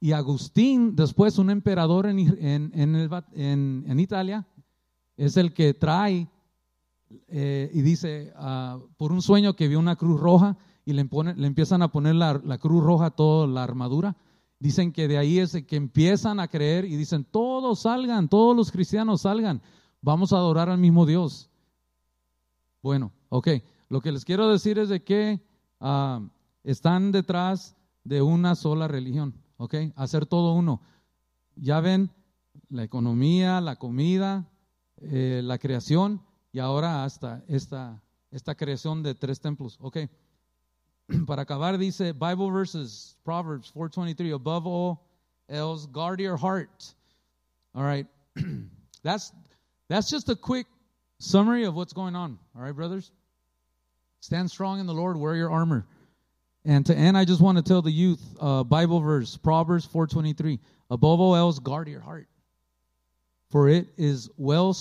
y 0.00 0.12
Agustín, 0.12 0.94
después 0.96 1.38
un 1.38 1.48
emperador 1.48 2.06
en, 2.06 2.18
en- 2.18 3.84
en 3.88 4.00
Italia, 4.00 4.46
es 5.16 5.38
el 5.38 5.54
que 5.54 5.72
trae 5.72 6.28
eh, 7.28 7.70
y 7.72 7.80
dice, 7.80 8.32
ah, 8.36 8.78
por 8.98 9.12
un 9.12 9.22
sueño 9.22 9.54
que 9.56 9.68
vio 9.68 9.78
una 9.78 9.96
cruz 9.96 10.20
roja 10.20 10.58
y 10.84 10.92
le, 10.92 11.08
le 11.36 11.46
empiezan 11.46 11.80
a 11.80 11.88
poner 11.92 12.16
la, 12.16 12.38
la 12.44 12.58
cruz 12.58 12.82
roja 12.84 13.06
a 13.06 13.10
toda 13.10 13.46
la 13.46 13.62
armadura. 13.62 14.14
Dicen 14.62 14.92
que 14.92 15.08
de 15.08 15.18
ahí 15.18 15.40
es 15.40 15.60
que 15.66 15.74
empiezan 15.74 16.38
a 16.38 16.46
creer 16.46 16.84
y 16.84 16.94
dicen, 16.94 17.24
todos 17.24 17.80
salgan, 17.80 18.28
todos 18.28 18.56
los 18.56 18.70
cristianos 18.70 19.22
salgan, 19.22 19.60
vamos 20.00 20.32
a 20.32 20.36
adorar 20.36 20.70
al 20.70 20.78
mismo 20.78 21.04
Dios. 21.04 21.50
Bueno, 22.80 23.10
ok, 23.28 23.48
lo 23.88 24.00
que 24.00 24.12
les 24.12 24.24
quiero 24.24 24.48
decir 24.48 24.78
es 24.78 24.88
de 24.88 25.02
que 25.02 25.44
ah, 25.80 26.20
están 26.62 27.10
detrás 27.10 27.74
de 28.04 28.22
una 28.22 28.54
sola 28.54 28.86
religión, 28.86 29.34
ok, 29.56 29.74
hacer 29.96 30.26
todo 30.26 30.54
uno. 30.54 30.80
Ya 31.56 31.80
ven 31.80 32.12
la 32.68 32.84
economía, 32.84 33.60
la 33.60 33.74
comida, 33.74 34.48
eh, 34.98 35.40
la 35.42 35.58
creación 35.58 36.22
y 36.52 36.60
ahora 36.60 37.02
hasta 37.02 37.42
esta, 37.48 38.00
esta 38.30 38.54
creación 38.54 39.02
de 39.02 39.16
tres 39.16 39.40
templos. 39.40 39.76
Ok. 39.80 39.98
Para 41.26 41.44
acabar 41.44 41.78
dice 41.78 42.12
Bible 42.12 42.50
verses, 42.50 43.16
Proverbs 43.24 43.72
4:23, 43.74 44.34
above 44.34 44.66
all 44.66 45.04
else, 45.48 45.86
guard 45.86 46.20
your 46.20 46.36
heart. 46.36 46.94
All 47.74 47.82
right. 47.82 48.06
that's 49.02 49.32
that's 49.88 50.10
just 50.10 50.28
a 50.28 50.36
quick 50.36 50.66
summary 51.18 51.64
of 51.64 51.74
what's 51.74 51.92
going 51.92 52.16
on. 52.16 52.38
All 52.56 52.62
right, 52.62 52.74
brothers? 52.74 53.10
Stand 54.20 54.50
strong 54.50 54.80
in 54.80 54.86
the 54.86 54.94
Lord, 54.94 55.16
wear 55.16 55.34
your 55.34 55.50
armor. 55.50 55.84
And 56.64 56.86
to 56.86 56.94
end, 56.94 57.18
I 57.18 57.24
just 57.24 57.40
want 57.40 57.58
to 57.58 57.64
tell 57.64 57.82
the 57.82 57.90
youth, 57.90 58.22
uh, 58.40 58.62
Bible 58.62 59.00
verse, 59.00 59.36
Proverbs 59.36 59.86
4:23, 59.86 60.60
above 60.90 61.20
all 61.20 61.34
else, 61.34 61.58
guard 61.58 61.88
your 61.88 62.00
heart, 62.00 62.28
for 63.50 63.68
it 63.68 63.88
is 63.96 64.30
well 64.36 64.76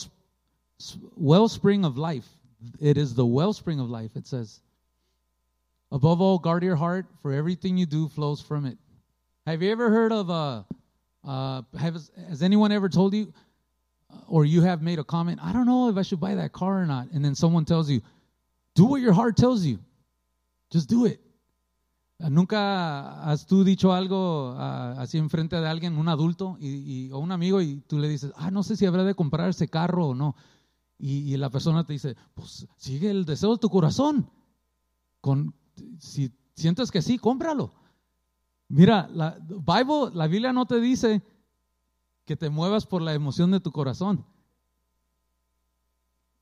wellspring 1.15 1.85
of 1.85 1.98
life. 1.98 2.27
It 2.80 2.98
is 2.98 3.15
the 3.15 3.26
wellspring 3.26 3.80
of 3.80 3.89
life, 3.89 4.15
it 4.15 4.27
says. 4.27 4.61
Above 5.92 6.22
all, 6.22 6.40
guard 6.40 6.64
your 6.64 6.78
heart, 6.78 7.06
for 7.22 7.34
everything 7.34 7.78
you 7.78 7.86
do 7.86 8.08
flows 8.10 8.42
from 8.42 8.66
it. 8.66 8.78
Have 9.46 9.62
you 9.62 9.72
ever 9.72 9.90
heard 9.90 10.12
of 10.12 10.30
uh, 10.30 10.64
Uh, 11.24 11.62
has, 11.78 12.10
has 12.30 12.42
anyone 12.42 12.72
ever 12.74 12.90
told 12.90 13.14
you, 13.14 13.32
uh, 14.10 14.16
or 14.28 14.44
you 14.44 14.64
have 14.64 14.82
made 14.82 14.98
a 14.98 15.04
comment, 15.04 15.40
I 15.40 15.54
don't 15.54 15.68
know 15.68 15.88
if 15.88 15.96
I 15.96 16.02
should 16.02 16.20
buy 16.20 16.34
that 16.34 16.52
car 16.52 16.82
or 16.82 16.88
not, 16.88 17.12
and 17.14 17.24
then 17.24 17.36
someone 17.36 17.64
tells 17.64 17.92
you, 17.92 18.02
do 18.74 18.86
what 18.86 19.02
your 19.02 19.14
heart 19.14 19.38
tells 19.38 19.64
you. 19.64 19.78
Just 20.72 20.90
do 20.90 21.06
it. 21.06 21.20
Uh, 22.20 22.30
¿Nunca 22.30 23.22
has 23.24 23.46
tú 23.46 23.64
dicho 23.64 23.94
algo 23.94 24.56
uh, 24.56 25.00
así 25.00 25.20
enfrente 25.20 25.62
de 25.62 25.68
alguien, 25.68 25.96
un 26.00 26.08
adulto 26.08 26.58
y, 26.60 26.70
y, 26.70 27.12
o 27.12 27.20
un 27.20 27.32
amigo, 27.32 27.62
y 27.62 27.84
tú 27.88 28.00
le 28.00 28.10
dices, 28.10 28.32
ah, 28.36 28.50
no 28.50 28.64
sé 28.64 28.76
si 28.76 28.88
habrá 28.88 29.04
de 29.04 29.14
comprar 29.14 29.50
ese 29.50 29.68
carro 29.68 30.08
o 30.08 30.16
no? 30.16 30.36
Y, 30.98 31.32
y 31.32 31.38
la 31.38 31.52
persona 31.52 31.84
te 31.84 31.94
dice, 31.94 32.16
pues 32.34 32.68
sigue 32.78 33.12
el 33.12 33.26
deseo 33.26 33.52
de 33.52 33.60
tu 33.60 33.70
corazón. 33.70 34.28
Con, 35.22 35.54
si 35.99 36.32
sientes 36.56 36.91
que 36.91 37.02
sí, 37.02 37.18
cómpralo. 37.18 37.74
Mira, 38.70 39.10
la, 39.14 39.38
Bible, 39.40 40.12
la 40.14 40.28
Biblia 40.28 40.53
no 40.53 40.66
te 40.66 40.80
dice 40.80 41.22
que 42.26 42.38
te 42.38 42.49
muevas 42.49 42.86
por 42.86 43.02
la 43.02 43.14
emoción 43.14 43.52
de 43.52 43.60
tu 43.60 43.72
corazón. 43.72 44.26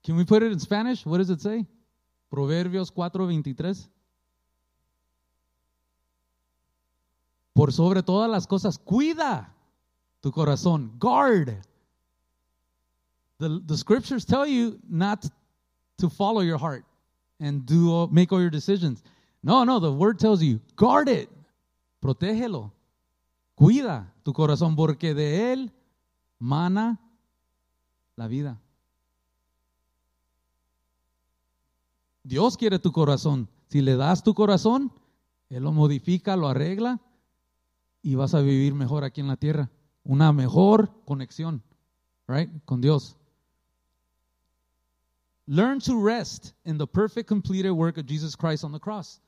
Can 0.04 0.16
we 0.16 0.26
put 0.26 0.44
it 0.44 0.52
in 0.52 0.60
Spanish? 0.60 1.06
What 1.06 1.18
does 1.18 1.30
it 1.30 1.40
say? 1.40 1.66
Proverbios 2.30 2.92
4:23. 2.92 3.90
Por 7.54 7.74
sobre 7.74 8.04
todas 8.04 8.30
las 8.30 8.48
cosas, 8.48 8.78
cuida 8.78 9.54
tu 10.22 10.32
corazón. 10.32 10.98
Guard. 11.00 11.58
The, 13.40 13.62
the 13.66 13.78
scriptures 13.78 14.26
tell 14.26 14.46
you 14.46 14.80
not 14.88 15.26
to 15.98 16.10
follow 16.10 16.42
your 16.42 16.58
heart 16.58 16.86
and 17.40 17.66
do 17.66 18.08
make 18.12 18.32
all 18.32 18.40
your 18.40 18.52
decisions. 18.52 19.04
No, 19.42 19.64
no, 19.64 19.80
the 19.80 19.92
word 19.92 20.20
tells 20.20 20.42
you, 20.42 20.60
guard 20.76 21.08
it. 21.08 21.30
Protégelo. 22.02 22.72
Cuida 23.56 24.14
tu 24.24 24.34
corazón 24.34 24.76
porque 24.76 25.14
de 25.14 25.54
él 25.54 25.72
mana 26.40 27.00
la 28.16 28.28
vida. 28.28 28.60
Dios 32.24 32.58
quiere 32.58 32.80
tu 32.80 32.92
corazón. 32.92 33.50
Si 33.70 33.82
le 33.82 33.96
das 33.96 34.24
tu 34.24 34.34
corazón, 34.34 34.92
Él 35.50 35.64
lo 35.64 35.72
modifica, 35.72 36.36
lo 36.36 36.48
arregla 36.48 37.00
y 38.02 38.16
vas 38.16 38.34
a 38.34 38.42
vivir 38.42 38.74
mejor 38.74 39.04
aquí 39.04 39.22
en 39.22 39.28
la 39.28 39.38
tierra. 39.38 39.70
Una 40.04 40.32
mejor 40.32 40.92
conexión, 41.06 41.64
right, 42.28 42.50
con 42.66 42.82
Dios. 42.82 43.16
Learn 45.48 45.80
to 45.80 46.00
rest 46.00 46.54
in 46.66 46.78
the 46.78 46.86
perfect 46.86 47.28
completed 47.28 47.72
work 47.72 47.98
of 47.98 48.06
Jesus 48.06 48.36
Christ 48.36 48.64
on 48.64 48.72
the 48.72 48.80
cross. 48.80 49.20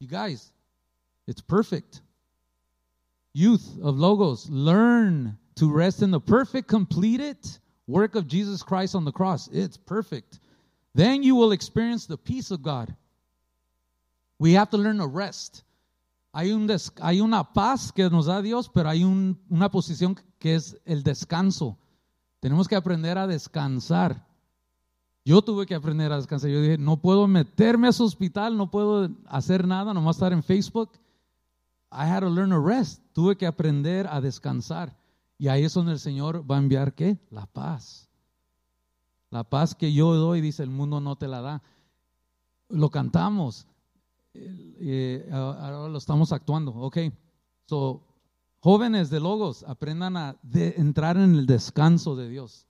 You 0.00 0.08
guys, 0.08 0.50
it's 1.26 1.40
perfect. 1.40 2.00
Youth 3.32 3.78
of 3.82 3.98
Logos, 3.98 4.48
learn 4.48 5.38
to 5.56 5.72
rest 5.72 6.02
in 6.02 6.10
the 6.10 6.20
perfect 6.20 6.68
completed 6.68 7.36
work 7.86 8.14
of 8.14 8.26
Jesus 8.26 8.62
Christ 8.62 8.94
on 8.94 9.04
the 9.04 9.12
cross. 9.12 9.48
It's 9.48 9.76
perfect. 9.76 10.40
Then 10.94 11.22
you 11.22 11.34
will 11.34 11.52
experience 11.52 12.06
the 12.06 12.16
peace 12.16 12.50
of 12.50 12.62
God. 12.62 12.94
We 14.38 14.52
have 14.52 14.70
to 14.70 14.76
learn 14.76 14.98
to 14.98 15.06
rest. 15.06 15.64
Hay, 16.34 16.50
un 16.50 16.66
des, 16.66 16.90
hay 17.00 17.20
una 17.20 17.44
paz 17.44 17.92
que 17.92 18.08
nos 18.10 18.26
da 18.26 18.42
Dios, 18.42 18.68
pero 18.68 18.88
hay 18.88 19.04
un, 19.04 19.38
una 19.50 19.68
posición 19.68 20.16
que 20.40 20.54
es 20.54 20.76
el 20.84 21.02
descanso. 21.02 21.76
Tenemos 22.40 22.68
que 22.68 22.76
aprender 22.76 23.16
a 23.16 23.26
descansar. 23.26 24.24
Yo 25.24 25.40
tuve 25.40 25.64
que 25.64 25.74
aprender 25.74 26.12
a 26.12 26.16
descansar. 26.16 26.50
Yo 26.50 26.60
dije, 26.60 26.76
no 26.76 26.98
puedo 26.98 27.26
meterme 27.26 27.88
a 27.88 27.92
su 27.92 28.04
hospital, 28.04 28.56
no 28.56 28.70
puedo 28.70 29.08
hacer 29.26 29.66
nada, 29.66 29.94
nomás 29.94 30.16
estar 30.16 30.32
en 30.32 30.42
Facebook. 30.42 30.90
I 31.90 32.06
had 32.10 32.20
to 32.20 32.28
learn 32.28 32.50
to 32.50 32.60
rest. 32.60 33.02
Tuve 33.14 33.36
que 33.36 33.46
aprender 33.46 34.06
a 34.06 34.20
descansar. 34.20 34.94
Y 35.38 35.48
ahí 35.48 35.64
es 35.64 35.72
donde 35.72 35.92
el 35.92 35.98
Señor 35.98 36.48
va 36.48 36.56
a 36.56 36.58
enviar 36.58 36.94
qué? 36.94 37.18
La 37.30 37.46
paz. 37.46 38.10
La 39.30 39.44
paz 39.44 39.74
que 39.74 39.92
yo 39.92 40.14
doy, 40.14 40.40
dice, 40.40 40.62
el 40.62 40.70
mundo 40.70 41.00
no 41.00 41.16
te 41.16 41.26
la 41.26 41.40
da. 41.40 41.62
Lo 42.68 42.90
cantamos. 42.90 43.66
Eh, 44.34 45.28
ahora 45.32 45.88
lo 45.88 45.98
estamos 45.98 46.32
actuando. 46.32 46.72
Ok. 46.74 46.98
So, 47.66 48.02
jóvenes 48.60 49.08
de 49.08 49.20
Logos, 49.20 49.64
aprendan 49.64 50.16
a 50.16 50.36
entrar 50.52 51.16
en 51.16 51.34
el 51.34 51.46
descanso 51.46 52.14
de 52.14 52.28
Dios. 52.28 52.66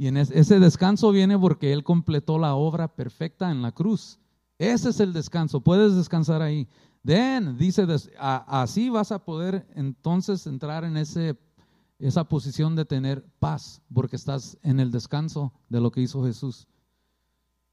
Y 0.00 0.06
en 0.06 0.16
ese 0.16 0.58
descanso 0.58 1.12
viene 1.12 1.38
porque 1.38 1.74
Él 1.74 1.84
completó 1.84 2.38
la 2.38 2.54
obra 2.54 2.88
perfecta 2.88 3.50
en 3.50 3.60
la 3.60 3.70
cruz. 3.70 4.18
Ese 4.56 4.88
es 4.88 4.98
el 4.98 5.12
descanso. 5.12 5.60
Puedes 5.60 5.94
descansar 5.94 6.40
ahí. 6.40 6.66
Then, 7.04 7.58
dice, 7.58 7.86
así 8.18 8.88
vas 8.88 9.12
a 9.12 9.22
poder 9.22 9.66
entonces 9.74 10.46
entrar 10.46 10.84
en 10.84 10.96
ese, 10.96 11.38
esa 11.98 12.24
posición 12.24 12.74
de 12.76 12.86
tener 12.86 13.22
paz, 13.40 13.82
porque 13.92 14.16
estás 14.16 14.56
en 14.62 14.80
el 14.80 14.90
descanso 14.90 15.52
de 15.68 15.82
lo 15.82 15.90
que 15.90 16.00
hizo 16.00 16.24
Jesús. 16.24 16.66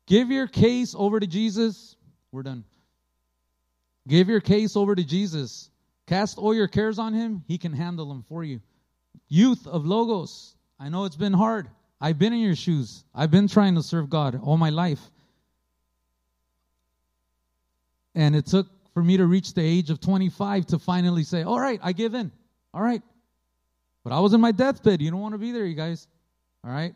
Give 0.05 0.27
your 0.27 0.51
case 0.51 0.93
over 0.93 1.21
to 1.21 1.27
Jesus. 1.31 1.95
We're 2.33 2.43
done. 2.43 2.65
Give 4.05 4.29
your 4.29 4.41
case 4.41 4.75
over 4.75 4.97
to 4.97 5.03
Jesus. 5.05 5.71
Cast 6.05 6.37
all 6.37 6.53
your 6.53 6.67
cares 6.67 6.99
on 6.99 7.13
him. 7.13 7.45
He 7.47 7.57
can 7.57 7.71
handle 7.71 8.09
them 8.09 8.21
for 8.21 8.43
you. 8.43 8.59
Youth 9.29 9.65
of 9.65 9.85
Logos, 9.85 10.57
I 10.77 10.89
know 10.89 11.05
it's 11.05 11.15
been 11.15 11.31
hard. 11.31 11.69
I've 11.99 12.19
been 12.19 12.33
in 12.33 12.39
your 12.39 12.55
shoes. 12.55 13.03
I've 13.13 13.31
been 13.31 13.47
trying 13.47 13.75
to 13.75 13.83
serve 13.83 14.09
God 14.09 14.39
all 14.43 14.57
my 14.57 14.69
life. 14.69 14.99
And 18.13 18.35
it 18.35 18.45
took 18.45 18.67
for 18.93 19.03
me 19.03 19.17
to 19.17 19.25
reach 19.25 19.53
the 19.53 19.61
age 19.61 19.89
of 19.89 19.99
25 19.99 20.67
to 20.67 20.79
finally 20.79 21.23
say, 21.23 21.43
All 21.43 21.59
right, 21.59 21.79
I 21.83 21.93
give 21.93 22.13
in. 22.13 22.31
All 22.73 22.81
right. 22.81 23.01
But 24.03 24.13
I 24.13 24.19
was 24.19 24.33
in 24.33 24.41
my 24.41 24.51
deathbed. 24.51 25.01
You 25.01 25.11
don't 25.11 25.19
want 25.19 25.33
to 25.33 25.39
be 25.39 25.51
there, 25.51 25.65
you 25.65 25.75
guys. 25.75 26.07
All 26.63 26.71
right. 26.71 26.93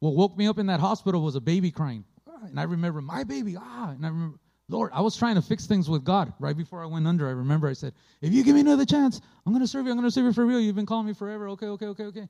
What 0.00 0.14
woke 0.14 0.36
me 0.36 0.48
up 0.48 0.58
in 0.58 0.66
that 0.66 0.80
hospital 0.80 1.22
was 1.22 1.36
a 1.36 1.40
baby 1.40 1.70
crying. 1.70 2.04
And 2.44 2.58
I 2.58 2.64
remember 2.64 3.00
my 3.00 3.24
baby. 3.24 3.56
Ah, 3.56 3.90
and 3.90 4.04
I 4.04 4.08
remember, 4.08 4.38
Lord, 4.68 4.90
I 4.92 5.00
was 5.00 5.16
trying 5.16 5.36
to 5.36 5.42
fix 5.42 5.66
things 5.66 5.88
with 5.88 6.04
God 6.04 6.32
right 6.38 6.56
before 6.56 6.82
I 6.82 6.86
went 6.86 7.06
under. 7.06 7.28
I 7.28 7.32
remember 7.32 7.68
I 7.68 7.72
said, 7.72 7.92
If 8.20 8.32
you 8.32 8.42
give 8.42 8.54
me 8.54 8.62
another 8.62 8.84
chance, 8.84 9.20
I'm 9.46 9.52
going 9.52 9.62
to 9.62 9.68
serve 9.68 9.86
you. 9.86 9.92
I'm 9.92 9.98
going 9.98 10.08
to 10.08 10.12
serve 10.12 10.24
you 10.24 10.32
for 10.32 10.44
real. 10.44 10.60
You've 10.60 10.76
been 10.76 10.86
calling 10.86 11.06
me 11.06 11.14
forever. 11.14 11.48
Okay, 11.50 11.66
okay, 11.66 11.86
okay, 11.86 12.04
okay. 12.04 12.28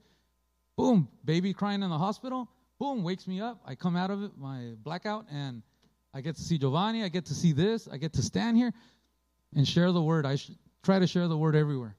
Boom, 0.77 1.09
baby 1.25 1.53
crying 1.53 1.83
in 1.83 1.91
the 1.91 1.99
hospital. 1.99 2.49
Boom, 2.79 3.05
wakes 3.05 3.27
me 3.27 3.41
up. 3.41 3.61
I 3.67 3.75
come 3.75 3.97
out 3.97 4.11
of 4.11 4.23
it, 4.23 4.33
my 4.37 4.73
blackout, 4.83 5.27
and 5.31 5.63
I 6.15 6.21
get 6.21 6.37
to 6.37 6.43
see 6.43 6.59
Giovanni. 6.59 7.05
I 7.05 7.09
get 7.09 7.27
to 7.27 7.35
see 7.35 7.53
this. 7.53 7.89
I 7.89 7.97
get 7.97 8.13
to 8.15 8.23
stand 8.23 8.57
here 8.57 8.73
and 9.55 9.67
share 9.67 9.93
the 9.93 10.03
word. 10.03 10.27
I 10.27 10.37
try 10.83 10.99
to 10.99 11.07
share 11.07 11.29
the 11.29 11.37
word 11.37 11.55
everywhere. 11.55 11.97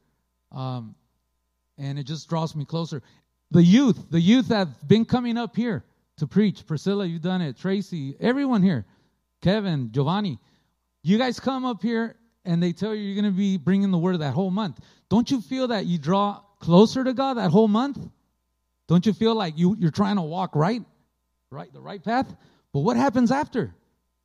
Um, 0.51 0.95
and 1.77 1.97
it 1.97 2.03
just 2.03 2.29
draws 2.29 2.55
me 2.55 2.65
closer. 2.65 3.01
The 3.51 3.63
youth, 3.63 4.09
the 4.09 4.19
youth 4.19 4.49
have 4.49 4.87
been 4.87 5.05
coming 5.05 5.37
up 5.37 5.55
here 5.55 5.83
to 6.17 6.27
preach. 6.27 6.65
Priscilla, 6.65 7.05
you've 7.05 7.21
done 7.21 7.41
it. 7.41 7.57
Tracy, 7.57 8.15
everyone 8.19 8.61
here. 8.63 8.85
Kevin, 9.41 9.91
Giovanni. 9.91 10.39
You 11.03 11.17
guys 11.17 11.39
come 11.39 11.65
up 11.65 11.81
here 11.81 12.15
and 12.45 12.61
they 12.61 12.71
tell 12.71 12.93
you 12.93 13.01
you're 13.01 13.21
going 13.21 13.31
to 13.31 13.37
be 13.37 13.57
bringing 13.57 13.91
the 13.91 13.97
word 13.97 14.17
that 14.19 14.33
whole 14.33 14.51
month. 14.51 14.79
Don't 15.09 15.29
you 15.29 15.41
feel 15.41 15.67
that 15.67 15.85
you 15.85 15.97
draw 15.97 16.41
closer 16.59 17.03
to 17.03 17.13
God 17.13 17.35
that 17.35 17.51
whole 17.51 17.67
month? 17.67 17.99
Don't 18.87 19.05
you 19.05 19.13
feel 19.13 19.35
like 19.35 19.57
you, 19.57 19.75
you're 19.79 19.91
trying 19.91 20.17
to 20.17 20.21
walk 20.21 20.55
right, 20.55 20.81
right, 21.49 21.71
the 21.73 21.81
right 21.81 22.03
path? 22.03 22.33
But 22.73 22.79
what 22.79 22.97
happens 22.97 23.31
after? 23.31 23.73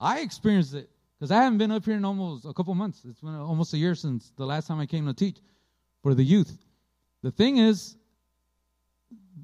I 0.01 0.21
experienced 0.21 0.75
it 0.75 0.89
because 1.19 1.31
I 1.31 1.43
haven't 1.43 1.59
been 1.59 1.71
up 1.71 1.85
here 1.85 1.95
in 1.95 2.05
almost 2.05 2.45
a 2.45 2.53
couple 2.53 2.75
months. 2.75 3.03
It's 3.09 3.21
been 3.21 3.35
almost 3.35 3.75
a 3.75 3.79
year 3.79 3.95
since 3.95 4.33
the 4.37 4.47
last 4.47 4.67
time 4.67 4.81
I 4.81 4.87
came 4.87 5.07
to 5.07 5.15
teach 5.15 5.39
for 6.03 6.15
the 6.15 6.23
youth. 6.23 6.57
The 7.23 7.31
thing 7.31 7.59
is, 7.59 7.97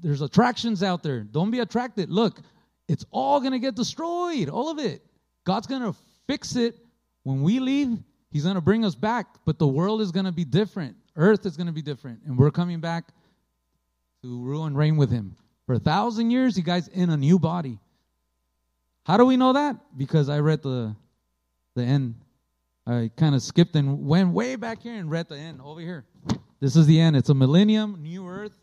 there's 0.01 0.21
attractions 0.21 0.83
out 0.83 1.03
there. 1.03 1.21
Don't 1.21 1.51
be 1.51 1.59
attracted. 1.59 2.09
Look, 2.09 2.39
it's 2.87 3.05
all 3.11 3.39
going 3.39 3.53
to 3.53 3.59
get 3.59 3.75
destroyed, 3.75 4.49
all 4.49 4.69
of 4.69 4.79
it. 4.79 5.01
God's 5.45 5.67
going 5.67 5.81
to 5.81 5.95
fix 6.27 6.55
it 6.55 6.75
when 7.23 7.41
we 7.41 7.59
leave. 7.59 7.97
He's 8.31 8.43
going 8.43 8.55
to 8.55 8.61
bring 8.61 8.83
us 8.83 8.95
back, 8.95 9.27
but 9.45 9.59
the 9.59 9.67
world 9.67 10.01
is 10.01 10.11
going 10.11 10.25
to 10.25 10.31
be 10.31 10.45
different. 10.45 10.95
Earth 11.15 11.45
is 11.45 11.55
going 11.55 11.67
to 11.67 11.73
be 11.73 11.81
different, 11.81 12.19
and 12.25 12.37
we're 12.37 12.51
coming 12.51 12.79
back 12.79 13.13
to 14.25 14.41
rule 14.41 14.65
and 14.65 14.75
reign 14.75 14.97
with 14.97 15.11
him. 15.11 15.35
For 15.67 15.75
a 15.75 15.79
thousand 15.79 16.31
years, 16.31 16.57
you 16.57 16.63
guys 16.63 16.87
in 16.87 17.09
a 17.09 17.17
new 17.17 17.37
body. 17.37 17.79
How 19.05 19.17
do 19.17 19.25
we 19.25 19.37
know 19.37 19.53
that? 19.53 19.77
Because 19.95 20.29
I 20.29 20.39
read 20.39 20.63
the 20.63 20.95
the 21.75 21.83
end. 21.83 22.15
I 22.87 23.11
kind 23.17 23.35
of 23.35 23.41
skipped 23.41 23.75
and 23.75 24.05
went 24.05 24.31
way 24.31 24.55
back 24.55 24.81
here 24.81 24.95
and 24.95 25.09
read 25.11 25.27
the 25.27 25.37
end 25.37 25.59
over 25.61 25.79
here. 25.79 26.05
This 26.59 26.75
is 26.75 26.87
the 26.87 26.99
end. 26.99 27.15
It's 27.15 27.29
a 27.29 27.33
millennium, 27.33 28.01
new 28.01 28.27
earth, 28.27 28.57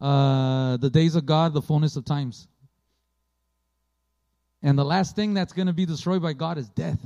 uh, 0.00 0.76
the 0.78 0.90
days 0.90 1.16
of 1.16 1.26
God, 1.26 1.54
the 1.54 1.62
fullness 1.62 1.96
of 1.96 2.04
times. 2.04 2.48
And 4.62 4.78
the 4.78 4.84
last 4.84 5.16
thing 5.16 5.32
that's 5.32 5.52
going 5.52 5.68
to 5.68 5.72
be 5.72 5.86
destroyed 5.86 6.22
by 6.22 6.32
God 6.32 6.58
is 6.58 6.68
death. 6.70 6.98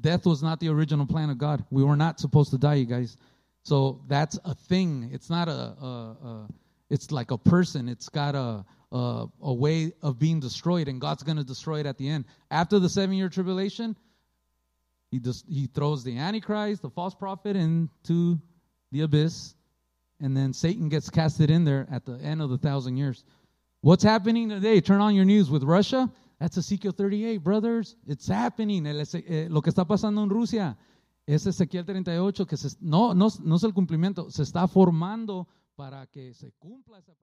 Death 0.00 0.26
was 0.26 0.42
not 0.42 0.58
the 0.60 0.68
original 0.68 1.06
plan 1.06 1.30
of 1.30 1.38
God. 1.38 1.64
We 1.70 1.84
were 1.84 1.96
not 1.96 2.18
supposed 2.18 2.50
to 2.50 2.58
die, 2.58 2.74
you 2.74 2.86
guys. 2.86 3.16
So 3.62 4.00
that's 4.08 4.38
a 4.44 4.54
thing. 4.54 5.10
It's 5.12 5.30
not 5.30 5.48
a, 5.48 5.52
a, 5.52 6.16
a 6.24 6.48
it's 6.94 7.10
like 7.10 7.32
a 7.32 7.38
person. 7.38 7.88
It's 7.88 8.08
got 8.08 8.36
a, 8.36 8.64
a, 8.92 9.26
a 9.42 9.52
way 9.52 9.92
of 10.00 10.16
being 10.16 10.38
destroyed, 10.38 10.86
and 10.86 11.00
God's 11.00 11.24
going 11.24 11.38
to 11.38 11.44
destroy 11.44 11.80
it 11.80 11.86
at 11.86 11.98
the 11.98 12.08
end. 12.08 12.24
After 12.52 12.78
the 12.78 12.88
seven 12.88 13.16
year 13.16 13.28
tribulation, 13.28 13.96
he, 15.10 15.18
just, 15.18 15.44
he 15.48 15.66
throws 15.66 16.04
the 16.04 16.16
Antichrist, 16.16 16.82
the 16.82 16.90
false 16.90 17.14
prophet, 17.14 17.56
into 17.56 18.38
the 18.92 19.00
abyss, 19.00 19.54
and 20.20 20.36
then 20.36 20.52
Satan 20.52 20.88
gets 20.88 21.10
casted 21.10 21.50
in 21.50 21.64
there 21.64 21.88
at 21.90 22.06
the 22.06 22.14
end 22.20 22.40
of 22.40 22.48
the 22.48 22.58
thousand 22.58 22.96
years. 22.96 23.24
What's 23.80 24.04
happening 24.04 24.48
today? 24.48 24.80
Turn 24.80 25.00
on 25.00 25.16
your 25.16 25.24
news 25.24 25.50
with 25.50 25.64
Russia. 25.64 26.08
That's 26.38 26.56
Ezekiel 26.56 26.92
38, 26.92 27.38
brothers. 27.38 27.96
It's 28.06 28.28
happening. 28.28 28.86
Eh, 28.86 29.48
lo 29.50 29.60
que 29.60 29.72
está 29.72 29.84
pasando 29.84 30.22
en 30.22 30.30
Rusia 30.30 30.76
es 31.26 31.44
Ezequiel 31.46 31.84
38, 31.84 32.46
que 32.46 32.56
se, 32.56 32.76
no, 32.80 33.14
no, 33.14 33.28
no 33.42 33.56
es 33.56 33.64
el 33.64 33.72
cumplimiento, 33.72 34.30
se 34.30 34.42
está 34.42 34.68
formando 34.68 35.48
para 35.74 36.06
que 36.06 36.34
se 36.34 36.52
cumpla 36.52 36.98
esa. 36.98 37.16